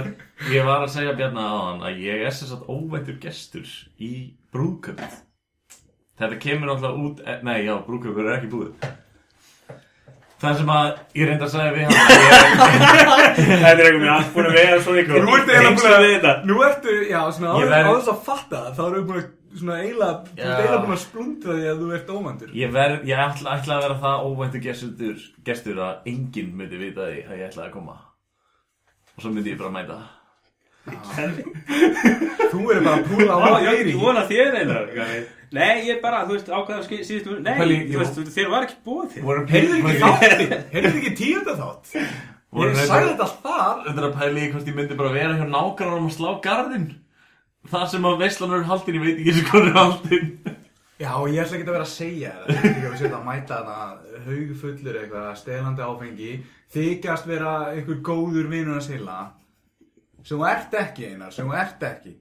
ég 0.52 0.62
var 0.68 0.80
að 0.84 0.92
segja 0.94 1.16
Bjarna 1.16 1.42
aðan 1.48 1.84
að 1.88 1.94
ég 2.04 2.16
er 2.24 2.32
sem 2.36 2.48
sagt 2.48 2.68
óvæntur 2.72 3.16
gestur 3.20 3.68
í 4.00 4.12
brúðköpið. 4.52 5.12
Þetta 6.22 6.36
kemur 6.40 6.66
náttúrulega 6.70 6.98
út, 7.04 7.16
e, 7.24 7.26
nei 7.44 7.64
já, 7.66 7.74
brúðköpið 7.86 8.26
er 8.26 8.36
ekki 8.38 8.50
búið. 8.52 8.72
Það 10.42 10.52
sem 10.58 10.70
að 10.74 10.88
ég 11.20 11.24
reyndar 11.28 11.46
að 11.46 11.52
segja 11.52 11.74
við 11.76 11.84
hann 11.86 11.98
að 12.00 12.04
ég, 12.16 12.22
Þetta 13.36 13.70
er 13.70 13.84
eitthvað 13.84 14.00
mér 14.00 14.14
allt 14.16 14.32
búin 14.34 14.48
að 14.48 14.56
vera 14.58 14.78
svo 14.82 14.92
ykkur 14.98 15.14
Nú 16.48 16.54
ertu 16.66 16.92
já, 17.06 17.20
svona 17.36 17.52
áður 17.52 17.60
þess 18.00 18.10
að 18.10 18.24
fatta 18.26 18.56
það, 18.56 18.72
þá 18.78 18.82
erum 18.86 18.96
við 18.96 19.06
búin 19.10 19.20
að, 19.20 19.28
svona 19.58 19.76
eiginlega, 19.82 20.14
þú 20.32 20.40
ert 20.42 20.54
eiginlega 20.62 20.80
búin 20.84 20.96
að 20.96 21.02
splundra 21.04 21.56
því 21.58 21.68
að 21.72 21.82
þú 21.82 21.90
ert 21.98 22.10
ómæntur. 22.16 22.54
ég 22.62 22.72
verð, 22.72 23.04
ég 23.10 23.22
ætla, 23.26 23.58
ætla 23.58 23.76
að 23.76 23.84
vera 23.86 23.98
það 24.06 24.24
óvæntur 24.30 24.64
gestur, 24.66 25.22
gestur 25.44 25.82
að 25.84 26.08
enginn 26.12 26.56
myndi 26.56 26.80
vita 26.80 27.06
því 27.10 27.20
að 27.26 27.38
ég 27.38 27.46
ætlaði 27.50 27.68
að 27.68 27.76
koma. 27.76 27.96
Og 29.12 29.22
svo 29.24 29.30
myndi 29.34 29.52
ég 29.52 29.60
bara 29.60 29.74
mæta. 29.76 30.00
Þú 32.52 32.58
verður 32.66 32.82
bara 32.82 32.96
að 32.96 33.04
púla 33.06 33.32
á 33.32 33.38
það 33.38 33.52
ég 33.62 33.68
meiri. 33.68 33.82
ekki 33.92 34.00
vona 34.02 34.22
þér 34.26 34.56
einar 34.58 34.88
Nei, 35.52 35.84
ég 35.86 35.98
bara, 36.02 36.22
þú 36.26 36.34
veist, 36.34 36.48
ákveða 36.48 36.84
skil- 36.86 37.04
síðustu 37.06 37.36
Nei, 37.44 37.52
Pæli, 37.60 37.76
þú 37.92 38.00
veist, 38.00 38.18
þér 38.34 38.48
var 38.50 38.66
ekki 38.66 38.78
búið 38.86 39.14
þér 39.14 39.42
Heyrðu 39.52 39.76
ekki 39.78 40.00
þáttinn, 40.00 40.54
heyrðu 40.72 40.92
ekki 41.02 41.12
tíunda 41.20 41.54
þátt. 41.60 41.92
Ég 42.52 42.80
sagði 42.82 43.12
þetta 43.12 43.28
þar. 43.44 43.78
Þetta 43.86 44.00
er 44.02 44.06
að 44.08 44.16
pæli 44.18 44.42
í 44.42 44.48
ég 44.52 44.74
myndi 44.76 44.96
bara 44.98 45.12
vera 45.14 45.36
hjá 45.38 45.46
nágrannar 45.48 46.02
að 46.02 46.16
slá 46.16 46.30
garðinn. 46.44 46.88
Það 47.70 47.84
sem 47.92 48.06
að 48.08 48.18
veislan 48.24 48.54
er 48.56 48.64
haldin, 48.66 48.96
ég 48.98 49.04
veit 49.04 49.20
ekki 49.20 49.30
eins 49.30 49.42
og 49.42 49.50
hvað 49.52 49.68
er 49.68 49.76
haldin. 49.78 50.32
Já, 51.02 51.12
ég 51.30 51.38
ætla 51.42 51.56
ekki 51.58 51.66
að 51.66 51.76
vera 51.76 51.86
að 51.86 51.92
segja 51.92 52.32
það. 52.38 52.48
Ég 52.52 52.88
ætla 52.88 52.90
ekki 52.92 53.12
að 53.18 53.28
mæta 53.28 53.58
þarna 53.58 53.76
haugfullur 54.26 54.98
eitthvað, 55.00 55.28
stelandi 55.40 55.86
áfengi, 55.86 56.32
þykjast 56.74 57.30
vera 57.30 57.52
einhver 57.72 58.02
góður 58.06 58.50
vinur 58.52 58.78
að 58.78 58.86
sila, 58.88 59.18
sem 60.22 60.36
þú 60.36 60.44
ert 60.50 60.76
ekki 60.82 61.08
einar, 61.12 61.32
sem 61.34 61.48
þú 61.48 61.54
ert 61.62 61.86
ekki. 61.90 62.16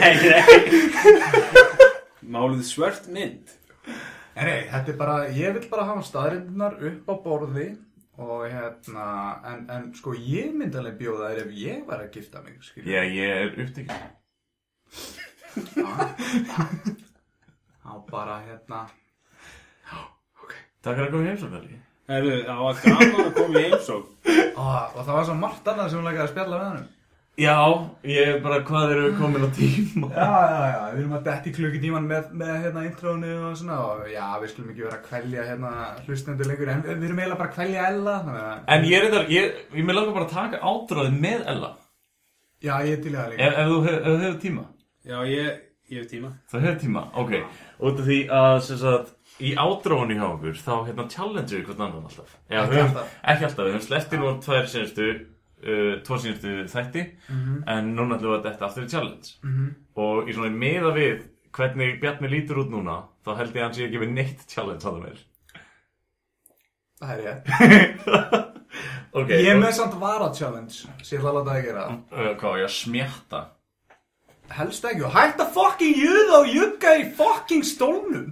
Nei, 0.00 0.14
nei 0.22 0.42
Máluð 2.22 2.62
svört 2.66 3.08
mynd 3.10 3.50
En 4.38 4.46
nei, 4.46 4.62
þetta 4.70 4.92
er 4.92 4.98
bara, 4.98 5.16
ég 5.34 5.56
vil 5.56 5.66
bara 5.72 5.88
hafa 5.90 6.04
staðrindunar 6.06 6.78
upp 6.78 7.10
á 7.10 7.14
borði 7.24 7.66
og 8.20 8.44
hérna, 8.52 9.06
en, 9.48 9.62
en 9.72 9.94
sko 9.96 10.12
ég 10.16 10.52
myndi 10.56 10.76
alveg 10.80 10.98
bjóða 11.00 11.30
þær 11.32 11.40
ef 11.46 11.50
ég 11.56 11.86
var 11.88 12.02
að 12.04 12.12
gifta 12.18 12.42
mig, 12.44 12.58
skilja. 12.66 12.90
Já, 12.92 13.02
ég 13.08 13.28
er 13.36 13.48
upptekinn. 13.64 14.02
Þá 17.82 17.92
bara 18.10 18.36
hérna, 18.46 18.80
Takk 20.82 20.96
fyrir 20.98 21.06
að 21.06 21.12
koma 21.14 21.22
í 21.22 21.28
heimsóknarli. 21.30 21.76
Herru, 22.10 22.30
það 22.42 22.60
var 22.66 22.78
gaman 22.82 23.20
að 23.22 23.36
koma 23.36 23.60
í 23.60 23.68
heimsók 23.68 24.06
og, 24.26 24.96
og 24.96 24.96
það 24.98 25.12
var 25.14 25.26
svo 25.28 25.36
margt 25.38 25.68
annað 25.70 25.90
sem 25.92 26.00
hún 26.00 26.08
leikaði 26.08 26.24
að 26.24 26.32
spjalla 26.32 26.56
með 26.58 26.66
hennum. 26.66 26.88
Já, 27.40 27.54
ég 28.04 28.26
er 28.28 28.40
bara, 28.44 28.58
hvað 28.68 28.90
eru 28.92 29.12
komin 29.16 29.46
á 29.46 29.48
tíma? 29.56 30.08
Já, 30.12 30.26
já, 30.52 30.58
já, 30.68 30.80
við 30.92 30.98
erum 31.00 31.14
að 31.16 31.22
detti 31.30 31.52
klukkutíman 31.56 32.04
með, 32.10 32.26
með 32.36 32.50
hérna 32.66 32.82
intrónu 32.84 33.30
og 33.48 33.54
svona 33.56 33.78
og 33.86 34.02
já, 34.12 34.26
við 34.42 34.50
skulum 34.52 34.72
ekki 34.74 34.84
vera 34.84 34.98
að 34.98 35.06
kvelja 35.06 35.46
hérna 35.48 35.70
hlustendur 36.04 36.50
lengur 36.50 36.68
en 36.74 36.82
við, 36.84 36.92
við 37.00 37.06
erum 37.08 37.22
eiginlega 37.22 37.40
bara 37.40 37.48
að 37.48 37.56
kvelja 37.56 37.86
Ella 37.88 38.16
þannig 38.26 38.44
að, 38.50 38.60
En 38.76 38.84
ég 38.90 38.98
er 38.98 39.06
þetta, 39.08 39.22
ég, 39.32 39.58
ég 39.80 39.88
með 39.88 39.96
langar 39.98 40.16
bara 40.18 40.28
að 40.28 40.36
taka 40.36 40.60
átráðið 40.74 41.16
með 41.24 41.48
Ella. 41.54 41.72
já, 42.68 42.74
ég 42.84 42.92
er 42.98 43.02
til 43.08 43.16
það 43.16 43.32
líka 43.32 43.48
Ef, 43.48 43.58
ef 43.64 43.72
þú 43.72 43.80
hef- 43.88 43.96
ef 43.96 44.06
þú 44.12 44.16
hefur 44.26 44.40
tíma. 44.44 44.64
Já, 45.08 45.18
ég, 45.32 45.50
ég 45.88 45.98
hef 46.04 46.08
tíma 46.12 46.32
Það 46.52 46.66
hefur 46.68 46.80
tíma, 46.84 47.06
ok. 47.24 47.32
Út 47.80 47.96
af 48.04 48.06
því 48.12 48.20
að, 48.28 48.60
sem 48.68 48.82
sagt, 48.84 49.16
í 49.40 49.54
átráðinu 49.56 50.20
hjá 50.20 50.28
okkur, 50.28 50.60
þá 50.68 50.74
hérna 50.84 51.08
challenge 51.16 51.56
við 51.56 51.64
hvern 51.70 51.86
annan 51.88 52.04
alltaf. 52.12 52.36
Já, 52.52 52.60
Ekki 52.60 52.76
við 52.76 52.84
alltaf. 52.84 53.20
Ekki 53.24 53.48
alltaf, 53.48 53.64
uh, 55.62 55.94
tvo 56.06 56.18
senstu 56.22 56.54
þætti, 56.72 57.04
en 57.66 57.92
núna 57.96 58.18
ætlum 58.18 58.32
við 58.34 58.38
að 58.38 58.46
þetta 58.50 58.68
aftur 58.68 58.86
í 58.86 58.92
challenge. 58.92 59.34
Mhm. 59.42 59.68
Og 60.02 60.28
í 60.28 60.36
svona 60.36 60.54
meða 60.56 60.94
við 60.96 61.28
hvernig 61.52 62.00
Bjarni 62.00 62.30
lítur 62.32 62.62
út 62.64 62.70
núna, 62.72 63.02
þá 63.26 63.36
held 63.36 63.56
ég 63.56 63.60
að 63.60 63.66
hann 63.66 63.76
sé 63.76 63.86
ekki 63.88 64.00
við 64.02 64.14
neitt 64.16 64.46
challenge 64.48 64.82
að 64.82 64.88
það 64.88 65.02
meir. 65.04 65.20
Það 67.02 67.12
er 67.12 67.22
ég 67.26 67.36
Ok, 69.12 69.28
Ég 69.28 69.58
með 69.60 69.74
samt 69.76 69.96
vara 70.00 70.30
challenge 70.32 70.86
sem 71.04 71.18
ég 71.18 71.20
ætla 71.20 71.32
að 71.32 71.38
láta 71.38 71.50
það 71.56 71.66
gera 71.66 71.82
Uh, 71.92 72.30
hvað, 72.40 72.58
ég 72.62 72.68
að 72.68 72.76
smjatta 72.76 73.40
Helst 74.52 74.86
ekki 74.88 75.10
hætt 75.12 75.40
að 75.42 75.50
fucking 75.56 75.98
juða 76.00 76.38
og 76.38 76.48
jugga 76.52 76.94
í 77.00 77.04
fucking 77.18 77.66
stólnum 77.66 78.30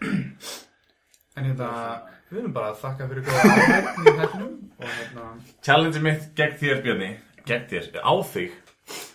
En 1.36 1.50
þetta, 1.50 1.70
við 2.30 2.38
erum 2.42 2.52
bara 2.56 2.70
að 2.72 2.78
þakka 2.84 3.08
fyrir 3.10 3.26
góða 3.26 3.42
áhættin 3.54 4.06
í 4.12 4.14
hættinum 4.20 4.54
og 4.80 4.86
hérna, 4.92 5.26
Challenge 5.66 6.00
mitt 6.06 6.24
gegn 6.38 6.56
þér, 6.62 6.80
Bjarni. 6.86 7.10
Gegn 7.46 7.68
þér, 7.70 7.84
á 8.02 8.14
þig. 8.32 8.56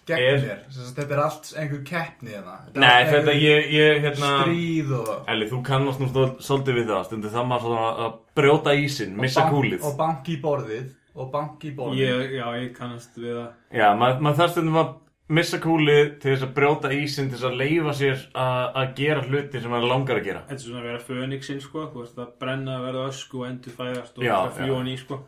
Gegn 0.08 0.20
Er- 0.28 0.40
þér 0.44 0.62
Sem 0.72 0.84
sagt, 0.84 0.96
Þetta 1.00 1.14
er 1.16 1.22
allt 1.24 1.50
einhver 1.62 1.84
keppni 1.88 2.32
hérna. 2.36 2.56
Þetta 2.66 2.78
er 2.78 2.82
Nei, 2.84 3.12
þetta, 3.12 3.36
ég, 3.40 3.68
ég, 3.72 4.02
hérna 4.04 4.32
Stríð 4.42 4.90
og 4.98 5.12
Elli, 5.32 5.46
þú 5.52 5.60
kannast 5.68 6.02
nú 6.04 6.08
svolítið 6.42 6.80
við 6.82 6.90
það. 6.92 7.06
Stundu 7.10 7.30
það 7.36 7.46
maður 7.52 7.68
svona 7.70 7.92
að 8.08 8.18
brjóta 8.36 8.74
ísinn 8.76 9.16
Missa 9.20 9.46
bank- 9.46 9.54
kúlið. 9.56 9.86
Og 9.88 9.96
banki 10.00 10.36
í 10.38 10.42
borðið 10.44 10.90
Og 11.16 11.32
banki 11.32 11.72
í 11.72 11.76
borðið. 11.76 12.02
Ég, 12.02 12.36
Já, 12.40 12.46
ég 12.56 12.74
kannast 12.78 13.16
við 13.20 13.34
það. 13.36 13.48
Já, 13.76 13.88
maður 14.00 14.22
mað 14.28 14.38
þarf 14.42 14.52
stundum 14.56 14.78
að 14.82 14.92
missa 15.36 15.60
kúlið 15.62 16.16
Til 16.22 16.34
þess 16.34 16.46
að 16.46 16.54
brjóta 16.58 16.92
ísinn 16.96 17.30
Til 17.30 17.38
þess 17.38 17.48
að 17.50 17.60
leifa 17.62 17.94
sér 17.98 18.24
að 18.38 18.80
að 18.82 18.96
gera 19.00 19.26
hluti 19.26 19.62
sem 19.62 19.74
maður 19.74 19.92
langar 19.92 20.20
að 20.20 20.28
gera. 20.28 20.42
Þetta 20.48 20.58
er 20.58 20.66
svona 20.66 20.82
að 20.82 20.88
vera 20.90 21.04
fönixinn, 21.10 21.62
sko 21.64 21.84
að 21.86 22.34
brenna, 22.42 22.80
verða 22.86 23.06
ösku 23.12 23.42
og 23.42 23.48
endur 23.50 23.76
fæðast 23.76 24.18
og 24.18 24.26
það 24.26 24.58
fljón 24.58 24.90
í, 24.92 24.96
sko. 25.00 25.20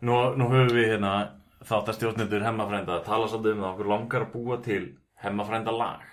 Nú, 0.00 0.16
nú 0.38 0.48
höfum 0.52 0.72
við 0.76 0.88
hérna 0.94 1.12
Þáttastjórnendur 1.60 2.46
hemmafrænda 2.46 2.94
að 2.96 3.04
tala 3.04 3.26
svolítið 3.28 3.52
um 3.52 3.64
það 3.64 3.74
Okkur 3.74 3.90
langar 3.90 4.22
að 4.24 4.30
búa 4.32 4.56
til 4.64 4.80
hemmafrænda 5.20 5.74
lag. 5.76 6.06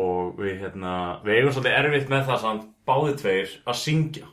Og 0.00 0.40
við 0.40 0.64
hérna 0.64 0.96
Við 1.22 1.36
eigum 1.36 1.54
svolítið 1.54 1.78
erfitt 1.78 2.10
með 2.10 2.26
það 2.32 2.42
samt 2.46 2.68
Báðið 2.90 3.22
tveir 3.22 3.54
að 3.70 3.80
syngja. 3.84 4.26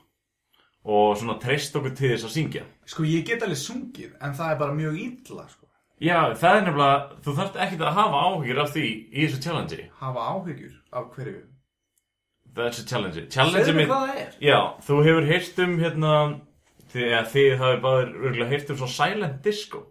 Og 0.87 1.13
svona 1.19 1.37
treyst 1.43 1.75
okkur 1.77 1.93
til 1.93 2.15
þess 2.15 2.25
að 2.29 2.35
syngja. 2.39 2.65
Sko 2.87 3.05
ég 3.05 3.27
get 3.27 3.45
alveg 3.45 3.61
sungið 3.61 4.17
En 4.23 4.33
það 4.37 4.53
er 4.53 4.61
bara 4.63 4.77
mjög 4.77 4.99
illa 5.03 5.47
sko 5.51 5.66
Já, 5.97 6.17
það 6.37 6.55
er 6.55 6.65
nefnilega 6.67 7.21
Þú 7.25 7.35
þarft 7.39 7.61
ekkert 7.65 7.85
að 7.87 7.95
hafa 7.97 8.23
áhyggjur 8.27 8.59
af 8.61 8.73
því 8.75 8.87
Í 9.07 9.21
þessu 9.23 9.39
challenge 9.45 9.79
Hafa 10.01 10.25
áhyggjur 10.33 10.75
af 10.93 11.07
hverju? 11.15 11.39
Þessu 12.57 12.85
challenge 12.89 13.23
Challenge 13.33 13.63
Segðu 13.63 13.73
mér 13.73 13.81
mitt 13.81 13.91
hvað 13.91 14.03
það 14.05 14.21
er. 14.23 14.35
Já, 14.45 14.59
þú 14.87 14.99
hefur 15.07 15.29
heyrt 15.31 15.63
um 15.65 15.77
hérna 15.81 16.13
Þið, 16.87 17.07
ja, 17.11 17.21
þið 17.33 17.49
hafið 17.61 17.87
örgulega 17.91 18.49
heyrt 18.53 18.69
um 18.71 18.77
svo 18.79 18.87
silent 18.87 19.41
disco. 19.43 19.81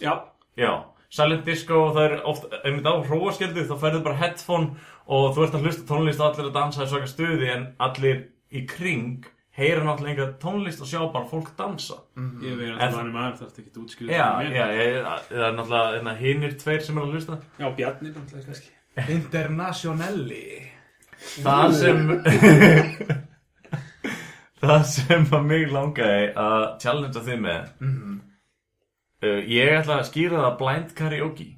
Já, 0.00 0.12
Já, 0.58 0.70
silent 1.08 1.46
disco 1.48 1.78
og 1.86 1.94
það 1.96 2.06
er 2.06 2.14
oft 2.28 2.46
einmitt 2.60 2.88
á 2.88 2.94
hróaskjöldu 3.06 3.64
þá 3.68 3.74
færðu 3.80 4.02
bara 4.04 4.18
headphone 4.20 4.74
og 5.10 5.30
þú 5.36 5.46
ert 5.46 5.56
að 5.56 5.66
hlusta 5.66 5.86
tónlist 5.88 6.20
og 6.20 6.26
allir 6.28 6.50
að 6.50 6.56
dansa 6.58 6.84
í 6.84 6.90
svaka 6.90 7.08
stuði 7.10 7.48
en 7.54 7.64
allir 7.82 8.20
í 8.52 8.64
kring 8.68 9.24
heyra 9.58 9.84
náttúrulega 9.84 10.14
enga 10.14 10.26
tónlist 10.42 10.82
og 10.84 10.90
sjá 10.90 11.00
bara 11.12 11.26
fólk 11.30 11.52
dansa. 11.58 12.00
Ég 12.44 12.58
veit 12.58 12.74
að 12.74 12.94
það 12.94 13.00
er 13.00 13.14
maður 13.14 13.38
Það 13.40 13.46
er 13.48 13.62
ekki 13.62 13.72
já, 14.56 14.66
ég, 14.76 14.98
það 15.30 15.46
er 15.46 15.56
náttúrulega 15.56 15.94
hérna, 15.96 16.14
hinnir 16.20 16.58
tveir 16.60 16.84
sem 16.86 17.00
er 17.00 17.06
að 17.06 17.16
hlusta. 17.16 17.40
Já, 17.58 17.66
Bjarni, 17.80 18.12
náttúrulega, 18.14 18.46
kannski. 18.50 18.76
Internationelli. 19.16 20.44
Það 21.40 21.74
sem 21.76 21.98
Það 24.60 24.82
sem 24.92 25.22
að 25.32 25.46
mig 25.48 25.70
langaði 25.72 26.26
að 26.36 26.64
challengea 26.82 27.22
þið 27.24 27.38
með 27.46 27.62
uh, 27.80 29.40
Ég 29.48 29.72
ætla 29.78 30.00
að 30.00 30.08
skýra 30.10 30.42
það 30.44 30.58
blind 30.60 30.94
karaoke. 30.98 31.48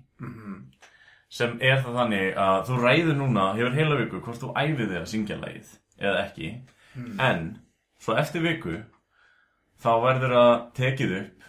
Sem 1.33 1.55
er 1.65 1.79
það 1.81 1.95
þannig 1.97 2.35
að 2.37 2.59
þú 2.69 2.79
ræður 2.83 3.15
núna, 3.17 3.45
hefur 3.57 3.77
heila 3.79 3.99
viku 4.03 4.19
hvort 4.21 4.43
þú 4.43 4.51
æfið 4.53 4.91
þig 4.91 4.99
að 5.01 5.07
syngja 5.15 5.39
lagið 5.41 5.71
eða 6.03 6.19
ekki. 6.27 6.51
En 7.25 7.45
svo 8.03 8.17
eftir 8.19 8.43
viku 8.45 8.77
þá 9.83 9.91
verður 10.05 10.37
að 10.39 10.55
tekið 10.79 11.15
upp 11.21 11.49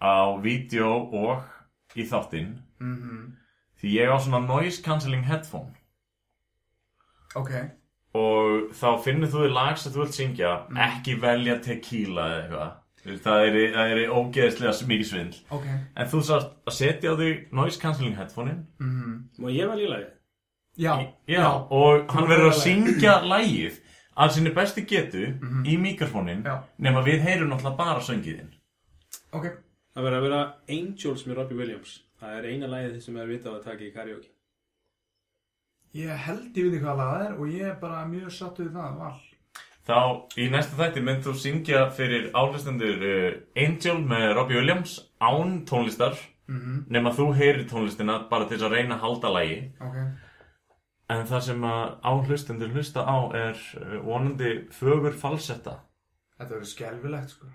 á 0.00 0.16
vídeo 0.44 0.90
og 1.12 1.96
í 1.96 2.04
þáttinn. 2.08 2.54
Því 3.80 3.92
ég 3.98 4.12
á 4.12 4.16
svona 4.20 4.40
noise 4.44 4.82
cancelling 4.84 5.24
headphone. 5.28 5.72
Ok, 7.36 7.50
og 8.14 8.70
þá 8.78 8.88
finnur 9.04 9.28
þú 9.32 9.44
þér 9.44 9.54
lag 9.56 9.78
sem 9.80 9.92
þú 9.92 10.04
vilt 10.04 10.16
syngja 10.16 10.54
ekki 10.86 11.16
velja 11.22 11.58
tequila 11.64 12.26
eða 12.30 12.40
eitthvað. 12.40 12.80
Það 13.04 13.46
er, 13.46 13.56
það 13.74 13.90
er 13.92 14.12
ógeðslega 14.16 14.86
mikið 14.88 15.08
svindl. 15.10 15.40
Ok. 15.52 15.64
En 15.68 16.06
þú 16.08 16.20
sást 16.24 16.52
að 16.64 16.76
setja 16.78 17.12
á 17.12 17.14
þig 17.20 17.42
noise 17.52 17.80
cancelling 17.82 18.14
headphonein? 18.16 18.62
Má 18.80 19.50
ég 19.52 19.68
velja 19.68 19.90
lagið? 19.90 20.12
Já, 20.80 20.94
Já, 21.30 21.44
og 21.70 22.08
hann 22.10 22.26
verður 22.30 22.50
að 22.50 22.62
syngja 22.62 23.18
lægið 23.28 23.76
að 24.14 24.34
sinni 24.36 24.52
besti 24.54 24.84
getu 24.88 25.24
í 25.66 25.78
mikrofónin 25.80 26.44
nema 26.78 27.02
við 27.06 27.24
heyrum 27.26 27.50
náttúrulega 27.50 27.78
bara 27.78 28.04
söngiðinn 28.04 28.52
ok. 29.34 29.46
Það 29.94 30.06
verður 30.08 30.18
að 30.18 30.24
vera 30.26 30.40
Angels 30.74 31.22
með 31.26 31.36
Robbie 31.38 31.58
Williams. 31.60 31.92
Það 32.18 32.38
er 32.38 32.48
eina 32.50 32.70
lagið 32.70 32.96
sem 33.04 33.18
er 33.20 33.28
vitað 33.30 33.58
að 33.58 33.68
taka 33.68 33.84
í 33.86 33.92
karaoke. 33.94 34.30
Ég 35.94 36.24
held 36.26 36.58
ég 36.58 36.66
veit 36.66 36.74
ekki 36.74 36.82
hvað 36.82 37.02
það 37.02 37.24
er 37.26 37.36
og 37.38 37.52
ég 37.54 37.68
er 37.68 37.76
bara 37.78 38.00
mjög 38.10 38.34
sattu 38.34 38.66
við 38.66 38.74
það 38.74 38.96
val 38.98 39.14
Þá 39.84 39.98
í 40.40 40.48
næsta 40.50 40.78
þætti 40.78 41.02
mynd 41.04 41.26
þú 41.26 41.34
syngja 41.38 41.80
fyrir 41.94 42.30
álustendur 42.34 43.02
uh, 43.04 43.26
Angel 43.66 43.98
með 44.02 44.26
Robbie 44.38 44.58
Williams 44.58 44.96
án 45.22 45.60
tónlistar. 45.68 46.16
Nema 46.90 47.12
þú 47.14 47.28
heyrir 47.38 47.68
tónlistina 47.70 48.18
bara 48.28 48.48
til 48.48 48.58
þess 48.58 48.66
að 48.66 48.74
reyna 48.74 48.98
að 48.98 49.04
halda 49.06 49.30
lægi 49.32 49.60
Ok 49.80 49.94
en 51.12 51.26
það 51.28 51.42
sem 51.48 51.66
að 51.68 51.82
áhlustendur 52.10 52.72
hlusta 52.74 53.04
á 53.04 53.16
er 53.36 53.58
uh, 53.80 53.98
vonandi 54.06 54.54
fögur 54.72 55.16
falsetta. 55.20 55.78
Þetta 56.38 56.54
verður 56.54 56.70
skelfilegt 56.70 57.34
sko. 57.34 57.50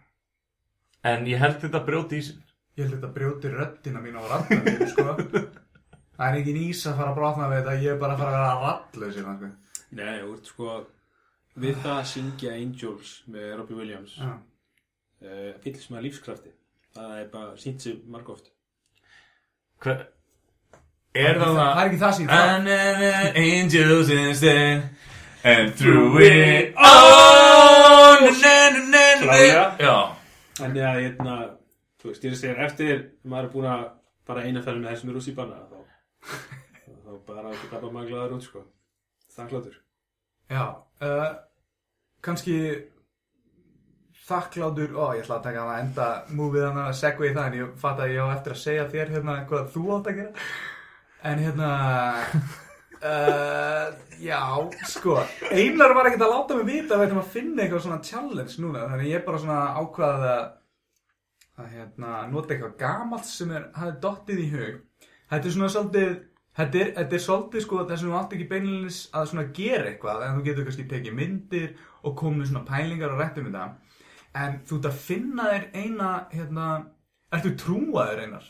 En 1.09 1.25
ég 1.27 1.39
held 1.41 1.57
þetta 1.63 1.81
brjóti 1.87 2.19
í 2.19 2.27
sin 2.27 2.45
Ég 2.77 2.85
held 2.85 2.95
þetta 2.95 3.09
brjóti 3.15 3.49
röddina 3.51 3.99
mín 4.03 4.15
á 4.15 4.23
rattan 4.29 4.61
sko. 4.93 5.15
Það 5.19 6.27
er 6.29 6.37
ekki 6.39 6.53
nýs 6.55 6.83
að 6.87 6.99
fara 6.99 7.11
að 7.11 7.17
brotna 7.17 7.49
við 7.51 7.57
þetta 7.59 7.73
Ég 7.83 7.91
er 7.95 7.99
bara 7.99 8.15
að 8.15 8.21
fara 8.23 8.37
að 8.37 8.45
vera 8.45 8.61
rattlaus 8.67 9.17
hérna 9.17 9.33
sko. 9.39 9.49
Nei, 9.99 10.13
ert 10.19 10.51
sko 10.53 10.77
við 11.59 11.81
það 11.83 11.95
að 11.97 12.07
syngja 12.13 12.53
Angels 12.55 13.11
með 13.33 13.49
Robbie 13.59 13.79
Williams. 13.81 14.15
Já. 14.19 14.31
uh, 15.25 15.51
fyllst 15.65 15.91
með 15.91 16.05
lífskrafti. 16.07 16.53
Það 16.95 17.17
er 17.19 17.27
bara 17.33 17.57
sínt 17.61 17.83
sig 17.83 17.99
margóft 18.09 18.47
Hver, 19.83 19.99
er 21.25 21.39
það 21.41 21.59
Það 21.59 21.81
er 21.81 21.89
ekki 21.89 22.01
það 22.03 22.13
sem 22.17 22.25
ég 22.25 22.31
þarf. 22.33 22.49
And 22.55 22.67
then 22.67 23.43
angels 23.43 24.09
instead 24.15 24.89
And 25.43 25.75
through 25.79 26.19
it 26.23 26.73
all 26.75 28.19
Klárlega. 29.19 29.63
Já. 29.79 29.95
Þannig 30.59 30.85
að 30.85 30.99
hérna, 31.03 31.35
þú 31.99 32.09
veist, 32.09 32.23
ég 32.23 32.31
er 32.31 32.35
að 32.35 32.39
segja 32.41 32.65
eftir 32.65 33.01
maður 33.23 33.47
er 33.47 33.51
búin 33.53 33.67
að 33.71 33.83
bara 34.29 34.45
eina 34.45 34.63
ferð 34.63 34.81
með 34.83 34.93
þessum 34.93 35.13
rússipanna 35.15 35.59
þá, 35.69 35.79
þá 37.05 37.11
bara 37.27 37.53
ekki 37.53 37.69
kappa 37.71 37.91
maður 37.93 38.11
glæður 38.13 38.35
út 38.37 38.47
sko. 38.47 38.63
Þakkláttur 39.35 39.77
Já, 40.49 40.63
uh, 41.05 41.27
kannski 42.25 42.57
þakklátur, 44.29 44.93
ó 44.97 45.13
ég 45.17 45.23
ætla 45.23 45.39
að 45.39 45.45
taka 45.47 45.63
það 45.63 45.71
að 45.73 45.83
enda 45.83 46.07
múfið 46.37 46.65
hann 46.67 46.81
að 46.83 46.97
segja 46.99 47.29
í 47.29 47.35
það 47.37 47.47
en 47.47 47.57
ég 47.59 47.71
fatt 47.81 48.03
að 48.03 48.13
ég 48.13 48.25
á 48.25 48.33
eftir 48.35 48.55
að 48.55 48.61
segja 48.63 48.89
þér 48.93 49.13
hérna 49.15 49.37
hvað 49.49 49.71
þú 49.75 49.85
átt 49.95 50.09
að 50.11 50.19
gera 50.19 50.47
en 51.23 51.41
hérna 51.43 51.71
uh, 53.03 53.87
já, 54.29 54.69
sko 54.87 55.17
Einar 55.51 55.95
var 55.97 56.09
ekkert 56.09 56.25
að 56.27 56.33
láta 56.35 56.59
mig 56.59 56.69
vita 56.69 56.95
að 56.95 57.01
við 57.01 57.09
ætlum 57.09 57.23
að 57.23 57.33
finna 57.35 57.65
eitthvað 57.65 57.85
svona 57.85 58.05
challenge 58.05 58.63
núna 58.63 58.87
þannig 58.87 59.11
ég 59.11 59.27
bara 59.27 59.41
svona 59.43 59.61
ákvaði 59.81 60.31
að 60.37 60.47
að 61.59 61.71
hérna 61.75 62.09
nota 62.31 62.55
eitthvað 62.55 62.75
gamalt 62.79 63.27
sem 63.27 63.49
er, 63.51 63.65
hafði 63.75 63.95
dottið 64.03 64.37
í 64.39 64.49
hug. 64.53 64.75
Þetta 65.29 65.49
er 65.49 65.55
svona 65.57 65.71
svolítið 65.75 66.17
Þetta 66.59 66.79
er, 66.79 66.87
þetta 66.97 67.15
er 67.15 67.21
svolítið 67.23 67.61
sko 67.63 67.77
þess 67.87 68.01
að 68.03 68.09
þú 68.09 68.15
átt 68.19 68.33
ekki 68.35 68.45
beinlinis 68.49 68.95
að 69.15 69.27
svona 69.29 69.43
gera 69.55 69.85
eitthvað 69.87 70.23
en 70.25 70.33
þú 70.35 70.41
getur 70.47 70.65
kannski 70.67 70.85
tekið 70.91 71.15
myndir 71.15 71.69
og 72.03 72.15
komið 72.19 72.49
svona 72.49 72.63
pælingar 72.67 73.13
og 73.13 73.21
rætt 73.21 73.37
um 73.39 73.47
þetta. 73.47 73.67
En 74.41 74.57
þú 74.67 74.79
ert 74.79 74.87
að 74.89 74.97
finna 75.05 75.45
þér 75.53 75.67
eina 75.77 76.09
hérna, 76.33 76.65
ertu 77.37 77.53
trúaður 77.61 78.23
einar? 78.25 78.49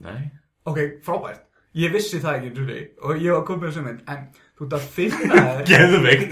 Nei 0.00 0.39
Ok, 0.68 0.78
frábært, 1.06 1.40
ég 1.80 1.92
vissi 1.94 2.18
það 2.20 2.34
ekki 2.40 2.50
trúi 2.58 2.80
og 3.06 3.12
ég 3.24 3.32
var 3.32 3.44
komið 3.48 3.70
þessu 3.70 3.82
mynd 3.86 4.00
en 4.12 4.20
þú 4.58 4.66
ert 4.66 4.74
að 4.76 4.84
finna 4.96 5.40
þér 5.56 5.64
Geðveikt. 5.70 6.30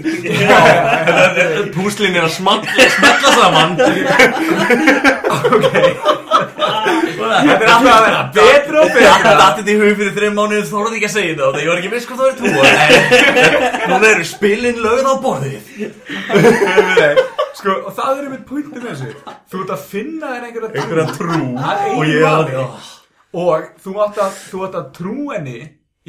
Púslin 1.77 2.13
er 2.19 2.27
að 2.27 2.33
smalla, 2.37 2.71
smalla 2.97 3.29
saman. 3.39 3.71
Ok. 5.29 5.65
Þetta 7.19 7.53
er 7.53 7.69
alltaf 7.69 7.93
að 7.93 8.03
vera 8.05 8.21
betra 8.35 8.77
og 8.81 8.89
betra. 8.95 9.31
Dattið 9.39 9.67
í 9.69 9.75
hug 9.79 9.93
fyrir 9.99 10.13
þreim 10.15 10.35
mánuðið 10.37 10.69
þóraði 10.69 10.95
ekki 10.99 11.09
að 11.09 11.13
segja 11.15 11.35
þetta 11.39 11.59
ég 11.63 11.69
var 11.69 11.79
ekki 11.81 11.91
viss 11.93 12.07
hvað 12.09 12.19
það 12.19 12.29
er 12.29 12.35
trúa 12.39 12.63
Núna 13.91 14.07
eru 14.13 14.25
spilin 14.29 14.79
lögð 14.85 15.05
á 15.09 15.13
borðið. 15.25 15.63
Sko, 17.59 17.71
og 17.75 17.91
það 17.97 18.11
er 18.13 18.23
einmitt 18.27 18.45
punktin 18.49 18.81
með 18.83 18.91
þessu. 18.93 19.09
Þú 19.51 19.55
ert 19.65 19.75
að 19.75 19.83
finna 19.91 20.27
þér 20.33 20.43
einhverja 20.49 20.69
trú. 20.69 20.79
Einhverja 20.79 21.07
trú. 21.17 21.37
Og 21.97 22.03
ég 22.09 22.21
að 22.29 22.45
Og 23.37 23.67
þú 23.83 23.95
átt 24.05 24.17
að, 24.23 24.37
þú 24.49 24.61
átt 24.65 24.77
að 24.79 24.91
trú 24.97 25.15
henni 25.29 25.57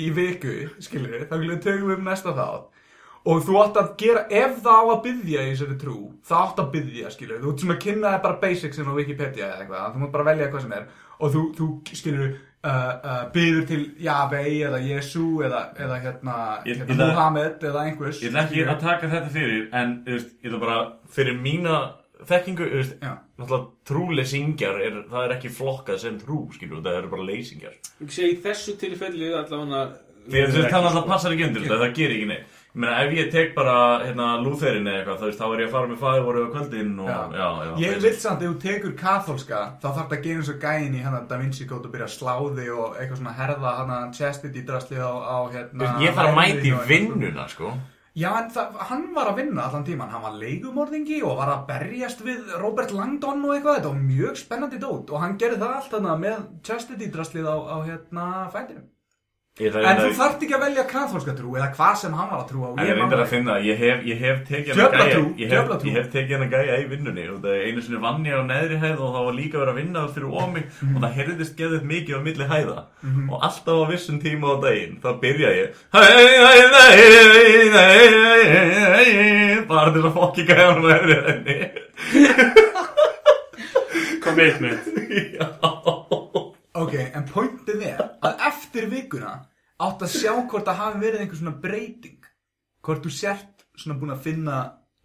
í 0.01 0.11
viku, 0.16 0.55
skilur 0.81 1.27
þá 1.29 1.35
tökum 1.61 1.91
við 1.93 2.05
næsta 2.07 2.33
þátt. 2.37 2.68
Og 3.29 3.43
þú 3.45 3.57
átt 3.61 3.77
að 3.77 3.91
gera, 4.01 4.23
ef 4.33 4.62
það 4.64 4.79
á 4.81 4.85
að 4.95 5.03
byggja 5.05 5.43
í 5.45 5.51
þessari 5.53 5.75
trú, 5.83 5.97
það 6.25 6.45
átt 6.47 6.61
að 6.62 6.71
byggja, 6.77 7.11
skilur 7.12 7.43
þú 7.43 7.51
ert 7.53 7.61
sem 7.64 7.75
að 7.75 7.83
kynna 7.85 8.12
þér 8.14 8.23
bara 8.25 8.41
basics 8.41 8.81
inn 8.81 8.89
á 8.89 8.97
Wikipedia 8.97 9.49
eða 9.51 9.59
eitthvað, 9.66 9.91
þú 9.93 10.01
mátt 10.05 10.14
bara 10.14 10.29
velja 10.31 10.47
hvað 10.55 10.64
sem 10.64 10.73
er. 10.79 10.87
Og 11.21 11.35
þú, 11.35 11.43
þú 11.59 11.66
skilur 12.01 12.31
uh, 12.31 12.71
uh, 13.05 13.23
byður 13.35 13.66
til 13.68 13.81
Javei 14.01 14.55
eða 14.64 14.81
Jesu 14.81 15.27
eða, 15.45 15.61
eða 15.77 15.99
hérna, 16.07 16.37
Ég- 16.64 16.81
hérna 16.81 17.11
Muhammed 17.12 17.66
eða 17.68 17.85
einhvers 17.91 18.23
Ég 18.25 18.33
ætla 18.33 18.47
ekki 18.47 18.64
að 18.64 18.81
taka 18.87 19.11
þetta 19.12 19.33
fyrir 19.37 19.68
en 19.77 19.95
ég 20.09 20.25
ætla 20.49 20.62
bara 20.64 20.79
fyrir 21.12 21.37
mína 21.45 21.77
þekkingu, 22.29 22.68
þú 22.71 22.79
veist, 22.81 22.95
Já. 23.01 23.12
náttúrulega 23.41 23.66
trúleysingjar 23.91 24.81
er, 24.87 25.01
það 25.11 25.25
er 25.27 25.35
ekki 25.39 25.51
flokkað 25.57 25.99
sem 26.05 26.21
trú, 26.21 26.45
skilur, 26.55 26.85
það 26.85 27.01
eru 27.01 27.11
bara 27.16 27.27
leysingjar. 27.31 27.75
Ég 28.01 28.14
segi 28.14 28.37
í 28.37 28.41
þessu 28.45 28.77
tilfelli 28.81 29.33
allavega 29.35 29.89
Því 30.31 30.41
að 30.47 30.66
tala 30.71 30.91
alltaf 30.91 31.07
passar 31.09 31.33
ekki 31.35 31.47
undir 31.49 31.62
þetta, 31.64 31.79
það 31.81 31.95
gerir 31.97 32.18
ekki 32.18 32.27
neitt. 32.29 32.57
Ég 32.71 32.79
meina, 32.79 32.97
ef 33.03 33.14
ég 33.16 33.31
tek 33.33 33.55
bara, 33.57 33.77
hérna, 34.05 34.27
lúþerin 34.45 34.87
eða 34.87 34.99
eitthvað, 35.01 35.16
þú 35.18 35.27
veist, 35.27 35.41
þá 35.41 35.47
er 35.49 35.62
ég 35.62 35.66
að 35.66 35.73
fara 35.75 35.89
með 35.91 36.03
fæður 36.05 36.27
voru 36.27 36.43
á 36.47 36.51
kvöldin 36.55 36.91
og, 37.03 37.09
já, 37.11 37.16
já, 37.41 37.47
Ég 37.51 37.73
basically. 37.81 38.03
vil 38.05 38.18
samt, 38.23 38.45
ef 38.45 38.51
þú 38.53 38.61
tekur 38.62 38.93
katholska 39.01 39.62
þá 39.81 39.87
þarf 39.89 39.97
það 40.05 40.14
að 40.18 40.27
gera 40.27 40.43
eins 40.43 40.51
og 40.53 40.61
gæin 40.62 40.95
í 40.95 41.01
hana 41.03 41.23
Da 41.27 41.39
Vinci 41.41 41.66
Code 41.66 41.89
og 41.89 41.95
byrja 41.97 42.07
að 42.07 42.14
slá 42.14 42.35
þig 42.61 42.71
og 42.77 43.01
eitthvað 43.01 43.18
svona 43.23 43.35
herða 43.41 43.73
hana 43.81 43.99
chastity 44.14 44.62
drastlið 44.68 45.03
á, 45.03 45.12
á 45.18 45.39
hérna 45.57 45.91
Ég 46.05 46.14
þarf 46.14 46.31
að 46.31 46.39
mæti 46.39 46.75
vinnuna, 46.93 47.49
sko 47.51 47.73
Já, 48.19 48.31
en 48.41 48.49
það, 48.51 48.79
hann 48.89 49.03
var 49.15 49.29
að 49.31 49.37
vinna 49.39 49.65
allan 49.69 49.85
tíman 49.87 50.11
Hann 50.11 50.25
var 50.25 50.39
leigumorðingi 50.41 51.21
og 51.22 51.37
var 51.39 51.53
að 51.53 51.67
berjast 51.68 52.25
við 52.26 52.49
Robert 52.59 52.91
Langdon 52.91 53.45
og 53.47 53.55
eitthvað. 53.55 53.76
Þetta 53.79 53.93
var 53.93 54.01
mjög 54.09 54.41
spennandi 54.41 54.80
dót 54.83 55.13
og 55.14 55.22
hann 55.22 55.37
gerði 55.39 55.61
það 55.63 55.76
allt 55.76 55.95
hana 55.99 56.17
með 56.25 56.41
chastity 56.67 57.11
drastlið 57.14 57.47
á, 57.47 57.57
á 57.71 57.76
hérna 57.87 58.25
fændinum 58.51 58.89
En 59.61 59.99
þú 59.99 60.11
þarft 60.17 60.41
ekki 60.47 60.55
að 60.57 60.63
velja 60.63 60.83
katholska 60.89 61.33
trú 61.37 61.51
eða 61.59 61.67
hvað 61.75 61.97
sem 62.01 62.13
hann 62.17 62.29
var 62.31 62.39
að 62.41 62.49
trúa 62.49 62.68
og 62.71 62.79
En 62.81 62.87
ég 62.87 62.95
reyndar 62.97 63.21
að 63.25 63.29
finna, 63.29 63.57
að 63.59 63.64
ég 63.67 63.77
hef, 63.83 63.99
ég 64.09 64.21
hef 64.22 64.39
tekið 64.49 64.71
hana 64.71 64.81
Djöflatrú, 64.81 65.25
gæja 65.27 65.37
ég 65.37 65.51
hef, 65.51 65.51
djöflatrú. 65.53 65.87
ég 65.91 65.97
hef 65.99 66.07
tekið 66.14 66.35
hana 66.39 66.47
gæja 66.55 66.77
í 66.81 66.87
vinnunni 66.89 67.25
og 67.29 67.41
það 67.43 67.53
er 67.59 67.64
einu 67.67 67.81
sinni 67.85 68.01
vann 68.01 68.25
ég 68.31 68.39
á 68.41 68.43
neðri 68.47 68.79
hæð 68.81 69.03
og 69.05 69.11
það 69.17 69.27
var 69.27 69.35
líka 69.41 69.59
verið 69.61 69.72
að 69.75 69.81
vinna 69.83 69.99
það 70.07 70.14
fyrir 70.17 70.31
omi 70.45 70.63
Mhm. 70.71 70.95
og 70.97 71.01
það 71.05 71.17
heyrðist 71.18 71.55
geðið 71.61 71.83
mikið 71.91 72.14
á 72.17 72.21
milli 72.25 72.47
hæða 72.55 72.79
og 73.29 73.39
alltaf 73.51 73.77
á 73.77 73.85
vissum 73.91 74.18
tíma 74.22 74.47
á 74.49 74.57
daginn 74.64 74.95
þá 75.03 75.11
byrja 75.21 75.51
ég 75.61 75.68
bara 79.68 79.93
til 79.93 80.03
að 80.09 80.13
fokki 80.17 80.43
gæja 80.49 80.72
hann 80.72 80.83
neðri 80.89 81.14
hæðinni 81.21 81.57
Commitment 84.25 84.85
Já 85.37 85.47
Ok, 86.81 86.95
en 86.97 87.27
pointið 87.29 87.87
er 87.91 88.03
að 88.25 88.45
eftir 88.49 88.89
vikuna 88.91 89.37
átt 89.81 90.05
að 90.05 90.15
sjá 90.15 90.33
hvort 90.33 90.67
það 90.69 90.79
hafi 90.81 91.01
verið 91.03 91.25
einhver 91.25 91.41
svona 91.41 91.61
breyting. 91.61 92.29
Hvort 92.85 93.05
þú 93.05 93.13
sért 93.13 93.65
svona 93.77 93.99
búin 94.01 94.15
að 94.15 94.23
finna 94.25 94.59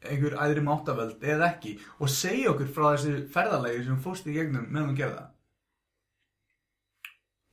einhver 0.10 0.36
æðri 0.40 0.64
máttavöld 0.66 1.24
eða 1.24 1.50
ekki 1.54 1.76
og 2.00 2.12
segja 2.12 2.52
okkur 2.52 2.70
frá 2.76 2.86
þessu 2.94 3.16
ferðalegi 3.34 3.86
sem 3.86 3.98
þú 3.98 4.06
fórst 4.06 4.28
í 4.30 4.36
gegnum 4.36 4.68
meðan 4.70 4.92
þú 4.92 5.00
gerða 5.00 5.24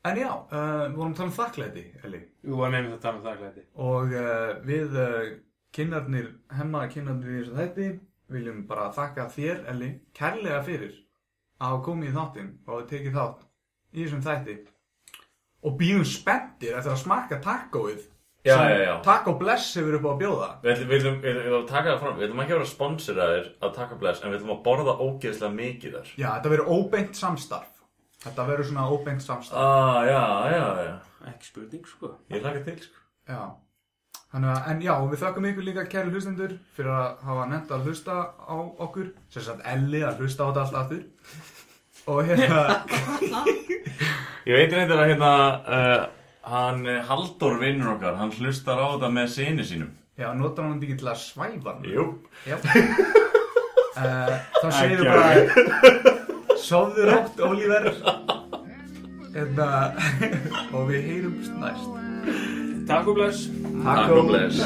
En 0.02 0.18
já, 0.18 0.30
uh, 0.34 0.88
við 0.90 0.96
vorum 0.96 1.12
að 1.12 1.18
tala 1.20 1.28
um 1.28 1.36
þakklæti, 1.36 1.82
Eli 2.02 2.20
Þú 2.42 2.56
var 2.58 2.72
nefnir 2.74 2.96
að 2.96 3.04
tala 3.04 3.20
um 3.20 3.26
það 3.26 3.42
glæti 3.42 3.64
og 3.86 4.16
uh, 4.18 4.48
við 4.66 4.96
uh, 4.98 5.28
kynnarnir, 5.76 6.32
hemma 6.58 6.88
kynnarnir 6.90 7.30
í 7.30 7.38
þessu 7.38 7.56
þætti 7.60 7.88
viljum 8.32 8.60
bara 8.66 8.90
þakka 8.96 9.28
þér, 9.30 9.62
Eli, 9.72 9.92
kærlega 10.16 10.60
fyrir 10.66 10.98
að 11.62 11.68
hafa 11.68 11.82
komið 11.86 12.10
í 12.10 12.16
þáttinn 12.16 12.52
og 12.66 12.86
tekið 12.90 13.18
þátt 13.18 13.46
í 13.92 14.04
þessum 14.04 14.22
þætti 14.24 14.56
og 15.62 15.76
býðum 15.78 16.06
spenntir 16.08 16.74
eftir 16.78 16.94
að 16.96 17.02
smakka 17.04 17.38
tacoið 17.44 18.08
Já, 18.42 18.56
sem 18.58 18.70
já, 18.72 18.78
já. 18.88 18.94
Taco 19.06 19.36
Bless 19.38 19.68
hefur 19.78 19.94
upp 20.00 20.06
á 20.06 20.10
að 20.10 20.16
bjóða 20.24 20.46
Við 20.64 20.72
ætlum, 20.72 20.88
við 20.90 20.96
ætlum, 20.98 21.18
við 21.22 21.36
ætlum 21.42 21.58
að 21.60 21.68
taka 21.70 21.90
það 21.92 22.00
fram, 22.02 22.16
við 22.18 22.24
ætlum 22.26 22.40
ekki 22.42 22.54
að 22.54 22.58
vera 22.58 22.70
sponsiraðir 22.72 23.44
að 23.62 23.74
taka 23.76 23.98
bless, 24.00 24.22
en 24.24 24.32
við 24.32 24.38
ætlum 24.40 24.54
að 24.56 24.62
borða 24.64 24.94
ógeðslega 25.04 25.54
mikið 25.60 25.94
þar. 25.94 26.08
Já, 26.18 26.26
þetta 26.32 26.52
verður 26.56 26.72
óbeint 26.74 27.20
samstarf 27.20 27.68
Þetta 28.22 28.46
verður 28.50 28.68
svona 28.72 28.88
óbeint 28.90 29.22
samstarf 29.22 29.62
Ah, 29.62 30.00
já, 30.10 30.24
já, 30.56 30.64
já. 30.88 30.92
Ekki 31.30 31.48
spurning, 31.52 31.86
sko. 31.92 32.10
Ég 32.34 32.42
hlaka 32.42 32.64
til, 32.66 32.76
sko. 32.82 33.06
Já 33.30 33.40
Þannig 34.32 34.48
að, 34.56 34.60
en 34.72 34.78
já, 34.88 34.92
við 35.12 35.22
þökkum 35.22 35.46
ykkur 35.52 35.64
líka 35.68 35.82
kæri 35.92 36.10
hlustendur 36.10 36.52
fyrir 36.74 36.94
að 36.96 37.08
hafa 37.28 37.46
nefnt 37.50 37.72
að 37.76 37.86
hlusta 37.86 38.14
á 38.42 38.54
okkur 38.80 39.10
sem 39.30 39.44
sagt 39.44 39.66
Elli 39.68 40.00
að 40.08 40.22
hlusta 40.24 40.46
á 40.46 40.48
þetta 40.50 40.62
alltaf 40.66 40.82
aftur 40.86 41.02
og 42.06 42.24
hérna 42.26 42.62
Ég 44.48 44.56
veit 44.58 44.72
reyndar 44.74 44.98
að 45.04 45.10
hérna, 45.12 45.32
uh, 45.62 46.00
hann 46.50 46.80
eh, 46.90 47.02
Halldór 47.06 47.60
vinnur 47.60 47.92
okkar, 47.92 48.16
hann 48.18 48.32
hlustar 48.34 48.80
á 48.82 48.86
þetta 48.96 49.10
með 49.14 49.28
sinni 49.36 49.66
sínum. 49.66 49.92
já, 50.18 50.32
notar 50.34 50.66
hann 50.66 50.80
ekki 50.82 50.98
til 50.98 51.10
að 51.12 51.20
svæfa 51.22 51.76
hann 51.76 51.86
Jú. 51.86 52.08
Uh, 53.92 54.34
Þá 54.62 54.68
segir 54.74 54.98
við 54.98 55.06
bara 55.12 56.56
Sofðu 56.58 57.06
rátt, 57.10 57.38
Ólífer 57.38 57.90
Hérna 59.32 59.68
og 60.74 60.90
við 60.90 61.06
heyrumst 61.06 61.54
næst 61.62 61.86
Takk 62.86 63.06
og 63.08 63.14
bless. 63.14 63.46
Takk 63.84 64.10
og 64.10 64.26
bless. 64.26 64.58